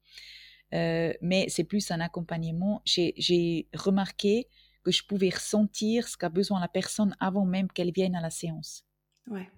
Euh, 0.74 1.14
mais 1.22 1.48
c'est 1.50 1.64
plus 1.64 1.92
un 1.92 2.00
accompagnement. 2.00 2.82
J'ai 2.86 3.68
remarqué 3.74 4.48
que 4.84 4.92
je 4.92 5.04
pouvais 5.04 5.30
ressentir 5.30 6.08
ce 6.08 6.18
qu'a 6.18 6.30
besoin 6.30 6.60
la 6.60 6.68
personne 6.68 7.16
avant 7.20 7.46
même 7.46 7.70
qu'elle 7.72 7.92
vienne 7.92 8.16
à 8.16 8.22
la 8.22 8.32
séance. 8.32 8.86
Ouais. 9.28 9.50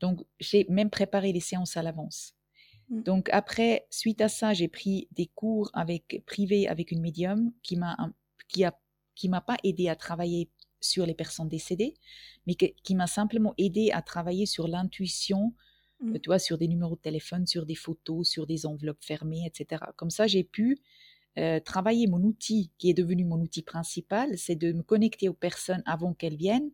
Donc, 0.00 0.24
j'ai 0.40 0.66
même 0.68 0.90
préparé 0.90 1.32
les 1.32 1.40
séances 1.40 1.76
à 1.76 1.82
l'avance. 1.82 2.34
Mm. 2.88 3.02
Donc, 3.02 3.28
après, 3.30 3.86
suite 3.90 4.20
à 4.20 4.28
ça, 4.28 4.54
j'ai 4.54 4.68
pris 4.68 5.08
des 5.12 5.26
cours 5.26 5.70
avec, 5.74 6.22
privés 6.26 6.66
avec 6.68 6.90
une 6.90 7.00
médium 7.00 7.52
qui 7.62 7.76
m'a 7.76 7.96
qui 8.48 8.64
a 8.64 8.78
qui 9.16 9.28
m'a 9.28 9.40
pas 9.40 9.56
aidé 9.64 9.88
à 9.88 9.96
travailler 9.96 10.50
sur 10.88 11.06
les 11.06 11.14
personnes 11.14 11.48
décédées, 11.48 11.94
mais 12.46 12.54
qui 12.54 12.94
m'a 12.94 13.06
simplement 13.06 13.54
aidé 13.58 13.90
à 13.92 14.02
travailler 14.02 14.46
sur 14.46 14.68
l'intuition, 14.68 15.54
mmh. 16.00 16.18
tu 16.20 16.28
vois, 16.28 16.38
sur 16.38 16.58
des 16.58 16.68
numéros 16.68 16.96
de 16.96 17.00
téléphone, 17.00 17.46
sur 17.46 17.66
des 17.66 17.74
photos, 17.74 18.28
sur 18.28 18.46
des 18.46 18.66
enveloppes 18.66 19.04
fermées, 19.04 19.44
etc. 19.46 19.82
Comme 19.96 20.10
ça, 20.10 20.26
j'ai 20.26 20.44
pu 20.44 20.78
euh, 21.38 21.60
travailler 21.60 22.06
mon 22.06 22.22
outil 22.22 22.70
qui 22.78 22.90
est 22.90 22.94
devenu 22.94 23.24
mon 23.24 23.40
outil 23.40 23.62
principal, 23.62 24.38
c'est 24.38 24.56
de 24.56 24.72
me 24.72 24.82
connecter 24.82 25.28
aux 25.28 25.34
personnes 25.34 25.82
avant 25.84 26.14
qu'elles 26.14 26.36
viennent 26.36 26.70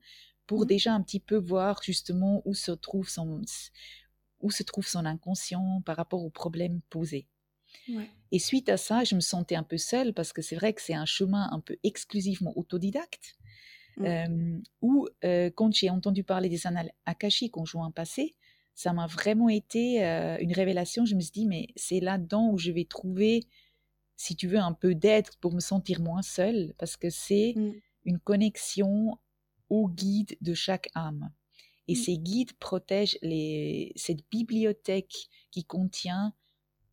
pour 0.47 0.63
mmh. 0.63 0.67
déjà 0.67 0.95
un 0.95 1.03
petit 1.03 1.21
peu 1.21 1.37
voir 1.37 1.83
justement 1.83 2.43
où 2.45 2.55
se 2.55 2.73
trouve 2.73 3.09
son, 3.09 3.43
où 4.41 4.51
se 4.51 4.63
trouve 4.63 4.87
son 4.87 5.05
inconscient 5.05 5.83
par 5.85 5.97
rapport 5.97 6.25
aux 6.25 6.31
problèmes 6.31 6.81
posés. 6.91 7.27
Et 8.31 8.39
suite 8.39 8.69
à 8.69 8.77
ça, 8.77 9.05
je 9.05 9.15
me 9.15 9.21
sentais 9.21 9.57
un 9.57 9.63
peu 9.63 9.79
seule 9.79 10.15
parce 10.15 10.33
que 10.33 10.43
c'est 10.43 10.57
vrai 10.57 10.73
que 10.73 10.83
c'est 10.83 10.95
un 10.95 11.07
chemin 11.07 11.49
un 11.53 11.61
peu 11.61 11.77
exclusivement 11.83 12.57
autodidacte. 12.57 13.37
Mmh. 13.99 14.63
ou 14.81 15.07
quand 15.55 15.73
j'ai 15.75 15.91
entendu 15.91 16.25
parler 16.25 16.49
des 16.49 16.67
annales 16.67 16.93
akashiques 17.05 17.57
en 17.59 17.65
juin 17.65 17.91
passé, 17.91 18.35
ça 18.75 18.93
m'a 18.93 19.07
vraiment 19.07 19.49
été 19.49 20.03
une 20.41 20.53
révélation. 20.53 21.05
Je 21.05 21.15
me 21.15 21.21
suis 21.21 21.33
dit, 21.33 21.47
mais 21.47 21.69
c'est 21.77 22.01
là-dedans 22.01 22.51
où 22.51 22.59
je 22.59 22.71
vais 22.71 22.85
trouver, 22.85 23.45
si 24.17 24.35
tu 24.35 24.49
veux, 24.49 24.59
un 24.59 24.73
peu 24.73 24.95
d'aide 24.95 25.29
pour 25.41 25.53
me 25.53 25.61
sentir 25.61 26.01
moins 26.01 26.23
seule, 26.23 26.75
parce 26.79 26.97
que 26.97 27.11
c'est 27.11 27.55
mmh. 27.55 27.73
une 28.07 28.19
connexion 28.19 29.19
au 29.69 29.89
guide 29.89 30.37
de 30.41 30.55
chaque 30.55 30.89
âme. 30.95 31.31
Et 31.89 31.93
mmh. 31.93 31.97
ces 31.97 32.19
guides 32.19 32.53
protègent 32.55 33.19
les, 33.23 33.93
cette 33.97 34.29
bibliothèque 34.31 35.29
qui 35.51 35.65
contient 35.65 36.33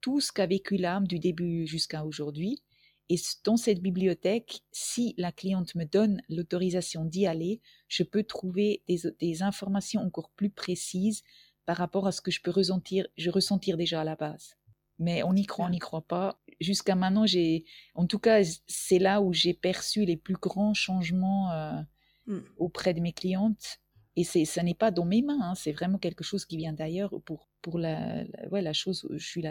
tout 0.02 0.20
ce 0.20 0.32
qu'a 0.32 0.47
vécu 0.47 0.78
l'âme 0.78 1.08
du 1.08 1.20
début 1.20 1.66
jusqu'à 1.68 2.06
aujourd'hui 2.06 2.62
et 3.10 3.16
dans 3.43 3.57
cette 3.57 3.82
bibliothèque, 3.82 4.62
si 4.72 5.16
la 5.18 5.32
cliente 5.32 5.74
me 5.74 5.84
donne 5.84 6.22
l'autorisation 6.30 7.05
d'y 7.05 7.26
aller, 7.26 7.60
je 7.88 8.03
peux 8.03 8.24
trouver 8.24 8.84
des, 8.88 9.41
informations 9.41 10.01
encore 10.01 10.30
plus 10.30 10.51
précises 10.51 11.24
par 11.66 11.78
rapport 11.78 12.05
à 12.05 12.12
ce 12.12 12.22
que 12.22 12.30
je 12.30 12.39
peux 12.41 12.51
ressentir, 12.51 13.07
je 13.18 13.32
ressentir 13.32 13.78
déjà 13.78 14.01
à 14.01 14.03
la 14.03 14.16
base. 14.16 14.55
Mais 14.99 15.24
on 15.24 15.34
y 15.34 15.45
croit, 15.45 15.66
on 15.66 15.70
n'y 15.70 15.80
croit 15.80 16.05
pas. 16.05 16.39
Jusqu'à 16.60 16.93
maintenant, 16.93 17.26
j'ai, 17.26 17.66
en 17.95 18.05
tout 18.05 18.20
cas, 18.20 18.43
c'est 18.68 18.99
là 18.99 19.22
où 19.22 19.34
j'ai 19.34 19.55
perçu 19.55 20.05
les 20.05 20.18
plus 20.18 20.36
grands 20.36 20.76
changements 20.76 21.51
euh, 21.51 21.82
hmm. 22.28 22.41
auprès 22.57 22.93
de 22.93 22.99
mes 22.99 23.14
clientes. 23.14 23.80
Et 24.16 24.24
ça 24.24 24.64
n'est 24.64 24.76
pas 24.76 24.91
dans 24.91 25.05
mes 25.05 25.22
mains, 25.22 25.39
hein. 25.41 25.55
c'est 25.55 25.72
vraiment 25.72 25.97
quelque 25.97 26.26
chose 26.26 26.43
qui 26.43 26.57
vient 26.57 26.74
d'ailleurs 26.74 27.22
pour, 27.24 27.47
pour 27.62 27.80
la, 27.80 28.26
ouais, 28.51 28.62
la 28.62 28.74
chose 28.74 29.07
je 29.14 29.26
suis 29.26 29.43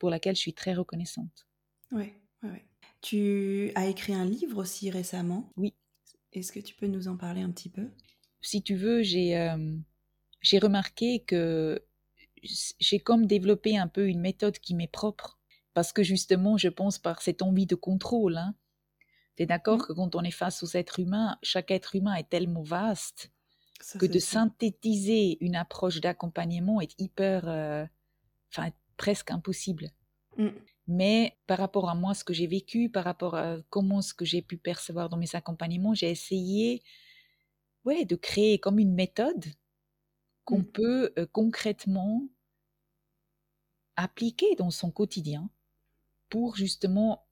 pour 0.00 0.10
laquelle 0.10 0.34
je 0.34 0.40
suis 0.40 0.54
très 0.54 0.74
reconnaissante. 0.74 1.46
Oui, 1.92 2.12
oui, 2.42 2.50
oui. 2.52 2.58
Tu 3.06 3.70
as 3.76 3.86
écrit 3.86 4.14
un 4.14 4.24
livre 4.24 4.58
aussi 4.58 4.90
récemment. 4.90 5.52
Oui. 5.56 5.74
Est-ce 6.32 6.50
que 6.50 6.58
tu 6.58 6.74
peux 6.74 6.88
nous 6.88 7.06
en 7.06 7.16
parler 7.16 7.40
un 7.40 7.52
petit 7.52 7.68
peu? 7.68 7.88
Si 8.40 8.64
tu 8.64 8.74
veux, 8.74 9.04
j'ai 9.04 9.38
euh, 9.38 9.76
j'ai 10.40 10.58
remarqué 10.58 11.22
que 11.22 11.80
j'ai 12.42 12.98
comme 12.98 13.26
développé 13.26 13.78
un 13.78 13.86
peu 13.86 14.08
une 14.08 14.20
méthode 14.20 14.58
qui 14.58 14.74
m'est 14.74 14.90
propre. 14.90 15.38
Parce 15.72 15.92
que 15.92 16.02
justement, 16.02 16.56
je 16.56 16.66
pense 16.66 16.98
par 16.98 17.22
cette 17.22 17.42
envie 17.42 17.66
de 17.66 17.76
contrôle. 17.76 18.38
Hein. 18.38 18.56
Tu 19.36 19.44
es 19.44 19.46
d'accord 19.46 19.78
mmh. 19.78 19.86
que 19.86 19.92
quand 19.92 20.16
on 20.16 20.22
est 20.22 20.32
face 20.32 20.64
aux 20.64 20.76
êtres 20.76 20.98
humains, 20.98 21.38
chaque 21.44 21.70
être 21.70 21.94
humain 21.94 22.14
est 22.14 22.28
tellement 22.28 22.64
vaste 22.64 23.30
que 24.00 24.06
de 24.06 24.18
synthétiser 24.18 25.38
une 25.40 25.54
approche 25.54 26.00
d'accompagnement 26.00 26.80
est 26.80 27.00
hyper. 27.00 27.46
Euh, 27.46 27.86
enfin, 28.50 28.72
presque 28.96 29.30
impossible. 29.30 29.92
Mmh. 30.38 30.48
Mais 30.88 31.36
par 31.46 31.58
rapport 31.58 31.88
à 31.90 31.94
moi, 31.94 32.14
ce 32.14 32.24
que 32.24 32.32
j'ai 32.32 32.46
vécu, 32.46 32.88
par 32.88 33.04
rapport 33.04 33.34
à 33.34 33.56
comment 33.70 34.02
ce 34.02 34.14
que 34.14 34.24
j'ai 34.24 34.42
pu 34.42 34.56
percevoir 34.56 35.08
dans 35.08 35.16
mes 35.16 35.34
accompagnements, 35.34 35.94
j'ai 35.94 36.10
essayé 36.10 36.82
ouais, 37.84 38.04
de 38.04 38.16
créer 38.16 38.58
comme 38.58 38.78
une 38.78 38.94
méthode 38.94 39.44
qu'on 40.44 40.60
mmh. 40.60 40.72
peut 40.72 41.12
euh, 41.18 41.26
concrètement 41.32 42.28
appliquer 43.96 44.54
dans 44.56 44.70
son 44.70 44.90
quotidien 44.90 45.50
pour 46.28 46.56
justement 46.56 47.26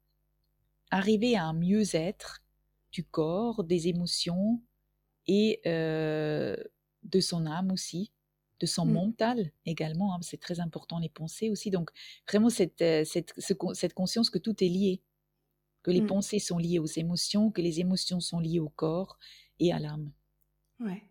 arriver 0.91 1.37
à 1.37 1.45
un 1.45 1.53
mieux-être 1.53 2.43
du 2.91 3.05
corps, 3.05 3.65
des 3.65 3.89
émotions 3.89 4.63
et 5.27 5.61
euh, 5.67 6.57
de 7.03 7.21
son 7.21 7.47
âme 7.47 7.71
aussi 7.71 8.14
de 8.61 8.67
son 8.67 8.87
mmh. 8.87 8.93
mental 8.93 9.53
également. 9.67 10.15
Hein, 10.15 10.19
c'est 10.23 10.41
très 10.41 10.61
important, 10.61 10.99
les 10.99 11.09
pensées 11.09 11.51
aussi. 11.51 11.71
Donc, 11.71 11.91
vraiment, 12.29 12.51
cette, 12.51 12.83
euh, 12.83 13.05
cette, 13.05 13.35
cette 13.39 13.95
conscience 13.95 14.31
que 14.31 14.39
tout 14.39 14.63
est 14.63 14.69
lié, 14.69 15.03
que 15.83 15.91
les 15.91 16.01
mmh. 16.01 16.07
pensées 16.07 16.39
sont 16.39 16.59
liées 16.59 16.79
aux 16.79 16.87
émotions, 16.87 17.51
que 17.51 17.63
les 17.63 17.81
émotions 17.81 18.21
sont 18.21 18.41
liées 18.41 18.61
au 18.61 18.71
corps 18.71 19.19
et 19.61 19.73
à 19.73 19.79
l'âme. 19.79 20.13
Ouais. 20.81 21.03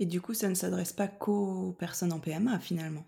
Et 0.00 0.06
du 0.06 0.20
coup, 0.20 0.34
ça 0.34 0.48
ne 0.48 0.54
s'adresse 0.54 0.92
pas 0.92 1.08
qu'aux 1.08 1.72
personnes 1.78 2.12
en 2.12 2.20
PMA 2.20 2.58
finalement? 2.58 3.04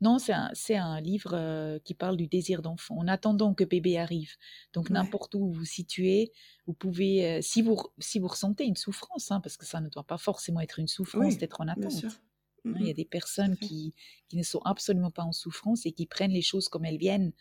Non, 0.00 0.18
c'est 0.18 0.32
un, 0.32 0.50
un, 0.70 1.00
livre 1.00 1.34
euh, 1.34 1.78
qui 1.84 1.94
parle 1.94 2.16
du 2.16 2.26
désir 2.26 2.62
d'enfant, 2.62 2.96
en 2.98 3.08
attendant 3.08 3.52
que 3.54 3.64
bébé 3.64 3.98
arrive. 3.98 4.32
Donc 4.72 4.90
n'importe 4.90 5.34
où 5.34 5.40
vous 5.40 5.52
vous 5.52 5.64
situez, 5.64 6.32
vous 6.66 6.72
pouvez, 6.72 7.26
euh, 7.26 7.38
si, 7.42 7.62
vous, 7.62 7.76
si 7.98 8.18
vous 8.18 8.28
ressentez 8.28 8.64
une 8.64 8.76
souffrance, 8.76 9.30
hein, 9.30 9.40
parce 9.40 9.56
que 9.56 9.66
ça 9.66 9.80
ne 9.80 9.88
doit 9.88 10.04
pas 10.04 10.18
forcement 10.18 10.60
être 10.60 10.78
une 10.78 10.88
souffrance 10.88 11.36
d'être 11.38 11.60
en 11.60 11.68
attente. 11.68 12.04
Hein, 12.64 12.74
il 12.80 12.86
y 12.86 12.90
a 12.90 12.94
des 12.94 13.04
personnes 13.04 13.56
qui, 13.56 13.94
qui, 14.28 14.36
ne 14.36 14.42
sont 14.42 14.60
absolument 14.64 15.10
pas 15.10 15.22
en 15.22 15.32
souffrance 15.32 15.86
et 15.86 15.92
qui 15.92 16.06
prennent 16.06 16.32
les 16.32 16.42
choses 16.42 16.68
comme 16.68 16.84
elles 16.84 16.98
viennent 16.98 17.32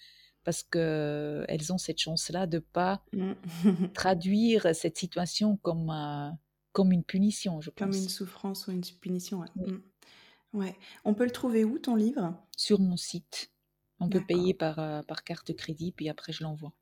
parce 0.44 0.64
qu'elles 0.64 1.74
ont 1.74 1.78
cette 1.78 2.00
chance-là 2.00 2.48
de 2.48 2.58
ne 2.58 2.62
pas 2.62 3.04
mmh. 3.12 3.34
traduire 3.94 4.74
cette 4.74 4.98
situation 4.98 5.58
comme, 5.58 5.90
euh, 5.90 6.30
comme 6.72 6.94
une 6.94 7.04
punition, 7.04 7.60
je 7.60 7.70
pense. 7.70 7.80
Comme 7.80 8.02
une 8.02 8.08
souffrance 8.08 8.68
ou 8.68 8.72
une 8.72 8.82
punition, 9.02 9.40
ouais. 9.40 9.48
Mmh. 9.56 9.82
ouais. 10.54 10.76
On 11.04 11.14
peut 11.14 11.26
le 11.26 11.32
trouver 11.32 11.66
où, 11.66 11.80
ton 11.80 11.96
livre? 11.96 12.34
Sur 12.56 12.80
mon 12.80 12.96
site. 12.96 13.52
On 14.00 14.08
peut 14.08 14.24
payer 14.26 14.54
par, 14.54 14.80
euh, 14.80 15.02
par 15.02 15.24
carte 15.24 15.54
crédit, 15.54 15.92
puis 15.92 16.08
après 16.08 16.32
je 16.32 16.44
l'envoie. 16.44 16.74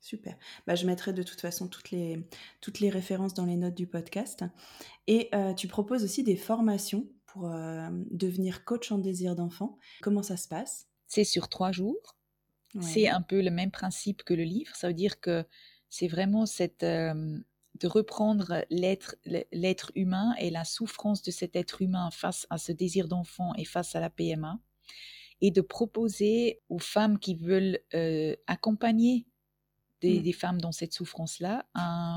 Super. 0.00 0.36
Bah, 0.66 0.74
je 0.74 0.86
mettrai 0.86 1.12
de 1.12 1.22
toute 1.22 1.40
façon 1.40 1.68
toutes 1.68 1.90
les, 1.90 2.28
toutes 2.60 2.80
les 2.80 2.90
références 2.90 3.34
dans 3.34 3.46
les 3.46 3.56
notes 3.56 3.74
du 3.74 3.86
podcast. 3.86 4.44
Et 5.06 5.30
euh, 5.34 5.54
tu 5.54 5.68
proposes 5.68 6.04
aussi 6.04 6.22
des 6.22 6.36
formations 6.36 7.08
pour 7.36 7.50
euh, 7.50 7.90
devenir 8.10 8.64
coach 8.64 8.90
en 8.90 8.98
désir 8.98 9.36
d'enfant. 9.36 9.78
Comment 10.00 10.22
ça 10.22 10.36
se 10.36 10.48
passe? 10.48 10.88
C'est 11.06 11.24
sur 11.24 11.48
trois 11.48 11.70
jours. 11.70 12.16
C'est 12.80 13.08
un 13.08 13.22
peu 13.22 13.40
le 13.40 13.50
même 13.50 13.70
principe 13.70 14.22
que 14.22 14.34
le 14.34 14.42
livre. 14.42 14.74
Ça 14.76 14.88
veut 14.88 14.94
dire 14.94 15.18
que 15.20 15.46
c'est 15.88 16.08
vraiment 16.08 16.44
cette, 16.44 16.82
euh, 16.82 17.38
de 17.80 17.86
reprendre 17.86 18.66
l'être, 18.68 19.16
l'être 19.24 19.92
humain 19.94 20.34
et 20.38 20.50
la 20.50 20.64
souffrance 20.64 21.22
de 21.22 21.30
cet 21.30 21.56
être 21.56 21.80
humain 21.80 22.10
face 22.10 22.46
à 22.50 22.58
ce 22.58 22.72
désir 22.72 23.08
d'enfant 23.08 23.54
et 23.56 23.64
face 23.64 23.94
à 23.94 24.00
la 24.00 24.10
PMA 24.10 24.58
et 25.40 25.50
de 25.50 25.62
proposer 25.62 26.60
aux 26.68 26.78
femmes 26.78 27.18
qui 27.18 27.34
veulent 27.34 27.78
euh, 27.94 28.36
accompagner 28.46 29.26
Mmh. 30.02 30.20
des, 30.20 30.32
femmes 30.32 30.60
dans 30.60 30.72
cette 30.72 30.92
souffrance-là, 30.92 31.64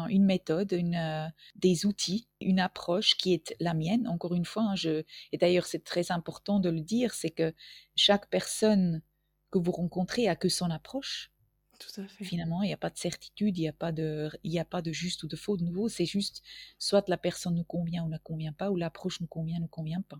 une 0.09 0.25
méthode, 0.25 0.73
une, 0.73 0.95
euh, 0.95 1.27
des 1.55 1.85
outils, 1.85 2.27
une 2.41 2.59
approche 2.59 3.15
qui 3.15 3.33
est 3.33 3.55
la 3.61 3.73
mienne. 3.73 4.05
Encore 4.07 4.33
une 4.33 4.43
fois, 4.43 4.63
hein, 4.63 4.75
je, 4.75 5.03
et 5.31 5.37
d'ailleurs 5.37 5.65
c'est 5.65 5.83
très 5.83 6.11
important 6.11 6.59
de 6.59 6.69
le 6.69 6.81
dire, 6.81 7.13
c'est 7.13 7.29
que 7.29 7.53
chaque 7.95 8.29
personne 8.29 9.01
que 9.49 9.59
vous 9.59 9.71
rencontrez 9.71 10.27
a 10.27 10.35
que 10.35 10.49
son 10.49 10.69
approche. 10.69 11.31
Tout 11.79 12.01
à 12.01 12.07
fait. 12.07 12.25
Finalement, 12.25 12.61
il 12.61 12.67
n'y 12.67 12.73
a 12.73 12.77
pas 12.77 12.89
de 12.89 12.97
certitude, 12.97 13.57
il 13.57 13.61
n'y 13.61 13.69
a 13.69 13.73
pas 13.73 13.93
de, 13.93 14.29
il 14.43 14.59
a 14.59 14.65
pas 14.65 14.81
de 14.81 14.91
juste 14.91 15.23
ou 15.23 15.27
de 15.27 15.37
faux 15.37 15.55
de 15.55 15.63
nouveau. 15.63 15.87
C'est 15.87 16.05
juste 16.05 16.43
soit 16.77 17.07
la 17.07 17.17
personne 17.17 17.55
nous 17.55 17.63
convient 17.63 18.03
ou 18.03 18.09
ne 18.09 18.17
convient 18.17 18.51
pas, 18.51 18.69
ou 18.69 18.75
l'approche 18.75 19.21
nous 19.21 19.27
convient 19.27 19.59
ou 19.59 19.63
ne 19.63 19.67
convient 19.67 20.01
pas. 20.01 20.19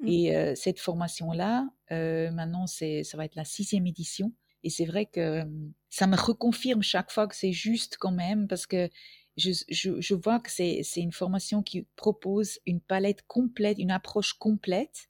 Mmh. 0.00 0.08
Et 0.08 0.36
euh, 0.36 0.54
cette 0.56 0.80
formation-là, 0.80 1.70
euh, 1.92 2.32
maintenant, 2.32 2.66
c'est, 2.66 3.04
ça 3.04 3.16
va 3.16 3.24
être 3.24 3.36
la 3.36 3.44
sixième 3.44 3.86
édition. 3.86 4.32
Et 4.64 4.70
c'est 4.70 4.84
vrai 4.84 5.06
que 5.06 5.42
ça 5.90 6.06
me 6.06 6.16
reconfirme 6.16 6.82
chaque 6.82 7.10
fois 7.10 7.26
que 7.26 7.36
c'est 7.36 7.52
juste 7.52 7.96
quand 7.98 8.12
même, 8.12 8.48
parce 8.48 8.66
que 8.66 8.88
je, 9.36 9.50
je, 9.68 10.00
je 10.00 10.14
vois 10.14 10.40
que 10.40 10.50
c'est 10.50 10.82
une 10.96 11.12
formation 11.12 11.62
qui 11.62 11.86
propose 11.96 12.58
une 12.66 12.80
palette 12.80 13.22
complète, 13.26 13.78
une 13.78 13.90
approche 13.90 14.34
complète, 14.34 15.08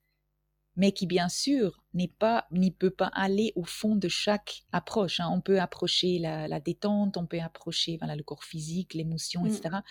mais 0.75 0.91
qui 0.91 1.05
bien 1.05 1.29
sûr 1.29 1.83
n'est 1.93 2.07
pas, 2.07 2.47
n'y 2.51 2.71
peut 2.71 2.89
pas 2.89 3.11
aller 3.13 3.53
au 3.55 3.63
fond 3.63 3.95
de 3.95 4.07
chaque 4.07 4.63
approche. 4.71 5.19
Hein. 5.19 5.29
On 5.31 5.41
peut 5.41 5.59
approcher 5.59 6.19
la, 6.19 6.47
la, 6.47 6.59
détente, 6.59 7.17
on 7.17 7.27
peut 7.27 7.39
approcher 7.39 7.97
voilà, 7.97 8.15
le 8.15 8.23
corps 8.23 8.43
physique, 8.43 8.93
l'émotion, 8.93 9.45
etc. 9.45 9.69
Mmh. 9.69 9.81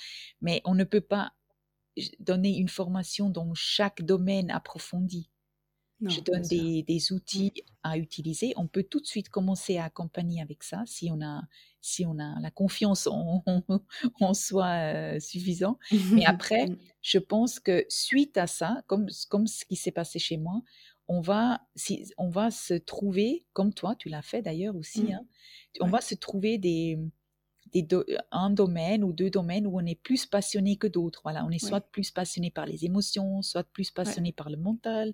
Mais 0.40 0.62
on 0.64 0.74
ne 0.74 0.84
peut 0.84 1.00
pas 1.00 1.32
donner 2.18 2.56
une 2.56 2.68
formation 2.68 3.30
dans 3.30 3.54
chaque 3.54 4.02
domaine 4.02 4.50
approfondi 4.50 5.30
je 6.08 6.20
donne 6.20 6.42
des, 6.42 7.12
outils 7.12 7.52
à 7.82 7.98
utiliser. 7.98 8.52
On 8.56 8.66
peut 8.66 8.82
tout 8.82 9.00
de 9.00 9.06
suite 9.06 9.28
commencer 9.28 9.78
à 9.78 9.84
accompagner 9.84 10.40
avec 10.40 10.62
ça 10.62 10.82
si 10.86 11.10
on 11.10 11.20
a, 11.22 11.42
si 11.80 12.06
on 12.06 12.18
a 12.18 12.40
la 12.40 12.50
confiance 12.50 13.06
en, 13.06 13.44
en, 14.20 14.34
soi 14.34 14.66
euh, 14.66 15.20
suffisant. 15.20 15.78
Mais 16.12 16.24
après, 16.26 16.66
je 17.00 17.18
pense 17.18 17.60
que 17.60 17.84
suite 17.88 18.36
à 18.36 18.46
ça, 18.46 18.82
comme, 18.86 19.08
comme 19.28 19.46
ce 19.46 19.64
qui 19.64 19.76
s'est 19.76 19.92
passé 19.92 20.18
chez 20.18 20.36
moi, 20.36 20.62
on 21.08 21.20
va, 21.20 21.60
si, 21.74 22.10
on 22.16 22.28
va 22.28 22.50
se 22.50 22.74
trouver, 22.74 23.44
comme 23.52 23.74
toi, 23.74 23.94
tu 23.96 24.08
l'as 24.08 24.22
fait 24.22 24.42
d'ailleurs 24.42 24.76
aussi, 24.76 25.04
mmh. 25.04 25.12
hein, 25.12 25.26
on 25.80 25.88
va 25.88 26.00
se 26.00 26.14
trouver 26.14 26.58
des, 26.58 26.98
un 28.30 28.50
domaine 28.50 29.04
ou 29.04 29.12
deux 29.12 29.30
domaines 29.30 29.66
où 29.66 29.78
on 29.78 29.86
est 29.86 30.00
plus 30.00 30.26
passionné 30.26 30.76
que 30.76 30.86
d'autres. 30.86 31.20
Voilà, 31.24 31.44
on 31.44 31.50
est 31.50 31.58
soit 31.58 31.80
plus 31.80 32.10
passionné 32.10 32.50
par 32.50 32.66
les 32.66 32.84
émotions, 32.84 33.42
soit 33.42 33.64
plus 33.64 33.90
passionné 33.90 34.32
par 34.32 34.50
le 34.50 34.56
mental. 34.56 35.12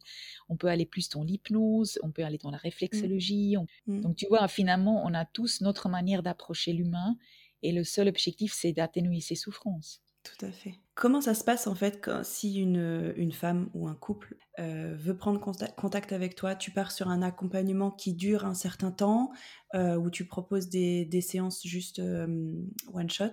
On 0.48 0.56
peut 0.56 0.68
aller 0.68 0.86
plus 0.86 1.08
dans 1.08 1.22
l'hypnose, 1.22 1.98
on 2.02 2.10
peut 2.10 2.24
aller 2.24 2.38
dans 2.38 2.50
la 2.50 2.58
mmh. 2.58 2.60
réflexologie. 2.62 3.56
Mmh. 3.86 4.00
Donc 4.00 4.16
tu 4.16 4.26
vois, 4.26 4.48
finalement, 4.48 5.04
on 5.04 5.14
a 5.14 5.24
tous 5.24 5.60
notre 5.60 5.88
manière 5.88 6.22
d'approcher 6.22 6.72
l'humain 6.72 7.16
et 7.62 7.72
le 7.72 7.84
seul 7.84 8.08
objectif, 8.08 8.52
c'est 8.52 8.72
d'atténuer 8.72 9.20
ses 9.20 9.34
souffrances. 9.34 10.02
Tout 10.22 10.46
à 10.46 10.52
fait. 10.52 10.74
Comment 10.98 11.20
ça 11.20 11.34
se 11.34 11.44
passe 11.44 11.68
en 11.68 11.76
fait 11.76 12.00
quand, 12.02 12.24
si 12.24 12.58
une, 12.58 13.14
une 13.16 13.30
femme 13.30 13.70
ou 13.72 13.86
un 13.86 13.94
couple 13.94 14.36
euh, 14.58 14.96
veut 14.98 15.16
prendre 15.16 15.38
contact 15.38 16.12
avec 16.12 16.34
toi 16.34 16.56
Tu 16.56 16.72
pars 16.72 16.90
sur 16.90 17.06
un 17.06 17.22
accompagnement 17.22 17.92
qui 17.92 18.14
dure 18.14 18.44
un 18.44 18.54
certain 18.54 18.90
temps 18.90 19.30
euh, 19.74 19.94
ou 19.94 20.10
tu 20.10 20.24
proposes 20.26 20.68
des, 20.68 21.04
des 21.04 21.20
séances 21.20 21.64
juste 21.64 22.00
euh, 22.00 22.52
one 22.92 23.08
shot? 23.08 23.30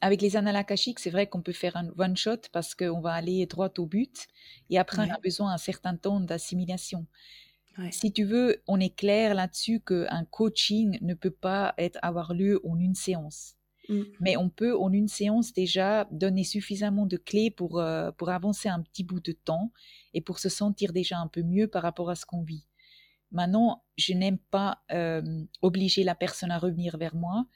Avec 0.00 0.22
les 0.22 0.34
annales 0.36 0.66
c'est 0.96 1.10
vrai 1.10 1.28
qu'on 1.28 1.40
peut 1.40 1.52
faire 1.52 1.76
un 1.76 1.88
one 1.96 2.16
shot 2.16 2.48
parce 2.52 2.74
qu'on 2.74 3.00
va 3.00 3.12
aller 3.12 3.46
droit 3.46 3.72
au 3.78 3.86
but 3.86 4.26
et 4.68 4.80
après 4.80 5.06
on 5.08 5.14
a 5.14 5.20
besoin 5.20 5.52
d'un 5.52 5.58
certain 5.58 5.94
temps 5.94 6.18
d'assimilation. 6.18 7.06
Si 7.92 8.12
tu 8.12 8.24
veux, 8.24 8.60
on 8.66 8.80
est 8.80 8.94
clair 8.94 9.34
là-dessus 9.34 9.80
qu'un 9.80 10.24
coaching 10.30 10.98
ne 11.00 11.14
peut 11.14 11.30
pas 11.30 11.74
être, 11.78 11.98
avoir 12.02 12.34
lieu 12.34 12.60
en 12.64 12.78
une 12.78 12.94
séance. 12.96 13.54
Mmh. 13.88 14.02
Mais 14.20 14.36
on 14.36 14.48
peut, 14.48 14.76
en 14.76 14.92
une 14.92 15.08
séance 15.08 15.52
déjà, 15.52 16.06
donner 16.10 16.44
suffisamment 16.44 17.06
de 17.06 17.16
clés 17.16 17.50
pour, 17.50 17.78
euh, 17.78 18.10
pour 18.12 18.30
avancer 18.30 18.68
un 18.68 18.82
petit 18.82 19.04
bout 19.04 19.20
de 19.20 19.32
temps 19.32 19.72
et 20.12 20.20
pour 20.20 20.38
se 20.38 20.48
sentir 20.48 20.92
déjà 20.92 21.18
un 21.18 21.28
peu 21.28 21.42
mieux 21.42 21.68
par 21.68 21.82
rapport 21.82 22.10
à 22.10 22.14
ce 22.14 22.26
qu'on 22.26 22.42
vit. 22.42 22.66
Maintenant, 23.30 23.84
je 23.96 24.14
n'aime 24.14 24.38
pas 24.38 24.82
euh, 24.92 25.44
obliger 25.60 26.04
la 26.04 26.14
personne 26.14 26.50
à 26.50 26.58
revenir 26.58 26.96
vers 26.96 27.14
moi 27.14 27.46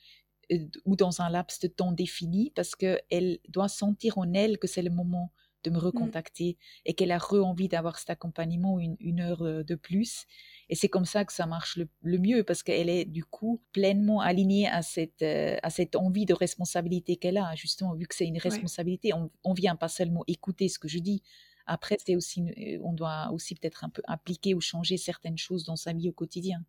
euh, 0.52 0.66
ou 0.84 0.96
dans 0.96 1.22
un 1.22 1.30
laps 1.30 1.60
de 1.60 1.68
temps 1.68 1.92
défini 1.92 2.52
parce 2.54 2.74
qu'elle 2.74 3.38
doit 3.48 3.68
sentir 3.68 4.18
en 4.18 4.32
elle 4.34 4.58
que 4.58 4.66
c'est 4.66 4.82
le 4.82 4.90
moment 4.90 5.32
de 5.64 5.70
me 5.70 5.76
mmh. 5.76 5.80
recontacter 5.80 6.58
et 6.84 6.94
qu'elle 6.94 7.10
a 7.10 7.18
re-envie 7.18 7.68
d'avoir 7.68 7.98
cet 7.98 8.10
accompagnement 8.10 8.78
une, 8.78 8.96
une 9.00 9.20
heure 9.20 9.42
de 9.42 9.74
plus 9.74 10.26
et 10.68 10.74
c'est 10.74 10.88
comme 10.88 11.04
ça 11.04 11.24
que 11.24 11.32
ça 11.32 11.46
marche 11.46 11.78
le, 12.02 12.18
mieux 12.18 12.42
parce 12.44 12.62
qu'elle 12.62 12.90
est 12.90 13.04
du 13.04 13.24
coup 13.24 13.62
pleinement 13.72 14.20
alignée 14.20 14.68
à 14.68 14.82
cette, 14.82 15.22
euh, 15.22 15.56
à 15.62 15.70
cette 15.70 15.96
envie 15.96 16.26
de 16.26 16.34
responsabilité 16.34 17.16
qu'elle 17.16 17.38
a. 17.38 17.54
Justement, 17.54 17.94
vu 17.94 18.06
que 18.06 18.14
c'est 18.14 18.26
une 18.26 18.38
responsabilité, 18.38 19.14
on, 19.14 19.30
on 19.44 19.54
vient 19.54 19.76
pas 19.76 19.88
seulement 19.88 20.24
écouter 20.26 20.68
ce 20.68 20.78
que 20.78 20.88
je 20.88 20.98
dis. 20.98 21.22
Après, 21.66 21.96
c'est 22.04 22.16
aussi, 22.16 22.42
euh, 22.42 22.78
on 22.82 22.92
doit 22.92 23.30
aussi 23.32 23.54
peut-être 23.54 23.84
un 23.84 23.88
peu 23.88 24.02
appliquer 24.06 24.54
ou 24.54 24.60
changer 24.60 24.96
certaines 24.96 25.38
choses 25.38 25.64
dans 25.64 25.76
sa 25.76 25.92
vie 25.92 26.08
au 26.08 26.12
quotidien. 26.12 26.64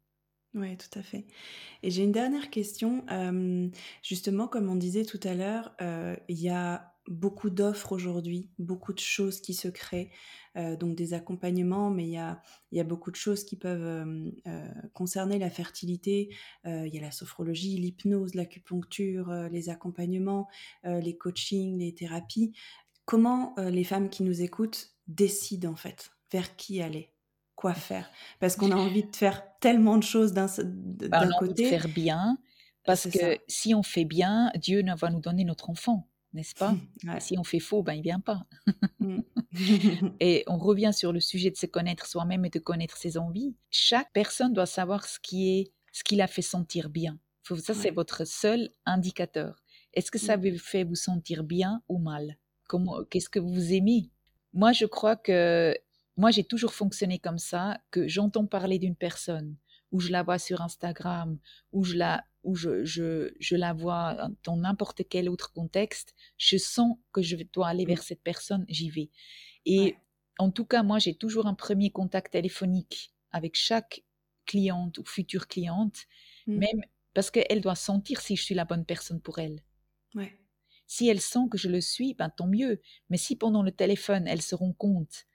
Oui, 0.56 0.78
tout 0.78 0.98
à 0.98 1.04
fait. 1.04 1.28
Et 1.84 1.92
j'ai 1.92 2.04
une 2.04 2.12
dernière 2.12 2.50
question. 2.50 3.06
justement, 4.02 4.48
comme 4.48 4.70
on 4.70 4.76
disait 4.76 5.06
tout 5.06 5.20
à 5.24 5.36
l'heure, 5.36 5.76
euh, 5.82 6.16
il 6.28 6.42
y 6.42 6.50
a 6.50 6.96
beaucoup 7.10 7.50
d'offres 7.50 7.92
aujourd'hui, 7.92 8.50
beaucoup 8.60 8.94
de 8.94 9.00
choses 9.00 9.42
qui 9.42 9.56
se 9.56 9.68
créent, 9.68 10.12
euh, 10.56 10.78
donc 10.78 10.96
des 10.96 11.14
accompagnements, 11.14 11.90
mais 11.90 12.06
il 12.06 12.12
y 12.12 12.18
a, 12.18 12.42
y 12.72 12.80
a, 12.80 12.84
beaucoup 12.84 13.10
de 13.10 13.16
choses 13.16 13.44
qui 13.44 13.56
peuvent 13.56 13.84
euh, 13.84 14.32
euh, 14.48 14.68
concerner 14.94 15.40
la 15.40 15.50
fertilité. 15.50 16.30
Il 16.66 16.94
y 16.94 16.98
a 16.98 17.02
la 17.02 17.12
sophrologie, 17.12 17.78
l'hypnose, 17.78 18.36
l'acupuncture, 18.36 19.32
les 19.52 19.70
accompagnements, 19.70 20.48
les 20.84 21.18
coachings, 21.18 21.80
les 21.80 21.94
thérapies. 21.94 22.54
Comment 23.06 23.56
les 23.58 23.84
femmes 23.84 24.10
qui 24.10 24.24
nous 24.24 24.42
écoutent 24.42 24.92
décident 25.08 25.72
en 25.72 25.76
fait 25.76 26.12
vers 26.32 26.56
qui 26.56 26.82
aller 26.82 27.12
quoi 27.56 27.74
faire? 27.74 28.10
Parce 28.40 28.56
qu'on 28.56 28.72
a 28.72 28.76
envie 28.76 29.04
de 29.04 29.16
faire 29.16 29.44
tellement 29.60 29.98
de 29.98 30.04
choses 30.04 30.34
d'un 30.34 30.48
bah, 31.10 31.28
côté. 31.40 31.64
de 31.64 31.70
faire 31.70 31.88
bien 31.88 32.38
parce 32.86 33.10
que 33.10 33.38
si 33.48 33.76
on 33.76 33.84
fait 33.84 34.06
bien, 34.06 34.52
Dieu 34.56 34.84
va 34.98 35.10
nous 35.10 35.20
donner 35.20 35.44
notre 35.44 35.70
enfant, 35.70 36.09
n'est-ce 36.34 36.56
pas? 36.56 36.76
Si 37.20 37.38
on 37.38 37.44
fait 37.44 37.60
faux, 37.60 37.84
ben 37.84 37.94
il 37.94 38.02
vient 38.02 38.20
pas. 38.20 38.46
Mm. 39.00 39.22
et 40.20 40.44
on 40.48 40.58
revient 40.58 40.92
sur 40.94 41.12
le 41.12 41.20
sujet 41.20 41.52
de 41.52 41.58
se 41.58 41.66
connaître 41.66 42.06
soi-même 42.06 42.46
et 42.46 42.50
de 42.50 42.60
connaître 42.60 42.98
ses 42.98 43.18
envies. 43.18 43.56
Chaque 43.70 44.12
personne 44.14 44.54
doit 44.54 44.66
savoir 44.66 45.06
ce 45.06 45.20
qui 45.20 45.60
est 45.60 45.74
ce 45.92 46.04
qui 46.04 46.16
la 46.16 46.28
fait 46.28 46.44
sentir 46.44 46.90
bien. 46.90 47.20
Ça, 47.44 47.74
c'est 47.74 47.90
votre 47.90 48.26
seul 48.26 48.70
indicateur. 48.86 49.64
Est-ce 49.94 50.12
que 50.12 50.20
ça 50.20 50.38
mm. 50.38 50.50
vous 50.50 50.58
fait 50.60 50.84
vous 50.84 50.96
sentir 50.96 51.44
bien 51.44 51.82
ou 51.90 51.98
mal? 51.98 52.38
Comment 52.68 53.04
Qu'est-ce 53.10 53.30
que 53.30 53.40
vous 53.40 53.74
aimez? 53.74 54.12
Moi, 54.54 54.72
je 54.72 54.86
crois 54.86 55.16
que 55.16 55.76
moi, 56.16 56.32
j'ai 56.32 56.44
toujours 56.44 56.74
fonctionné 56.74 57.18
comme 57.18 57.40
ça, 57.40 57.80
que 57.92 58.08
j'entends 58.08 58.46
parler 58.46 58.78
d'une 58.78 58.96
personne, 58.96 59.56
ou 59.92 60.00
je 60.00 60.12
la 60.12 60.24
vois 60.24 60.40
sur 60.40 60.62
Instagram, 60.62 61.40
ou 61.72 61.84
je 61.84 61.96
la, 61.96 62.24
ou 62.44 62.56
je, 62.56 62.84
je, 62.84 63.34
je 63.40 63.56
la 63.56 63.74
vois 63.74 64.30
dans 64.44 64.58
n'importe 64.58 65.08
quel 65.10 65.30
autre 65.30 65.52
contexte, 65.52 66.16
je 66.38 66.58
sens 66.58 66.98
que 67.12 67.22
je 67.22 67.38
dois 67.52 67.68
aller 67.68 67.86
vers 67.86 68.04
cette 68.04 68.22
personne, 68.22 68.66
j'y 68.70 68.90
vais. 68.90 69.10
Et 69.66 69.96
en 70.38 70.52
tout 70.52 70.66
cas, 70.66 70.84
moi, 70.84 71.00
j'ai 71.00 71.16
toujours 71.16 71.48
un 71.48 71.54
premier 71.54 71.92
contact 71.92 72.32
téléphonique 72.32 73.14
avec 73.32 73.56
chaque 73.56 74.04
cliente 74.46 74.98
ou 74.98 75.06
future 75.06 75.48
cliente, 75.48 76.06
mm. 76.48 76.58
même 76.58 76.82
parce 77.14 77.32
qu'elle 77.32 77.62
doit 77.62 77.76
sentir 77.76 78.22
si 78.22 78.36
je 78.36 78.44
suis 78.44 78.56
la 78.56 78.66
bonne 78.66 78.86
personne 78.86 79.22
pour 79.22 79.40
elle. 79.40 79.64
Si 80.88 81.08
elle 81.08 81.22
sent 81.22 81.48
que 81.52 81.58
je 81.58 81.70
le 81.70 81.82
suis, 81.82 82.16
ben 82.16 82.30
tant 82.30 82.48
mieux. 82.48 82.82
Mais 83.10 83.18
si 83.18 83.36
pendant 83.36 83.62
le 83.62 83.72
téléphone, 83.72 84.28
elle 84.28 84.42
se 84.42 84.56
rend 84.56 84.74
compte 84.74 85.28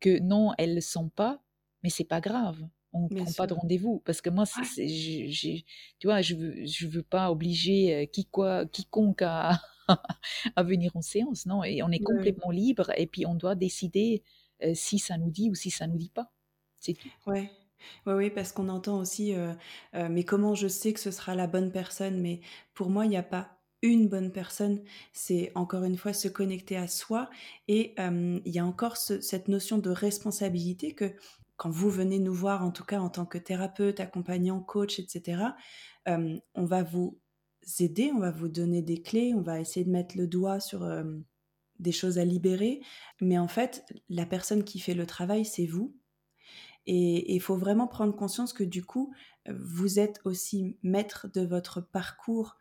que 0.00 0.18
non, 0.20 0.54
elle 0.56 0.74
le 0.74 0.80
sent 0.80 1.10
pas, 1.14 1.42
mais 1.82 1.90
c'est 1.90 2.04
pas 2.04 2.22
grave. 2.22 2.66
On 2.92 3.08
ne 3.08 3.08
prend 3.08 3.32
pas 3.32 3.46
de 3.46 3.54
rendez-vous 3.54 4.02
parce 4.04 4.20
que 4.20 4.28
moi, 4.28 4.44
tu 4.46 6.06
vois, 6.06 6.20
je 6.20 6.34
veux, 6.34 6.66
je 6.66 6.86
veux 6.86 7.02
pas 7.02 7.30
obliger 7.30 7.94
euh, 7.94 8.06
qui, 8.06 8.26
quoi, 8.26 8.66
quiconque 8.66 9.22
à, 9.22 9.60
à 10.56 10.62
venir 10.62 10.94
en 10.94 11.02
séance, 11.02 11.46
non. 11.46 11.64
Et 11.64 11.82
on 11.82 11.90
est 11.90 12.02
complètement 12.02 12.50
libre 12.50 12.92
et 12.96 13.06
puis 13.06 13.26
on 13.26 13.34
doit 13.34 13.54
décider 13.54 14.22
euh, 14.62 14.72
si 14.74 14.98
ça 14.98 15.18
nous 15.18 15.30
dit 15.30 15.50
ou 15.50 15.54
si 15.54 15.70
ça 15.70 15.86
nous 15.86 15.98
dit 15.98 16.10
pas. 16.10 16.32
C'est 16.78 16.94
tout. 16.94 17.08
Ouais. 17.26 17.50
Oui, 18.06 18.14
oui, 18.14 18.30
parce 18.30 18.52
qu'on 18.52 18.68
entend 18.68 19.00
aussi, 19.00 19.34
euh, 19.34 19.52
euh, 19.94 20.08
mais 20.08 20.22
comment 20.22 20.54
je 20.54 20.68
sais 20.68 20.92
que 20.92 21.00
ce 21.00 21.10
sera 21.10 21.34
la 21.34 21.48
bonne 21.48 21.72
personne? 21.72 22.20
Mais 22.20 22.40
pour 22.74 22.90
moi, 22.90 23.06
il 23.06 23.08
n'y 23.08 23.16
a 23.16 23.24
pas 23.24 23.58
une 23.82 24.08
bonne 24.08 24.30
personne, 24.30 24.80
c'est 25.12 25.50
encore 25.56 25.82
une 25.82 25.96
fois 25.96 26.12
se 26.12 26.28
connecter 26.28 26.76
à 26.76 26.86
soi. 26.86 27.28
Et 27.66 27.96
il 27.98 28.52
y 28.52 28.60
a 28.60 28.64
encore 28.64 28.96
cette 28.96 29.48
notion 29.48 29.78
de 29.78 29.90
responsabilité 29.90 30.94
que 30.94 31.12
quand 31.62 31.70
vous 31.70 31.90
venez 31.90 32.18
nous 32.18 32.34
voir, 32.34 32.64
en 32.64 32.72
tout 32.72 32.82
cas 32.82 32.98
en 32.98 33.08
tant 33.08 33.24
que 33.24 33.38
thérapeute, 33.38 34.00
accompagnant, 34.00 34.58
coach, 34.58 34.98
etc., 34.98 35.44
on 36.06 36.64
va 36.64 36.82
vous 36.82 37.20
aider, 37.78 38.10
on 38.12 38.18
va 38.18 38.32
vous 38.32 38.48
donner 38.48 38.82
des 38.82 39.00
clés, 39.00 39.32
on 39.32 39.42
va 39.42 39.60
essayer 39.60 39.86
de 39.86 39.90
mettre 39.90 40.16
le 40.16 40.26
doigt 40.26 40.58
sur 40.58 40.84
des 41.78 41.92
choses 41.92 42.18
à 42.18 42.24
libérer. 42.24 42.80
Mais 43.20 43.38
en 43.38 43.46
fait, 43.46 43.86
la 44.08 44.26
personne 44.26 44.64
qui 44.64 44.80
fait 44.80 44.94
le 44.94 45.06
travail, 45.06 45.44
c'est 45.44 45.66
vous. 45.66 45.94
Et 46.86 47.32
il 47.32 47.40
faut 47.40 47.54
vraiment 47.54 47.86
prendre 47.86 48.16
conscience 48.16 48.52
que 48.52 48.64
du 48.64 48.84
coup, 48.84 49.14
vous 49.48 50.00
êtes 50.00 50.20
aussi 50.24 50.76
maître 50.82 51.28
de 51.32 51.42
votre 51.42 51.80
parcours. 51.80 52.56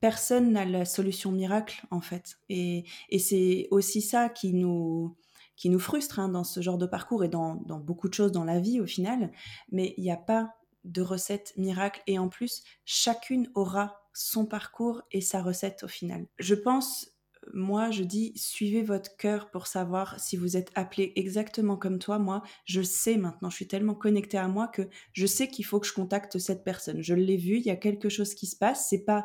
Personne 0.00 0.52
n'a 0.52 0.64
la 0.64 0.86
solution 0.86 1.30
miracle, 1.30 1.84
en 1.90 2.00
fait. 2.00 2.38
Et, 2.48 2.86
c'est 3.18 3.68
aussi 3.70 4.00
ça 4.00 4.30
qui 4.30 4.54
nous, 4.54 5.14
qui 5.56 5.70
nous 5.70 5.78
frustre 5.78 6.20
hein, 6.20 6.28
dans 6.28 6.44
ce 6.44 6.60
genre 6.60 6.78
de 6.78 6.86
parcours 6.86 7.24
et 7.24 7.28
dans, 7.28 7.54
beaucoup 7.54 8.08
de 8.08 8.14
choses 8.14 8.32
dans 8.32 8.44
la 8.44 8.60
vie 8.60 8.80
au 8.80 8.86
final. 8.86 9.32
Mais 9.72 9.94
il 9.96 10.02
n'y 10.02 10.12
a 10.12 10.16
pas 10.16 10.54
de 10.84 11.02
recette 11.02 11.52
miracle. 11.56 12.02
Et 12.06 12.18
en 12.18 12.28
plus, 12.28 12.62
chacune 12.84 13.50
aura 13.54 14.00
son 14.12 14.46
parcours 14.46 15.02
et 15.12 15.20
sa 15.20 15.42
recette 15.42 15.82
au 15.82 15.88
final. 15.88 16.26
Je 16.38 16.54
pense 16.54 17.16
moi, 17.52 17.90
je 17.90 18.02
dis, 18.02 18.32
suivez 18.36 18.82
votre 18.82 19.16
cœur 19.16 19.50
pour 19.50 19.66
savoir 19.66 20.18
si 20.18 20.36
vous 20.36 20.56
êtes 20.56 20.70
appelé 20.74 21.12
exactement 21.16 21.76
comme 21.76 21.98
toi. 21.98 22.18
Moi, 22.18 22.42
je 22.64 22.82
sais 22.82 23.16
maintenant, 23.16 23.50
je 23.50 23.56
suis 23.56 23.68
tellement 23.68 23.94
connectée 23.94 24.38
à 24.38 24.48
moi 24.48 24.68
que 24.68 24.82
je 25.12 25.26
sais 25.26 25.48
qu'il 25.48 25.64
faut 25.64 25.80
que 25.80 25.86
je 25.86 25.92
contacte 25.92 26.38
cette 26.38 26.64
personne. 26.64 27.02
Je 27.02 27.14
l'ai 27.14 27.36
vu, 27.36 27.58
il 27.58 27.66
y 27.66 27.70
a 27.70 27.76
quelque 27.76 28.08
chose 28.08 28.34
qui 28.34 28.46
se 28.46 28.56
passe. 28.56 28.88
C'est 28.88 29.04
pas, 29.04 29.24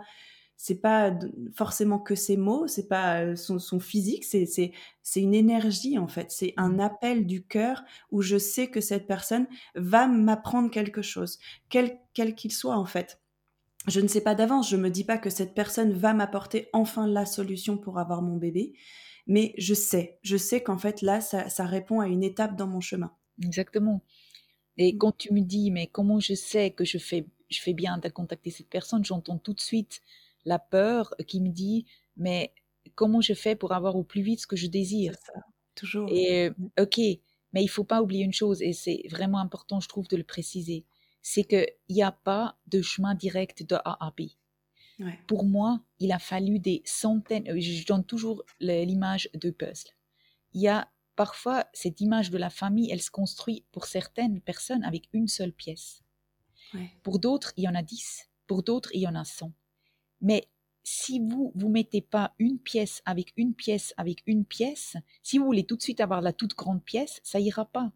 c'est 0.63 0.75
pas 0.75 1.11
forcément 1.55 1.97
que 1.97 2.13
ses 2.13 2.37
mots, 2.37 2.67
c'est 2.67 2.87
pas 2.87 3.23
euh, 3.23 3.35
son, 3.35 3.79
physique, 3.79 4.23
c'est, 4.23 4.71
une 5.15 5.33
énergie 5.33 5.97
en 5.97 6.07
fait. 6.07 6.29
C'est 6.29 6.53
un 6.55 6.73
mmh. 6.73 6.79
appel 6.81 7.25
du 7.25 7.43
cœur 7.43 7.83
où 8.11 8.21
je 8.21 8.37
sais 8.37 8.67
que 8.67 8.79
cette 8.79 9.07
personne 9.07 9.47
va 9.73 10.05
m'apprendre 10.05 10.69
quelque 10.69 11.01
chose, 11.01 11.39
quel, 11.69 11.97
quel 12.13 12.35
qu'il 12.35 12.51
soit 12.51 12.77
en 12.77 12.85
fait 12.85 13.19
je 13.87 13.99
ne 13.99 14.07
sais 14.07 14.21
pas 14.21 14.35
d'avance, 14.35 14.69
je 14.69 14.77
me 14.77 14.91
dis 14.91 15.03
pas 15.03 15.17
que 15.17 15.31
cette 15.31 15.55
personne 15.55 15.91
va 15.93 16.13
m'apporter 16.13 16.69
enfin 16.71 17.07
la 17.07 17.25
solution 17.25 17.79
pour 17.79 17.97
avoir 17.97 18.21
mon 18.21 18.37
bébé, 18.37 18.73
mais 19.25 19.55
je 19.57 19.73
sais, 19.73 20.19
je 20.21 20.37
sais 20.37 20.61
qu'en 20.61 20.77
fait 20.77 21.01
là, 21.01 21.19
ça, 21.21 21.65
répond 21.65 21.99
à 21.99 22.07
une 22.07 22.21
étape 22.21 22.55
dans 22.55 22.67
mon 22.67 22.81
chemin. 22.81 23.11
Exactement. 23.43 24.03
Et 24.77 24.93
mm. 24.93 24.97
quand 24.99 25.17
tu 25.17 25.33
me 25.33 25.41
dis, 25.41 25.71
mais 25.71 25.87
comment 25.87 26.19
je 26.19 26.35
sais 26.35 26.69
que 26.69 26.85
je 26.85 26.99
fais, 26.99 27.25
je 27.49 27.59
fais 27.59 27.73
bien 27.73 27.97
de 27.97 28.07
contacter 28.09 28.51
cette 28.51 28.69
personne, 28.69 29.03
j'entends 29.03 29.39
tout 29.39 29.53
de 29.53 29.59
suite 29.59 30.03
la 30.45 30.59
peur 30.59 31.13
qui 31.27 31.41
me 31.41 31.49
dit, 31.49 31.85
mais 32.17 32.53
comment 32.95 33.21
je 33.21 33.33
fais 33.33 33.55
pour 33.55 33.73
avoir 33.73 33.95
au 33.95 34.03
plus 34.03 34.21
vite 34.21 34.41
ce 34.41 34.47
que 34.47 34.55
je 34.55 34.67
désire? 34.67 35.15
Ça, 35.25 35.33
toujours. 35.75 36.09
Et 36.11 36.49
mm. 36.49 36.69
ok, 36.79 36.99
mais 37.53 37.63
il 37.63 37.67
faut 37.67 37.83
pas 37.83 38.01
oublier 38.01 38.23
une 38.23 38.33
chose, 38.33 38.61
et 38.61 38.73
c'est 38.73 39.03
vraiment 39.09 39.39
important, 39.39 39.79
je 39.79 39.87
trouve, 39.87 40.07
de 40.07 40.17
le 40.17 40.23
préciser 40.23 40.85
c'est 41.21 41.43
qu'il 41.43 41.67
n'y 41.89 42.03
a 42.03 42.11
pas 42.11 42.57
de 42.67 42.81
chemin 42.81 43.15
direct 43.15 43.63
de 43.63 43.75
A 43.75 44.05
à 44.05 44.11
B. 44.17 44.29
Pour 45.25 45.45
moi, 45.45 45.81
il 45.97 46.11
a 46.11 46.19
fallu 46.19 46.59
des 46.59 46.83
centaines, 46.85 47.49
euh, 47.49 47.59
je 47.59 47.85
donne 47.87 48.05
toujours 48.05 48.43
l'image 48.59 49.29
de 49.33 49.49
puzzle. 49.49 49.89
Il 50.53 50.61
y 50.61 50.67
a 50.67 50.91
parfois 51.15 51.65
cette 51.73 52.01
image 52.01 52.29
de 52.29 52.37
la 52.37 52.51
famille, 52.51 52.91
elle 52.91 53.01
se 53.01 53.09
construit 53.09 53.65
pour 53.71 53.85
certaines 53.85 54.41
personnes 54.41 54.83
avec 54.83 55.09
une 55.11 55.27
seule 55.27 55.53
pièce. 55.53 56.03
Pour 57.01 57.17
d'autres, 57.17 57.51
il 57.57 57.63
y 57.63 57.67
en 57.67 57.73
a 57.73 57.81
dix. 57.81 58.29
Pour 58.45 58.61
d'autres, 58.61 58.91
il 58.93 59.01
y 59.01 59.07
en 59.07 59.15
a 59.15 59.25
cent. 59.25 59.51
Mais 60.21 60.47
si 60.83 61.19
vous 61.19 61.51
vous 61.55 61.69
mettez 61.69 62.01
pas 62.01 62.33
une 62.39 62.59
pièce 62.59 63.01
avec 63.05 63.33
une 63.37 63.53
pièce 63.53 63.93
avec 63.97 64.23
une 64.25 64.45
pièce, 64.45 64.97
si 65.23 65.37
vous 65.37 65.45
voulez 65.45 65.65
tout 65.65 65.77
de 65.77 65.81
suite 65.81 66.01
avoir 66.01 66.21
la 66.21 66.33
toute 66.33 66.55
grande 66.55 66.83
pièce, 66.83 67.19
ça 67.23 67.39
ira 67.39 67.65
pas. 67.65 67.91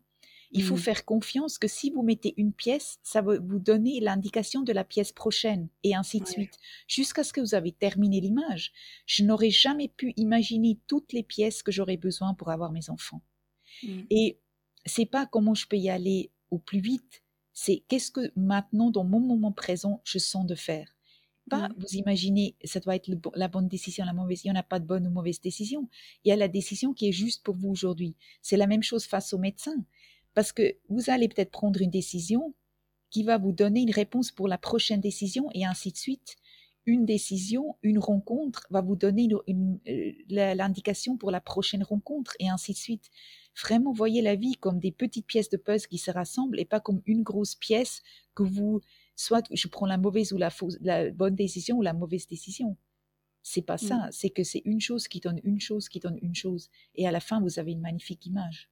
Il 0.52 0.64
faut 0.64 0.76
mmh. 0.76 0.80
faire 0.80 1.06
confiance 1.06 1.58
que 1.58 1.68
si 1.68 1.90
vous 1.90 2.04
mettez 2.04 2.34
une 2.38 2.54
pièce, 2.54 3.00
ça 3.04 3.22
va 3.22 3.38
vous 3.40 3.60
donner 3.60 4.00
l'indication 4.00 4.62
de 4.62 4.72
la 4.72 4.84
pièce 4.84 5.12
prochaine 5.12 5.68
et 5.84 5.96
ainsi 5.96 6.20
de 6.20 6.28
suite, 6.28 6.58
jusqu'à 6.88 7.24
ce 7.24 7.34
que 7.34 7.42
vous 7.42 7.56
avez 7.56 7.72
terminé 7.72 8.22
l'image. 8.22 8.72
Je 9.06 9.24
n'aurais 9.24 9.50
jamais 9.50 9.90
pu 9.90 10.14
imaginer 10.16 10.80
toutes 10.88 11.12
les 11.14 11.24
pièces 11.24 11.64
que 11.64 11.72
j'aurais 11.72 11.98
besoin 11.98 12.36
pour 12.36 12.52
avoir 12.52 12.72
mes 12.72 12.90
enfants. 12.90 13.22
Mmh. 13.84 14.02
Et 14.12 14.40
c'est 14.86 15.08
pas 15.08 15.26
comment 15.26 15.56
je 15.56 15.68
peux 15.68 15.78
y 15.78 15.90
aller 15.90 16.32
au 16.52 16.60
plus 16.60 16.80
vite, 16.80 17.24
c'est 17.52 17.84
qu'est-ce 17.88 18.12
que 18.12 18.32
maintenant, 18.36 18.92
dans 18.92 19.04
mon 19.04 19.20
moment 19.20 19.52
présent, 19.52 20.02
je 20.04 20.20
sens 20.20 20.46
de 20.46 20.56
faire. 20.56 20.95
Pas, 21.50 21.70
mmh. 21.70 21.76
vous 21.78 21.96
imaginez, 21.98 22.56
ça 22.64 22.80
doit 22.80 22.96
être 22.96 23.10
la 23.36 23.48
bonne 23.48 23.68
décision, 23.68 24.04
la 24.06 24.14
mauvaise. 24.14 24.44
Il 24.44 24.52
n'y 24.52 24.58
en 24.58 24.60
a 24.60 24.64
pas 24.64 24.80
de 24.80 24.86
bonne 24.86 25.06
ou 25.08 25.12
mauvaise 25.12 25.40
décision. 25.42 25.88
Il 26.24 26.30
y 26.30 26.32
a 26.32 26.36
la 26.36 26.48
décision 26.48 26.94
qui 26.94 27.08
est 27.10 27.12
juste 27.12 27.44
pour 27.44 27.56
vous 27.56 27.70
aujourd'hui. 27.70 28.16
C'est 28.42 28.58
la 28.58 28.68
même 28.68 28.84
chose 28.84 29.06
face 29.06 29.34
au 29.34 29.38
médecin. 29.38 29.76
Parce 30.34 30.52
que 30.52 30.76
vous 30.90 31.10
allez 31.10 31.28
peut-être 31.28 31.52
prendre 31.52 31.82
une 31.82 31.92
décision 31.92 32.54
qui 33.10 33.24
va 33.24 33.38
vous 33.38 33.54
donner 33.54 33.82
une 33.82 33.92
réponse 33.92 34.32
pour 34.32 34.48
la 34.48 34.58
prochaine 34.58 35.00
décision 35.00 35.50
et 35.54 35.66
ainsi 35.66 35.92
de 35.92 35.98
suite. 35.98 36.36
Une 36.88 37.06
décision, 37.06 37.78
une 37.82 37.98
rencontre 37.98 38.68
va 38.70 38.82
vous 38.82 38.96
donner 38.96 39.28
euh, 39.32 40.12
l'indication 40.30 41.18
pour 41.18 41.32
la 41.32 41.42
prochaine 41.42 41.82
rencontre 41.82 42.36
et 42.40 42.50
ainsi 42.50 42.74
de 42.74 42.78
suite. 42.78 43.10
Vraiment, 43.64 43.94
voyez 43.94 44.22
la 44.22 44.36
vie 44.36 44.56
comme 44.56 44.80
des 44.80 44.92
petites 44.92 45.26
pièces 45.26 45.50
de 45.50 45.58
puzzle 45.58 45.88
qui 45.88 45.98
se 45.98 46.12
rassemblent 46.12 46.60
et 46.60 46.66
pas 46.66 46.80
comme 46.80 47.02
une 47.06 47.24
grosse 47.24 47.56
pièce 47.56 48.04
que 48.36 48.44
vous, 48.44 48.82
soit 49.16 49.46
je 49.52 49.68
prends 49.68 49.86
la 49.86 49.98
mauvaise 49.98 50.34
ou 50.34 50.38
la, 50.38 50.50
fausse, 50.50 50.78
la 50.82 51.12
bonne 51.12 51.36
décision 51.36 51.78
ou 51.78 51.82
la 51.82 51.94
mauvaise 51.94 52.28
décision. 52.28 52.78
C'est 53.44 53.62
pas 53.62 53.78
ça, 53.78 54.08
mm. 54.08 54.12
c'est 54.12 54.30
que 54.32 54.44
c'est 54.44 54.64
une 54.66 54.82
chose 54.82 55.08
qui 55.08 55.20
donne 55.20 55.40
une 55.44 55.60
chose 55.60 55.88
qui 55.88 56.00
donne 56.00 56.18
une 56.22 56.36
chose. 56.36 56.70
Et 56.96 57.08
à 57.08 57.12
la 57.12 57.20
fin, 57.20 57.40
vous 57.42 57.60
avez 57.60 57.74
une 57.74 57.82
magnifique 57.82 58.26
image. 58.26 58.72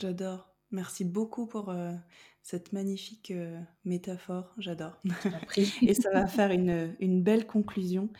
J'adore. 0.00 0.48
Merci 0.70 1.04
beaucoup 1.04 1.46
pour 1.46 1.70
euh, 1.70 1.94
cette 2.42 2.72
magnifique 2.72 3.30
euh, 3.30 3.58
métaphore, 3.84 4.52
j'adore. 4.58 5.00
Et 5.82 5.94
ça 5.94 6.10
va 6.10 6.26
faire 6.26 6.50
une, 6.50 6.94
une, 7.00 7.22
belle 7.22 7.46
conclusion. 7.46 8.10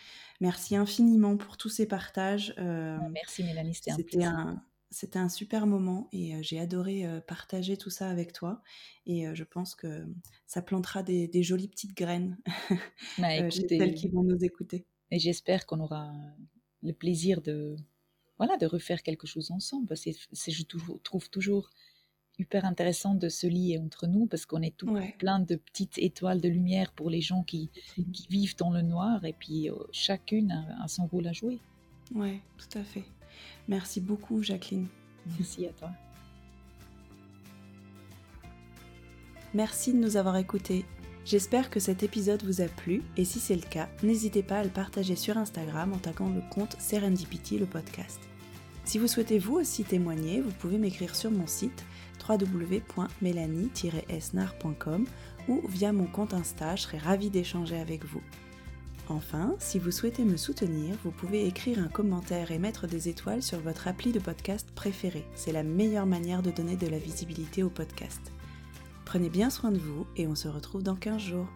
Merci 0.40 0.76
infiniment 0.76 1.36
pour 1.36 1.59
tous 1.59 1.68
ces 1.68 1.86
partages. 1.86 2.55
Euh, 2.59 2.96
merci 3.10 3.44
Mélanie, 3.44 3.74
c'était 3.74 4.24
un 4.24 4.62
C'était 4.90 5.19
un 5.19 5.28
super 5.28 5.66
moment 5.66 6.09
et 6.12 6.43
j'ai 6.43 6.59
adoré 6.59 7.05
partager 7.27 7.77
tout 7.77 7.90
ça 7.90 8.09
avec 8.09 8.32
toi. 8.32 8.62
Et 9.06 9.27
je 9.35 9.44
pense 9.44 9.74
que 9.74 10.06
ça 10.47 10.62
plantera 10.62 11.02
des, 11.02 11.28
des 11.28 11.43
jolies 11.43 11.69
petites 11.69 11.94
graines 11.94 12.39
bah, 13.19 13.51
chez 13.51 13.69
celles 13.69 13.94
qui 13.94 14.09
vont 14.09 14.23
nous 14.23 14.43
écouter. 14.43 14.86
Et 15.10 15.19
j'espère 15.19 15.66
qu'on 15.66 15.81
aura 15.81 16.10
le 16.82 16.93
plaisir 16.93 17.43
de, 17.43 17.77
voilà, 18.39 18.56
de 18.56 18.66
refaire 18.66 19.02
quelque 19.02 19.27
chose 19.27 19.51
ensemble. 19.51 19.97
C'est, 19.97 20.12
je 20.12 20.62
trouve 21.02 21.28
toujours 21.31 21.70
hyper 22.39 22.65
intéressant 22.65 23.15
de 23.15 23.28
se 23.28 23.47
lier 23.47 23.78
entre 23.78 24.06
nous 24.06 24.27
parce 24.27 24.47
qu'on 24.47 24.62
est 24.62 24.77
tout 24.77 24.97
plein 25.19 25.40
de 25.40 25.56
petites 25.56 25.98
étoiles 25.98 26.40
de 26.40 26.48
lumière 26.48 26.93
pour 26.93 27.10
les 27.10 27.20
gens 27.20 27.43
qui, 27.43 27.70
mhm. 27.97 28.05
vivent 28.31 28.56
dans 28.56 28.70
le 28.70 28.82
noir 28.82 29.24
et 29.24 29.32
puis 29.32 29.69
chacune 29.93 30.52
a, 30.52 30.85
a, 30.85 30.89
son 30.89 31.06
rôle 31.06 31.27
à 31.27 31.32
jouer. 31.32 31.59
Ouais, 32.15 32.40
tout 32.56 32.78
à 32.78 32.85
fait. 32.85 33.05
Merci 33.69 34.01
beaucoup, 34.01 34.43
Jacqueline. 34.43 34.89
Merci 35.39 35.66
à 35.66 35.70
toi. 35.70 35.90
Merci 39.55 39.93
de 39.93 39.98
nous 39.98 40.16
avoir 40.16 40.36
écoutés. 40.36 40.85
J'espère 41.24 41.70
que 41.70 41.81
cet 41.81 42.02
épisode 42.02 42.43
vous 42.43 42.60
a 42.62 42.69
plu 42.69 43.02
et 43.16 43.24
si 43.24 43.39
c'est 43.39 43.55
le 43.55 43.62
cas, 43.62 43.89
n'hésitez 44.02 44.43
pas 44.43 44.59
à 44.60 44.65
le 44.65 44.70
partager 44.70 45.15
sur 45.15 45.36
Instagram 45.36 45.93
en 45.93 45.98
taguant 45.98 46.31
le 46.31 46.40
compte 46.51 46.74
Serendipity 46.78 47.59
le 47.59 47.66
podcast. 47.66 48.19
Si 48.85 48.98
vous 48.98 49.09
souhaitez 49.09 49.39
vous 49.39 49.56
aussi 49.56 49.85
témoigner, 49.85 50.40
vous 50.40 50.52
pouvez 50.52 50.78
m'écrire 50.78 51.15
sur 51.15 51.31
mon 51.31 51.47
site 51.47 51.85
www.mélanie-esnar.com 52.27 55.05
ou 55.48 55.60
via 55.69 55.93
mon 55.93 56.06
compte 56.06 56.32
Insta, 56.32 56.77
je 56.77 56.82
serai 56.82 56.97
ravie 56.97 57.28
d'échanger 57.28 57.78
avec 57.78 58.06
vous. 58.06 58.23
Enfin, 59.10 59.55
si 59.59 59.78
vous 59.78 59.90
souhaitez 59.90 60.22
me 60.22 60.36
soutenir, 60.36 60.94
vous 61.02 61.10
pouvez 61.10 61.47
écrire 61.47 61.78
un 61.78 61.89
commentaire 61.89 62.52
et 62.52 62.59
mettre 62.59 62.86
des 62.86 63.09
étoiles 63.09 63.43
sur 63.43 63.59
votre 63.59 63.89
appli 63.89 64.12
de 64.12 64.18
podcast 64.18 64.68
préféré. 64.74 65.24
C'est 65.35 65.52
la 65.52 65.62
meilleure 65.62 66.06
manière 66.06 66.43
de 66.43 66.51
donner 66.51 66.76
de 66.76 66.86
la 66.86 66.98
visibilité 66.98 67.62
au 67.62 67.70
podcast. 67.70 68.20
Prenez 69.06 69.30
bien 69.30 69.48
soin 69.48 69.70
de 69.70 69.78
vous 69.78 70.06
et 70.16 70.26
on 70.26 70.35
se 70.35 70.48
retrouve 70.48 70.82
dans 70.82 70.97
15 70.97 71.22
jours. 71.22 71.48